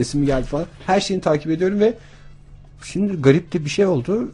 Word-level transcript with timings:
resmi 0.00 0.26
geldi 0.26 0.46
falan. 0.46 0.66
Her 0.86 1.00
şeyini 1.00 1.22
takip 1.22 1.50
ediyorum 1.50 1.80
ve 1.80 1.94
şimdi 2.82 3.22
garip 3.22 3.52
de 3.52 3.64
bir 3.64 3.70
şey 3.70 3.86
oldu. 3.86 4.30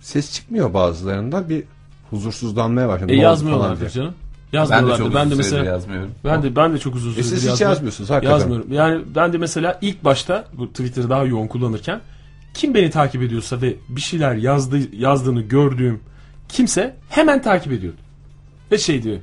Ses 0.00 0.32
çıkmıyor 0.32 0.74
bazılarında. 0.74 1.48
Bir 1.48 1.64
huzursuzlanmaya 2.10 2.88
başladı. 2.88 3.12
E 3.12 3.16
diye. 3.80 3.90
canım. 3.90 4.14
Ben 4.52 4.88
de 4.88 4.96
çok 4.96 5.14
Ben 5.14 5.30
de, 5.30 5.34
mesela 5.34 5.64
yazmıyorum. 5.64 6.10
ben 6.24 6.42
de 6.42 6.56
ben 6.56 6.74
de 6.74 6.78
çok 6.78 6.94
uzun 6.94 7.10
E 7.10 7.12
süredir 7.12 7.28
siz 7.28 7.38
hiç 7.38 7.44
yazmıyorum. 7.48 7.72
yazmıyorsunuz 7.74 8.10
hakikaten. 8.10 8.38
Yazmıyorum. 8.38 8.72
Yani 8.72 9.02
ben 9.14 9.32
de 9.32 9.38
mesela 9.38 9.78
ilk 9.82 10.04
başta 10.04 10.44
bu 10.52 10.68
Twitter'ı 10.68 11.10
daha 11.10 11.24
yoğun 11.24 11.46
kullanırken 11.46 12.00
kim 12.54 12.74
beni 12.74 12.90
takip 12.90 13.22
ediyorsa 13.22 13.62
ve 13.62 13.76
bir 13.88 14.00
şeyler 14.00 14.34
yazdı, 14.34 14.96
yazdığını 14.96 15.40
gördüğüm 15.40 16.00
kimse 16.48 16.96
hemen 17.08 17.42
takip 17.42 17.72
ediyordu. 17.72 17.98
Ve 18.72 18.78
şey 18.78 19.02
diyor 19.02 19.18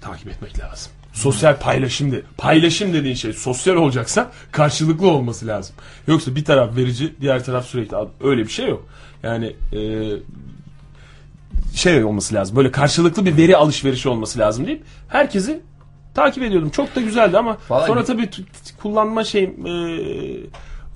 takip 0.00 0.28
etmek 0.28 0.58
lazım. 0.58 0.92
Sosyal 1.20 1.56
paylaşım 1.58 2.12
de. 2.12 2.22
Paylaşım 2.38 2.92
dediğin 2.92 3.14
şey 3.14 3.32
sosyal 3.32 3.76
olacaksa 3.76 4.30
karşılıklı 4.52 5.08
olması 5.08 5.46
lazım. 5.46 5.76
Yoksa 6.06 6.36
bir 6.36 6.44
taraf 6.44 6.76
verici, 6.76 7.14
diğer 7.20 7.44
taraf 7.44 7.66
sürekli 7.66 7.96
al- 7.96 8.08
öyle 8.24 8.42
bir 8.42 8.48
şey 8.48 8.68
yok. 8.68 8.86
Yani 9.22 9.56
e, 9.72 9.80
şey 11.74 12.04
olması 12.04 12.34
lazım. 12.34 12.56
Böyle 12.56 12.70
karşılıklı 12.70 13.26
bir 13.26 13.36
veri 13.36 13.56
alışverişi 13.56 14.08
olması 14.08 14.38
lazım 14.38 14.66
deyip 14.66 14.82
herkesi 15.08 15.60
takip 16.14 16.42
ediyordum. 16.42 16.70
Çok 16.70 16.96
da 16.96 17.00
güzeldi 17.00 17.38
ama 17.38 17.56
Vallahi- 17.70 17.86
sonra 17.86 18.04
tabii 18.04 18.30
kullanma 18.82 19.24
şeyim 19.24 19.66
e, 19.66 19.72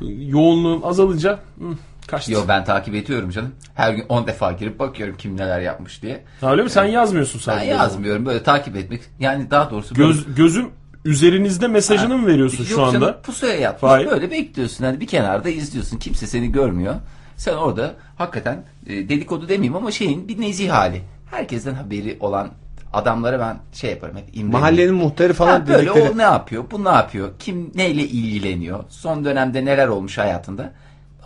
yoğunluğum 0.06 0.86
azalınca 0.86 1.32
hı, 1.58 1.64
kaçtı. 2.06 2.32
Yo 2.32 2.40
ben 2.48 2.64
takip 2.64 2.94
ediyorum 2.94 3.30
canım. 3.30 3.54
Her 3.74 3.92
gün 3.92 4.04
10 4.08 4.26
defa 4.26 4.52
girip 4.52 4.78
bakıyorum 4.78 5.16
kim 5.16 5.36
neler 5.36 5.60
yapmış 5.60 6.02
diye. 6.02 6.24
Ha, 6.40 6.50
Öyle 6.52 6.62
mi? 6.62 6.70
Sen 6.70 6.84
yazmıyorsun 6.84 7.38
Ben 7.38 7.44
sadece. 7.44 7.70
yazmıyorum 7.70 8.26
böyle 8.26 8.42
takip 8.42 8.76
etmek. 8.76 9.00
Yani 9.20 9.50
daha 9.50 9.70
doğrusu 9.70 9.96
böyle- 9.96 10.06
Göz, 10.08 10.34
gözüm 10.34 10.70
üzerinizde 11.04 11.68
mesajını 11.68 12.18
mı 12.18 12.26
veriyorsun 12.26 12.64
şu 12.64 12.72
Yok 12.72 12.80
anda? 12.88 12.92
canım, 13.00 13.14
pusuya 13.22 13.54
yatmış 13.54 13.92
böyle 13.92 14.30
bekliyorsun. 14.30 14.84
Hani 14.84 15.00
bir 15.00 15.06
kenarda 15.06 15.48
izliyorsun. 15.48 15.96
Kimse 15.98 16.26
seni 16.26 16.52
görmüyor. 16.52 16.94
Sen 17.36 17.54
orada 17.54 17.94
hakikaten 18.16 18.64
e, 18.86 18.90
dedikodu 19.08 19.48
demeyeyim 19.48 19.76
ama 19.76 19.90
şeyin 19.90 20.28
bir 20.28 20.40
nezih 20.40 20.70
hali. 20.70 21.02
Herkesten 21.30 21.74
haberi 21.74 22.16
olan 22.20 22.50
adamlara 22.92 23.38
ben 23.40 23.56
şey 23.72 23.90
yaparım 23.90 24.16
hep. 24.16 24.44
Mahallenin 24.52 24.94
muhtarı 24.94 25.32
falan 25.32 25.60
Ha, 25.60 25.66
böyle 25.66 25.86
dedikleri. 25.86 26.10
o 26.10 26.18
ne 26.18 26.22
yapıyor, 26.22 26.64
bu 26.70 26.84
ne 26.84 26.88
yapıyor, 26.88 27.28
kim 27.38 27.70
neyle 27.74 28.02
ilgileniyor, 28.02 28.84
son 28.88 29.24
dönemde 29.24 29.64
neler 29.64 29.88
olmuş 29.88 30.18
hayatında. 30.18 30.72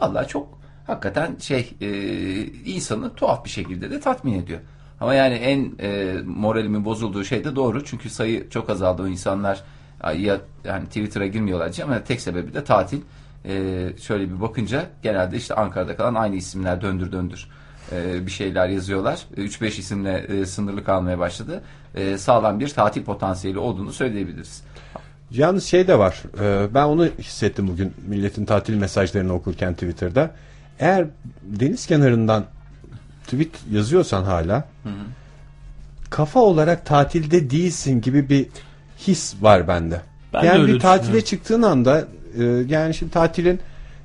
Vallahi 0.01 0.29
çok 0.29 0.58
hakikaten 0.89 1.37
şey 1.41 1.71
e, 1.81 1.89
insanı 2.47 3.15
tuhaf 3.15 3.45
bir 3.45 3.51
şekilde 3.51 3.91
de 3.91 4.01
tatmin 4.01 4.43
ediyor. 4.43 4.61
Ama 5.01 5.15
yani 5.15 5.35
en 5.35 5.73
e, 5.81 6.15
moralimin 6.27 6.85
bozulduğu 6.85 7.25
şey 7.25 7.45
de 7.45 7.57
doğru. 7.57 7.85
Çünkü 7.85 8.11
sayı 8.11 8.51
çok 8.51 8.71
azaldı. 8.71 9.03
O 9.03 9.07
insanlar 9.07 9.63
ya 10.17 10.41
yani 10.65 10.87
Twitter'a 10.87 11.27
girmiyorlar 11.27 11.67
diyeceğim 11.67 11.93
ama 11.93 12.05
tek 12.05 12.21
sebebi 12.21 12.55
de 12.55 12.65
tatil. 12.65 13.01
E, 13.45 13.85
şöyle 14.01 14.29
bir 14.31 14.41
bakınca 14.41 14.87
genelde 15.03 15.37
işte 15.37 15.55
Ankara'da 15.55 15.97
kalan 15.97 16.15
aynı 16.15 16.37
isimler 16.37 16.81
döndür 16.81 17.13
döndür 17.13 17.49
e, 17.93 18.27
bir 18.27 18.31
şeyler 18.31 18.69
yazıyorlar. 18.69 19.21
E, 19.37 19.41
3-5 19.41 19.67
isimle 19.67 20.19
e, 20.19 20.47
sınırlı 20.47 20.85
kalmaya 20.85 21.19
başladı. 21.19 21.63
E, 21.95 22.19
sağlam 22.19 22.61
bir 22.61 22.69
tatil 22.69 23.03
potansiyeli 23.05 23.59
olduğunu 23.59 23.93
söyleyebiliriz. 23.93 24.63
Yalnız 25.31 25.65
şey 25.65 25.89
de 25.89 25.99
var. 25.99 26.23
e, 26.41 26.75
Ben 26.75 26.85
onu 26.85 27.07
hissettim 27.19 27.69
bugün 27.69 27.93
milletin 28.07 28.45
tatil 28.45 28.75
mesajlarını 28.75 29.33
okurken 29.35 29.73
Twitter'da. 29.75 30.31
Eğer 30.81 31.07
deniz 31.43 31.87
kenarından 31.87 32.45
tweet 33.25 33.51
yazıyorsan 33.71 34.25
hala 34.25 34.69
kafa 36.11 36.41
olarak 36.41 36.87
tatilde 36.87 37.51
değilsin 37.51 38.01
gibi 38.01 38.29
bir 38.29 38.47
his 38.99 39.35
var 39.41 39.69
bende. 39.69 40.01
Ben 40.33 40.45
yani 40.45 40.67
bir 40.67 40.81
tatile 40.81 41.25
çıktığın 41.25 41.63
anda 41.63 42.09
e, 42.39 42.45
yani 42.45 42.95
şimdi 42.95 43.13
tatilin 43.13 43.61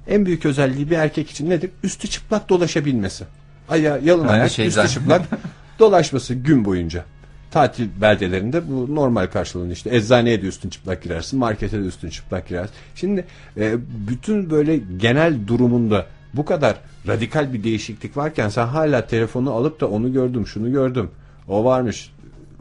en 0.07 0.25
büyük 0.25 0.45
özelliği 0.45 0.89
bir 0.89 0.97
erkek 0.97 1.29
için 1.29 1.49
nedir? 1.49 1.71
Üstü 1.83 2.07
çıplak 2.07 2.49
dolaşabilmesi. 2.49 3.25
Aya 3.69 3.99
yalın 4.03 4.27
ayak, 4.27 4.51
şey 4.51 4.67
üstü 4.67 4.87
çıplak 4.87 5.21
dolaşması 5.79 6.33
gün 6.33 6.65
boyunca. 6.65 7.05
Tatil 7.51 7.87
beldelerinde 8.01 8.69
bu 8.69 8.95
normal 8.95 9.27
karşılığını 9.27 9.73
işte 9.73 9.95
eczaneye 9.95 10.41
de 10.41 10.45
üstün 10.45 10.69
çıplak 10.69 11.03
girersin, 11.03 11.39
markete 11.39 11.83
de 11.83 11.85
üstün 11.85 12.09
çıplak 12.09 12.47
girersin. 12.47 12.75
Şimdi 12.95 13.25
e, 13.57 13.75
bütün 14.07 14.49
böyle 14.49 14.79
genel 14.97 15.47
durumunda 15.47 16.05
bu 16.33 16.45
kadar 16.45 16.75
radikal 17.07 17.53
bir 17.53 17.63
değişiklik 17.63 18.17
varken 18.17 18.49
sen 18.49 18.67
hala 18.67 19.07
telefonu 19.07 19.51
alıp 19.53 19.81
da 19.81 19.89
onu 19.89 20.13
gördüm, 20.13 20.47
şunu 20.47 20.71
gördüm, 20.71 21.11
o 21.47 21.65
varmış 21.65 22.11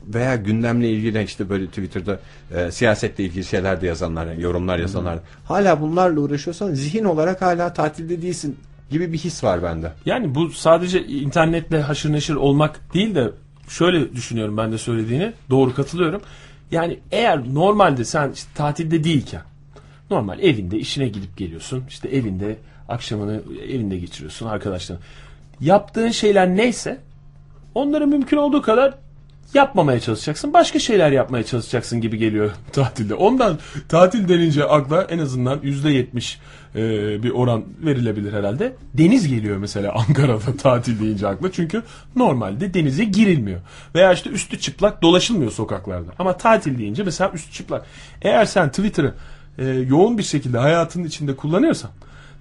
veya 0.07 0.37
gündemle 0.37 0.91
ilgili 0.91 1.23
işte 1.23 1.49
böyle 1.49 1.67
Twitter'da 1.67 2.21
e, 2.55 2.71
siyasetle 2.71 3.25
ilgili 3.25 3.45
şeyler 3.45 3.81
de 3.81 3.87
yazanlar, 3.87 4.35
yorumlar 4.35 4.79
yazanlar. 4.79 5.19
Hala 5.45 5.81
bunlarla 5.81 6.21
uğraşıyorsan 6.21 6.75
zihin 6.75 7.05
olarak 7.05 7.43
hala 7.43 7.73
tatilde 7.73 8.23
değilsin 8.23 8.57
gibi 8.91 9.13
bir 9.13 9.19
his 9.19 9.45
var 9.45 9.63
bende. 9.63 9.93
Yani 10.07 10.35
bu 10.35 10.51
sadece 10.51 11.07
internetle 11.07 11.81
haşır 11.81 12.13
neşir 12.13 12.35
olmak 12.35 12.95
değil 12.95 13.15
de 13.15 13.31
şöyle 13.69 14.13
düşünüyorum 14.13 14.57
ben 14.57 14.73
de 14.73 14.79
söylediğini. 14.79 15.33
Doğru 15.51 15.75
katılıyorum. 15.75 16.23
Yani 16.71 16.99
eğer 17.11 17.55
normalde 17.55 18.05
sen 18.05 18.33
işte 18.33 18.51
tatilde 18.55 19.05
değilken 19.05 19.43
normal 20.11 20.41
evinde 20.41 20.79
işine 20.79 21.09
gidip 21.09 21.37
geliyorsun. 21.37 21.85
işte 21.89 22.09
evinde 22.09 22.57
akşamını 22.93 23.41
evinde 23.69 23.99
geçiriyorsun 23.99 24.47
arkadaşların. 24.47 25.05
Yaptığın 25.61 26.11
şeyler 26.11 26.49
neyse 26.49 26.99
onları 27.75 28.07
mümkün 28.07 28.37
olduğu 28.37 28.63
kadar 28.63 28.95
yapmamaya 29.55 30.01
çalışacaksın. 30.01 30.53
Başka 30.53 30.79
şeyler 30.79 31.13
yapmaya 31.13 31.45
çalışacaksın 31.45 32.01
gibi 32.01 32.19
geliyor 32.19 32.51
tatilde. 32.73 33.15
Ondan 33.15 33.59
tatil 33.89 34.29
denince 34.29 34.65
akla 34.65 35.03
en 35.03 35.19
azından 35.19 35.59
%70 35.59 36.37
e, 36.75 37.23
bir 37.23 37.31
oran 37.31 37.65
verilebilir 37.85 38.33
herhalde. 38.33 38.73
Deniz 38.95 39.29
geliyor 39.29 39.57
mesela 39.57 39.93
Ankara'da 40.09 40.57
tatil 40.63 41.01
deyince 41.01 41.27
akla. 41.27 41.53
Çünkü 41.53 41.83
normalde 42.17 42.75
denize 42.75 43.05
girilmiyor. 43.05 43.61
Veya 43.95 44.13
işte 44.13 44.31
üstü 44.31 44.61
çıplak 44.61 45.03
dolaşılmıyor 45.03 45.51
sokaklarda. 45.51 46.11
Ama 46.19 46.37
tatil 46.37 46.79
deyince 46.79 47.03
mesela 47.03 47.31
üstü 47.35 47.53
çıplak. 47.53 47.87
Eğer 48.23 48.45
sen 48.45 48.69
Twitter'ı 48.69 49.15
e, 49.59 49.65
yoğun 49.67 50.19
bir 50.19 50.23
şekilde 50.23 50.59
hayatının 50.59 51.05
içinde 51.05 51.37
kullanıyorsan 51.37 51.91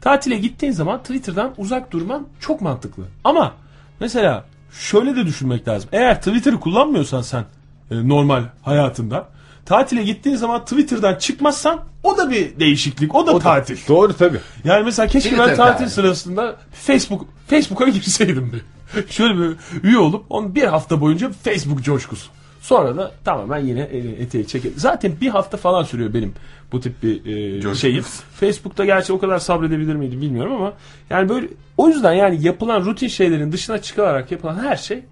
tatile 0.01 0.37
gittiğin 0.37 0.73
zaman 0.73 0.99
Twitter'dan 0.99 1.53
uzak 1.57 1.91
durman 1.91 2.27
çok 2.39 2.61
mantıklı. 2.61 3.03
Ama 3.23 3.53
mesela 3.99 4.45
şöyle 4.71 5.15
de 5.15 5.25
düşünmek 5.25 5.67
lazım. 5.67 5.89
Eğer 5.93 6.17
Twitter'ı 6.17 6.59
kullanmıyorsan 6.59 7.21
sen 7.21 7.45
e, 7.91 8.07
normal 8.07 8.43
hayatında 8.61 9.27
tatile 9.65 10.03
gittiğin 10.03 10.35
zaman 10.35 10.61
Twitter'dan 10.61 11.15
çıkmazsan 11.15 11.83
o 12.03 12.17
da 12.17 12.31
bir 12.31 12.59
değişiklik. 12.59 13.15
O 13.15 13.27
da 13.27 13.39
tatil. 13.39 13.77
Doğru 13.87 14.13
tabii. 14.17 14.39
Yani 14.63 14.83
mesela 14.83 15.07
keşke 15.07 15.31
ben 15.31 15.37
Twitter 15.37 15.55
tatil 15.55 15.73
tatil. 15.73 15.91
sırasında 15.91 16.55
Facebook 16.71 17.25
Facebook'a 17.47 17.89
girseydim 17.89 18.53
bir. 18.53 18.61
Şöyle 19.09 19.39
bir 19.39 19.55
üye 19.83 19.97
olup 19.97 20.25
on 20.29 20.55
bir 20.55 20.63
hafta 20.63 21.01
boyunca 21.01 21.31
Facebook 21.43 21.83
coşkusu. 21.83 22.31
Sonra 22.61 22.97
da 22.97 23.11
tamamen 23.25 23.59
yine 23.59 23.81
e, 23.81 23.97
eteği 23.97 24.47
çekelim. 24.47 24.73
Zaten 24.77 25.13
bir 25.21 25.29
hafta 25.29 25.57
falan 25.57 25.83
sürüyor 25.83 26.13
benim 26.13 26.33
bu 26.71 26.79
tip 26.79 27.03
bir 27.03 27.25
e, 27.71 27.75
şeyim. 27.75 28.03
Facebook'ta 28.39 28.85
gerçi 28.85 29.13
o 29.13 29.19
kadar 29.19 29.39
sabredebilir 29.39 29.95
miydim 29.95 30.21
bilmiyorum 30.21 30.53
ama 30.53 30.73
yani 31.09 31.29
böyle 31.29 31.47
o 31.77 31.87
yüzden 31.87 32.13
yani 32.13 32.45
yapılan 32.45 32.85
rutin 32.85 33.07
şeylerin 33.07 33.51
dışına 33.51 33.81
çıkılarak 33.81 34.31
yapılan 34.31 34.55
her 34.55 34.75
şey 34.75 35.03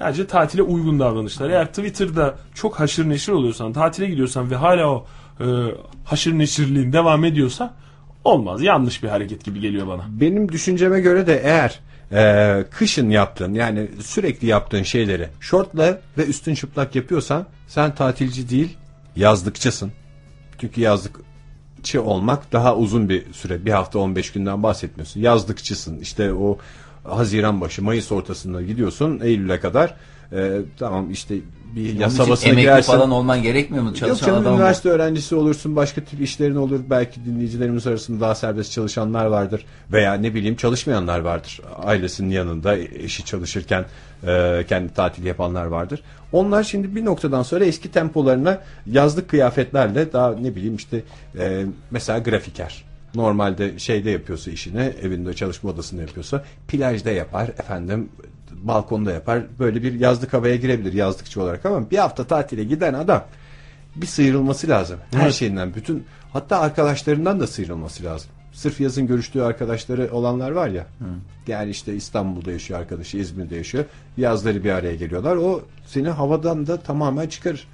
bence 0.00 0.26
tatile 0.26 0.62
uygun 0.62 1.00
davranışlar. 1.00 1.50
Eğer 1.50 1.66
Twitter'da 1.66 2.34
çok 2.54 2.80
haşır 2.80 3.08
neşir 3.08 3.32
oluyorsan, 3.32 3.72
tatile 3.72 4.06
gidiyorsan 4.06 4.50
ve 4.50 4.56
hala 4.56 4.90
o 4.90 5.06
e, 5.40 5.44
haşır 6.04 6.38
neşirliğin 6.38 6.92
devam 6.92 7.24
ediyorsa 7.24 7.74
olmaz. 8.24 8.62
Yanlış 8.62 9.02
bir 9.02 9.08
hareket 9.08 9.44
gibi 9.44 9.60
geliyor 9.60 9.86
bana. 9.86 10.02
Benim 10.08 10.52
düşünceme 10.52 11.00
göre 11.00 11.26
de 11.26 11.40
eğer 11.44 11.80
e, 12.12 12.64
kışın 12.70 13.10
yaptığın 13.10 13.54
yani 13.54 13.88
sürekli 14.00 14.46
yaptığın 14.46 14.82
şeyleri 14.82 15.28
şortla 15.40 16.00
ve 16.18 16.26
üstün 16.26 16.54
çıplak 16.54 16.94
yapıyorsan 16.94 17.46
sen 17.66 17.94
tatilci 17.94 18.50
değil 18.50 18.76
yazlıkçısın. 19.16 19.92
Çünkü 20.58 20.80
yazlıkçı 20.80 22.02
olmak 22.02 22.52
daha 22.52 22.76
uzun 22.76 23.08
bir 23.08 23.32
süre 23.32 23.66
bir 23.66 23.70
hafta 23.70 23.98
15 23.98 24.32
günden 24.32 24.62
bahsetmiyorsun. 24.62 25.20
Yazlıkçısın 25.20 25.98
işte 25.98 26.32
o 26.32 26.58
Haziran 27.04 27.60
başı 27.60 27.82
Mayıs 27.82 28.12
ortasında 28.12 28.62
gidiyorsun 28.62 29.20
Eylül'e 29.22 29.60
kadar 29.60 29.94
e, 30.32 30.60
tamam 30.78 31.10
işte 31.10 31.34
bir 31.76 31.92
Onun 31.92 32.00
yaz 32.00 32.14
için 32.14 32.24
havasına 32.24 32.48
emekli 32.48 32.62
girersin. 32.62 32.92
falan 32.92 33.10
olman 33.10 33.42
gerekmiyor 33.42 33.82
mu? 33.82 33.88
Yok 33.88 33.96
Çalışan 33.96 34.26
canım 34.26 34.42
adam 34.42 34.54
üniversite 34.54 34.88
öğrencisi 34.88 35.34
olursun 35.34 35.76
başka 35.76 36.00
tip 36.04 36.20
işlerin 36.20 36.56
olur. 36.56 36.80
Belki 36.90 37.24
dinleyicilerimiz 37.24 37.86
arasında 37.86 38.20
daha 38.20 38.34
serbest 38.34 38.72
çalışanlar 38.72 39.26
vardır. 39.26 39.64
Veya 39.92 40.14
ne 40.14 40.34
bileyim 40.34 40.56
çalışmayanlar 40.56 41.18
vardır. 41.18 41.60
Ailesinin 41.82 42.30
yanında 42.30 42.76
eşi 42.76 43.24
çalışırken 43.24 43.84
e, 44.26 44.64
kendi 44.68 44.94
tatil 44.94 45.24
yapanlar 45.24 45.66
vardır. 45.66 46.02
Onlar 46.32 46.62
şimdi 46.62 46.94
bir 46.94 47.04
noktadan 47.04 47.42
sonra 47.42 47.64
eski 47.64 47.90
tempolarına 47.90 48.58
yazlık 48.86 49.28
kıyafetlerle 49.28 50.12
daha 50.12 50.34
ne 50.34 50.56
bileyim 50.56 50.76
işte 50.76 51.02
e, 51.38 51.64
mesela 51.90 52.18
grafiker. 52.18 52.84
Normalde 53.14 53.78
şeyde 53.78 54.10
yapıyorsa 54.10 54.50
işini 54.50 54.92
evinde 55.02 55.34
çalışma 55.34 55.70
odasında 55.70 56.02
yapıyorsa 56.02 56.44
plajda 56.68 57.10
yapar. 57.10 57.48
Efendim 57.48 58.08
balkonda 58.62 59.12
yapar 59.12 59.42
böyle 59.58 59.82
bir 59.82 60.00
yazlık 60.00 60.32
havaya 60.32 60.56
girebilir 60.56 60.92
yazlıkçı 60.92 61.42
olarak 61.42 61.66
ama 61.66 61.90
bir 61.90 61.98
hafta 61.98 62.24
tatile 62.24 62.64
giden 62.64 62.94
adam 62.94 63.24
bir 63.96 64.06
sıyrılması 64.06 64.68
lazım. 64.68 64.98
Her 65.14 65.22
Evet. 65.22 65.34
şeyinden 65.34 65.74
bütün 65.74 66.04
hatta 66.32 66.58
arkadaşlarından 66.60 67.40
da 67.40 67.46
sıyrılması 67.46 68.04
lazım. 68.04 68.30
sırf 68.52 68.80
yazın 68.80 69.06
görüştüğü 69.06 69.42
arkadaşları 69.42 70.08
olanlar 70.12 70.50
var 70.50 70.68
ya. 70.68 70.86
Yani 71.46 71.70
işte 71.70 71.94
İstanbul'da 71.94 72.52
yaşıyor 72.52 72.80
arkadaşı, 72.80 73.16
İzmir'de 73.16 73.56
yaşıyor. 73.56 73.84
Yazları 74.16 74.64
bir 74.64 74.70
araya 74.70 74.94
geliyorlar. 74.96 75.36
O 75.36 75.62
seni 75.86 76.08
havadan 76.08 76.66
da 76.66 76.76
tamamen 76.76 77.26
çıkarır. 77.28 77.68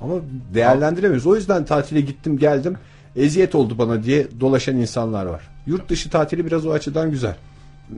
Ama 0.00 0.14
değerlendiremiyoruz. 0.54 1.26
O 1.26 1.36
yüzden 1.36 1.64
tatile 1.64 2.00
gittim 2.00 2.38
geldim. 2.38 2.76
Eziyet 3.16 3.54
oldu 3.54 3.78
bana 3.78 4.02
diye 4.02 4.26
dolaşan 4.40 4.76
insanlar 4.76 5.26
var. 5.26 5.42
Yurt 5.66 5.88
dışı 5.88 6.10
tatili 6.10 6.46
biraz 6.46 6.66
o 6.66 6.70
açıdan 6.72 7.10
güzel. 7.10 7.36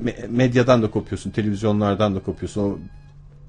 Me- 0.05 0.27
medyadan 0.29 0.83
da 0.83 0.91
kopuyorsun, 0.91 1.31
televizyonlardan 1.31 2.15
da 2.15 2.21
kopuyorsun. 2.21 2.63
O 2.63 2.79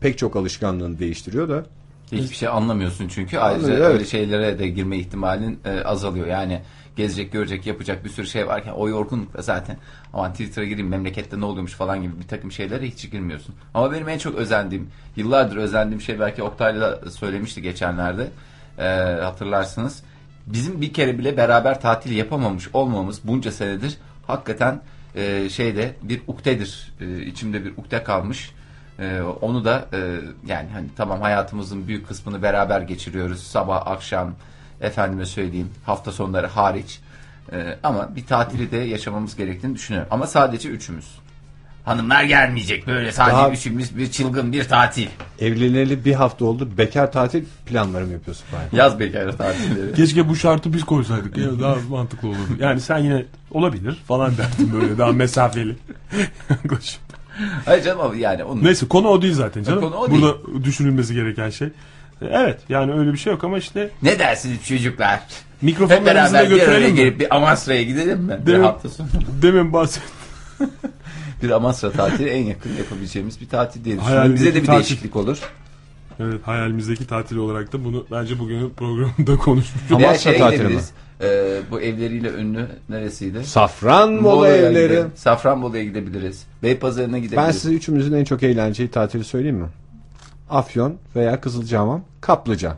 pek 0.01 0.17
çok 0.17 0.35
alışkanlığını 0.35 0.99
değiştiriyor 0.99 1.49
da. 1.49 1.65
Hiçbir 2.11 2.35
şey 2.35 2.47
anlamıyorsun 2.47 3.07
çünkü. 3.07 3.38
Ayrıca 3.38 3.67
Anlıyor, 3.67 3.85
evet. 3.85 3.93
öyle 3.93 4.05
şeylere 4.05 4.59
de 4.59 4.67
girme 4.67 4.97
ihtimalin 4.97 5.59
e, 5.65 5.83
azalıyor. 5.83 6.27
Yani 6.27 6.61
gezecek, 6.95 7.31
görecek, 7.31 7.67
yapacak 7.67 8.05
bir 8.05 8.09
sürü 8.09 8.27
şey 8.27 8.47
varken 8.47 8.71
o 8.71 8.89
yorgunlukla 8.89 9.41
zaten 9.41 9.77
aman 10.13 10.31
Twitter'a 10.31 10.65
gireyim 10.65 10.89
memlekette 10.89 11.39
ne 11.39 11.45
oluyormuş 11.45 11.73
falan 11.73 12.01
gibi 12.01 12.19
bir 12.19 12.27
takım 12.27 12.51
şeylere 12.51 12.87
hiç 12.87 13.11
girmiyorsun. 13.11 13.55
Ama 13.73 13.91
benim 13.91 14.09
en 14.09 14.17
çok 14.17 14.35
özendiğim, 14.35 14.89
yıllardır 15.15 15.57
özendiğim 15.57 16.01
şey 16.01 16.19
belki 16.19 16.44
Oktay'la 16.44 17.11
söylemişti 17.11 17.61
geçenlerde. 17.61 18.27
E, 18.77 18.87
hatırlarsınız. 19.21 20.03
Bizim 20.47 20.81
bir 20.81 20.94
kere 20.94 21.17
bile 21.17 21.37
beraber 21.37 21.81
tatil 21.81 22.11
yapamamış 22.17 22.69
olmamız 22.73 23.19
bunca 23.23 23.51
senedir 23.51 23.97
hakikaten 24.27 24.81
e, 25.15 25.49
şeyde 25.49 25.95
bir 26.01 26.21
uktedir. 26.27 26.93
E, 27.01 27.21
içimde 27.21 27.65
bir 27.65 27.71
ukde 27.77 28.03
kalmış. 28.03 28.51
Ee, 28.99 29.21
onu 29.41 29.65
da 29.65 29.85
e, 29.93 30.19
yani 30.47 30.69
hani 30.73 30.87
tamam 30.97 31.21
hayatımızın 31.21 31.87
büyük 31.87 32.07
kısmını 32.07 32.41
beraber 32.41 32.81
geçiriyoruz. 32.81 33.43
Sabah, 33.43 33.87
akşam, 33.87 34.33
efendime 34.81 35.25
söyleyeyim 35.25 35.69
hafta 35.85 36.11
sonları 36.11 36.47
hariç. 36.47 36.99
Ee, 37.51 37.77
ama 37.83 38.15
bir 38.15 38.25
tatili 38.25 38.71
de 38.71 38.77
yaşamamız 38.77 39.35
gerektiğini 39.35 39.75
düşünüyorum. 39.75 40.09
Ama 40.11 40.27
sadece 40.27 40.69
üçümüz. 40.69 41.19
Hanımlar 41.86 42.24
gelmeyecek 42.24 42.88
böyle 42.88 43.12
sadece 43.12 43.38
Daha- 43.38 43.50
üçümüz 43.51 43.98
bir 43.98 44.12
çılgın 44.12 44.51
bir 44.51 44.63
tatil. 44.63 45.07
Evleneli 45.39 46.06
bir 46.06 46.13
hafta 46.13 46.45
oldu. 46.45 46.69
Bekar 46.78 47.12
tatil 47.12 47.44
planları 47.66 48.06
mı 48.06 48.13
yapıyorsun? 48.13 48.45
Fahir? 48.51 48.78
Yaz 48.78 49.00
bekarı 49.00 49.38
tatilleri. 49.38 49.94
Keşke 49.95 50.30
bu 50.30 50.36
şartı 50.36 50.74
biz 50.74 50.83
koysaydık. 50.83 51.38
Ya, 51.38 51.60
daha 51.60 51.75
mantıklı 51.89 52.28
olurdu. 52.28 52.39
Yani 52.60 52.81
sen 52.81 52.98
yine 52.98 53.25
olabilir 53.51 53.95
falan 54.07 54.31
derdin 54.38 54.74
böyle 54.81 54.98
daha 54.98 55.12
mesafeli. 55.12 55.75
Yaklaşıp. 56.50 57.01
Hayır 57.66 57.83
canım 57.83 58.19
yani 58.19 58.44
onun 58.44 58.63
Neyse 58.63 58.88
konu 58.88 59.07
o 59.07 59.22
değil 59.22 59.33
zaten 59.33 59.63
canım. 59.63 59.81
Konu 59.81 59.95
o 59.95 60.12
Burada 60.12 60.63
düşünülmesi 60.63 61.13
gereken 61.13 61.50
şey. 61.50 61.69
Evet 62.22 62.60
yani 62.69 62.94
öyle 62.94 63.13
bir 63.13 63.18
şey 63.18 63.33
yok 63.33 63.44
ama 63.44 63.57
işte 63.57 63.89
ne 64.01 64.19
dersiniz 64.19 64.66
çocuklar? 64.68 65.19
Mikrofonlarımızı 65.62 66.33
da 66.33 66.38
beraber 66.38 66.51
bir 66.51 66.56
götürelim 66.56 66.89
mi? 66.89 66.95
gelip 66.95 67.19
bir 67.19 67.36
Amasra'ya 67.36 67.83
gidelim 67.83 68.19
mi? 68.19 68.38
Bir 68.42 68.45
Değil 68.45 68.57
mi? 68.57 68.66
hafta 68.66 68.89
sonu. 68.89 69.07
Demin 69.42 69.74
bahset. 69.74 70.04
Bir 71.43 71.49
Amasra 71.49 71.91
tatili 71.91 72.29
en 72.29 72.43
yakın 72.45 72.69
yapabileceğimiz 72.77 73.41
bir 73.41 73.49
tatil 73.49 73.85
diye 73.85 73.99
düşünüyorum. 73.99 74.33
Bize 74.33 74.55
de 74.55 74.61
bir 74.61 74.65
tatil. 74.65 74.79
değişiklik 74.79 75.15
olur. 75.15 75.39
Evet 76.19 76.41
hayalimizdeki 76.47 77.07
tatil 77.07 77.38
olarak 77.38 77.73
da 77.73 77.83
bunu 77.83 78.05
bence 78.11 78.39
bugünün 78.39 78.69
programında 78.69 79.38
konuşmuştuk. 79.38 79.91
Amasra 79.91 80.17
şeye 80.17 80.38
tatili 80.38 80.57
gidebiliriz. 80.57 80.91
Ee, 81.21 81.61
bu 81.71 81.81
evleriyle 81.81 82.29
ünlü 82.29 82.67
neresiydi? 82.89 83.43
Safranbolu 83.43 84.47
evleri. 84.47 84.88
gidelim. 84.88 85.11
Safranbolu'ya 85.15 85.83
gidebiliriz. 85.83 86.43
Beypazarı'na 86.63 87.17
gidebiliriz. 87.19 87.47
Ben 87.47 87.51
size 87.51 87.73
üçümüzün 87.73 88.13
en 88.13 88.23
çok 88.23 88.44
eğlenceyi 88.44 88.91
tatili 88.91 89.23
söyleyeyim 89.23 89.57
mi? 89.57 89.67
Afyon 90.49 90.95
veya 91.15 91.41
Kızılcahamam, 91.41 92.03
Kaplıca. 92.21 92.77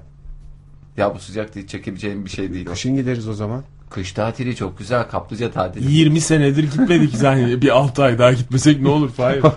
Ya 0.98 1.16
bu 1.16 1.20
sıcakta 1.20 1.60
hiç 1.60 1.70
çekebileceğim 1.70 2.26
bir 2.26 2.30
şey 2.30 2.54
değil. 2.54 2.66
Kışın 2.66 2.96
gideriz 2.96 3.28
o 3.28 3.34
zaman. 3.34 3.64
Kış 3.94 4.12
tatili 4.12 4.56
çok 4.56 4.78
güzel. 4.78 5.10
Kaplıca 5.10 5.52
tatili. 5.52 5.92
20 5.92 6.22
senedir 6.22 6.64
gitmedik 6.64 7.22
yani 7.24 7.62
bir 7.62 7.70
6 7.70 8.04
ay 8.04 8.20
daha 8.20 8.34
gitmesek 8.34 8.82
ne 8.82 8.90
olur 8.90 9.10
Fahir? 9.10 9.44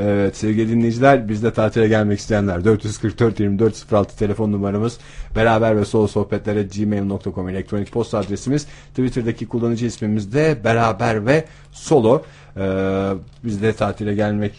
Evet 0.00 0.36
sevgili 0.36 0.68
dinleyiciler 0.68 1.28
biz 1.28 1.42
de 1.42 1.52
tatile 1.52 1.88
gelmek 1.88 2.18
isteyenler 2.18 2.64
444 2.64 3.40
24 3.40 3.92
06 3.92 4.18
telefon 4.18 4.52
numaramız 4.52 4.98
beraber 5.36 5.76
ve 5.76 5.84
solo 5.84 6.08
sohbetlere 6.08 6.62
gmail.com 6.62 7.48
elektronik 7.48 7.92
posta 7.92 8.18
adresimiz 8.18 8.66
Twitter'daki 8.90 9.48
kullanıcı 9.48 9.86
ismimiz 9.86 10.32
de 10.32 10.58
beraber 10.64 11.26
ve 11.26 11.44
solo 11.72 12.22
ee, 12.58 13.12
biz 13.44 13.62
de 13.62 13.72
tatile 13.72 14.14
gelmek 14.14 14.52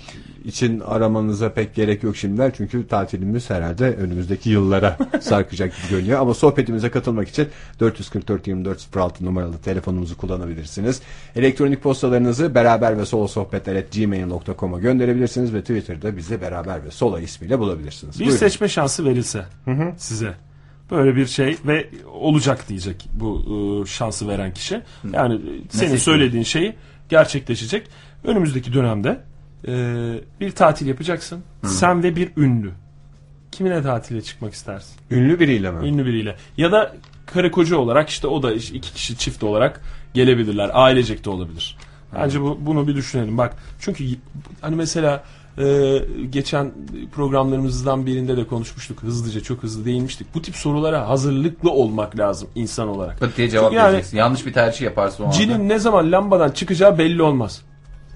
için 0.45 0.79
aramanıza 0.79 1.53
pek 1.53 1.75
gerek 1.75 2.03
yok 2.03 2.17
şimdiler 2.17 2.51
çünkü 2.57 2.87
tatilimiz 2.87 3.49
herhalde 3.49 3.95
önümüzdeki 3.95 4.49
yıllara 4.49 4.97
sarkacak 5.21 5.73
gibi 5.75 5.89
görünüyor 5.89 6.19
ama 6.19 6.33
sohbetimize 6.33 6.89
katılmak 6.91 7.29
için 7.29 7.47
444 7.79 8.47
24 8.47 8.95
06 8.95 9.25
numaralı 9.25 9.57
telefonumuzu 9.57 10.17
kullanabilirsiniz. 10.17 11.01
Elektronik 11.35 11.83
postalarınızı 11.83 12.55
beraber 12.55 12.97
ve 12.97 13.05
solo 13.05 13.27
sohbetler 13.27 13.83
gmail.com'a 13.95 14.79
gönderebilirsiniz 14.79 15.53
ve 15.53 15.61
Twitter'da 15.61 16.17
bizi 16.17 16.41
beraber 16.41 16.85
ve 16.85 16.91
solo 16.91 17.19
ismiyle 17.19 17.59
bulabilirsiniz. 17.59 18.19
Bir 18.19 18.25
Buyurun. 18.25 18.37
seçme 18.37 18.67
şansı 18.67 19.05
verilse 19.05 19.45
size 19.97 20.33
böyle 20.91 21.15
bir 21.15 21.25
şey 21.25 21.57
ve 21.67 21.89
olacak 22.13 22.69
diyecek 22.69 23.09
bu 23.13 23.43
e, 23.83 23.87
şansı 23.89 24.27
veren 24.27 24.53
kişi. 24.53 24.81
Yani 25.13 25.35
e, 25.35 25.39
senin 25.39 25.69
seçiyor? 25.69 25.97
söylediğin 25.97 26.43
şeyi 26.43 26.75
gerçekleşecek. 27.09 27.87
Önümüzdeki 28.23 28.73
dönemde 28.73 29.21
e, 29.67 29.73
bir 30.39 30.51
tatil 30.51 30.87
yapacaksın. 30.87 31.43
Sen 31.65 32.03
ve 32.03 32.15
bir 32.15 32.29
ünlü. 32.37 32.71
Kiminle 33.51 33.83
tatile 33.83 34.21
çıkmak 34.21 34.53
istersin? 34.53 34.95
Ünlü 35.11 35.39
biriyle 35.39 35.71
mi? 35.71 35.87
Ünlü 35.87 36.05
biriyle. 36.05 36.35
Ya 36.57 36.71
da 36.71 36.95
karı 37.25 37.51
koca 37.51 37.77
olarak 37.77 38.09
işte 38.09 38.27
o 38.27 38.43
da 38.43 38.53
iki 38.53 38.93
kişi 38.93 39.17
çift 39.17 39.43
olarak 39.43 39.81
gelebilirler. 40.13 40.69
Ailecek 40.73 41.25
de 41.25 41.29
olabilir. 41.29 41.77
Bence 42.15 42.41
bu, 42.41 42.57
bunu 42.61 42.87
bir 42.87 42.95
düşünelim. 42.95 43.37
Bak 43.37 43.55
çünkü 43.79 44.05
hani 44.61 44.75
mesela 44.75 45.23
e, 45.57 45.97
geçen 46.29 46.71
programlarımızdan 47.11 48.05
birinde 48.05 48.37
de 48.37 48.47
konuşmuştuk. 48.47 49.03
Hızlıca 49.03 49.41
çok 49.41 49.63
hızlı 49.63 49.85
değinmiştik. 49.85 50.27
Bu 50.35 50.41
tip 50.41 50.55
sorulara 50.55 51.09
hazırlıklı 51.09 51.71
olmak 51.71 52.19
lazım 52.19 52.49
insan 52.55 52.87
olarak. 52.87 53.19
Pıt 53.19 53.37
diye 53.37 53.49
cevap 53.49 53.65
Çünkü 53.65 53.75
yani- 53.77 53.87
vereceksin. 53.93 54.17
Yanlış 54.17 54.45
bir 54.45 54.53
tercih 54.53 54.81
yaparsın 54.81 55.23
o 55.23 55.25
anda. 55.25 55.35
Cinin 55.37 55.69
ne 55.69 55.79
zaman 55.79 56.11
lambadan 56.11 56.51
çıkacağı 56.51 56.97
belli 56.97 57.21
olmaz. 57.21 57.61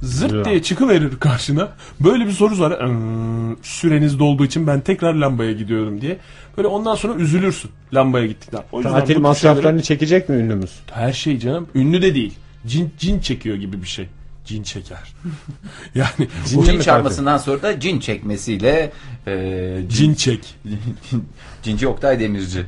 Zırt 0.02 0.34
Ya. 0.34 0.46
diye 0.46 0.62
çıkıverir 0.64 1.18
karşına. 1.20 1.68
Böyle 2.00 2.26
bir 2.26 2.32
soru 2.32 2.60
var. 2.60 2.72
"Iıı, 2.72 3.56
Süreniz 3.62 4.20
dolduğu 4.20 4.46
için 4.46 4.68
ben 4.68 4.82
tekrar 4.82 5.14
lambaya 5.14 5.52
gidiyorum 5.52 6.02
diye. 6.02 6.18
Böyle 6.58 6.68
ondan 6.68 6.96
sonra 6.96 7.14
üzülürsün 7.14 7.72
lambaya 7.94 8.26
gittikten. 8.26 8.64
O 8.72 8.82
Tatil 8.82 9.00
tür 9.00 9.08
şeyleri- 9.08 9.22
masraflarını 9.22 9.82
çekecek 9.82 10.30
mi 10.30 10.36
ünlümüz? 10.36 10.72
her 10.92 11.14
şey 11.14 11.40
canım. 11.40 11.68
Ünlü 11.76 12.02
de 12.02 12.16
değil. 12.16 12.34
Cin, 12.68 12.92
cin 12.98 13.20
çekiyor 13.20 13.56
gibi 13.56 13.82
bir 13.82 13.88
şey. 13.88 14.08
Cin 14.52 14.64
çeker. 14.64 15.14
yani 15.96 16.28
Cin 16.46 16.80
çarpmasından 16.80 17.38
sonra 17.38 17.62
da 17.62 17.80
cin 17.80 18.00
çekmesiyle 18.00 18.92
e, 19.28 19.76
cin, 19.82 19.88
cin 19.90 20.14
çek. 20.14 20.56
cinci 21.64 21.88
Oktay 21.88 22.20
Demirci. 22.20 22.66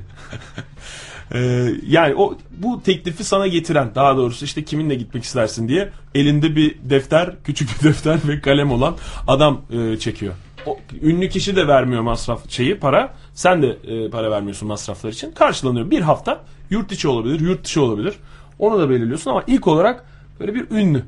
Ee, 1.33 1.69
yani 1.87 2.15
o 2.15 2.37
bu 2.57 2.83
teklifi 2.83 3.23
sana 3.23 3.47
getiren 3.47 3.95
daha 3.95 4.17
doğrusu 4.17 4.45
işte 4.45 4.63
kiminle 4.63 4.95
gitmek 4.95 5.23
istersin 5.23 5.67
diye 5.67 5.89
elinde 6.15 6.55
bir 6.55 6.75
defter 6.83 7.35
küçük 7.43 7.69
bir 7.69 7.87
defter 7.87 8.19
ve 8.27 8.41
kalem 8.41 8.71
olan 8.71 8.95
adam 9.27 9.61
e, 9.71 9.99
çekiyor. 9.99 10.33
O, 10.65 10.79
ünlü 11.01 11.29
kişi 11.29 11.55
de 11.55 11.67
vermiyor 11.67 12.01
masraf 12.01 12.49
şeyi 12.49 12.79
para. 12.79 13.13
Sen 13.33 13.61
de 13.61 13.77
e, 13.87 14.09
para 14.09 14.31
vermiyorsun 14.31 14.67
masraflar 14.67 15.11
için. 15.11 15.31
Karşılanıyor. 15.31 15.91
Bir 15.91 16.01
hafta 16.01 16.43
yurt 16.69 16.91
içi 16.91 17.07
olabilir, 17.07 17.39
yurt 17.39 17.65
dışı 17.65 17.81
olabilir. 17.81 18.13
Onu 18.59 18.79
da 18.79 18.89
belirliyorsun 18.89 19.31
ama 19.31 19.43
ilk 19.47 19.67
olarak 19.67 20.05
böyle 20.39 20.55
bir 20.55 20.71
ünlü. 20.71 21.03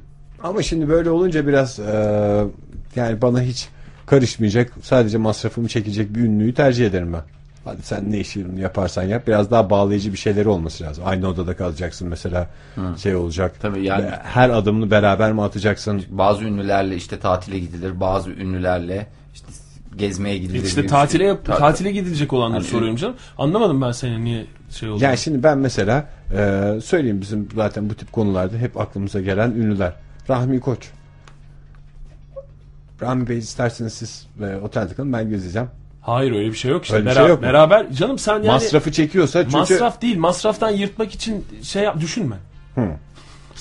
Ama 0.45 0.61
şimdi 0.63 0.89
böyle 0.89 1.09
olunca 1.09 1.47
biraz 1.47 1.79
e, 1.79 2.43
yani 2.95 3.21
bana 3.21 3.41
hiç 3.41 3.67
karışmayacak 4.05 4.71
sadece 4.83 5.17
masrafımı 5.17 5.67
çekecek 5.67 6.15
bir 6.15 6.19
ünlüyü 6.19 6.53
tercih 6.53 6.85
ederim 6.87 7.13
ben. 7.13 7.21
Hadi 7.65 7.81
sen 7.81 8.11
ne 8.11 8.19
işini 8.19 8.61
yaparsan 8.61 9.03
yap. 9.03 9.27
Biraz 9.27 9.51
daha 9.51 9.69
bağlayıcı 9.69 10.11
bir 10.13 10.17
şeyleri 10.17 10.49
olması 10.49 10.83
lazım. 10.83 11.03
Aynı 11.07 11.27
odada 11.27 11.55
kalacaksın 11.55 12.07
mesela. 12.07 12.47
Şey 12.97 13.15
olacak. 13.15 13.55
Tabii 13.61 13.83
yani- 13.85 14.09
Her 14.23 14.49
adımını 14.49 14.91
beraber 14.91 15.33
mi 15.33 15.41
atacaksın? 15.41 16.03
Bazı 16.09 16.43
ünlülerle 16.43 16.95
işte 16.95 17.19
tatile 17.19 17.59
gidilir. 17.59 17.99
Bazı 17.99 18.29
ünlülerle 18.29 19.07
işte 19.33 19.47
gezmeye 19.97 20.37
gidilir. 20.37 20.63
İşte 20.63 20.87
tatile 20.87 21.23
bir- 21.23 21.27
yap- 21.27 21.45
Ta- 21.45 21.57
tatile 21.57 21.91
gidilecek 21.91 22.33
olanları 22.33 22.59
Hani- 22.59 22.69
soruyorum 22.69 22.95
canım. 22.95 23.15
Anlamadım 23.37 23.81
ben 23.81 23.91
senin 23.91 24.25
niye 24.25 24.45
şey 24.69 24.89
oldu. 24.89 25.03
Yani 25.03 25.17
şimdi 25.17 25.43
ben 25.43 25.57
mesela 25.57 26.05
e, 26.37 26.71
söyleyeyim 26.83 27.21
bizim 27.21 27.47
zaten 27.55 27.89
bu 27.89 27.93
tip 27.95 28.11
konularda 28.11 28.57
hep 28.57 28.79
aklımıza 28.79 29.21
gelen 29.21 29.51
ünlüler. 29.51 29.93
Rahmi 30.29 30.59
Koç. 30.59 30.89
Rahmi 33.01 33.29
Bey 33.29 33.37
isterseniz 33.37 33.93
siz 33.93 34.27
e, 34.41 34.55
otelde 34.55 34.93
kalın 34.93 35.13
ben 35.13 35.29
gezeceğim. 35.29 35.67
Hayır 36.01 36.31
öyle 36.31 36.47
bir 36.47 36.55
şey 36.57 36.71
yok 36.71 36.83
işte. 36.83 36.95
Öyle 36.95 37.05
bir 37.05 37.11
Bera- 37.11 37.15
şey 37.19 37.27
yok 37.27 37.41
mu? 37.41 37.47
Beraber 37.47 37.91
canım 37.91 38.19
sen 38.19 38.33
yani 38.33 38.47
Masrafı 38.47 38.91
çekiyorsa 38.91 39.43
çünkü 39.43 39.57
masraf 39.57 40.01
değil. 40.01 40.17
Masraftan 40.17 40.69
yırtmak 40.69 41.11
için 41.13 41.45
şey 41.61 41.83
yap, 41.83 41.99
düşünme. 41.99 42.35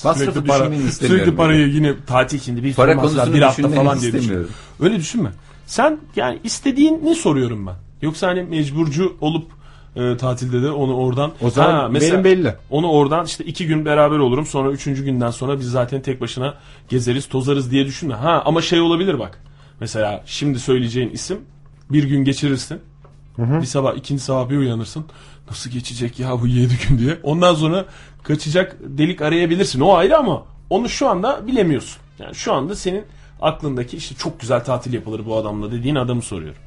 Masrafı 0.05 0.45
düşünmeni 0.45 0.83
istemiyorum. 0.83 1.25
Sürekli 1.25 1.37
parayı 1.37 1.69
yine 1.69 1.95
tatil 2.07 2.41
şimdi 2.41 2.65
bir 2.65 2.75
Para 2.75 2.93
para 2.93 3.01
konusunu 3.01 3.35
bir 3.35 3.43
hafta 3.43 3.63
düşünmeni 3.63 3.85
falan 3.85 4.01
diye 4.01 4.13
düşün. 4.13 4.23
istemiyorum. 4.23 4.51
Öyle 4.81 4.97
düşünme. 4.97 5.31
Sen 5.67 5.99
yani 6.17 6.41
istediğini 6.45 7.15
soruyorum 7.15 7.67
ben. 7.67 7.75
Yoksa 8.03 8.29
hani 8.29 8.43
mecburcu 8.43 9.17
olup 9.21 9.51
e, 9.97 10.17
tatilde 10.17 10.63
de 10.63 10.71
onu 10.71 10.97
oradan. 10.97 11.33
O 11.43 11.51
zaman 11.51 11.71
Ha, 11.73 11.89
mesela 11.89 12.25
benim 12.25 12.25
belli. 12.25 12.55
Onu 12.71 12.91
oradan 12.91 13.25
işte 13.27 13.45
iki 13.45 13.67
gün 13.67 13.85
beraber 13.85 14.19
olurum. 14.19 14.47
Sonra 14.47 14.71
üçüncü 14.71 15.05
günden 15.05 15.31
sonra 15.31 15.59
biz 15.59 15.71
zaten 15.71 16.03
tek 16.03 16.21
başına 16.21 16.55
gezeriz 16.89 17.29
tozarız 17.29 17.71
diye 17.71 17.87
düşünme. 17.87 18.15
Ha 18.15 18.43
ama 18.45 18.63
şey 18.63 18.81
olabilir 18.81 19.19
bak. 19.19 19.41
Mesela 19.81 20.23
şimdi 20.27 20.59
söyleyeceğin 20.59 21.11
isim 21.11 21.41
bir 21.91 22.05
gün 22.05 22.25
geçirirsin. 22.25 22.81
Bir 23.39 23.67
sabah 23.67 23.95
ikinci 23.97 24.23
sabah 24.23 24.51
bir 24.51 24.57
uyanırsın. 24.57 25.05
Nasıl 25.51 25.71
geçecek 25.71 26.19
ya 26.21 26.41
bu 26.41 26.47
yedi 26.47 26.75
gün 26.89 26.99
diye. 26.99 27.19
Ondan 27.23 27.55
sonra 27.55 27.85
kaçacak 28.23 28.77
delik 28.81 29.23
arayabilirsin. 29.23 29.81
O 29.81 29.95
ayrı 29.95 30.17
ama 30.19 30.43
onu 30.71 30.89
şu 30.89 31.09
anda 31.09 31.47
bilemiyorsun. 31.47 31.99
Yani 32.19 32.35
şu 32.35 32.53
anda 32.53 32.77
senin 32.77 33.05
aklındaki 33.43 33.97
işte 33.97 34.15
çok 34.15 34.41
güzel 34.41 34.65
tatil 34.65 34.93
yapılır 34.93 35.27
bu 35.27 35.37
adamla 35.37 35.73
dediğin 35.73 35.95
adamı 35.95 36.23
soruyorum. 36.23 36.61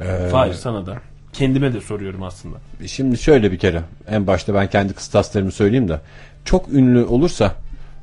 Ee, 0.00 0.28
Hayır 0.32 0.54
sana 0.54 0.86
da. 0.86 1.00
Kendime 1.36 1.74
de 1.74 1.80
soruyorum 1.80 2.22
aslında. 2.22 2.56
Şimdi 2.86 3.18
şöyle 3.18 3.52
bir 3.52 3.58
kere 3.58 3.82
en 4.08 4.26
başta 4.26 4.54
ben 4.54 4.70
kendi 4.70 4.92
kıstaslarımı 4.92 5.52
söyleyeyim 5.52 5.88
de 5.88 6.00
çok 6.44 6.68
ünlü 6.72 7.04
olursa 7.04 7.54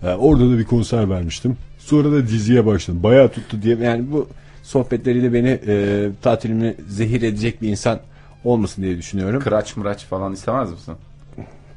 e, 0.04 0.10
orada 0.10 0.50
da 0.50 0.58
bir 0.58 0.64
konser 0.64 1.10
vermiştim. 1.10 1.58
Sonra 1.80 2.12
da 2.12 2.28
diziye 2.28 2.66
başladım. 2.66 3.04
Bayağı 3.04 3.30
tuttu 3.30 3.62
diye 3.62 3.78
yani 3.78 4.12
bu 4.12 4.28
sohbetleriyle 4.64 5.34
beni 5.34 5.60
e, 5.68 6.10
tatilimi 6.22 6.76
zehir 6.88 7.22
edecek 7.22 7.62
bir 7.62 7.70
insan 7.70 8.00
olmasın 8.44 8.82
diye 8.82 8.98
düşünüyorum. 8.98 9.42
Kıraç 9.42 9.78
mıraç 9.78 10.06
falan 10.06 10.34
istemez 10.34 10.72
misin? 10.72 10.96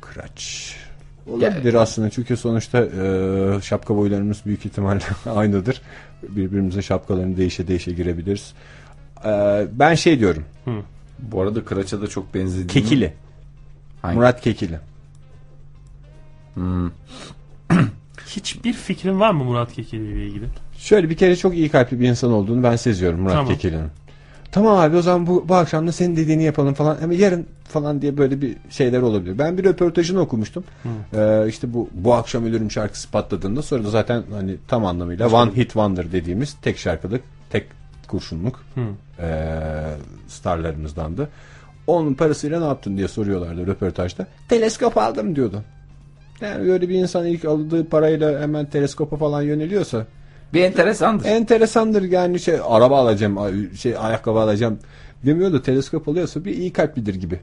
Kıraç. 0.00 0.74
Olabilir 1.26 1.74
aslında 1.74 2.10
çünkü 2.10 2.36
sonuçta 2.36 2.78
e, 2.84 3.60
şapka 3.62 3.96
boylarımız 3.96 4.42
büyük 4.46 4.66
ihtimalle 4.66 5.00
aynıdır. 5.34 5.82
Birbirimize 6.22 6.82
şapkalarını 6.82 7.36
değişe 7.36 7.68
değişe 7.68 7.92
girebiliriz. 7.92 8.52
E, 9.24 9.64
ben 9.72 9.94
şey 9.94 10.20
diyorum. 10.20 10.44
Bu 11.18 11.42
arada 11.42 11.64
Kıraç'a 11.64 12.02
da 12.02 12.06
çok 12.06 12.34
benzedi. 12.34 12.66
Kekili. 12.66 13.12
Hangi? 14.02 14.16
Murat 14.16 14.40
Kekili. 14.40 14.78
Hiçbir 18.26 18.72
fikrin 18.72 19.20
var 19.20 19.30
mı 19.30 19.44
Murat 19.44 19.72
Kekeli 19.72 20.12
ile 20.12 20.26
ilgili? 20.26 20.44
Şöyle 20.78 21.10
bir 21.10 21.16
kere 21.16 21.36
çok 21.36 21.54
iyi 21.54 21.68
kalpli 21.68 22.00
bir 22.00 22.08
insan 22.08 22.32
olduğunu 22.32 22.62
ben 22.62 22.76
seziyorum 22.76 23.20
Murat 23.20 23.34
Tamam. 23.34 23.52
Kekilli'nin. 23.52 23.90
Tamam 24.52 24.78
abi 24.78 24.96
o 24.96 25.02
zaman 25.02 25.26
bu, 25.26 25.48
bu 25.48 25.54
akşam 25.54 25.86
da 25.86 25.92
senin 25.92 26.16
dediğini 26.16 26.42
yapalım 26.42 26.74
falan. 26.74 26.98
Ama 27.02 27.14
yarın 27.14 27.46
falan 27.64 28.02
diye 28.02 28.16
böyle 28.16 28.42
bir 28.42 28.56
şeyler 28.70 29.02
olabilir. 29.02 29.38
Ben 29.38 29.58
bir 29.58 29.64
röportajını 29.64 30.20
okumuştum. 30.20 30.64
Ee, 31.14 31.44
işte 31.48 31.74
bu 31.74 31.88
bu 31.92 32.14
akşam 32.14 32.44
ölürüm 32.44 32.70
şarkısı 32.70 33.10
patladığında 33.10 33.62
sonra 33.62 33.84
da 33.84 33.90
zaten 33.90 34.22
hani 34.32 34.56
tam 34.68 34.86
anlamıyla 34.86 35.28
One 35.28 35.56
Hit 35.56 35.66
Wonder 35.66 36.12
dediğimiz 36.12 36.56
tek 36.62 36.78
şarkılık, 36.78 37.22
tek 37.50 37.66
kurşunluk 38.06 38.64
ee, 39.20 39.60
starlarımızdandı. 40.28 41.28
Onun 41.86 42.14
parasıyla 42.14 42.60
ne 42.60 42.66
yaptın 42.66 42.96
diye 42.96 43.08
soruyorlardı 43.08 43.66
röportajda. 43.66 44.26
Teleskop 44.48 44.98
aldım 44.98 45.36
diyordu. 45.36 45.62
Yani 46.40 46.68
böyle 46.68 46.88
bir 46.88 46.94
insan 46.94 47.26
ilk 47.26 47.44
aldığı 47.44 47.88
parayla 47.88 48.40
hemen 48.40 48.66
teleskopa 48.66 49.16
falan 49.16 49.42
yöneliyorsa 49.42 50.06
Bir 50.54 50.62
enteresandır. 50.62 51.24
enteresandır 51.24 52.02
yani 52.02 52.40
şey 52.40 52.58
araba 52.64 52.98
alacağım 52.98 53.36
şey 53.76 53.94
ayakkabı 53.98 54.38
alacağım 54.38 54.78
demiyor 55.26 55.52
da 55.52 55.62
teleskop 55.62 56.08
alıyorsa 56.08 56.44
bir 56.44 56.56
iyi 56.56 56.72
kalplidir 56.72 57.14
gibi 57.14 57.40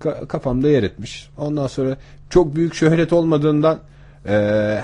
Ka- 0.00 0.26
kafamda 0.26 0.68
yer 0.68 0.82
etmiş 0.82 1.30
ondan 1.38 1.66
sonra 1.66 1.96
çok 2.30 2.56
büyük 2.56 2.74
şöhret 2.74 3.12
olmadığından 3.12 3.78
e, 4.26 4.32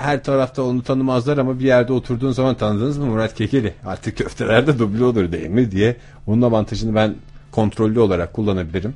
her 0.01 0.23
tarafta 0.23 0.63
onu 0.63 0.83
tanımazlar 0.83 1.37
ama 1.37 1.59
bir 1.59 1.65
yerde 1.65 1.93
oturduğun 1.93 2.31
zaman 2.31 2.55
tanıdınız 2.55 2.97
mı 2.97 3.05
Murat 3.05 3.35
Kekeli 3.35 3.73
artık 3.85 4.17
köftelerde 4.17 4.79
duble 4.79 5.03
olur 5.03 5.31
değil 5.31 5.49
mi 5.49 5.71
diye 5.71 5.95
onun 6.27 6.41
avantajını 6.41 6.95
ben 6.95 7.15
kontrollü 7.51 7.99
olarak 7.99 8.33
kullanabilirim 8.33 8.93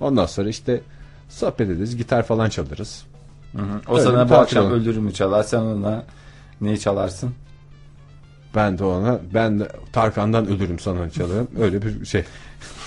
ondan 0.00 0.26
sonra 0.26 0.48
işte 0.48 0.80
sohbet 1.28 1.60
ederiz 1.70 1.96
gitar 1.96 2.22
falan 2.22 2.48
çalarız 2.48 3.04
O 3.88 3.92
Öyle 3.94 4.02
sana 4.04 4.30
bu 4.30 4.34
akşam 4.34 4.66
olur. 4.66 4.74
öldürümü 4.74 5.12
çalar. 5.12 5.42
Sen 5.42 5.58
ona 5.60 6.04
neyi 6.60 6.80
çalarsın? 6.80 7.30
ben 8.54 8.78
de 8.78 8.84
ona 8.84 9.18
ben 9.34 9.60
de 9.60 9.68
Tarkan'dan 9.92 10.46
ölürüm 10.46 10.78
sana 10.78 11.10
çalarım 11.10 11.48
öyle 11.60 11.82
bir 11.82 12.04
şey 12.06 12.24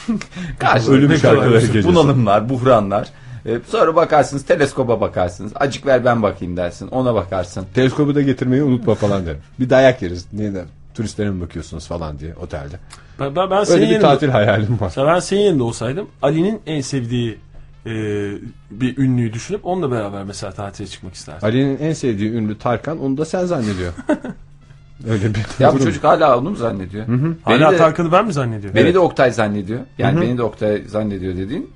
Ölüm 0.90 1.12
şarkıları 1.18 1.40
konuşursun. 1.50 1.74
gecesi. 1.74 1.88
Bunalımlar, 1.88 2.50
buhranlar. 2.50 3.08
Ee, 3.48 3.60
sonra 3.68 3.96
bakarsınız 3.96 4.46
teleskopa 4.46 5.02
bakarsınız. 5.02 5.52
Acık 5.56 5.86
ver 5.86 6.06
ben 6.06 6.24
bakayım 6.24 6.58
dersin. 6.58 6.88
Ona 6.88 7.16
bakarsın. 7.16 7.66
Teleskobu 7.74 8.16
da 8.16 8.22
getirmeyi 8.22 8.64
unutma 8.64 8.96
falan 8.96 9.26
derim. 9.26 9.40
Bir 9.60 9.70
dayak 9.70 10.02
yeriz. 10.02 10.26
Niye 10.34 10.54
de 10.54 10.66
turistlere 10.94 11.30
mi 11.30 11.42
bakıyorsunuz 11.42 11.88
falan 11.88 12.20
diye 12.20 12.36
otelde. 12.36 12.76
Ben, 13.20 13.36
ben, 13.36 13.52
ben 13.52 13.64
senin 13.64 13.82
Öyle 13.82 13.96
bir 13.96 14.02
tatil 14.02 14.30
hayalim 14.30 14.74
var. 14.74 14.78
Mesela 14.82 15.08
ben 15.08 15.20
senin 15.20 15.42
yerinde 15.42 15.64
olsaydım 15.64 16.08
Ali'nin 16.22 16.62
en 16.66 16.82
sevdiği 16.82 17.38
e, 17.86 17.92
bir 18.72 18.98
ünlüyü 18.98 19.34
düşünüp 19.34 19.66
onunla 19.66 19.92
beraber 19.92 20.24
mesela 20.24 20.52
tatile 20.52 20.88
çıkmak 20.88 21.14
isterdim. 21.14 21.48
Ali'nin 21.48 21.78
en 21.78 21.94
sevdiği 21.94 22.32
ünlü 22.32 22.58
Tarkan 22.58 23.00
onu 23.00 23.18
da 23.18 23.26
sen 23.26 23.46
zannediyor. 23.46 23.94
Öyle 25.10 25.36
bir 25.36 25.46
Ya 25.60 25.74
bu 25.74 25.80
çocuk 25.80 26.04
hala 26.04 26.38
onu 26.38 26.50
mu 26.50 26.56
zannediyor? 26.56 27.08
Beni 27.08 27.36
Hala 27.44 27.72
de, 27.72 27.78
Tarkan'ı 27.78 28.12
ben 28.12 28.26
mi 28.26 28.34
zannediyorum? 28.34 28.76
beni 28.76 28.94
de 28.94 29.00
Oktay 29.00 29.32
zannediyor. 29.32 29.80
Yani 29.98 30.22
beni 30.22 30.38
de 30.38 30.44
Oktay 30.44 30.84
zannediyor 30.88 31.36
dediğin. 31.38 31.70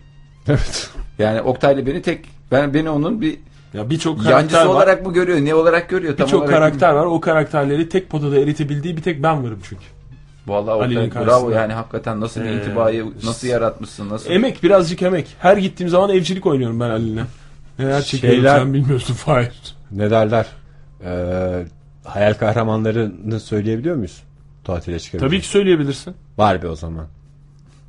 Evet. 0.48 0.90
Yani 1.20 1.42
Oktay'la 1.42 1.86
beni 1.86 2.02
tek 2.02 2.26
ben 2.52 2.74
beni 2.74 2.90
onun 2.90 3.22
bir 3.22 3.40
Ya 3.74 3.90
birçok 3.90 4.18
karakter 4.18 4.38
yancısı 4.40 4.60
var. 4.60 4.66
olarak 4.66 5.06
mı 5.06 5.14
görüyor? 5.14 5.46
Ne 5.46 5.56
olarak 5.56 5.90
görüyor? 5.90 6.18
Tam 6.18 6.26
Birçok 6.28 6.42
olarak 6.42 6.56
karakter 6.56 6.94
var. 6.94 7.06
O 7.06 7.22
karakterleri 7.22 7.90
tek 7.90 8.10
potada 8.10 8.40
eritebildiği 8.40 8.98
bir 8.98 9.02
tek 9.02 9.24
ben 9.24 9.44
varım 9.44 9.60
çünkü. 9.70 9.84
Vallahi 10.48 10.76
Oktay 10.76 11.26
bravo 11.26 11.50
yani 11.50 11.74
hakikaten 11.74 12.22
nasıl 12.22 12.42
bir 12.42 12.46
Ee, 12.46 12.54
intibayı 12.56 13.06
nasıl 13.26 13.48
yaratmışsın 13.48 14.10
nasıl? 14.10 14.32
Emek 14.32 14.64
birazcık 14.64 15.02
emek. 15.02 15.28
Her 15.40 15.58
gittiğim 15.58 15.90
zaman 15.90 16.10
evcilik 16.10 16.46
oynuyorum 16.46 16.80
ben 16.80 16.90
Ali'ne. 16.90 17.22
Neler 17.80 18.02
çekiyorum 18.02 18.38
Şeyler- 18.40 18.60
sen 18.60 18.74
bilmiyorsun 18.74 19.14
Fahir. 19.14 19.76
Ne 19.92 20.12
derler? 20.12 20.46
Ee, 21.06 21.66
hayal 22.04 22.34
kahramanlarını 22.34 23.40
söyleyebiliyor 23.40 23.96
muyuz? 23.96 24.24
Tatile 24.64 25.00
çıkarız. 25.00 25.24
Tabii 25.24 25.42
ki 25.42 25.48
söyleyebilirsin. 25.48 26.14
Barbie 26.38 26.68
o 26.70 26.76
zaman. 26.76 27.08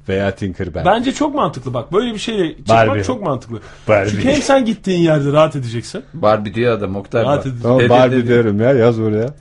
Veya 0.08 0.34
Tinkerbell. 0.34 0.84
Bence 0.84 1.12
çok 1.12 1.34
mantıklı 1.34 1.74
bak. 1.74 1.92
Böyle 1.92 2.12
bir 2.14 2.18
şeyle 2.18 2.56
çıkmak 2.56 2.88
Barbie. 2.88 3.04
çok 3.04 3.22
mantıklı. 3.22 3.60
Barbie. 3.88 4.10
Çünkü 4.10 4.28
hem 4.28 4.42
sen 4.42 4.64
gittiğin 4.64 5.00
yerde 5.00 5.32
rahat 5.32 5.56
edeceksin. 5.56 6.04
Barbie 6.14 6.54
diyor 6.54 6.78
adam 6.78 6.96
Oktay. 6.96 7.22
Rahat 7.22 7.38
bak. 7.38 7.46
edeceksin. 7.46 7.62
Tamam 7.68 7.88
Barbie 7.88 8.16
dedi. 8.18 8.28
diyorum 8.28 8.60
ya 8.60 8.72
yaz 8.72 8.98
oraya. 9.00 9.34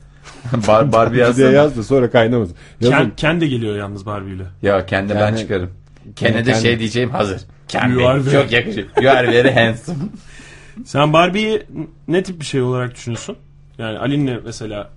Bar, 0.68 0.92
Barbie 0.92 1.20
yazsana. 1.20 1.52
yaz 1.52 1.78
da 1.78 1.84
sonra 1.84 2.10
kaynamasın. 2.12 2.56
Ken, 2.82 3.12
Ken 3.18 3.42
de 3.42 3.48
geliyor 3.48 3.76
yalnız 3.78 4.06
Barbie 4.06 4.34
ile. 4.36 4.44
Ya 4.62 4.86
kendi 4.86 5.14
ben 5.16 5.20
Yani- 5.20 5.40
çıkarım. 5.40 5.70
Ken'e 6.16 6.46
de 6.46 6.52
Ken- 6.52 6.62
şey 6.62 6.80
diyeceğim 6.80 7.10
hazır. 7.10 7.42
Ken 7.68 7.90
You 7.90 7.98
benim, 8.00 8.10
are 8.10 8.20
very- 8.20 8.32
çok 8.32 8.52
yakışır. 8.52 8.86
You 9.02 9.12
are 9.12 9.28
very 9.28 9.52
handsome. 9.54 9.98
Sen 10.86 11.14
Barbie'yi 11.14 11.64
ne 12.08 12.24
tip 12.24 12.40
bir 12.40 12.46
şey 12.46 12.62
olarak 12.62 12.96
düşünüyorsun? 12.96 13.36
Yani 13.78 13.98
Ali'nle 14.00 14.40
mesela 14.46 14.90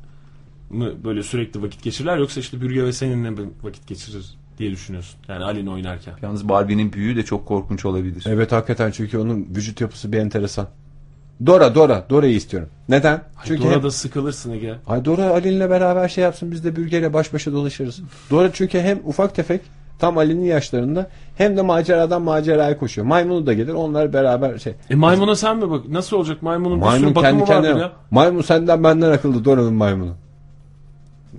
mı 0.70 1.04
böyle 1.04 1.22
sürekli 1.22 1.62
vakit 1.62 1.82
geçirirler 1.82 2.16
yoksa 2.18 2.40
işte 2.40 2.60
Bürge 2.60 2.84
ve 2.84 2.92
seninle 2.92 3.42
vakit 3.62 3.86
geçirir 3.86 4.34
diye 4.58 4.70
düşünüyorsun. 4.70 5.20
Yani 5.28 5.44
Ali'ni 5.44 5.70
oynarken. 5.70 6.14
Yalnız 6.22 6.48
Barbie'nin 6.48 6.92
büyüğü 6.92 7.16
de 7.16 7.22
çok 7.22 7.46
korkunç 7.46 7.84
olabilir. 7.84 8.24
Evet 8.28 8.52
hakikaten 8.52 8.90
çünkü 8.90 9.18
onun 9.18 9.40
vücut 9.56 9.80
yapısı 9.80 10.12
bir 10.12 10.18
enteresan. 10.18 10.66
Dora 11.46 11.74
Dora 11.74 12.06
Dora'yı 12.10 12.34
istiyorum. 12.34 12.68
Neden? 12.88 13.20
çünkü 13.44 13.62
Çünkü 13.62 13.74
hep- 13.76 13.82
da 13.82 13.90
sıkılırsın 13.90 14.52
Ege. 14.52 14.74
Ay 14.86 15.04
Dora 15.04 15.24
Ali'ninle 15.30 15.70
beraber 15.70 16.08
şey 16.08 16.24
yapsın 16.24 16.50
biz 16.52 16.64
de 16.64 16.76
bürgeyle 16.76 17.12
baş 17.12 17.32
başa 17.32 17.52
dolaşırız. 17.52 18.00
Dora 18.30 18.52
çünkü 18.52 18.80
hem 18.80 18.98
ufak 19.04 19.34
tefek 19.34 19.60
tam 19.98 20.18
Ali'nin 20.18 20.44
yaşlarında 20.44 21.10
hem 21.36 21.56
de 21.56 21.62
maceradan 21.62 22.22
maceraya 22.22 22.78
koşuyor. 22.78 23.06
Maymunu 23.06 23.46
da 23.46 23.52
gelir 23.52 23.72
onlar 23.74 24.12
beraber 24.12 24.58
şey. 24.58 24.74
E 24.90 24.94
maymuna 24.94 25.36
sen 25.36 25.56
mi 25.56 25.70
bak? 25.70 25.88
Nasıl 25.88 26.16
olacak 26.16 26.42
maymunun 26.42 26.76
bir 26.80 26.84
Maymun 26.86 27.06
sürü 27.06 27.14
bakımı 27.14 27.30
kendi 27.30 27.42
vardır 27.42 27.62
kendine. 27.68 27.82
ya. 27.82 27.92
Maymun 28.10 28.42
senden 28.42 28.84
benden 28.84 29.10
akıllı 29.10 29.44
Dora'nın 29.44 29.74
maymunu. 29.74 30.14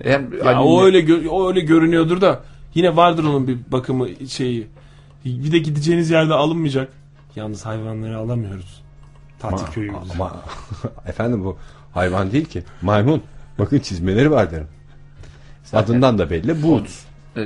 Hem 0.04 0.30
Ya 0.46 0.64
o 0.64 0.84
öyle 0.84 1.00
gö- 1.00 1.28
o 1.28 1.48
öyle 1.48 1.60
görünüyordur 1.60 2.22
da 2.22 2.40
yine 2.76 2.96
vardır 2.96 3.24
onun 3.24 3.48
bir 3.48 3.58
bakımı 3.72 4.08
şeyi. 4.30 4.68
Bir 5.26 5.52
de 5.52 5.58
gideceğiniz 5.58 6.10
yerde 6.10 6.34
alınmayacak. 6.34 6.90
Yalnız 7.36 7.66
hayvanları 7.66 8.18
alamıyoruz. 8.18 8.82
Tatil 9.40 9.66
köyü 9.66 9.88
gibi. 9.88 9.98
Ama 10.14 10.36
efendim 11.08 11.44
bu 11.46 11.58
hayvan 11.94 12.32
değil 12.32 12.46
ki. 12.46 12.64
Maymun. 12.82 13.22
Bakın 13.60 13.80
çizmeleri 13.80 14.32
var 14.32 14.52
derim. 14.52 14.68
Zaten- 15.64 15.84
Adından 15.94 16.18
da 16.18 16.30
belli. 16.30 16.64
Boots. 16.64 17.04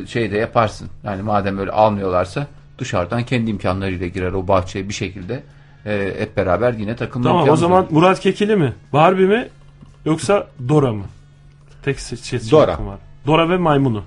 şey 0.07 0.31
de 0.31 0.37
yaparsın. 0.37 0.89
Yani 1.03 1.21
madem 1.21 1.57
öyle 1.57 1.71
almıyorlarsa 1.71 2.47
dışarıdan 2.77 3.23
kendi 3.23 3.51
imkanlarıyla 3.51 4.07
girer 4.07 4.33
o 4.33 4.47
bahçeye 4.47 4.89
bir 4.89 4.93
şekilde 4.93 5.43
e, 5.85 6.15
hep 6.19 6.37
beraber 6.37 6.73
yine 6.73 6.95
takılma 6.95 7.29
Tamam 7.29 7.49
o 7.49 7.55
zaman 7.55 7.83
olur. 7.83 7.91
Murat 7.91 8.19
Kekili 8.19 8.55
mi? 8.55 8.73
Barbie 8.93 9.25
mi? 9.25 9.49
Yoksa 10.05 10.47
Dora 10.69 10.93
mı? 10.93 11.03
Tek 11.83 11.99
seç 11.99 12.19
seçim 12.19 12.51
Dora. 12.51 12.71
hakkım 12.71 12.87
var. 12.87 12.97
Dora 13.29 13.49
ve 13.49 13.57
maymunu. 13.57 14.03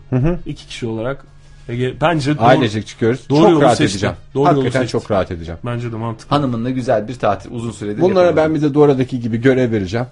İki 0.46 0.66
kişi 0.66 0.86
olarak 0.86 1.24
Ege, 1.68 1.94
bence 2.00 2.38
doğru, 2.38 2.44
Ailecek 2.44 2.86
çıkıyoruz. 2.86 3.28
doğru 3.30 3.40
çok 3.42 3.50
yolu 3.50 3.62
rahat 3.62 3.76
seçtin. 3.76 3.94
edeceğim. 3.96 4.16
Doğru 4.34 4.48
yolu 4.48 4.58
Hakikaten 4.60 4.86
çok 4.86 5.10
rahat 5.10 5.30
edeceğim. 5.30 5.60
bence 5.66 5.92
de 5.92 5.96
mantıklı. 5.96 6.36
hanımınla 6.36 6.70
güzel 6.70 7.08
bir 7.08 7.14
tatil 7.14 7.50
uzun 7.52 7.70
süredir 7.70 8.00
Bunlara 8.00 8.26
yapamadın. 8.26 8.54
ben 8.54 8.54
bir 8.62 8.68
de 8.68 8.74
Dora'daki 8.74 9.20
gibi 9.20 9.40
görev 9.40 9.72
vereceğim. 9.72 10.06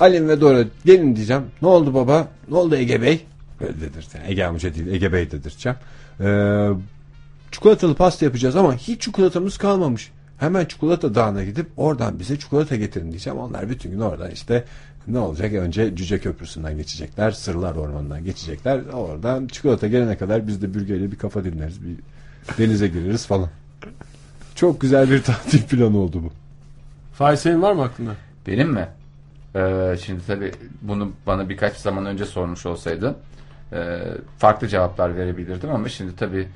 Alim 0.00 0.28
ve 0.28 0.40
Dora 0.40 0.64
gelin 0.84 1.16
diyeceğim. 1.16 1.42
Ne 1.62 1.68
oldu 1.68 1.94
baba? 1.94 2.28
Ne 2.50 2.56
oldu 2.56 2.74
Ege 2.76 3.02
Bey? 3.02 3.24
Böyle 3.60 3.80
dedirteceğim. 3.80 4.26
Ege 4.30 4.44
amca 4.44 4.74
değil 4.74 4.86
Ege 4.86 5.12
Bey 5.12 5.30
dedirteceğim. 5.30 5.78
Ee, 6.20 6.68
çikolatalı 7.52 7.94
pasta 7.94 8.24
yapacağız 8.24 8.56
ama 8.56 8.74
hiç 8.74 9.02
çikolatamız 9.02 9.58
kalmamış. 9.58 10.10
Hemen 10.38 10.64
çikolata 10.64 11.14
dağına 11.14 11.44
gidip 11.44 11.66
oradan 11.76 12.18
bize 12.18 12.38
çikolata 12.38 12.76
getirin 12.76 13.10
diyeceğim. 13.10 13.38
Onlar 13.38 13.70
bütün 13.70 13.90
gün 13.90 14.00
oradan 14.00 14.30
işte 14.30 14.64
ne 15.08 15.18
olacak? 15.18 15.52
Önce 15.52 15.96
Cüce 15.96 16.18
Köprüsü'nden 16.18 16.76
geçecekler. 16.76 17.30
Sırlar 17.30 17.76
Ormanı'ndan 17.76 18.24
geçecekler. 18.24 18.80
Oradan 18.92 19.46
çikolata 19.46 19.86
gelene 19.86 20.18
kadar 20.18 20.46
biz 20.46 20.62
de 20.62 20.74
bürgeyle 20.74 21.10
bir 21.12 21.16
kafa 21.16 21.44
dinleriz. 21.44 21.78
Bir 21.84 21.96
denize 22.58 22.88
gireriz 22.88 23.26
falan. 23.26 23.48
Çok 24.54 24.80
güzel 24.80 25.10
bir 25.10 25.22
tatil 25.22 25.62
planı 25.62 25.98
oldu 25.98 26.22
bu. 26.22 26.30
Fahir 27.14 27.36
senin 27.36 27.62
var 27.62 27.72
mı 27.72 27.82
aklında? 27.82 28.10
Benim 28.46 28.70
mi? 28.70 28.88
Ee, 29.56 29.96
şimdi 30.04 30.20
tabii 30.26 30.52
bunu 30.82 31.12
bana 31.26 31.48
birkaç 31.48 31.76
zaman 31.76 32.06
önce 32.06 32.24
sormuş 32.24 32.66
olsaydı 32.66 33.16
e, 33.72 33.98
farklı 34.38 34.68
cevaplar 34.68 35.16
verebilirdim 35.16 35.70
ama 35.70 35.88
şimdi 35.88 36.16
tabii 36.16 36.48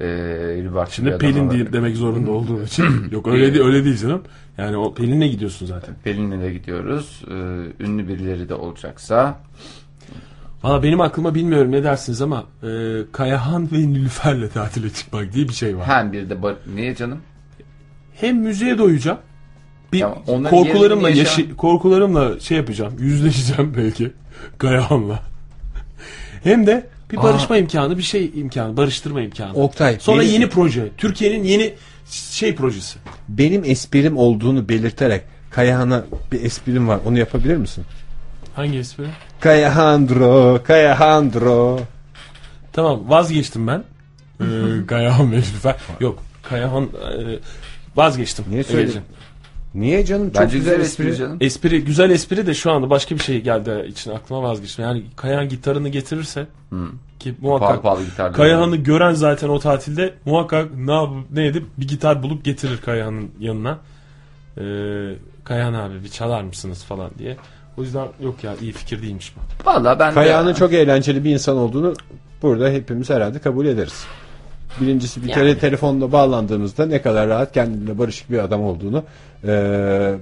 e, 0.00 0.86
Şimdi 0.90 1.18
Pelin 1.18 1.50
değil 1.50 1.72
demek 1.72 1.96
zorunda 1.96 2.30
olduğu 2.30 2.62
için. 2.64 3.10
Yok 3.10 3.28
öyle 3.28 3.54
değil, 3.54 3.64
öyle 3.64 3.84
değil 3.84 3.96
canım. 3.96 4.22
Yani 4.58 4.76
o 4.76 4.94
Pelin'le 4.94 5.30
gidiyorsun 5.30 5.66
zaten. 5.66 5.94
Pelin'le 6.04 6.42
de 6.42 6.52
gidiyoruz. 6.52 7.22
Ee, 7.28 7.84
ünlü 7.84 8.08
birileri 8.08 8.48
de 8.48 8.54
olacaksa 8.54 9.40
Valla 10.62 10.82
benim 10.82 11.00
aklıma 11.00 11.34
bilmiyorum 11.34 11.72
ne 11.72 11.84
dersiniz 11.84 12.22
ama 12.22 12.44
e, 12.62 12.68
Kayahan 13.12 13.72
ve 13.72 13.78
Nilüfer'le 13.78 14.48
tatile 14.48 14.90
çıkmak 14.90 15.32
diye 15.32 15.48
bir 15.48 15.52
şey 15.52 15.76
var. 15.76 15.86
hem 15.86 16.12
bir 16.12 16.30
de 16.30 16.36
niye 16.74 16.94
canım? 16.94 17.18
Hem 18.14 18.36
müziğe 18.36 18.78
doyacağım. 18.78 19.18
Bir 19.92 20.00
Tamam, 20.00 20.44
korkularımla 20.44 21.10
yaşı, 21.10 21.56
korkularımla 21.56 22.40
şey 22.40 22.56
yapacağım. 22.56 22.92
Yüzleşeceğim 22.98 23.74
belki 23.76 24.12
Kayahan'la. 24.58 25.22
Hem 26.44 26.66
de 26.66 26.86
bir 27.12 27.16
barışma 27.16 27.56
imkanı, 27.56 27.98
bir 27.98 28.02
şey 28.02 28.30
imkanı, 28.34 28.76
barıştırma 28.76 29.20
imkanı. 29.20 29.52
Oktay, 29.54 29.96
Sonra 30.00 30.20
benim- 30.20 30.32
yeni 30.32 30.48
proje. 30.48 30.88
Türkiye'nin 30.98 31.44
yeni 31.44 31.74
şey 32.10 32.54
projesi. 32.54 32.98
Benim 33.28 33.64
esprim 33.64 34.16
olduğunu 34.16 34.68
belirterek 34.68 35.22
Kayahan'a 35.50 36.04
bir 36.32 36.44
esprim 36.44 36.88
var. 36.88 37.00
Onu 37.06 37.18
yapabilir 37.18 37.56
misin? 37.56 37.84
Hangi 38.56 38.78
espri? 38.78 39.04
Kayahandro, 39.40 40.60
Kayahandro. 40.64 41.80
Tamam 42.72 43.00
vazgeçtim 43.08 43.66
ben. 43.66 43.84
Ee, 44.40 44.44
Kayahan 44.86 45.32
ve. 45.32 45.40
Yok 46.00 46.22
Kayahan 46.42 46.84
e, 46.84 46.88
vazgeçtim. 47.96 48.44
Niye 48.50 48.64
söyledin? 48.64 49.00
Niye 49.74 50.04
canım? 50.04 50.30
Çok 50.30 50.42
Bence 50.42 50.58
güzel 50.58 50.74
güzel 50.76 50.86
espri. 50.86 51.08
espri 51.08 51.18
canım. 51.18 51.36
Espri 51.40 51.84
güzel 51.84 52.10
espri 52.10 52.46
de 52.46 52.54
şu 52.54 52.72
anda 52.72 52.90
başka 52.90 53.14
bir 53.14 53.20
şey 53.20 53.40
geldi 53.40 53.86
için 53.88 54.10
aklıma 54.10 54.42
vazgeçtim. 54.42 54.84
Yani 54.84 55.02
Kayahan 55.16 55.48
gitarını 55.48 55.88
getirirse 55.88 56.46
ki 57.18 57.34
muhakkak 57.40 57.68
Pahalı 57.68 57.82
pahalı 57.82 58.04
gitar. 58.04 58.32
Kayahan'ı 58.32 58.76
gören 58.76 59.12
zaten 59.12 59.48
o 59.48 59.58
tatilde 59.58 60.14
muhakkak 60.24 60.74
ne 60.74 60.92
yap 60.92 61.10
ne 61.32 61.46
edip 61.46 61.64
bir 61.78 61.88
gitar 61.88 62.22
bulup 62.22 62.44
getirir 62.44 62.78
Kayahan'ın 62.80 63.30
yanına. 63.40 63.78
Ee, 64.58 64.62
Kayahan 65.44 65.74
abi 65.74 66.04
bir 66.04 66.08
çalar 66.08 66.42
mısınız 66.42 66.84
falan 66.84 67.10
diye. 67.18 67.36
O 67.76 67.82
yüzden 67.82 68.08
yok 68.22 68.44
ya 68.44 68.54
iyi 68.60 68.72
fikir 68.72 69.02
değilmiş 69.02 69.34
bu. 69.36 69.66
Valla 69.70 69.98
ben 69.98 70.14
Kayahan'ın 70.14 70.48
de, 70.50 70.54
çok 70.54 70.72
eğlenceli 70.72 71.24
bir 71.24 71.30
insan 71.30 71.56
olduğunu 71.56 71.94
burada 72.42 72.68
hepimiz 72.68 73.10
herhalde 73.10 73.38
kabul 73.38 73.66
ederiz. 73.66 74.04
Birincisi 74.80 75.22
bir 75.22 75.28
Yani. 75.28 75.34
kere 75.34 75.58
telefonla 75.58 76.12
bağlandığımızda 76.12 76.86
ne 76.86 77.02
kadar 77.02 77.28
rahat 77.28 77.52
kendine 77.52 77.98
barışık 77.98 78.30
bir 78.30 78.38
adam 78.38 78.62
olduğunu 78.62 79.04
eee, 79.46 80.14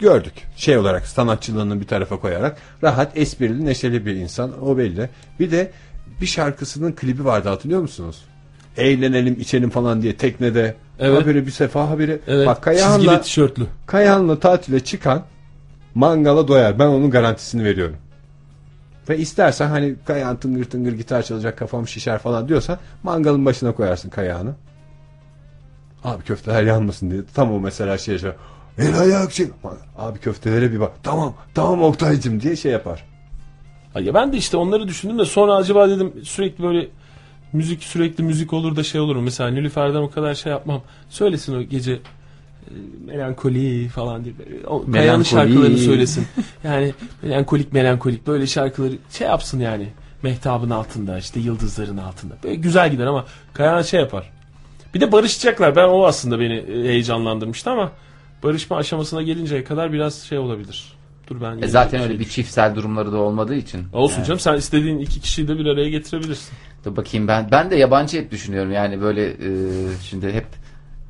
gördük. 0.00 0.32
Şey 0.56 0.78
olarak 0.78 1.06
sanatçılığını 1.06 1.80
bir 1.80 1.86
tarafa 1.86 2.20
koyarak 2.20 2.56
rahat, 2.82 3.18
esprili, 3.18 3.64
neşeli 3.66 4.06
bir 4.06 4.14
insan 4.14 4.64
o 4.64 4.78
belli. 4.78 5.08
Bir 5.40 5.50
de 5.50 5.70
bir 6.20 6.26
şarkısının 6.26 6.92
klibi 6.92 7.24
vardı 7.24 7.48
hatırlıyor 7.48 7.80
musunuz? 7.80 8.24
Eğlenelim, 8.76 9.36
içelim 9.40 9.70
falan 9.70 10.02
diye 10.02 10.16
teknede. 10.16 10.74
Evet. 10.98 11.22
Haberi 11.22 11.46
bir 11.46 11.50
sefa 11.50 11.90
haberi. 11.90 12.18
Evet. 12.26 12.46
Bak 12.46 12.62
Kayahan'la, 12.62 12.98
çizgili 12.98 13.20
tişörtlü. 13.22 13.66
Kayahan'la 13.86 14.40
tatile 14.40 14.80
çıkan 14.80 15.22
mangala 15.94 16.48
doyar. 16.48 16.78
Ben 16.78 16.86
onun 16.86 17.10
garantisini 17.10 17.64
veriyorum. 17.64 17.96
Ve 19.08 19.18
istersen 19.18 19.68
hani 19.68 19.94
Kayahan 20.04 20.36
tıngır 20.36 20.64
tıngır 20.64 20.92
gitar 20.92 21.22
çalacak 21.22 21.58
kafam 21.58 21.88
şişer 21.88 22.18
falan 22.18 22.48
diyorsan 22.48 22.78
mangalın 23.02 23.46
başına 23.46 23.72
koyarsın 23.72 24.10
Kayahan'ı. 24.10 24.54
Abi 26.04 26.22
köfteler 26.22 26.62
yanmasın 26.62 27.10
diye. 27.10 27.20
Tam 27.34 27.52
o 27.52 27.60
mesela 27.60 27.98
şey 27.98 28.18
şey. 28.18 28.30
El 28.78 29.00
ayak 29.00 29.32
çek. 29.32 29.50
Abi 29.98 30.18
köftelere 30.18 30.72
bir 30.72 30.80
bak. 30.80 30.92
Tamam 31.02 31.34
tamam 31.54 31.82
Oktay'cım 31.82 32.40
diye 32.40 32.56
şey 32.56 32.72
yapar. 32.72 33.04
Ya 34.00 34.14
ben 34.14 34.32
de 34.32 34.36
işte 34.36 34.56
onları 34.56 34.88
düşündüm 34.88 35.18
de 35.18 35.24
sonra 35.24 35.54
acaba 35.54 35.88
dedim 35.88 36.12
sürekli 36.22 36.64
böyle 36.64 36.88
müzik 37.52 37.84
sürekli 37.84 38.24
müzik 38.24 38.52
olur 38.52 38.76
da 38.76 38.82
şey 38.82 39.00
olur 39.00 39.16
mu? 39.16 39.22
Mesela 39.22 39.50
Nilüfer'den 39.50 40.00
o 40.00 40.10
kadar 40.10 40.34
şey 40.34 40.52
yapmam. 40.52 40.82
Söylesin 41.08 41.54
o 41.54 41.62
gece 41.62 42.00
melankoli 43.06 43.88
falan 43.88 44.24
diye. 44.24 44.34
O 44.66 44.84
Melankoli. 44.86 45.24
şarkılarını 45.24 45.78
söylesin. 45.78 46.26
Yani 46.64 46.94
melankolik 47.22 47.72
melankolik 47.72 48.26
böyle 48.26 48.46
şarkıları 48.46 48.92
şey 49.10 49.26
yapsın 49.26 49.60
yani. 49.60 49.88
Mehtabın 50.22 50.70
altında 50.70 51.18
işte 51.18 51.40
yıldızların 51.40 51.96
altında. 51.96 52.34
Böyle 52.44 52.54
güzel 52.54 52.90
gider 52.90 53.06
ama 53.06 53.24
Kayahan 53.52 53.82
şey 53.82 54.00
yapar. 54.00 54.30
Bir 54.94 55.00
de 55.00 55.12
barışacaklar. 55.12 55.76
Ben 55.76 55.88
o 55.88 56.04
aslında 56.06 56.40
beni 56.40 56.54
e, 56.54 56.82
heyecanlandırmıştı 56.88 57.70
ama 57.70 57.92
barışma 58.42 58.76
aşamasına 58.76 59.22
gelinceye 59.22 59.64
kadar 59.64 59.92
biraz 59.92 60.22
şey 60.22 60.38
olabilir. 60.38 60.92
Dur 61.28 61.36
ben 61.42 61.62
E 61.62 61.68
zaten 61.68 61.98
şey 61.98 62.06
öyle 62.06 62.18
bir 62.18 62.24
çiftsel 62.28 62.74
durumları 62.74 63.12
da 63.12 63.16
olmadığı 63.16 63.54
için. 63.54 63.80
Olsun 63.92 64.16
Yani. 64.16 64.26
canım 64.26 64.40
sen 64.40 64.54
istediğin 64.54 64.98
iki 64.98 65.20
kişiyi 65.20 65.48
de 65.48 65.58
bir 65.58 65.66
araya 65.66 65.88
getirebilirsin. 65.90 66.52
Dur 66.84 66.96
bakayım 66.96 67.28
ben 67.28 67.48
ben 67.50 67.70
de 67.70 67.76
yabancı 67.76 68.18
hep 68.18 68.30
düşünüyorum 68.30 68.72
yani 68.72 69.00
böyle 69.00 69.26
e, 69.30 69.48
şimdi 70.02 70.32
hep 70.32 70.46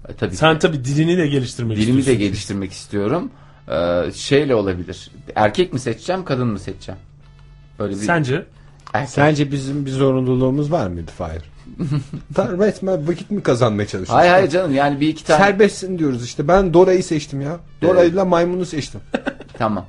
e, 0.08 0.12
tabii 0.14 0.36
Sen 0.36 0.58
tabii 0.58 0.84
dilini 0.84 1.18
de 1.18 1.26
geliştirmek 1.26 1.76
dilimi 1.76 1.96
de 1.96 1.98
istiyorsun. 2.00 2.24
geliştirmek 2.24 2.72
istiyorum. 2.72 3.30
E, 3.68 4.02
şeyle 4.14 4.54
olabilir. 4.54 5.10
Erkek 5.34 5.72
mi 5.72 5.78
seçeceğim, 5.80 6.24
kadın 6.24 6.46
mı 6.48 6.58
seçeceğim? 6.58 7.00
Böyle 7.78 7.92
bir 7.94 7.98
Sence? 8.00 8.46
erkek. 8.92 9.10
Sence 9.10 9.52
bizim 9.52 9.86
bir 9.86 9.90
zorunluluğumuz 9.90 10.72
var 10.72 10.86
mıydı 10.86 11.10
Fahir? 11.18 11.42
Tanrım 12.34 12.62
etme 12.62 13.06
vakit 13.06 13.30
mi 13.30 13.42
kazanmaya 13.42 13.86
çalışıyorsun? 13.86 14.14
Hayır 14.14 14.30
hayır 14.32 14.50
canım 14.50 14.74
yani 14.74 15.00
bir 15.00 15.08
iki 15.08 15.24
tane 15.24 15.44
Serbestsin 15.44 15.98
diyoruz 15.98 16.24
işte. 16.24 16.48
Ben 16.48 16.74
Dora'yı 16.74 17.04
seçtim 17.04 17.40
ya. 17.40 17.60
Dora'yla 17.82 18.24
maymunu 18.24 18.66
seçtim. 18.66 19.00
tamam. 19.58 19.86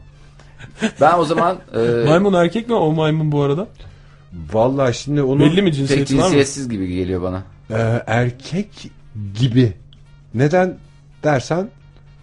Ben 1.01 1.17
o 1.17 1.25
zaman 1.25 1.58
e, 1.75 2.06
Maymun 2.08 2.34
erkek 2.34 2.69
mi 2.69 2.75
o 2.75 2.91
maymun 2.91 3.32
bu 3.32 3.41
arada? 3.41 3.67
Vallahi 4.54 4.97
şimdi 4.97 5.21
onun 5.21 5.39
Belli 5.51 5.62
mi 5.62 5.73
cinsiyeti 5.73 6.13
var 6.13 6.19
mı? 6.19 6.25
cinsiyetsiz 6.25 6.69
gibi 6.69 6.88
geliyor 6.88 7.21
bana. 7.21 7.43
e, 7.69 8.04
erkek 8.08 8.69
gibi. 9.39 9.73
Neden 10.36 10.78
dersen 11.24 11.69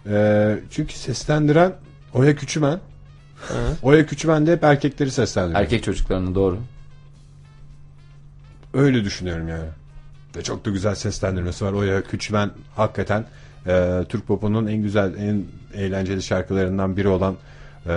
e, 0.06 0.58
çünkü 0.70 0.94
seslendiren 0.94 1.72
Oya 2.14 2.36
Küçümen. 2.36 2.80
Oya 3.82 4.06
Küçümen 4.06 4.46
de 4.46 4.52
hep 4.52 4.64
erkekleri 4.64 5.10
seslendiriyor. 5.10 5.60
Erkek 5.60 5.84
çocuklarının 5.84 6.34
doğru. 6.34 6.58
Öyle 8.74 9.04
düşünüyorum 9.04 9.48
yani. 9.48 9.68
Ve 10.36 10.42
çok 10.42 10.64
da 10.64 10.70
güzel 10.70 10.94
seslendirmesi 10.94 11.64
var. 11.64 11.72
Oya 11.72 12.02
Küçümen 12.02 12.50
hakikaten 12.76 13.24
e, 13.66 14.04
Türk 14.08 14.26
popunun 14.26 14.66
en 14.66 14.82
güzel, 14.82 15.14
en 15.18 15.44
eğlenceli 15.74 16.22
şarkılarından 16.22 16.96
biri 16.96 17.08
olan 17.08 17.36
e, 17.86 17.94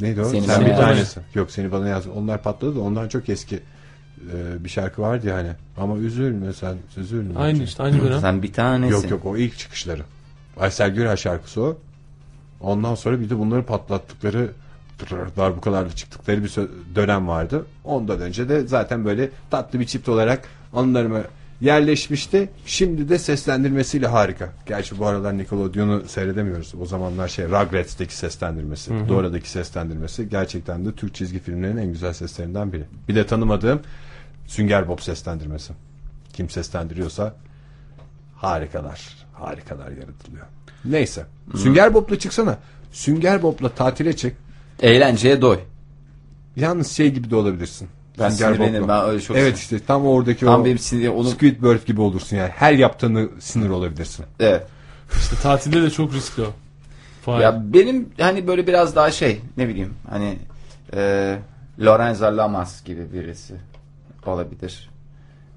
neydi 0.00 0.20
o? 0.20 0.24
Seni 0.24 0.46
Sen 0.46 0.66
bir 0.66 0.76
tanesi. 0.76 1.20
Yok 1.34 1.50
seni 1.50 1.72
bana 1.72 1.88
yaz. 1.88 2.06
Onlar 2.06 2.42
patladı 2.42 2.76
da 2.76 2.80
ondan 2.80 3.08
çok 3.08 3.28
eski 3.28 3.60
e, 4.34 4.64
bir 4.64 4.68
şarkı 4.68 5.02
vardı 5.02 5.26
yani. 5.26 5.48
Ama 5.76 5.96
üzülme 5.96 6.52
sen, 6.52 6.76
üzülme. 6.96 7.40
Aynı 7.40 7.62
işte 7.62 7.82
aynı 7.82 8.02
dönem. 8.02 8.20
Sen 8.20 8.42
bir 8.42 8.52
tanesin. 8.52 8.94
Yok 8.94 9.10
yok 9.10 9.26
o 9.26 9.36
ilk 9.36 9.58
çıkışları. 9.58 10.02
Aysel 10.56 10.94
Gürel 10.94 11.16
şarkısı 11.16 11.62
o. 11.62 11.78
Ondan 12.60 12.94
sonra 12.94 13.20
bir 13.20 13.30
de 13.30 13.38
bunları 13.38 13.62
patlattıkları 13.62 14.50
darbukalarla 15.36 15.90
çıktıkları 15.90 16.44
bir 16.44 16.52
dönem 16.94 17.28
vardı. 17.28 17.66
Ondan 17.84 18.20
önce 18.20 18.48
de 18.48 18.66
zaten 18.66 19.04
böyle 19.04 19.30
tatlı 19.50 19.80
bir 19.80 19.86
çift 19.86 20.08
olarak 20.08 20.48
anılarıma 20.72 21.20
yerleşmişti. 21.60 22.48
Şimdi 22.66 23.08
de 23.08 23.18
seslendirmesiyle 23.18 24.06
harika. 24.06 24.52
Gerçi 24.66 24.98
bu 24.98 25.06
aralar 25.06 25.38
Nickelodeon'u 25.38 26.02
seyredemiyoruz. 26.08 26.74
O 26.80 26.86
zamanlar 26.86 27.28
şey 27.28 27.44
Rugrets'teki 27.44 28.16
seslendirmesi, 28.16 28.92
Dora'daki 29.08 29.50
seslendirmesi 29.50 30.28
gerçekten 30.28 30.86
de 30.86 30.92
Türk 30.92 31.14
çizgi 31.14 31.38
filmlerinin 31.38 31.82
en 31.82 31.92
güzel 31.92 32.12
seslerinden 32.12 32.72
biri. 32.72 32.84
Bir 33.08 33.14
de 33.14 33.26
tanımadığım 33.26 33.80
Sünger 34.52 34.88
Bob 34.88 35.00
seslendirmesi. 35.00 35.72
Kim 36.32 36.50
seslendiriyorsa 36.50 37.34
harikalar. 38.36 39.00
Harikalar 39.32 39.88
yaratılıyor. 39.90 40.46
Neyse. 40.84 41.26
Sünger 41.56 41.94
Bob'la 41.94 42.18
çıksana. 42.18 42.58
Sünger 42.92 43.42
Bob'la 43.42 43.68
tatile 43.68 44.16
çık. 44.16 44.36
Eğlenceye 44.82 45.42
doy. 45.42 45.58
Yalnız 46.56 46.92
şey 46.92 47.10
gibi 47.10 47.30
de 47.30 47.36
olabilirsin. 47.36 47.88
Ben 48.18 48.30
Sünger 48.30 48.54
sinirlenirim. 48.54 48.88
Ben 48.88 49.04
öyle 49.04 49.20
çok 49.20 49.36
Evet 49.36 49.58
işte 49.58 49.78
tam 49.86 50.06
oradaki 50.06 50.44
Tam 50.44 50.60
o 50.60 50.64
benim 50.64 50.78
sinir 50.78 51.08
onu 51.08 51.30
Squidward 51.30 51.86
gibi 51.86 52.00
olursun 52.00 52.36
yani. 52.36 52.50
Her 52.56 52.72
yaptığını 52.72 53.28
sinir 53.40 53.68
olabilirsin. 53.68 54.24
evet. 54.40 54.66
İşte 55.16 55.36
tatilde 55.36 55.82
de 55.82 55.90
çok 55.90 56.14
riskli 56.14 56.42
o. 56.42 56.52
Fahir. 57.24 57.42
Ya 57.42 57.62
benim 57.72 58.08
hani 58.20 58.46
böyle 58.46 58.66
biraz 58.66 58.96
daha 58.96 59.10
şey 59.10 59.40
ne 59.56 59.68
bileyim 59.68 59.94
hani 60.10 60.38
e, 60.94 61.38
Lorenzo 61.80 62.36
Lamas 62.36 62.84
gibi 62.84 63.12
birisi 63.12 63.54
olabilir. 64.30 64.88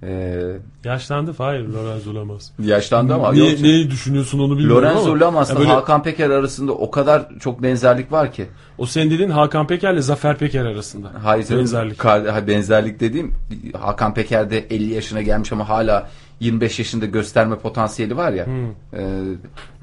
Ee, 0.04 0.52
Yaşlandı 0.84 1.34
Fahir 1.34 1.60
Lorenzo 1.60 2.16
Lamas. 2.16 2.52
yaşlandı 2.60 3.14
ama 3.14 3.32
Ne, 3.32 3.40
yok. 3.40 3.60
neyi 3.62 3.92
düşünüyorsun 3.92 4.40
onu 4.40 4.58
bilmiyorum 4.58 4.84
Lorenzo 4.84 5.12
ama. 5.12 5.20
Lamas'la 5.20 5.60
böyle- 5.60 5.70
Hakan 5.70 6.04
Peker 6.04 6.30
arasında 6.30 6.72
o 6.72 6.92
kadar 6.92 7.26
çok 7.40 7.64
benzerlik 7.64 8.12
var 8.12 8.32
ki. 8.32 8.46
O 8.78 8.86
senin 8.86 9.12
dediğin 9.12 9.30
Hakan 9.30 9.68
Peker'le 9.68 10.02
Zafer 10.02 10.38
Peker 10.38 10.66
arasında. 10.66 11.12
Hayır, 11.24 11.46
Benzerlik. 11.50 12.04
benzerlik 12.48 13.00
dediğim 13.00 13.34
Hakan 13.80 14.14
Peker 14.14 14.50
de 14.50 14.60
50 14.70 14.94
yaşına 14.94 15.22
gelmiş 15.22 15.52
ama 15.52 15.70
hala 15.70 16.10
25 16.40 16.80
yaşında 16.80 17.06
gösterme 17.06 17.56
potansiyeli 17.58 18.18
var 18.18 18.32
ya. 18.34 18.46
Hmm. 18.46 19.00
E, 19.00 19.22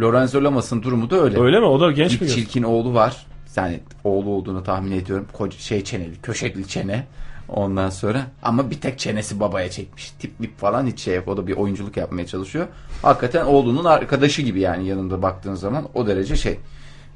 Lorenzo 0.01 0.45
Lamas'ın 0.45 0.83
durumu 0.83 1.11
da 1.11 1.17
öyle. 1.17 1.41
Öyle 1.41 1.61
mi? 1.61 1.67
O 1.67 1.81
da 1.81 1.93
genç 1.93 2.21
Bir 2.21 2.27
mi? 2.27 2.33
çirkin 2.33 2.63
oğlu 2.63 2.95
var. 2.95 3.27
Yani 3.57 3.81
oğlu 4.05 4.31
olduğunu 4.31 4.65
tahmin 4.65 4.93
ediyorum. 4.93 5.27
Koca 5.33 5.59
şey 5.59 5.85
çeneli, 5.85 6.21
köşekli 6.23 6.69
çene. 6.69 7.07
Ondan 7.53 7.91
sonra 7.91 8.27
ama 8.43 8.71
bir 8.71 8.81
tek 8.81 8.99
çenesi 8.99 9.41
babaya 9.41 9.71
çekmiş. 9.71 10.11
Tip 10.11 10.41
mip 10.41 10.59
falan 10.59 10.87
hiç 10.87 11.01
şey 11.01 11.17
yok. 11.17 11.29
O 11.29 11.37
da 11.37 11.47
bir 11.47 11.57
oyunculuk 11.57 11.97
yapmaya 11.97 12.27
çalışıyor. 12.27 12.67
Hakikaten 13.03 13.45
oğlunun 13.45 13.85
arkadaşı 13.85 14.43
gibi 14.43 14.61
yani 14.61 14.89
yanında 14.89 15.23
baktığın 15.23 15.55
zaman 15.55 15.85
o 15.95 16.07
derece 16.07 16.37
şey. 16.37 16.59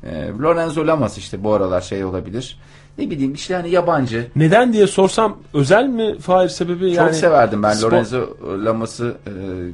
Ee, 0.04 0.28
Lorenzo 0.42 0.86
Lamas 0.86 1.18
işte 1.18 1.44
bu 1.44 1.52
aralar 1.52 1.80
şey 1.80 2.04
olabilir. 2.04 2.58
Ne 2.98 3.10
bileyim 3.10 3.34
işte 3.34 3.54
hani 3.54 3.70
yabancı. 3.70 4.26
Neden 4.36 4.72
diye 4.72 4.86
sorsam 4.86 5.38
özel 5.54 5.86
mi 5.86 6.18
Fahir 6.18 6.48
sebebi? 6.48 6.88
Çok 6.88 6.96
yani 6.96 7.14
severdim 7.14 7.62
ben 7.62 7.72
spor- 7.72 7.82
Lorenzo 7.82 8.36
Lamas'ı 8.64 9.16
e, 9.26 9.30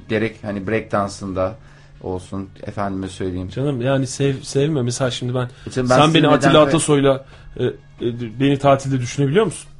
gerek 0.08 0.36
hani 0.42 0.66
break 0.66 0.92
dansında 0.92 1.54
olsun 2.02 2.48
efendime 2.62 3.08
söyleyeyim. 3.08 3.48
Canım 3.48 3.80
yani 3.80 4.06
sev, 4.06 4.40
sevme 4.42 4.82
mesela 4.82 5.10
şimdi 5.10 5.34
ben, 5.34 5.48
Şimdi 5.74 5.90
ben 5.90 5.98
sen 5.98 6.14
beni 6.14 6.28
Atilla 6.28 6.62
Atasoy'la 6.62 7.24
e, 7.56 7.64
e, 7.64 7.70
beni 8.40 8.58
tatilde 8.58 9.00
düşünebiliyor 9.00 9.44
musun? 9.44 9.71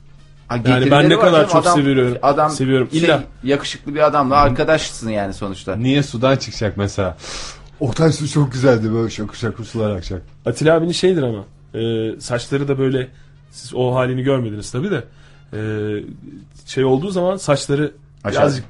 Ha, 0.59 0.71
Yani 0.71 0.91
ben 0.91 1.09
ne 1.09 1.19
kadar 1.19 1.33
canım. 1.33 1.49
çok 1.53 1.63
Adam- 1.67 1.75
seviyorum. 1.79 2.19
Adam 2.23 2.51
Seviyorum. 2.51 2.89
şey, 2.91 3.01
İlla- 3.01 3.23
yakışıklı 3.45 3.95
bir 3.95 4.07
adamla 4.07 4.37
arkadaşsın 4.37 5.11
yani 5.11 5.35
sonuçta. 5.35 5.77
Niye 5.77 6.03
sudan 6.03 6.37
çıkacak 6.37 6.77
mesela? 6.77 7.17
Oktay 7.81 8.13
su 8.13 8.29
çok 8.29 8.53
güzeldi 8.53 8.93
böyle 8.93 9.11
şakır 9.11 9.37
şakır 9.37 9.65
sular 9.65 9.91
akacak. 9.91 10.23
Atilla 10.47 10.75
abinin 10.77 10.93
şeydir 10.93 11.23
ama 11.23 11.45
e, 11.75 12.21
saçları 12.21 12.69
da 12.69 12.79
böyle 12.79 13.09
siz 13.51 13.75
o 13.75 13.95
halini 13.95 14.23
görmediniz 14.23 14.71
tabi 14.71 14.91
de 14.91 15.05
e, 15.53 15.61
şey 16.67 16.85
olduğu 16.85 17.11
zaman 17.11 17.37
saçları 17.37 17.93
Aşağı- 18.25 18.41
birazcık 18.43 18.65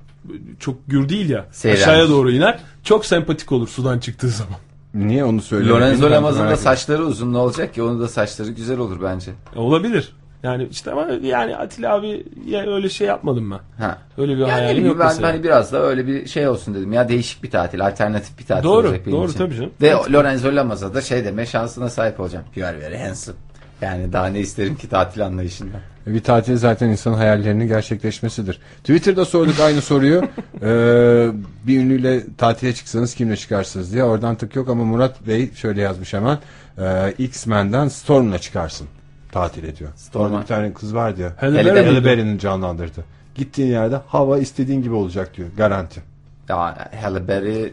çok 0.61 0.77
gür 0.89 1.09
değil 1.09 1.31
ya 1.31 1.47
Seyrelmiş. 1.53 1.83
aşağıya 1.89 2.09
doğru 2.09 2.31
iner 2.31 2.59
çok 2.85 3.07
sempatik 3.07 3.53
olur 3.53 3.69
sudan 3.69 3.99
çıktığı 3.99 4.29
zaman 4.29 4.55
Niye 4.95 5.25
onu 5.25 5.43
söylüyorsun? 5.43 5.81
Lorenzo 5.83 6.05
Ben 6.07 6.13
Lamas'ın 6.13 6.49
da 6.49 6.57
saçları 6.57 7.05
uzun 7.05 7.33
ne 7.33 7.39
olacak 7.39 7.75
ki? 7.75 7.83
Onun 7.83 8.01
da 8.01 8.09
saçları 8.09 8.51
güzel 8.51 8.79
olur 8.79 8.99
bence. 9.03 9.31
E, 9.57 9.59
olabilir 9.59 10.13
yani 10.43 10.69
işte 10.71 10.91
ama 10.91 11.07
yani 11.23 11.57
Atilla 11.57 11.95
abi 11.95 12.25
ya 12.47 12.75
öyle 12.75 12.89
şey 12.89 13.07
yapmadım 13.07 13.51
ben 13.51 13.85
Ha. 13.85 13.99
öyle 14.19 14.33
bir 14.33 14.39
Yani 14.39 14.51
hayalim 14.51 14.87
yok 14.87 14.99
ben 15.01 15.07
mesela. 15.07 15.29
hani 15.29 15.45
biraz 15.45 15.73
da 15.73 15.83
öyle 15.83 16.07
bir 16.07 16.27
şey 16.27 16.49
olsun 16.49 16.75
dedim. 16.75 16.93
Ya 16.93 17.09
değişik 17.09 17.43
bir 17.43 17.51
tatil, 17.51 17.87
alternatif 17.87 18.39
bir 18.39 18.45
tatil 18.47 18.65
Doğru, 18.65 18.87
olacak 18.89 19.07
benim 19.07 19.17
doğru 19.19 19.29
için. 19.29 19.39
tabii 19.39 19.55
canım. 19.57 19.71
Ve 19.83 19.89
Evet. 19.89 20.13
Lorenzo 20.13 20.57
Lamas'a 20.57 20.95
da 20.95 21.01
şey 21.01 21.25
deme 21.25 21.47
şansına 21.47 21.89
sahip 21.89 22.21
olacağım. 22.21 22.45
You 22.57 22.67
are 22.69 22.81
very 22.81 22.99
handsome. 22.99 23.37
Yani 23.83 24.13
daha 24.13 24.27
ne 24.27 24.41
isterim 24.41 24.77
ki 24.77 24.89
tatil 24.89 25.27
anlayışında. 25.27 25.77
Bir 26.07 26.23
tatil 26.23 26.57
zaten 26.57 26.89
insanın 26.89 27.15
hayallerinin 27.15 27.67
gerçekleşmesidir. 27.69 28.59
Twitter'da 28.79 29.25
sorduk 29.25 29.61
aynı 29.61 29.81
soruyu. 29.83 30.23
Ee, 30.63 31.27
bir 31.67 31.81
ünlüyle 31.81 32.23
tatile 32.39 32.75
çıksanız 32.75 33.15
kimle 33.15 33.37
çıkarsınız 33.37 33.93
diye. 33.93 34.05
Oradan 34.05 34.35
tık 34.37 34.57
yok 34.57 34.69
ama 34.69 34.85
Murat 34.85 35.27
Bey 35.27 35.51
şöyle 35.55 35.81
yazmış 35.81 36.13
hemen. 36.15 36.39
Ee, 36.79 37.15
X-Men'den 37.19 37.89
Storm'la 37.89 38.39
çıkarsın. 38.39 38.89
Tatil 39.33 39.65
ediyor. 39.65 39.91
Orada 40.15 40.41
bir 40.41 40.47
tane 40.47 40.73
kız 40.73 40.95
vardı 40.95 41.21
ya. 41.21 41.33
Halle? 41.41 42.05
Berry'nin 42.05 42.39
canlandırdı. 42.39 43.05
Gittiğin 43.35 43.69
yerde 43.71 44.01
hava 44.07 44.39
istediğin 44.39 44.83
gibi 44.83 44.95
olacak 44.95 45.37
diyor. 45.37 45.49
Garanti. 45.57 46.03
Ya 46.49 46.89
Halle 47.03 47.29
Berry 47.29 47.73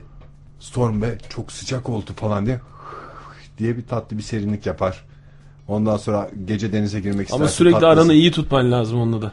Storm 0.60 1.02
be 1.02 1.18
çok 1.30 1.52
sıcak 1.52 1.90
oldu 1.90 2.12
falan 2.16 2.46
diye 2.46 2.60
diye 3.58 3.78
bir 3.78 3.88
tatlı 3.88 4.18
bir 4.18 4.24
serinlik 4.24 4.66
yapar. 4.66 5.04
Ondan 5.68 5.98
sonra 5.98 6.30
gece 6.46 6.74
denize 6.74 7.00
girmek 7.00 7.22
istersin. 7.26 7.42
ama 7.44 7.50
sürekli 7.50 7.74
tatlı- 7.74 7.88
aranı 7.88 8.14
iyi 8.14 8.32
tutman 8.32 8.72
lazım 8.72 9.00
onunla 9.02 9.22
da 9.22 9.32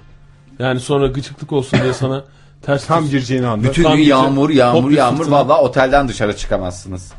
yani 0.59 0.81
sonra 0.81 1.07
gıcıklık 1.07 1.53
olsun 1.53 1.79
diye 1.83 1.93
sana 1.93 2.25
ters 2.63 2.87
Tam 2.87 3.03
tut- 3.03 3.11
gireceğin 3.11 3.43
anda. 3.43 3.69
bütün 3.69 3.83
gün 3.83 4.03
yağmur 4.03 4.51
yağmur 4.51 4.91
yağmur 4.91 5.27
valla 5.27 5.61
otelden 5.61 6.09
dışarı 6.09 6.37
çıkamazsınız. 6.37 7.13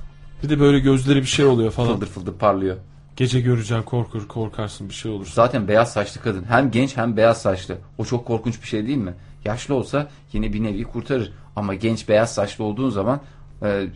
bir 0.44 0.50
de 0.50 0.60
böyle 0.60 0.80
gözleri 0.80 1.20
bir 1.22 1.26
şey 1.28 1.46
oluyor 1.46 1.72
falan 1.72 1.94
Fıldır 1.94 2.08
fıldır 2.08 2.34
parlıyor. 2.34 2.76
Gece 3.18 3.42
göreceksin 3.42 3.84
korkur 3.84 4.28
korkarsın 4.28 4.90
bir 4.90 4.94
şey 4.94 5.12
olur. 5.12 5.28
Zaten 5.34 5.68
beyaz 5.68 5.94
saçlı 5.94 6.22
kadın. 6.22 6.44
Hem 6.44 6.72
genç 6.72 6.98
hem 6.98 7.18
beyaz 7.18 7.42
saçlı. 7.42 7.78
O 7.98 8.06
çok 8.06 8.26
korkunç 8.26 8.62
bir 8.62 8.68
şey 8.68 8.88
değil 8.88 8.98
mi? 8.98 9.14
Yaşlı 9.46 9.76
olsa 9.76 10.08
yine 10.34 10.54
bir 10.54 10.64
nevi 10.64 10.84
kurtarır. 10.84 11.34
Ama 11.56 11.74
genç 11.74 12.10
beyaz 12.10 12.34
saçlı 12.34 12.64
olduğun 12.64 12.90
zaman 12.90 13.22
e, 13.64 13.88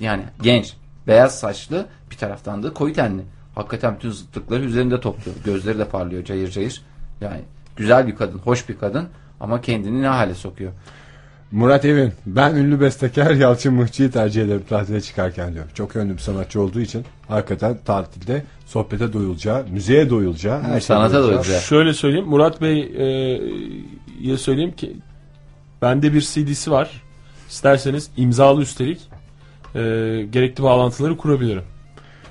yani 0.00 0.22
genç 0.42 0.76
beyaz 1.06 1.38
saçlı 1.38 1.86
bir 2.10 2.16
taraftan 2.16 2.62
da 2.62 2.74
koyu 2.74 2.94
tenli. 2.94 3.22
Hakikaten 3.54 3.94
bütün 3.94 4.10
zıtlıkları 4.10 4.64
üzerinde 4.64 5.00
topluyor. 5.00 5.36
Gözleri 5.44 5.78
de 5.78 5.84
parlıyor 5.84 6.24
cayır 6.24 6.50
cayır. 6.50 6.82
Yani 7.20 7.40
güzel 7.76 8.06
bir 8.06 8.16
kadın, 8.16 8.38
hoş 8.38 8.68
bir 8.68 8.78
kadın 8.78 9.08
ama 9.40 9.60
kendini 9.60 10.02
ne 10.02 10.08
hale 10.08 10.34
sokuyor. 10.34 10.72
Murat 11.52 11.84
Evin 11.84 12.12
ben 12.26 12.54
ünlü 12.54 12.80
bestekar 12.80 13.30
Yalçın 13.30 13.74
Mıhçı'yı 13.74 14.10
tercih 14.10 14.42
ederim 14.42 14.62
tatile 14.68 15.00
çıkarken 15.00 15.54
diyor. 15.54 15.64
Çok 15.74 15.96
ünlü 15.96 16.12
bir 16.12 16.18
sanatçı 16.18 16.60
olduğu 16.60 16.80
için 16.80 17.04
hakikaten 17.28 17.78
tatilde 17.84 18.44
sohbete 18.66 19.12
doyulacağı, 19.12 19.66
müziğe 19.66 20.10
doyulacağı, 20.10 20.62
her 20.62 20.80
Sanata 20.80 21.14
doyulacağı. 21.14 21.32
doyulacağı. 21.32 21.60
Şöyle 21.60 21.94
söyleyeyim 21.94 22.26
Murat 22.26 22.60
Bey'e 22.62 24.36
söyleyeyim 24.36 24.72
ki 24.72 24.96
bende 25.82 26.14
bir 26.14 26.20
CD'si 26.20 26.70
var. 26.70 27.02
İsterseniz 27.48 28.10
imzalı 28.16 28.62
üstelik 28.62 29.00
e, 29.74 29.80
gerekli 30.32 30.62
bağlantıları 30.62 31.16
kurabilirim. 31.16 31.62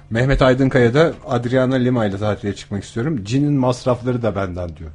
Mehmet 0.10 0.42
Aydınkaya 0.42 0.94
da 0.94 1.14
Adriana 1.28 1.76
Lima 1.76 2.06
ile 2.06 2.18
tatile 2.18 2.56
çıkmak 2.56 2.84
istiyorum. 2.84 3.22
Cin'in 3.24 3.54
masrafları 3.54 4.22
da 4.22 4.36
benden 4.36 4.78
diyor. 4.78 4.92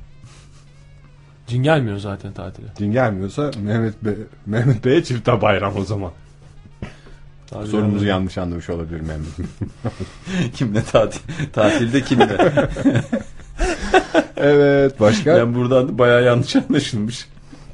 Cin 1.46 1.62
gelmiyor 1.62 1.98
zaten 1.98 2.33
tatile. 2.33 2.66
Cin 2.78 2.92
gelmiyorsa 2.92 3.50
Mehmet 3.62 4.04
Bey, 4.04 4.14
Mehmet 4.46 4.85
Bey'e 4.85 5.04
çifte 5.04 5.42
bayram 5.42 5.76
o 5.76 5.85
zaman. 5.85 6.11
Tabii 7.46 7.66
Sorumuzu 7.66 7.96
yani. 8.04 8.09
yanlış 8.09 8.38
anlamış 8.38 8.70
olabilir 8.70 9.00
Mehmet. 9.00 9.28
kimle 10.54 10.83
tatil? 10.83 11.20
Tatilde 11.52 12.00
kimle? 12.02 12.37
evet 14.37 15.00
başka? 15.00 15.37
ben 15.37 15.54
buradan 15.54 15.88
da 15.88 15.98
bayağı 15.98 16.24
yanlış 16.24 16.57
anlaşılmış. 16.57 17.28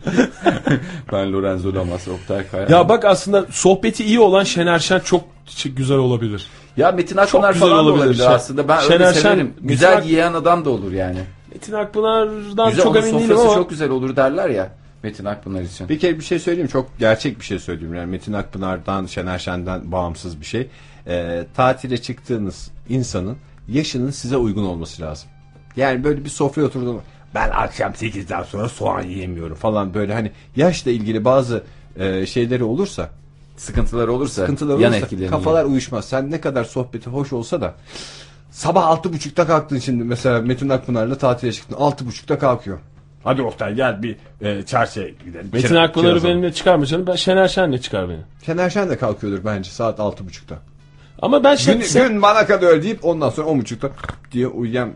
ben 1.12 1.32
Lorenzo 1.32 1.74
Lamas, 1.74 2.08
Oktay 2.08 2.48
Kaya. 2.50 2.66
Ya 2.68 2.88
bak 2.88 3.04
aslında 3.04 3.46
sohbeti 3.50 4.04
iyi 4.04 4.20
olan 4.20 4.44
Şener 4.44 4.78
Şen 4.78 4.98
çok 5.00 5.24
güzel 5.64 5.96
olabilir. 5.98 6.46
Ya 6.76 6.92
Metin 6.92 7.16
Akpınar 7.16 7.52
güzel 7.52 7.68
falan 7.68 7.84
olabilir. 7.84 8.02
olabilir 8.02 8.18
Şey- 8.18 8.26
aslında. 8.26 8.68
Ben 8.68 8.80
Şener 8.80 8.92
öyle 9.00 9.14
Şen, 9.14 9.20
severim. 9.20 9.46
Metin 9.46 9.68
Güzel 9.68 9.96
Ak- 9.96 10.06
yiyen 10.06 10.32
adam 10.32 10.64
da 10.64 10.70
olur 10.70 10.92
yani. 10.92 11.18
Metin 11.54 11.72
Akpınar'dan 11.72 12.70
Güzel 12.70 12.84
çok 12.84 12.96
emin 12.96 13.18
değilim 13.18 13.38
ama 13.38 13.54
çok 13.54 13.70
güzel 13.70 13.90
olur 13.90 14.16
derler 14.16 14.48
ya 14.50 14.72
Metin 15.02 15.24
Akpınar 15.24 15.62
için. 15.62 15.88
Bir 15.88 15.98
kere 15.98 16.18
bir 16.18 16.24
şey 16.24 16.38
söyleyeyim 16.38 16.68
çok 16.68 16.98
gerçek 16.98 17.40
bir 17.40 17.44
şey 17.44 17.58
söyleyeyim 17.58 17.94
yani 17.94 18.10
Metin 18.10 18.32
Akpınar'dan 18.32 19.06
Şener 19.06 19.38
Şen'den 19.38 19.92
bağımsız 19.92 20.40
bir 20.40 20.46
şey. 20.46 20.68
Ee, 21.06 21.46
tatile 21.56 21.98
çıktığınız 22.02 22.70
insanın 22.88 23.36
yaşının 23.68 24.10
size 24.10 24.36
uygun 24.36 24.64
olması 24.64 25.02
lazım. 25.02 25.28
Yani 25.76 26.04
böyle 26.04 26.24
bir 26.24 26.30
sofraya 26.30 26.64
oturduğunda 26.64 27.00
ben 27.34 27.50
akşam 27.50 27.92
8'den 27.92 28.42
sonra 28.42 28.68
soğan 28.68 29.02
yiyemiyorum 29.02 29.56
falan 29.56 29.94
böyle 29.94 30.14
hani 30.14 30.30
yaşla 30.56 30.90
ilgili 30.90 31.24
bazı 31.24 31.64
e, 31.96 32.26
şeyleri 32.26 32.64
olursa 32.64 33.10
Sıkıntılar 33.56 34.08
olursa, 34.08 34.40
sıkıntılar 34.42 34.78
yan 34.78 34.92
olursa 34.92 35.06
etkileri. 35.06 35.30
kafalar 35.30 35.64
uyuşmaz. 35.64 36.04
Sen 36.04 36.30
ne 36.30 36.40
kadar 36.40 36.64
sohbeti 36.64 37.10
hoş 37.10 37.32
olsa 37.32 37.60
da 37.60 37.74
sabah 38.50 38.86
altı 38.86 39.12
buçukta 39.12 39.46
kalktın 39.46 39.78
şimdi 39.78 40.04
mesela 40.04 40.40
Metin 40.40 40.68
Akpınar'la 40.68 41.18
tatile 41.18 41.52
çıktın 41.52 41.76
altı 41.78 42.06
buçukta 42.06 42.38
kalkıyor. 42.38 42.78
Hadi 43.24 43.42
Oktay 43.42 43.74
gel 43.74 44.02
bir 44.02 44.16
e, 44.42 44.62
çarşıya 44.62 45.08
gidelim. 45.08 45.50
Metin 45.52 45.68
Kiraz- 45.68 45.78
Akpınar'ı 45.84 46.10
kiraz 46.10 46.24
alalım. 46.24 46.36
benimle 46.36 46.52
çıkarma 46.52 46.86
canım. 46.86 47.06
Ben 47.06 47.14
Şener 47.14 47.48
Şen'le 47.48 47.76
çıkar 47.78 48.08
beni. 48.08 48.18
Şener 48.46 48.70
Şen 48.70 48.90
de 48.90 48.98
kalkıyordur 48.98 49.44
bence 49.44 49.70
saat 49.70 50.00
altı 50.00 50.26
buçukta. 50.26 50.58
Ama 51.22 51.44
ben 51.44 51.54
şey, 51.56 51.74
Gün, 51.74 51.82
sen- 51.82 52.08
gün 52.08 52.22
bana 52.22 52.46
kadar 52.46 52.82
deyip 52.82 53.04
ondan 53.04 53.30
sonra 53.30 53.46
on 53.46 53.60
buçukta 53.60 53.90
diye 54.32 54.46
uyuyan 54.46 54.90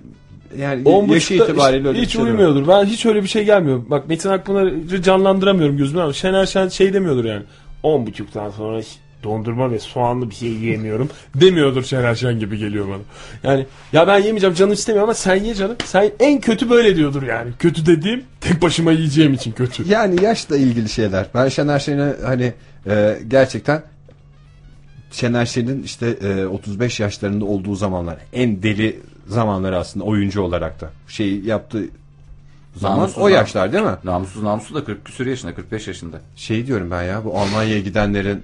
yani 0.58 0.82
On 0.88 1.02
yaşı 1.08 1.34
buçukta 1.34 1.44
itibariyle 1.52 1.88
öyle 1.88 2.00
hiç 2.00 2.14
duruyor. 2.14 2.28
uyumuyordur. 2.38 2.68
Ben 2.68 2.84
hiç 2.84 3.06
öyle 3.06 3.22
bir 3.22 3.28
şey 3.28 3.44
gelmiyor. 3.44 3.82
Bak 3.90 4.08
Metin 4.08 4.28
Akpınar'ı 4.28 5.02
canlandıramıyorum 5.02 5.76
gözümden 5.76 6.02
ama 6.02 6.12
Şener 6.12 6.46
Şen 6.46 6.68
şey 6.68 6.92
demiyordur 6.94 7.24
yani. 7.24 7.42
On 7.82 8.06
buçuktan 8.06 8.50
sonra 8.50 8.78
hiç 8.80 8.88
dondurma 9.24 9.70
ve 9.70 9.78
soğanlı 9.78 10.30
bir 10.30 10.34
şey 10.34 10.48
yiyemiyorum 10.48 11.08
demiyordur 11.34 11.82
Şener 11.82 12.14
Şen 12.14 12.38
gibi 12.38 12.58
geliyor 12.58 12.86
bana. 12.88 13.02
Yani 13.52 13.66
ya 13.92 14.06
ben 14.06 14.18
yemeyeceğim 14.18 14.54
canım 14.54 14.72
istemiyor 14.72 15.04
ama 15.04 15.14
sen 15.14 15.36
ye 15.36 15.54
canım. 15.54 15.76
Sen 15.84 16.10
en 16.20 16.40
kötü 16.40 16.70
böyle 16.70 16.96
diyordur 16.96 17.22
yani. 17.22 17.50
Kötü 17.58 17.86
dediğim 17.86 18.24
tek 18.40 18.62
başıma 18.62 18.92
yiyeceğim 18.92 19.34
için 19.34 19.52
kötü. 19.52 19.88
Yani 19.88 20.24
yaşla 20.24 20.56
ilgili 20.56 20.88
şeyler. 20.88 21.26
Ben 21.34 21.48
Şener 21.48 21.78
Şen'e 21.78 22.14
hani 22.24 22.52
e, 22.86 23.18
gerçekten 23.28 23.82
Şener 25.10 25.46
Şen'in 25.46 25.82
işte 25.82 26.06
e, 26.06 26.46
35 26.46 27.00
yaşlarında 27.00 27.44
olduğu 27.44 27.74
zamanlar 27.74 28.16
en 28.32 28.62
deli 28.62 29.00
zamanları 29.26 29.78
aslında 29.78 30.04
oyuncu 30.04 30.42
olarak 30.42 30.80
da. 30.80 30.90
Şeyi 31.08 31.46
yaptı 31.46 31.84
zaman 32.76 32.98
Namussuz 32.98 33.22
o 33.22 33.28
yaşlar 33.28 33.72
değil 33.72 33.84
mi? 33.84 33.96
Namussuz 34.04 34.42
namussuz 34.42 34.76
da 34.76 34.84
40 34.84 35.04
küsur 35.04 35.26
yaşında 35.26 35.54
45 35.54 35.88
yaşında. 35.88 36.20
Şey 36.36 36.66
diyorum 36.66 36.90
ben 36.90 37.02
ya 37.02 37.24
bu 37.24 37.38
Almanya'ya 37.38 37.80
gidenlerin 37.80 38.42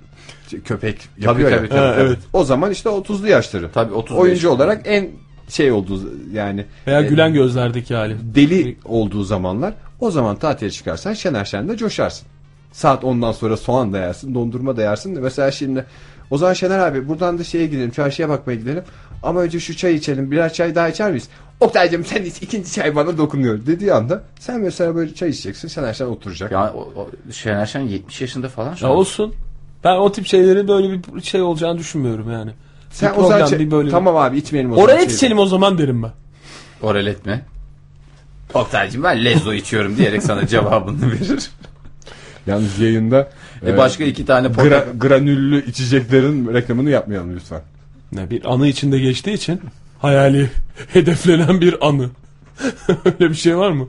köpek 0.65 1.09
yapıyor 1.19 1.51
tabii, 1.51 1.63
ya. 1.63 1.69
tabii, 1.69 1.79
Ha, 1.81 1.93
tabii. 1.95 2.03
evet. 2.07 2.19
O 2.33 2.45
zaman 2.45 2.71
işte 2.71 2.89
30'lu 2.89 3.29
yaşları. 3.29 3.71
Tabii 3.73 3.95
30 3.95 4.17
Oyuncu 4.17 4.51
olarak 4.51 4.83
en 4.85 5.09
şey 5.49 5.73
olduğu 5.73 6.01
yani 6.33 6.67
Veya 6.87 7.01
e, 7.01 7.07
gülen 7.07 7.33
gözlerdeki 7.35 7.95
hali. 7.95 8.17
deli 8.35 8.77
olduğu 8.85 9.23
zamanlar 9.25 9.75
o 10.01 10.11
zaman 10.11 10.37
tatile 10.37 10.71
çıkarsan 10.71 11.13
Şener 11.13 11.45
Şen'de 11.45 11.77
coşarsın. 11.77 12.27
Saat 12.73 13.05
ondan 13.05 13.33
sonra 13.33 13.57
soğan 13.57 13.93
da 13.93 13.99
yersin, 13.99 14.35
dondurma 14.35 14.77
da 14.77 14.83
yersin. 14.83 15.21
Mesela 15.21 15.51
şimdi 15.51 15.85
o 16.31 16.39
zaman 16.39 16.53
Şener 16.55 16.79
abi 16.79 17.09
buradan 17.09 17.39
da 17.39 17.45
şeye 17.45 17.67
gidelim, 17.67 17.91
çarşıya 17.91 18.29
bakmaya 18.29 18.57
gidelim. 18.59 18.83
Ama 19.23 19.41
önce 19.41 19.61
şu 19.61 19.77
çay 19.77 19.95
içelim, 19.95 20.31
birer 20.31 20.53
çay 20.53 20.75
daha 20.75 20.89
içer 20.89 21.11
miyiz? 21.11 21.29
Oktay'cım 21.61 22.05
sen 22.05 22.23
iç, 22.25 22.35
ikinci 22.43 22.73
çay 22.73 22.97
bana 22.97 23.19
dokunuyor 23.19 23.67
dediği 23.67 23.93
anda 23.95 24.23
sen 24.39 24.61
mesela 24.61 24.95
böyle 24.95 25.15
çay 25.15 25.29
içeceksin, 25.31 25.69
Şener 25.69 25.95
Şen 25.95 26.07
oturacak. 26.07 26.53
Yani 26.53 26.71
o, 26.71 26.81
o, 26.97 27.09
Şener 27.33 27.67
Şen 27.67 27.81
70 27.81 28.21
yaşında 28.21 28.49
falan 28.49 28.75
şu 28.75 28.85
Ya 28.87 28.91
an. 28.93 28.97
olsun. 28.97 29.35
Ben 29.85 29.97
o 29.97 30.13
tip 30.13 30.27
şeylerin 30.27 30.69
böyle 30.69 30.93
bir 31.15 31.21
şey 31.23 31.43
olacağını 31.43 31.79
düşünmüyorum 31.79 32.31
yani. 32.33 32.51
sen 32.91 33.13
bir 33.13 33.19
o 33.19 33.23
zaman 33.27 33.41
problem, 33.49 33.61
bir 33.67 33.71
böyle- 33.71 33.91
tamam 33.91 34.17
abi 34.17 34.39
içmeyelim 34.39 34.73
o 34.73 34.75
zaman. 34.75 34.89
Çayı. 34.89 35.01
yetişelim 35.01 35.39
o 35.39 35.47
zaman 35.47 35.79
derim 35.79 36.03
ben. 36.03 36.13
Oralet 36.83 37.27
mi? 37.27 37.43
Oktay'cım 38.55 39.03
ben 39.03 39.25
Lezzo 39.25 39.53
içiyorum 39.53 39.97
diyerek 39.97 40.23
sana 40.23 40.47
cevabını 40.47 41.13
verir. 41.13 41.51
Yalnız 42.47 42.79
yayında 42.79 43.31
E 43.67 43.77
başka 43.77 44.05
iki 44.05 44.27
tane 44.27 44.47
gra- 44.47 44.53
portakal. 44.55 44.99
granüllü 44.99 45.67
içeceklerin 45.67 46.55
reklamını 46.55 46.91
yapmayalım 46.91 47.37
lütfen. 47.37 47.63
Ne 48.13 48.31
bir 48.31 48.53
anı 48.53 48.67
içinde 48.67 48.99
geçtiği 48.99 49.33
için 49.33 49.61
hayali 49.99 50.51
hedeflenen 50.93 51.61
bir 51.61 51.87
anı. 51.89 52.09
Öyle 53.05 53.31
bir 53.31 53.35
şey 53.35 53.57
var 53.59 53.71
mı? 53.71 53.89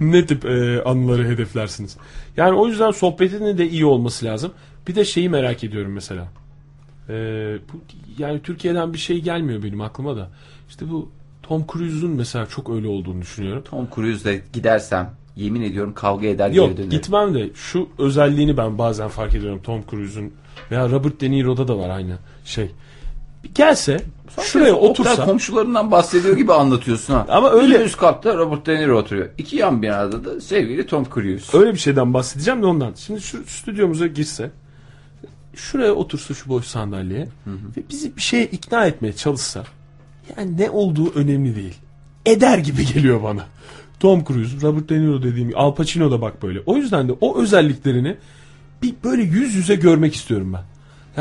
ne 0.00 0.26
tip 0.26 0.44
e, 0.44 0.82
anıları 0.82 1.24
hedeflersiniz? 1.28 1.96
Yani 2.36 2.58
o 2.58 2.66
yüzden 2.66 2.90
sohbetinin 2.90 3.58
de 3.58 3.68
iyi 3.68 3.84
olması 3.86 4.24
lazım. 4.26 4.52
Bir 4.88 4.94
de 4.94 5.04
şeyi 5.04 5.28
merak 5.28 5.64
ediyorum 5.64 5.92
mesela. 5.92 6.28
E, 7.08 7.12
bu, 7.72 7.76
yani 8.18 8.40
Türkiye'den 8.42 8.92
bir 8.92 8.98
şey 8.98 9.20
gelmiyor 9.20 9.62
benim 9.62 9.80
aklıma 9.80 10.16
da. 10.16 10.30
İşte 10.68 10.90
bu 10.90 11.08
Tom 11.42 11.64
Cruise'un 11.72 12.10
mesela 12.10 12.46
çok 12.46 12.70
öyle 12.70 12.88
olduğunu 12.88 13.22
düşünüyorum. 13.22 13.62
Tom 13.70 13.88
Cruise'le 13.94 14.40
gidersem 14.52 15.10
yemin 15.36 15.62
ediyorum 15.62 15.94
kavga 15.94 16.26
eder 16.26 16.50
Yok 16.50 16.66
geri 16.66 16.76
dönerim. 16.76 16.90
gitmem 16.90 17.34
de 17.34 17.50
şu 17.54 17.88
özelliğini 17.98 18.56
ben 18.56 18.78
bazen 18.78 19.08
fark 19.08 19.34
ediyorum 19.34 19.60
Tom 19.62 19.82
Cruise'un 19.90 20.32
veya 20.70 20.90
Robert 20.90 21.20
De 21.20 21.30
Niro'da 21.30 21.68
da 21.68 21.78
var 21.78 21.90
aynı 21.90 22.16
şey. 22.44 22.70
Bir 23.44 23.54
gelse 23.54 24.00
şuraya 24.42 24.74
Oktay 24.74 24.90
otursa 24.90 25.24
komşularından 25.24 25.90
bahsediyor 25.90 26.36
gibi 26.36 26.52
anlatıyorsun 26.52 27.14
ha. 27.14 27.26
Ama 27.30 27.50
öyle- 27.50 27.80
Bir 27.80 27.84
üst 27.84 27.96
katta 27.96 28.34
Robert 28.36 28.66
De 28.66 28.78
Niro 28.80 28.98
oturuyor. 28.98 29.28
İki 29.38 29.56
yan 29.56 29.82
binada 29.82 30.24
da 30.24 30.40
sevgili 30.40 30.86
Tom 30.86 31.04
Cruise. 31.14 31.58
öyle 31.58 31.72
bir 31.72 31.78
şeyden 31.78 32.14
bahsedeceğim 32.14 32.62
de 32.62 32.66
ondan. 32.66 32.92
Şimdi 32.96 33.20
şu 33.20 33.44
stüdyomuza 33.46 34.06
girse 34.06 34.50
şuraya 35.56 35.92
otursa 35.92 36.34
şu 36.34 36.48
boş 36.48 36.66
sandalyeye 36.66 37.28
ve 37.46 37.82
bizi 37.90 38.16
bir 38.16 38.22
şeye 38.22 38.46
ikna 38.46 38.86
etmeye 38.86 39.12
çalışsa 39.12 39.64
yani 40.36 40.56
ne 40.56 40.70
olduğu 40.70 41.12
önemli 41.14 41.56
değil. 41.56 41.74
Eder 42.26 42.58
gibi 42.58 42.86
geliyor 42.94 43.22
bana. 43.22 43.46
Tom 44.00 44.24
Cruise, 44.24 44.66
Robert 44.66 44.88
De 44.88 45.00
Niro 45.00 45.22
dediğim 45.22 45.52
Al 45.54 45.74
Pacino 45.74 46.10
da 46.10 46.20
bak 46.20 46.42
böyle. 46.42 46.60
O 46.66 46.76
yüzden 46.76 47.08
de 47.08 47.12
o 47.20 47.38
özelliklerini 47.38 48.16
bir 48.82 48.94
böyle 49.04 49.22
yüz 49.22 49.54
yüze 49.54 49.74
görmek 49.74 50.14
istiyorum 50.14 50.52
ben. 50.52 50.62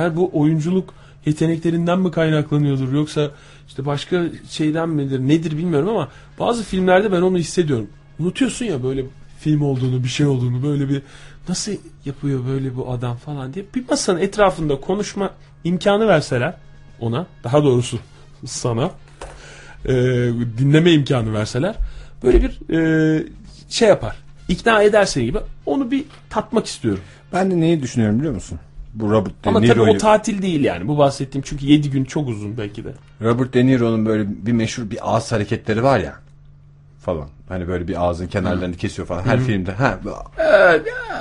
Yani 0.01 0.15
bu 0.15 0.29
oyunculuk 0.33 0.93
yeteneklerinden 1.25 1.99
mi 1.99 2.11
kaynaklanıyordur 2.11 2.93
yoksa 2.93 3.31
işte 3.67 3.85
başka 3.85 4.25
şeyden 4.49 4.89
midir 4.89 5.19
nedir 5.19 5.57
bilmiyorum 5.57 5.89
ama 5.89 6.09
bazı 6.39 6.63
filmlerde 6.63 7.11
ben 7.11 7.21
onu 7.21 7.37
hissediyorum. 7.37 7.87
Unutuyorsun 8.19 8.65
ya 8.65 8.83
böyle 8.83 9.05
film 9.39 9.61
olduğunu 9.61 10.03
bir 10.03 10.09
şey 10.09 10.25
olduğunu 10.25 10.63
böyle 10.63 10.89
bir 10.89 11.01
nasıl 11.49 11.71
yapıyor 12.05 12.45
böyle 12.45 12.75
bu 12.75 12.91
adam 12.91 13.17
falan 13.17 13.53
diye 13.53 13.65
bir 13.75 13.89
masanın 13.89 14.19
etrafında 14.19 14.79
konuşma 14.79 15.31
imkanı 15.63 16.07
verseler 16.07 16.53
ona 16.99 17.27
daha 17.43 17.63
doğrusu 17.63 17.99
sana 18.45 18.91
e, 19.85 19.93
dinleme 20.57 20.91
imkanı 20.91 21.33
verseler 21.33 21.75
böyle 22.23 22.41
bir 22.41 22.75
e, 22.75 23.23
şey 23.69 23.87
yapar. 23.87 24.15
İkna 24.47 24.83
ederse 24.83 25.23
gibi 25.23 25.37
onu 25.65 25.91
bir 25.91 26.03
tatmak 26.29 26.65
istiyorum. 26.65 27.03
Ben 27.33 27.51
de 27.51 27.59
neyi 27.59 27.81
düşünüyorum 27.81 28.19
biliyor 28.19 28.33
musun? 28.33 28.59
Bu 28.93 29.11
Robert 29.11 29.45
De 29.45 29.49
Ama 29.49 29.61
tabii 29.61 29.81
o 29.81 29.97
tatil 29.97 30.41
değil 30.41 30.63
yani. 30.63 30.87
Bu 30.87 30.97
bahsettiğim 30.97 31.43
çünkü 31.47 31.65
7 31.65 31.89
gün 31.89 32.05
çok 32.05 32.29
uzun 32.29 32.57
belki 32.57 32.83
de. 32.83 32.93
Robert 33.21 33.53
De 33.53 33.65
Niro'nun 33.65 34.05
böyle 34.05 34.45
bir 34.45 34.51
meşhur 34.51 34.89
bir 34.89 35.13
ağız 35.13 35.31
hareketleri 35.31 35.83
var 35.83 35.99
ya 35.99 36.24
falan. 37.05 37.29
Hani 37.49 37.67
böyle 37.67 37.87
bir 37.87 38.05
ağzın 38.05 38.27
kenarlarını 38.27 38.75
kesiyor 38.75 39.07
falan. 39.07 39.23
Her 39.23 39.39
filmde 39.39 39.71
ha 39.71 39.99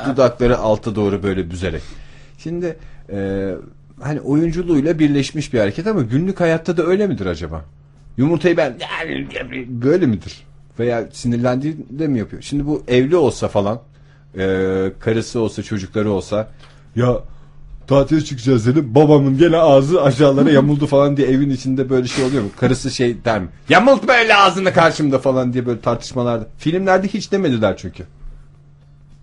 dudakları 0.07 0.59
alta 0.59 0.94
doğru 0.94 1.23
böyle 1.23 1.51
büzerek. 1.51 1.83
Şimdi 2.38 2.77
e, 3.12 3.51
hani 4.01 4.20
oyunculuğuyla 4.20 4.99
birleşmiş 4.99 5.53
bir 5.53 5.59
hareket 5.59 5.87
ama 5.87 6.03
günlük 6.03 6.40
hayatta 6.40 6.77
da 6.77 6.83
öyle 6.83 7.07
midir 7.07 7.27
acaba? 7.27 7.64
Yumurtayı 8.16 8.57
ben 8.57 8.77
böyle 9.68 10.07
midir? 10.07 10.42
Veya 10.79 11.09
sinirlendiğinde 11.12 12.07
mi 12.07 12.18
yapıyor? 12.18 12.42
Şimdi 12.42 12.66
bu 12.66 12.83
evli 12.88 13.16
olsa 13.16 13.49
falan 13.49 13.81
e, 14.38 14.42
karısı 15.01 15.40
olsa 15.40 15.62
çocukları 15.62 16.11
olsa 16.11 16.49
ya 16.97 17.18
tatile 17.87 18.20
çıkacağız 18.25 18.66
dedim. 18.66 18.94
Babamın 18.94 19.38
gene 19.38 19.57
ağzı 19.57 20.03
aşağılara 20.03 20.51
yamuldu 20.51 20.87
falan 20.87 21.16
diye 21.16 21.29
evin 21.29 21.51
içinde 21.51 21.90
böyle 21.90 22.09
şey 22.09 22.25
oluyor 22.25 22.42
mu? 22.42 22.49
Karısı 22.61 22.90
şey 22.90 23.25
der 23.25 23.40
mi? 23.40 23.49
Yamult 23.68 24.09
böyle 24.09 24.35
ağzını 24.37 24.73
karşımda 24.73 25.18
falan 25.18 25.53
diye 25.53 25.66
böyle 25.66 25.81
tartışmalarda. 25.81 26.47
Filmlerde 26.59 27.09
hiç 27.09 27.33
demediler 27.33 27.77
çünkü. 27.77 28.05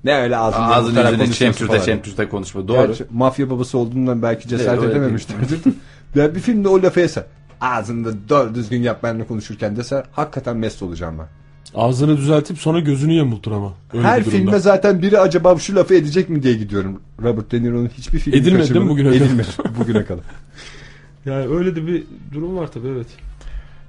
Ne 0.04 0.16
öyle 0.16 0.38
ağzını 0.38 0.76
Ağzını 0.76 0.96
konuşuyorsun 0.96 1.34
çemkürte 1.34 1.80
çemkürte 1.80 2.30
konuşma. 2.30 2.68
Doğru. 2.68 2.88
Gerçi 2.88 3.06
mafya 3.12 3.50
babası 3.50 3.78
olduğundan 3.78 4.22
belki 4.22 4.48
cesaret 4.48 4.84
Evet, 4.84 4.92
edememişlerdir. 4.92 5.60
ya 6.16 6.36
bir 6.36 6.40
filmde 6.40 6.68
o 6.68 6.82
lafı 6.82 7.00
yese 7.00 7.26
ağzını 7.62 8.06
da 8.06 8.30
doğru 8.30 8.56
düzgün 8.56 8.82
yap 8.82 9.04
benimle 9.04 9.28
konuşurken 9.28 9.76
dese 9.76 10.04
hakikaten 10.12 10.58
mest 10.58 10.84
olacağım 10.84 11.20
ben. 11.20 11.28
Ağzını 11.76 12.18
düzeltip 12.18 12.58
sonra 12.58 12.80
gözünü 12.80 13.14
yamultur 13.14 13.52
ama. 13.52 13.74
Öyle 13.94 14.04
Her 14.08 14.20
durumda. 14.26 14.38
filme 14.38 14.60
zaten 14.60 15.02
biri 15.02 15.20
acaba 15.20 15.58
şu 15.58 15.76
lafı 15.76 15.96
edecek 15.96 16.30
mi 16.30 16.44
diye 16.44 16.54
gidiyorum. 16.54 17.02
Robert 17.24 17.52
De 17.52 17.64
Niro'nun 17.64 17.88
hiçbir 17.98 18.20
filmi 18.20 18.38
Edilmedi 18.38 18.74
değil 18.74 18.86
mi 18.86 18.90
bugüne 18.90 19.10
kadar? 19.10 19.26
Edilmedi 19.26 19.48
bugüne 19.80 20.06
kadar. 20.06 20.24
Yani 21.26 21.48
öyle 21.56 21.76
de 21.76 21.88
bir 21.88 22.04
durum 22.34 22.58
var 22.58 22.72
tabii 22.72 22.88
evet. 22.88 23.08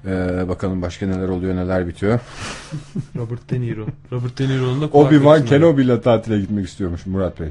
Ee, 0.07 0.49
bakalım 0.49 0.83
başka 0.83 1.07
neler 1.07 1.29
oluyor 1.29 1.57
neler 1.57 1.89
bitiyor. 1.89 2.21
Robert 3.17 3.51
De 3.51 3.61
Niro. 3.61 3.87
Robert 4.13 4.39
De 4.39 4.49
Niro'nun 4.49 4.81
da 4.81 4.85
Obi-Wan 4.87 5.45
Kenobi 5.45 5.83
ile 5.83 6.01
tatile 6.01 6.41
gitmek 6.41 6.67
istiyormuş 6.69 7.07
Murat 7.07 7.41
Bey. 7.41 7.49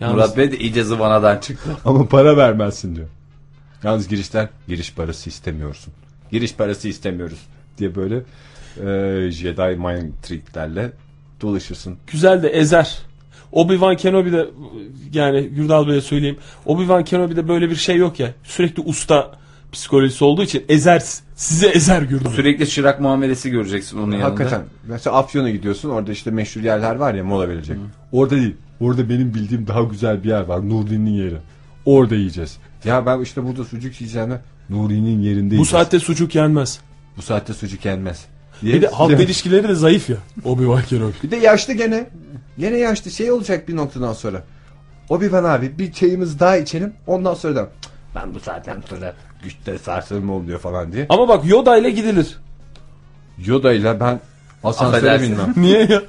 Yalnız- 0.00 0.14
Murat 0.14 0.36
Bey 0.36 0.52
de 0.52 0.58
iyice 0.58 0.84
zıvanadan 0.84 1.38
çıktı. 1.38 1.70
Ama 1.84 2.08
para 2.08 2.36
vermezsin 2.36 2.96
diyor. 2.96 3.08
Yalnız 3.84 4.08
girişler 4.08 4.48
giriş 4.68 4.94
parası 4.94 5.30
istemiyorsun. 5.30 5.92
Giriş 6.30 6.54
parası 6.54 6.88
istemiyoruz 6.88 7.38
diye 7.78 7.94
böyle 7.94 8.22
e, 8.76 9.30
Jedi 9.30 9.76
mind 9.76 10.12
tricklerle 10.22 10.92
dolaşırsın. 11.40 11.96
Güzel 12.06 12.42
de 12.42 12.48
ezer. 12.48 12.98
Obi-Wan 13.52 13.96
Kenobi 13.96 14.32
de 14.32 14.46
yani 15.12 15.42
Gürdal 15.48 15.86
Bey'e 15.88 16.00
söyleyeyim. 16.00 16.36
Obi-Wan 16.66 17.04
Kenobi'de 17.04 17.48
böyle 17.48 17.70
bir 17.70 17.76
şey 17.76 17.96
yok 17.96 18.20
ya. 18.20 18.30
Sürekli 18.44 18.82
usta 18.82 19.30
psikolojisi 19.72 20.24
olduğu 20.24 20.42
için 20.42 20.64
ezer. 20.68 21.02
Sizi 21.34 21.66
ezer 21.66 22.02
Gürdal. 22.02 22.30
Sürekli 22.30 22.68
çırak 22.68 23.00
muamelesi 23.00 23.50
göreceksin 23.50 23.98
onun 23.98 24.12
yanında. 24.12 24.24
Hakikaten. 24.26 24.62
Mesela 24.88 25.16
Afyon'a 25.16 25.50
gidiyorsun 25.50 25.90
orada 25.90 26.12
işte 26.12 26.30
meşhur 26.30 26.60
yerler 26.60 26.94
var 26.94 27.14
ya 27.14 27.24
mola 27.24 27.48
verecek. 27.48 27.76
Orada 28.12 28.36
değil. 28.36 28.54
Orada 28.80 29.08
benim 29.08 29.34
bildiğim 29.34 29.66
daha 29.66 29.82
güzel 29.82 30.22
bir 30.24 30.28
yer 30.28 30.42
var. 30.42 30.68
Nuri'nin 30.68 31.10
yeri. 31.10 31.36
Orada 31.84 32.14
yiyeceğiz. 32.14 32.58
Ya 32.84 33.06
ben 33.06 33.20
işte 33.20 33.44
burada 33.44 33.64
sucuk 33.64 34.00
yiyeceğime 34.00 34.40
Nuri'nin 34.70 35.20
yerinde 35.20 35.50
Bu 35.50 35.54
yiyeceğiz. 35.54 35.68
saatte 35.68 35.98
sucuk 35.98 36.34
yenmez. 36.34 36.80
Bu 37.16 37.22
saatte 37.22 37.52
sucuk 37.54 37.84
yenmez. 37.84 38.24
Bir 38.62 38.82
de 38.82 38.86
halk 38.88 39.20
ilişkileri 39.20 39.68
de 39.68 39.74
zayıf 39.74 40.10
ya. 40.10 40.16
Obi-Wan 40.44 40.84
Kenobi. 40.86 41.12
Bir 41.22 41.30
de 41.30 41.36
yaşlı 41.36 41.72
gene. 41.72 42.06
Gene 42.58 42.78
yaşlı 42.78 43.10
şey 43.10 43.30
olacak 43.32 43.68
bir 43.68 43.76
noktadan 43.76 44.12
sonra. 44.12 44.42
Obi-Wan 45.10 45.48
abi 45.48 45.78
bir 45.78 45.92
çayımız 45.92 46.40
daha 46.40 46.56
içelim 46.56 46.92
ondan 47.06 47.34
sonra 47.34 47.56
da 47.56 47.60
"Cık, 47.82 47.92
ben 48.14 48.34
bu 48.34 48.40
saatten 48.40 48.82
sonra 48.88 49.14
güçte 49.42 49.78
sarsılma 49.78 50.32
oluyor 50.32 50.58
falan 50.58 50.92
diye. 50.92 51.06
Ama 51.08 51.28
bak 51.28 51.46
Yoda 51.46 51.76
ile 51.76 51.90
gidilir. 51.90 52.38
Yoda 53.46 53.72
ile 53.72 54.00
ben 54.00 54.20
asansöre 54.64 55.22
binmem. 55.22 55.54
Niye 55.62 55.78
ya? 55.80 56.02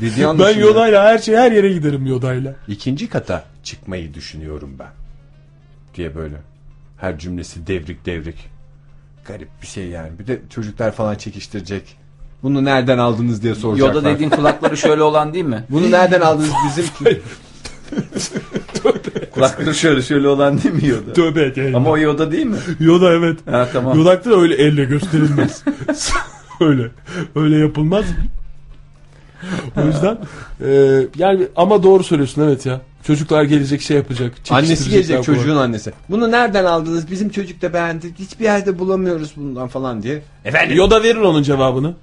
Dediği 0.00 0.24
Ben 0.38 0.58
Yoda 0.58 0.88
ile 0.88 0.98
her 1.00 1.18
şey 1.18 1.36
her 1.36 1.52
yere 1.52 1.72
giderim 1.72 2.06
Yoda 2.06 2.34
ile. 2.34 2.54
ikinci 2.68 3.08
kata 3.08 3.44
çıkmayı 3.62 4.14
düşünüyorum 4.14 4.76
ben. 4.78 4.90
Diye 5.94 6.14
böyle. 6.14 6.36
Her 6.96 7.18
cümlesi 7.18 7.66
devrik 7.66 8.06
devrik. 8.06 8.36
Garip 9.24 9.48
bir 9.62 9.66
şey 9.66 9.88
yani. 9.88 10.18
Bir 10.18 10.26
de 10.26 10.40
çocuklar 10.50 10.92
falan 10.92 11.14
çekiştirecek. 11.14 11.96
Bunu 12.42 12.64
nereden 12.64 12.98
aldınız 12.98 13.42
diye 13.42 13.54
soracaklar. 13.54 13.94
Yoda 13.94 14.08
dediğin 14.08 14.30
kulakları 14.30 14.76
şöyle 14.76 15.02
olan 15.02 15.34
değil 15.34 15.44
mi? 15.44 15.64
Bunu 15.70 15.90
nereden 15.90 16.20
aldınız 16.20 16.52
bizim 16.68 16.84
Kulakları 19.34 19.74
şöyle 19.74 20.02
şöyle 20.02 20.28
olan 20.28 20.62
değil 20.62 20.74
mi 20.74 20.88
Yoda? 20.88 21.12
Tövbe 21.12 21.42
et 21.42 21.56
yani. 21.56 21.76
Ama 21.76 21.90
o 21.90 21.98
Yoda 21.98 22.32
değil 22.32 22.46
mi? 22.46 22.56
Yoda 22.80 23.12
evet. 23.12 23.38
Ha 23.50 23.68
tamam. 23.72 23.98
Yodak'ta 23.98 24.30
da 24.30 24.36
öyle 24.36 24.54
elle 24.54 24.84
gösterilmez. 24.84 25.64
öyle. 26.60 26.90
Öyle 27.36 27.56
yapılmaz. 27.56 28.04
O 29.76 29.86
yüzden 29.86 30.18
e, 30.66 31.00
yani 31.16 31.46
ama 31.56 31.82
doğru 31.82 32.04
söylüyorsun 32.04 32.42
evet 32.42 32.66
ya. 32.66 32.80
Çocuklar 33.06 33.44
gelecek 33.44 33.82
şey 33.82 33.96
yapacak. 33.96 34.32
Annesi 34.50 34.90
gelecek 34.90 35.24
çocuğun 35.24 35.56
annesi. 35.56 35.92
Bunu 36.10 36.30
nereden 36.30 36.64
aldınız? 36.64 37.10
Bizim 37.10 37.28
çocuk 37.28 37.62
da 37.62 37.72
beğendi. 37.72 38.14
Hiçbir 38.18 38.44
yerde 38.44 38.78
bulamıyoruz 38.78 39.32
bundan 39.36 39.68
falan 39.68 40.02
diye. 40.02 40.22
Efendim? 40.44 40.76
Yoda 40.76 41.02
verir 41.02 41.16
onun 41.20 41.42
cevabını. 41.42 41.94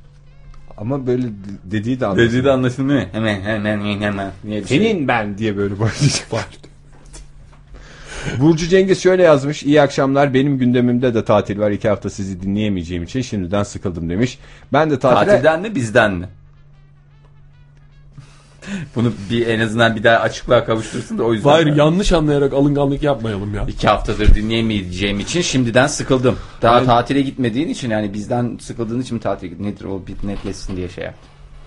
Ama 0.77 1.07
böyle 1.07 1.23
dediği 1.63 1.99
de 1.99 2.05
anlaşılıyor. 2.05 2.31
Dediği 2.31 2.43
de 2.43 2.51
anlaşılmıyor. 2.51 3.01
Hemen 3.11 3.41
hemen 3.41 4.01
hemen. 4.01 4.31
Niye 4.43 4.67
şey? 4.67 4.77
Senin 4.77 5.07
ben 5.07 5.37
diye 5.37 5.57
böyle 5.57 5.79
başlayacak. 5.79 6.27
Burcu 8.39 8.67
Cengiz 8.67 9.01
şöyle 9.01 9.23
yazmış. 9.23 9.63
İyi 9.63 9.81
akşamlar. 9.81 10.33
Benim 10.33 10.57
gündemimde 10.57 11.13
de 11.13 11.25
tatil 11.25 11.59
var. 11.59 11.71
İki 11.71 11.89
hafta 11.89 12.09
sizi 12.09 12.41
dinleyemeyeceğim 12.41 13.03
için 13.03 13.21
şimdiden 13.21 13.63
sıkıldım 13.63 14.09
demiş. 14.09 14.39
Ben 14.73 14.89
de 14.89 14.99
tatile... 14.99 15.31
Tatilden 15.31 15.61
mi 15.61 15.75
bizden 15.75 16.13
mi? 16.13 16.25
Bunu 18.95 19.13
bir 19.29 19.47
en 19.47 19.59
azından 19.59 19.95
bir 19.95 20.03
daha 20.03 20.17
açıklığa 20.17 20.65
kavuştursun 20.65 21.17
da 21.17 21.23
o 21.23 21.33
yüzden. 21.33 21.49
Hayır 21.49 21.75
yanlış 21.75 22.11
anlayarak 22.11 22.53
alınganlık 22.53 23.03
yapmayalım 23.03 23.55
ya. 23.55 23.65
İki 23.67 23.87
haftadır 23.87 24.35
dinleyemeyeceğim 24.35 25.19
için 25.19 25.41
şimdiden 25.41 25.87
sıkıldım. 25.87 26.37
Daha 26.61 26.83
tatile 26.83 27.21
gitmediğin 27.21 27.67
için 27.69 27.89
yani 27.89 28.13
bizden 28.13 28.57
sıkıldığın 28.61 29.01
için 29.01 29.15
mi 29.15 29.21
tatile 29.21 29.47
gittin? 29.47 29.63
Nedir 29.63 29.85
o 29.85 30.01
bir 30.07 30.27
netleşsin 30.27 30.77
diye 30.77 30.89
şey 30.89 31.03
yap. 31.03 31.15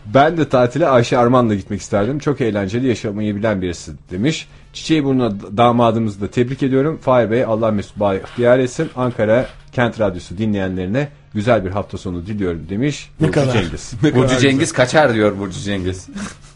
Ben 0.06 0.36
de 0.36 0.48
tatile 0.48 0.88
Ayşe 0.88 1.18
Arman'la 1.18 1.54
gitmek 1.54 1.80
isterdim. 1.80 2.18
Çok 2.18 2.40
eğlenceli 2.40 2.86
yaşamayı 2.86 3.36
bilen 3.36 3.62
birisi 3.62 3.92
demiş. 4.10 4.48
Çiçeği 4.72 5.04
burnuna 5.04 5.32
damadımızı 5.56 6.20
da 6.20 6.28
tebrik 6.28 6.62
ediyorum. 6.62 6.98
Fahir 7.02 7.30
Bey 7.30 7.44
Allah 7.44 7.70
mesut 7.70 8.00
bahtiyar 8.00 8.58
etsin. 8.58 8.90
Ankara 8.96 9.46
Kent 9.72 10.00
Radyosu 10.00 10.38
dinleyenlerine 10.38 11.08
güzel 11.34 11.64
bir 11.64 11.70
hafta 11.70 11.98
sonu 11.98 12.26
diliyorum 12.26 12.66
demiş. 12.68 13.10
Ne 13.20 13.26
Burcu 13.26 13.40
kadar. 13.40 13.52
Cengiz. 13.52 13.92
Ne 14.02 14.14
Burcu 14.14 14.28
kadar 14.28 14.40
Cengiz 14.40 14.72
kaçar 14.72 15.14
diyor 15.14 15.38
Burcu 15.38 15.60
Cengiz. 15.60 16.08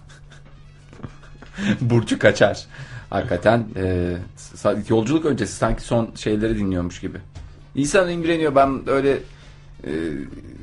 Burcu 1.80 2.18
kaçar. 2.18 2.66
Hakikaten 3.10 3.64
e, 3.76 4.16
yolculuk 4.88 5.24
öncesi 5.24 5.52
sanki 5.52 5.82
son 5.82 6.10
şeyleri 6.14 6.58
dinliyormuş 6.58 7.00
gibi. 7.00 7.18
İnsan 7.74 8.10
imreniyor. 8.10 8.54
Ben 8.54 8.88
öyle 8.88 9.18
e, 9.84 9.90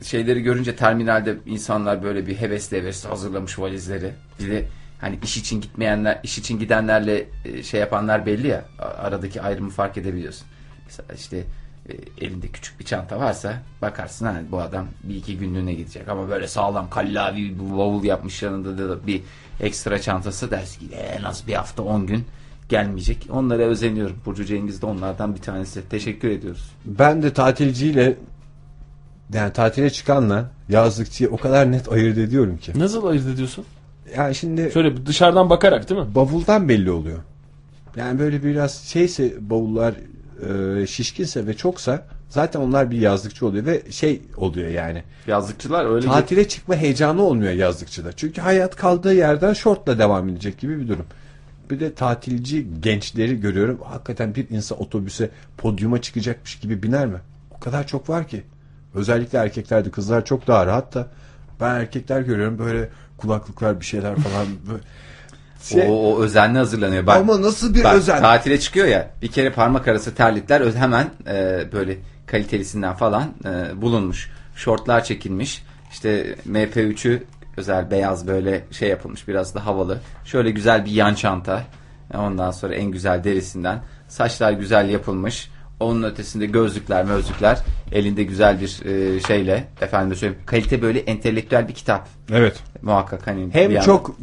şeyleri 0.03 0.41
görünce 0.41 0.75
terminalde 0.75 1.35
insanlar 1.45 2.03
böyle 2.03 2.27
bir 2.27 2.35
hevesle 2.35 2.77
hevesle 2.77 3.09
hazırlamış 3.09 3.59
valizleri. 3.59 4.11
Bir 4.39 4.51
de 4.51 4.65
hani 5.01 5.19
iş 5.23 5.37
için 5.37 5.61
gitmeyenler, 5.61 6.19
iş 6.23 6.37
için 6.37 6.59
gidenlerle 6.59 7.25
e, 7.45 7.63
şey 7.63 7.79
yapanlar 7.79 8.25
belli 8.25 8.47
ya. 8.47 8.65
Aradaki 8.79 9.41
ayrımı 9.41 9.69
fark 9.69 9.97
edebiliyorsun. 9.97 10.47
Mesela 10.85 11.13
işte 11.15 11.43
e, 11.89 12.25
elinde 12.25 12.47
küçük 12.47 12.79
bir 12.79 12.85
çanta 12.85 13.19
varsa 13.19 13.61
bakarsın 13.81 14.25
ha 14.25 14.41
bu 14.51 14.61
adam 14.61 14.87
bir 15.03 15.15
iki 15.15 15.37
günlüğüne 15.37 15.73
gidecek 15.73 16.07
ama 16.07 16.29
böyle 16.29 16.47
sağlam 16.47 16.89
kallavi 16.89 17.59
bir 17.59 17.71
bavul 17.71 18.03
yapmış 18.03 18.43
yanında 18.43 18.89
da 18.89 19.07
bir 19.07 19.21
ekstra 19.59 20.01
çantası 20.01 20.51
dersin 20.51 20.79
ki 20.89 20.95
en 20.95 21.23
az 21.23 21.47
bir 21.47 21.53
hafta 21.53 21.83
10 21.83 22.07
gün 22.07 22.25
gelmeyecek. 22.69 23.27
Onlara 23.31 23.63
özeniyorum. 23.63 24.15
Burcu 24.25 24.45
Cengiz 24.45 24.81
de 24.81 24.85
onlardan 24.85 25.35
bir 25.35 25.41
tanesi. 25.41 25.89
Teşekkür 25.89 26.29
ediyoruz. 26.29 26.71
Ben 26.85 27.23
de 27.23 27.33
tatilciyle 27.33 28.17
yani 29.33 29.53
tatile 29.53 29.89
çıkanla 29.89 30.49
yazlıkçıyı 30.69 31.29
o 31.29 31.37
kadar 31.37 31.71
net 31.71 31.91
ayırt 31.91 32.17
ediyorum 32.17 32.57
ki. 32.57 32.71
Nasıl 32.75 33.05
ayırt 33.05 33.27
ediyorsun? 33.27 33.65
Yani 34.17 34.35
şimdi 34.35 34.71
Şöyle 34.73 35.05
dışarıdan 35.05 35.49
bakarak 35.49 35.89
değil 35.89 36.01
mi? 36.01 36.15
bavuldan 36.15 36.69
belli 36.69 36.91
oluyor. 36.91 37.19
Yani 37.95 38.19
böyle 38.19 38.43
biraz 38.43 38.73
şeyse 38.83 39.33
bavullar 39.49 39.93
e, 40.81 40.87
şişkinse 40.87 41.47
ve 41.47 41.53
çoksa 41.53 42.07
zaten 42.35 42.59
onlar 42.59 42.91
bir 42.91 42.97
yazlıkçı 42.97 43.45
oluyor 43.45 43.65
ve 43.65 43.91
şey 43.91 44.21
oluyor 44.37 44.69
yani. 44.69 45.03
Yazlıkçılar 45.27 45.85
öyle 45.95 46.07
Tatile 46.07 46.47
çıkma 46.47 46.75
heyecanı 46.75 47.21
olmuyor 47.23 47.53
yazlıkçıda. 47.53 48.11
Çünkü 48.13 48.41
hayat 48.41 48.75
kaldığı 48.75 49.13
yerden 49.13 49.53
şortla 49.53 49.99
devam 49.99 50.29
edecek 50.29 50.57
gibi 50.57 50.79
bir 50.79 50.87
durum. 50.87 51.05
Bir 51.69 51.79
de 51.79 51.93
tatilci 51.93 52.67
gençleri 52.79 53.39
görüyorum. 53.39 53.79
Hakikaten 53.83 54.35
bir 54.35 54.49
insan 54.49 54.81
otobüse 54.81 55.29
podyuma 55.57 56.01
çıkacakmış 56.01 56.59
gibi 56.59 56.83
biner 56.83 57.07
mi? 57.07 57.17
O 57.51 57.59
kadar 57.59 57.87
çok 57.87 58.09
var 58.09 58.27
ki. 58.27 58.43
Özellikle 58.93 59.37
erkeklerde 59.37 59.91
kızlar 59.91 60.25
çok 60.25 60.47
daha 60.47 60.65
rahat 60.65 60.93
da 60.93 61.07
ben 61.59 61.75
erkekler 61.75 62.21
görüyorum 62.21 62.59
böyle 62.59 62.89
kulaklıklar 63.17 63.79
bir 63.79 63.85
şeyler 63.85 64.15
falan. 64.15 64.45
Böyle. 64.69 64.83
Şey- 65.63 65.89
o, 65.89 65.93
o 65.93 66.23
özenle 66.23 66.57
hazırlanıyor. 66.57 67.07
Bak, 67.07 67.17
Ama 67.17 67.41
nasıl 67.41 67.75
bir 67.75 67.83
bak, 67.83 67.95
özen? 67.95 68.21
Tatile 68.21 68.59
çıkıyor 68.59 68.87
ya 68.87 69.09
bir 69.21 69.27
kere 69.27 69.51
parmak 69.51 69.87
arası 69.87 70.15
terlikler 70.15 70.73
hemen 70.73 71.09
e, 71.27 71.63
böyle 71.71 71.97
kalitelisinden 72.25 72.93
falan 72.93 73.23
e, 73.45 73.81
bulunmuş. 73.81 74.31
Şortlar 74.55 75.03
çekilmiş. 75.03 75.63
İşte 75.91 76.35
MP3'ü 76.49 77.23
özel 77.57 77.91
beyaz 77.91 78.27
böyle 78.27 78.63
şey 78.71 78.89
yapılmış 78.89 79.27
biraz 79.27 79.55
da 79.55 79.65
havalı. 79.65 79.99
Şöyle 80.25 80.51
güzel 80.51 80.85
bir 80.85 80.91
yan 80.91 81.13
çanta. 81.13 81.63
Ondan 82.13 82.51
sonra 82.51 82.75
en 82.75 82.91
güzel 82.91 83.23
derisinden. 83.23 83.81
Saçlar 84.07 84.51
güzel 84.51 84.89
yapılmış. 84.89 85.49
Onun 85.79 86.03
ötesinde 86.03 86.45
gözlükler, 86.45 87.05
mözlükler. 87.05 87.59
Elinde 87.91 88.23
güzel 88.23 88.61
bir 88.61 88.85
e, 88.85 89.19
şeyle 89.19 89.67
efendim 89.81 90.17
söyleyeyim. 90.17 90.43
Kalite 90.45 90.81
böyle 90.81 90.99
entelektüel 90.99 91.67
bir 91.67 91.73
kitap. 91.73 92.07
Evet. 92.31 92.63
Muhakkak 92.81 93.27
hani 93.27 93.49
Hem 93.53 93.79
çok 93.79 94.15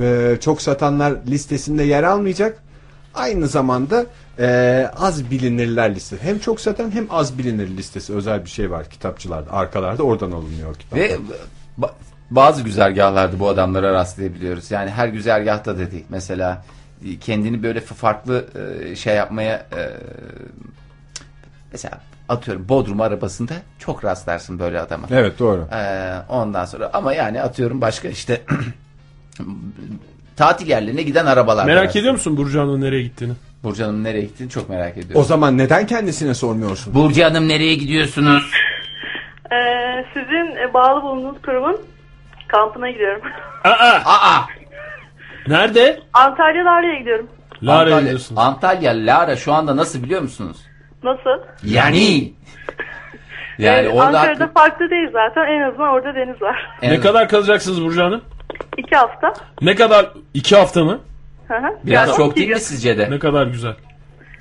e, 0.00 0.36
çok 0.40 0.62
satanlar 0.62 1.14
listesinde 1.26 1.82
yer 1.82 2.02
almayacak. 2.02 2.62
Aynı 3.14 3.48
zamanda 3.48 4.06
e, 4.38 4.90
az 4.96 5.30
bilinirler 5.30 5.94
listesi. 5.94 6.22
Hem 6.24 6.38
çok 6.38 6.60
satan 6.60 6.90
hem 6.90 7.06
az 7.10 7.38
bilinir 7.38 7.68
listesi 7.76 8.14
özel 8.14 8.44
bir 8.44 8.50
şey 8.50 8.70
var 8.70 8.90
kitapçılarda. 8.90 9.52
Arkalarda 9.52 10.02
oradan 10.02 10.30
alınıyor 10.32 10.74
kitaplar. 10.74 11.00
Ve 11.00 11.18
ba- 11.80 11.90
bazı 12.30 12.62
güzergahlarda 12.62 13.40
bu 13.40 13.48
adamlara 13.48 13.92
rastlayabiliyoruz. 13.92 14.70
Yani 14.70 14.90
her 14.90 15.08
güzergahta 15.08 15.78
da 15.78 15.90
değil. 15.90 16.04
Mesela 16.08 16.64
kendini 17.20 17.62
böyle 17.62 17.80
farklı 17.80 18.46
e, 18.84 18.96
şey 18.96 19.14
yapmaya 19.16 19.56
e, 19.56 19.90
mesela 21.72 22.00
atıyorum 22.28 22.68
Bodrum 22.68 23.00
arabasında 23.00 23.52
çok 23.78 24.04
rastlarsın 24.04 24.58
böyle 24.58 24.80
adama. 24.80 25.06
Evet 25.10 25.38
doğru. 25.38 25.68
E, 25.72 26.12
ondan 26.28 26.64
sonra 26.64 26.90
ama 26.92 27.14
yani 27.14 27.42
atıyorum 27.42 27.80
başka 27.80 28.08
işte 28.08 28.42
tatil 30.36 30.68
yerlerine 30.68 31.02
giden 31.02 31.26
arabalar. 31.26 31.66
Merak 31.66 31.96
ediyor 31.96 32.12
musun 32.12 32.36
Burcu 32.36 32.60
Hanım'ın 32.60 32.80
nereye 32.80 33.02
gittiğini? 33.02 33.32
Burcu 33.64 33.84
Hanım 33.84 34.04
nereye 34.04 34.20
gittiğini 34.22 34.50
çok 34.50 34.68
merak 34.68 34.92
ediyorum. 34.96 35.20
O 35.20 35.24
zaman 35.24 35.58
neden 35.58 35.86
kendisine 35.86 36.34
sormuyorsun? 36.34 36.94
Burcu 36.94 37.24
Hanım 37.24 37.48
nereye 37.48 37.74
gidiyorsunuz? 37.74 38.50
Ee, 39.52 40.04
sizin 40.14 40.56
e, 40.56 40.74
bağlı 40.74 41.02
bulunduğunuz 41.02 41.42
kurumun 41.42 41.80
kampına 42.48 42.90
gidiyorum. 42.90 43.22
Aa! 43.64 44.40
Nerede? 45.48 46.00
Antalya 46.12 46.64
Lara'ya 46.64 46.98
gidiyorum. 46.98 47.28
Lara'ya 47.62 47.80
Antalya, 47.82 48.00
gidiyorsunuz. 48.00 48.38
Antalya 48.42 48.92
Lara 48.92 49.36
şu 49.36 49.52
anda 49.52 49.76
nasıl 49.76 50.02
biliyor 50.02 50.22
musunuz? 50.22 50.56
Nasıl? 51.02 51.42
Yani 51.64 52.32
yani 53.58 53.86
Ee, 53.86 53.88
orada 53.88 54.20
Ankara'da 54.20 54.48
farklı 54.48 54.90
değil 54.90 55.08
zaten. 55.12 55.42
En 55.52 55.60
azından 55.68 55.88
orada 55.88 56.14
deniz 56.14 56.42
var. 56.42 56.66
En- 56.82 56.92
Ne 56.92 57.00
kadar 57.00 57.28
kalacaksınız 57.28 57.84
Burcu 57.84 58.02
Hanım? 58.02 58.22
İki 58.78 58.96
hafta. 58.96 59.32
Ne 59.62 59.74
kadar? 59.74 60.10
iki 60.34 60.56
hafta 60.56 60.84
mı? 60.84 61.00
Hı 61.48 61.54
hı. 61.54 61.62
Biraz 61.84 62.08
Yani 62.08 62.16
çok 62.16 62.36
değil 62.36 62.48
mi 62.48 62.54
gün. 62.54 62.60
sizce 62.60 62.98
de? 62.98 63.10
Ne 63.10 63.18
kadar 63.18 63.46
güzel. 63.46 63.74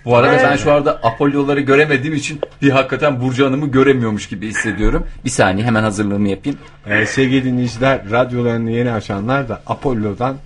Bu 0.06 0.16
arada 0.18 0.32
Evet. 0.34 0.46
ben 0.52 0.56
şu 0.56 0.72
anda 0.74 1.00
Apollo'ları 1.04 1.60
göremediğim 1.60 2.16
için 2.16 2.40
bir 2.62 2.70
hakikaten 2.70 3.22
Burcu 3.22 3.46
Hanım'ı 3.46 3.68
göremiyormuş 3.68 4.28
gibi 4.30 4.48
hissediyorum. 4.48 5.08
Bir 5.26 5.30
saniye 5.30 5.66
hemen 5.68 5.84
hazırlığımı 5.84 6.30
yapayım. 6.30 6.60
Ee, 6.88 7.06
sevgili 7.06 7.44
dinleyiciler 7.44 8.02
radyolarını 8.12 8.72
yeni 8.72 8.92
açanlar 8.92 9.50
da 9.50 9.62
Apollo'dan 9.68 10.38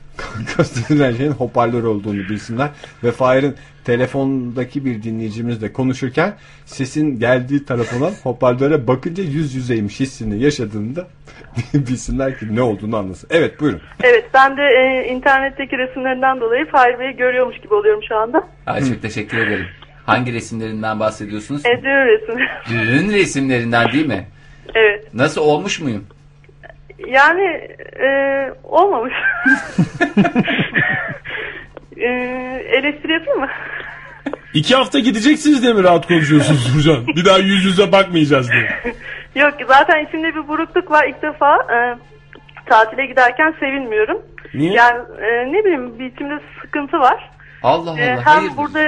gösterilen 0.57 1.11
şeyin 1.11 1.31
hoparlör 1.31 1.83
olduğunu 1.83 2.17
bilsinler. 2.29 2.69
Ve 3.03 3.11
Fahir'in 3.11 3.55
telefondaki 3.85 4.85
bir 4.85 5.03
dinleyicimizle 5.03 5.73
konuşurken 5.73 6.33
sesin 6.65 7.19
geldiği 7.19 7.65
taraf 7.65 7.93
olan 7.93 8.11
hoparlöre 8.23 8.87
bakınca 8.87 9.23
yüz 9.23 9.55
yüzeymiş 9.55 9.99
hissini 9.99 10.43
yaşadığında 10.43 11.07
bilsinler 11.73 12.39
ki 12.39 12.55
ne 12.55 12.61
olduğunu 12.61 12.97
anlasın. 12.97 13.29
Evet 13.31 13.59
buyurun. 13.61 13.81
Evet 14.03 14.25
ben 14.33 14.57
de 14.57 14.61
e, 14.61 15.07
internetteki 15.13 15.77
resimlerinden 15.77 16.41
dolayı 16.41 16.65
Fahir 16.65 16.99
Bey'i 16.99 17.15
görüyormuş 17.17 17.57
gibi 17.57 17.73
oluyorum 17.73 18.01
şu 18.09 18.15
anda. 18.15 18.47
Ay, 18.65 18.89
çok 18.89 19.01
teşekkür 19.01 19.37
ederim. 19.37 19.65
Hangi 20.05 20.33
resimlerinden 20.33 20.99
bahsediyorsunuz? 20.99 21.65
E, 21.65 21.81
düğün 21.83 22.05
resmi. 22.05 22.41
Düğün 22.69 23.13
resimlerinden 23.13 23.91
değil 23.91 24.07
mi? 24.07 24.27
evet. 24.75 25.13
Nasıl 25.13 25.41
olmuş 25.41 25.79
muyum? 25.79 26.05
Yani 27.07 27.67
e, 27.99 28.07
olmamış. 28.63 29.13
e, 31.97 32.07
eleştiri 32.71 33.13
yapayım 33.13 33.39
mı? 33.39 33.47
İki 34.53 34.75
hafta 34.75 34.99
gideceksiniz 34.99 35.63
diye 35.63 35.73
mi 35.73 35.83
rahat 35.83 36.07
konuşuyorsunuz 36.07 36.75
Burcu 36.75 36.93
Hanım? 36.93 37.07
Bir 37.07 37.25
daha 37.25 37.37
yüz 37.37 37.65
yüze 37.65 37.91
bakmayacağız 37.91 38.51
diye. 38.51 38.93
Yok 39.35 39.53
zaten 39.67 40.05
içimde 40.05 40.35
bir 40.35 40.47
burukluk 40.47 40.91
var. 40.91 41.07
İlk 41.07 41.21
defa 41.21 41.55
e, 41.55 41.77
tatile 42.65 43.05
giderken 43.05 43.55
sevinmiyorum. 43.59 44.21
Niye? 44.53 44.73
Yani 44.73 44.99
e, 45.21 45.51
ne 45.53 45.65
bileyim 45.65 45.99
bir 45.99 46.05
içimde 46.05 46.39
sıkıntı 46.61 46.99
var. 46.99 47.29
Allah 47.63 47.91
Allah. 47.91 47.99
E, 47.99 48.05
hem 48.11 48.17
hayırdır? 48.17 48.57
burada 48.57 48.83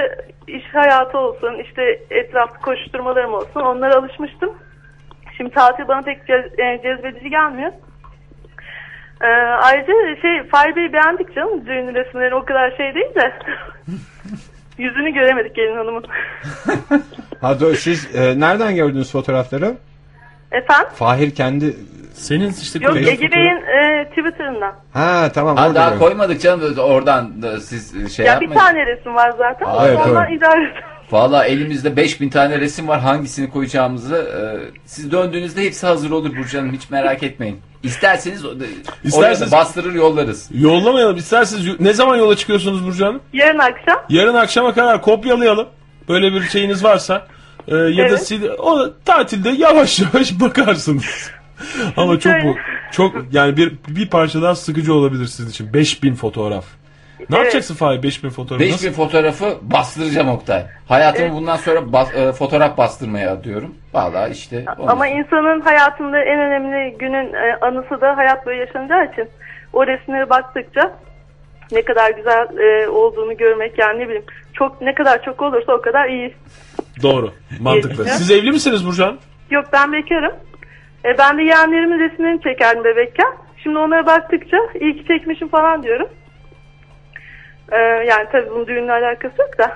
iş 0.47 0.63
hayatı 0.73 1.17
olsun, 1.17 1.63
işte 1.65 1.99
etrafta 2.09 2.59
koşturmalarım 2.59 3.33
olsun 3.33 3.61
onlara 3.61 3.95
alışmıştım. 3.95 4.49
Şimdi 5.37 5.49
tatil 5.49 5.87
bana 5.87 6.01
pek 6.01 6.17
cez- 6.17 6.61
e, 6.61 6.81
cezbedici 6.83 7.29
gelmiyor. 7.29 7.71
Ee, 9.21 9.27
ayrıca 9.61 10.21
şey 10.21 10.43
Fahri 10.51 10.75
Bey'i 10.75 10.93
beğendik 10.93 11.35
canım. 11.35 11.65
Düğün 11.65 11.95
resimleri 11.95 12.35
o 12.35 12.45
kadar 12.45 12.71
şey 12.77 12.95
değil 12.95 13.15
de. 13.15 13.33
Yüzünü 14.77 15.09
göremedik 15.13 15.55
gelin 15.55 15.77
hanımın. 15.77 16.05
Ha, 17.41 17.51
do- 17.51 17.75
siz 17.75 18.15
e, 18.15 18.39
nereden 18.39 18.75
gördünüz 18.75 19.11
fotoğrafları? 19.11 19.75
Efendim? 20.51 20.87
Fahir 20.95 21.35
kendi... 21.35 21.75
Senin 22.13 22.49
işte 22.61 22.79
Yok 22.81 22.97
Ege 22.97 23.31
Bey'in 23.31 23.61
e, 23.61 24.05
Twitter'ından. 24.09 24.73
Ha 24.93 25.31
tamam 25.33 25.57
Ha, 25.57 25.63
orada 25.67 25.75
daha 25.75 25.89
gördüm. 25.89 25.99
koymadık 25.99 26.41
canım 26.41 26.77
oradan 26.79 27.41
da 27.41 27.59
siz 27.59 28.15
şey 28.15 28.25
Ya 28.25 28.31
yapmayın. 28.31 28.53
bir 28.53 28.59
tane 28.59 28.85
resim 28.85 29.15
var 29.15 29.31
zaten. 29.37 29.65
Aa, 29.65 29.87
evet, 29.87 29.99
Ondan 30.07 30.25
evet. 30.29 30.37
idare 30.37 30.63
edin. 30.63 30.73
Valla 31.11 31.45
elimizde 31.45 31.95
5000 31.95 32.29
tane 32.29 32.59
resim 32.59 32.87
var. 32.87 32.99
Hangisini 32.99 33.49
koyacağımızı 33.49 34.15
e, 34.15 34.41
siz 34.85 35.11
döndüğünüzde 35.11 35.63
hepsi 35.63 35.87
hazır 35.87 36.11
olur 36.11 36.37
Burcu 36.37 36.57
Hanım. 36.59 36.73
Hiç 36.73 36.89
merak 36.89 37.23
etmeyin. 37.23 37.59
İsterseniz 37.83 38.45
o- 38.45 38.53
İsterseniz- 39.03 39.51
da 39.51 39.57
bastırır 39.57 39.93
yollarız. 39.93 40.49
Yollamayalım. 40.53 41.17
İsterseniz 41.17 41.65
yo- 41.65 41.73
ne 41.79 41.93
zaman 41.93 42.15
yola 42.17 42.35
çıkıyorsunuz 42.35 42.85
Burcu 42.85 43.05
Hanım? 43.05 43.21
Yarın 43.33 43.59
akşam. 43.59 44.03
Yarın 44.09 44.33
akşama 44.35 44.73
kadar 44.73 45.01
kopyalayalım. 45.01 45.67
Böyle 46.09 46.33
bir 46.33 46.41
şeyiniz 46.43 46.83
varsa. 46.83 47.27
Ee, 47.67 47.75
ya 47.75 48.03
da 48.05 48.07
Evet. 48.09 48.27
siz 48.27 48.39
o 48.57 48.93
tatilde 49.05 49.49
yavaş 49.49 49.99
yavaş 50.13 50.39
bakarsınız. 50.39 51.29
Ama 51.97 52.19
çok 52.19 52.33
bu 52.43 52.55
çok 52.91 53.15
yani 53.31 53.57
bir 53.57 53.73
bir 53.87 54.09
parça 54.09 54.41
daha 54.41 54.55
sıkıcı 54.55 54.93
olabilir 54.93 55.25
sizin 55.25 55.49
için. 55.49 55.73
5000 55.73 56.15
fotoğraf. 56.15 56.65
Ne 57.29 57.35
Evet. 57.35 57.45
yapacaksın 57.45 57.75
Fahir 57.75 58.03
5000 58.03 58.29
fotoğraf? 58.29 58.61
5000 58.61 58.91
fotoğrafı 58.91 59.57
bastıracağım 59.61 60.29
Oktay. 60.29 60.63
Hayatımı 60.87 61.33
bundan 61.35 61.55
sonra 61.55 61.79
bas- 61.93 62.15
e, 62.15 62.31
fotoğraf 62.31 62.77
bastırmaya 62.77 63.31
adıyorum. 63.31 63.75
Valla 63.93 64.27
işte. 64.27 64.65
Ama 64.87 65.07
insanın 65.07 65.61
hayatında 65.61 66.19
en 66.19 66.39
önemli 66.39 66.97
günün 66.97 67.33
e, 67.33 67.55
anısı 67.61 68.01
da 68.01 68.17
hayat 68.17 68.45
boyu 68.45 68.57
yaşanacağı 68.59 69.05
için 69.11 69.29
o 69.73 69.87
resimlere 69.87 70.29
baktıkça 70.29 70.91
ne 71.71 71.81
kadar 71.81 72.11
güzel 72.11 72.57
e, 72.57 72.89
olduğunu 72.89 73.37
görmek 73.37 73.79
yani 73.79 73.99
ne 73.99 74.05
bileyim 74.05 74.25
çok 74.53 74.81
ne 74.81 74.93
kadar 74.93 75.23
çok 75.23 75.41
olursa 75.41 75.73
o 75.73 75.81
kadar 75.81 76.09
iyi. 76.09 76.33
Doğru. 77.03 77.31
Mantıklı. 77.59 77.89
Yetişiyor. 77.89 78.07
Siz 78.17 78.31
evli 78.31 78.51
misiniz 78.51 78.87
Burcu 78.87 79.03
Hanım? 79.03 79.17
Yok 79.51 79.65
ben 79.73 79.93
bekarım. 79.93 80.33
E, 81.05 81.17
ben 81.17 81.37
de 81.37 81.41
yeğenlerimin 81.43 81.99
resimlerini 82.09 82.41
çekerdim 82.41 82.83
bebekken. 82.83 83.27
Şimdi 83.63 83.77
onlara 83.77 84.05
baktıkça 84.05 84.57
iyi 84.79 84.97
ki 84.97 85.07
çekmişim 85.07 85.47
falan 85.47 85.83
diyorum. 85.83 86.07
E, 87.71 87.77
yani 87.79 88.25
tabii 88.31 88.49
bunun 88.49 88.67
düğünle 88.67 88.91
alakası 88.91 89.41
yok 89.41 89.57
da. 89.57 89.71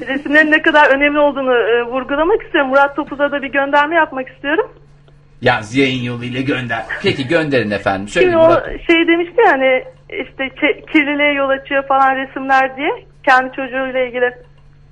Resimlerin 0.08 0.50
ne 0.52 0.62
kadar 0.62 0.90
önemli 0.96 1.18
olduğunu 1.18 1.54
e, 1.54 1.82
vurgulamak 1.82 2.42
istiyorum. 2.42 2.70
Murat 2.70 2.96
Topuz'a 2.96 3.32
da 3.32 3.42
bir 3.42 3.52
gönderme 3.52 3.94
yapmak 3.94 4.28
istiyorum. 4.28 4.70
Yalnız 5.42 5.76
yayın 5.76 6.02
yoluyla 6.02 6.40
gönder. 6.40 6.84
Peki 7.02 7.28
gönderin 7.28 7.70
efendim. 7.70 8.08
Şöyle 8.08 8.26
Şimdi 8.26 8.36
o 8.36 8.46
Murat. 8.48 8.66
şey 8.86 9.08
demişti 9.08 9.40
yani 9.46 9.84
işte 10.08 10.48
kirliliğe 10.92 11.32
yol 11.32 11.48
açıyor 11.48 11.86
falan 11.88 12.16
resimler 12.16 12.76
diye. 12.76 12.90
Kendi 13.24 13.56
çocuğuyla 13.56 14.00
ilgili 14.00 14.34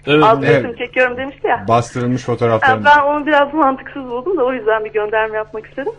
Evet. 0.07 0.25
az 0.25 0.45
Evet. 0.45 0.65
resim 0.65 0.77
çekiyorum 0.77 1.17
demişti 1.17 1.47
ya. 1.47 1.65
Bastırılmış 1.69 2.29
Yani 2.29 2.37
fotoğraflarını. 2.37 2.85
ben 2.85 3.03
onu 3.03 3.27
biraz 3.27 3.55
mantıksız 3.55 4.05
buldum 4.05 4.37
da 4.39 4.45
o 4.45 4.53
yüzden 4.53 4.85
bir 4.85 4.93
gönderme 4.93 5.37
yapmak 5.37 5.67
istedim. 5.67 5.93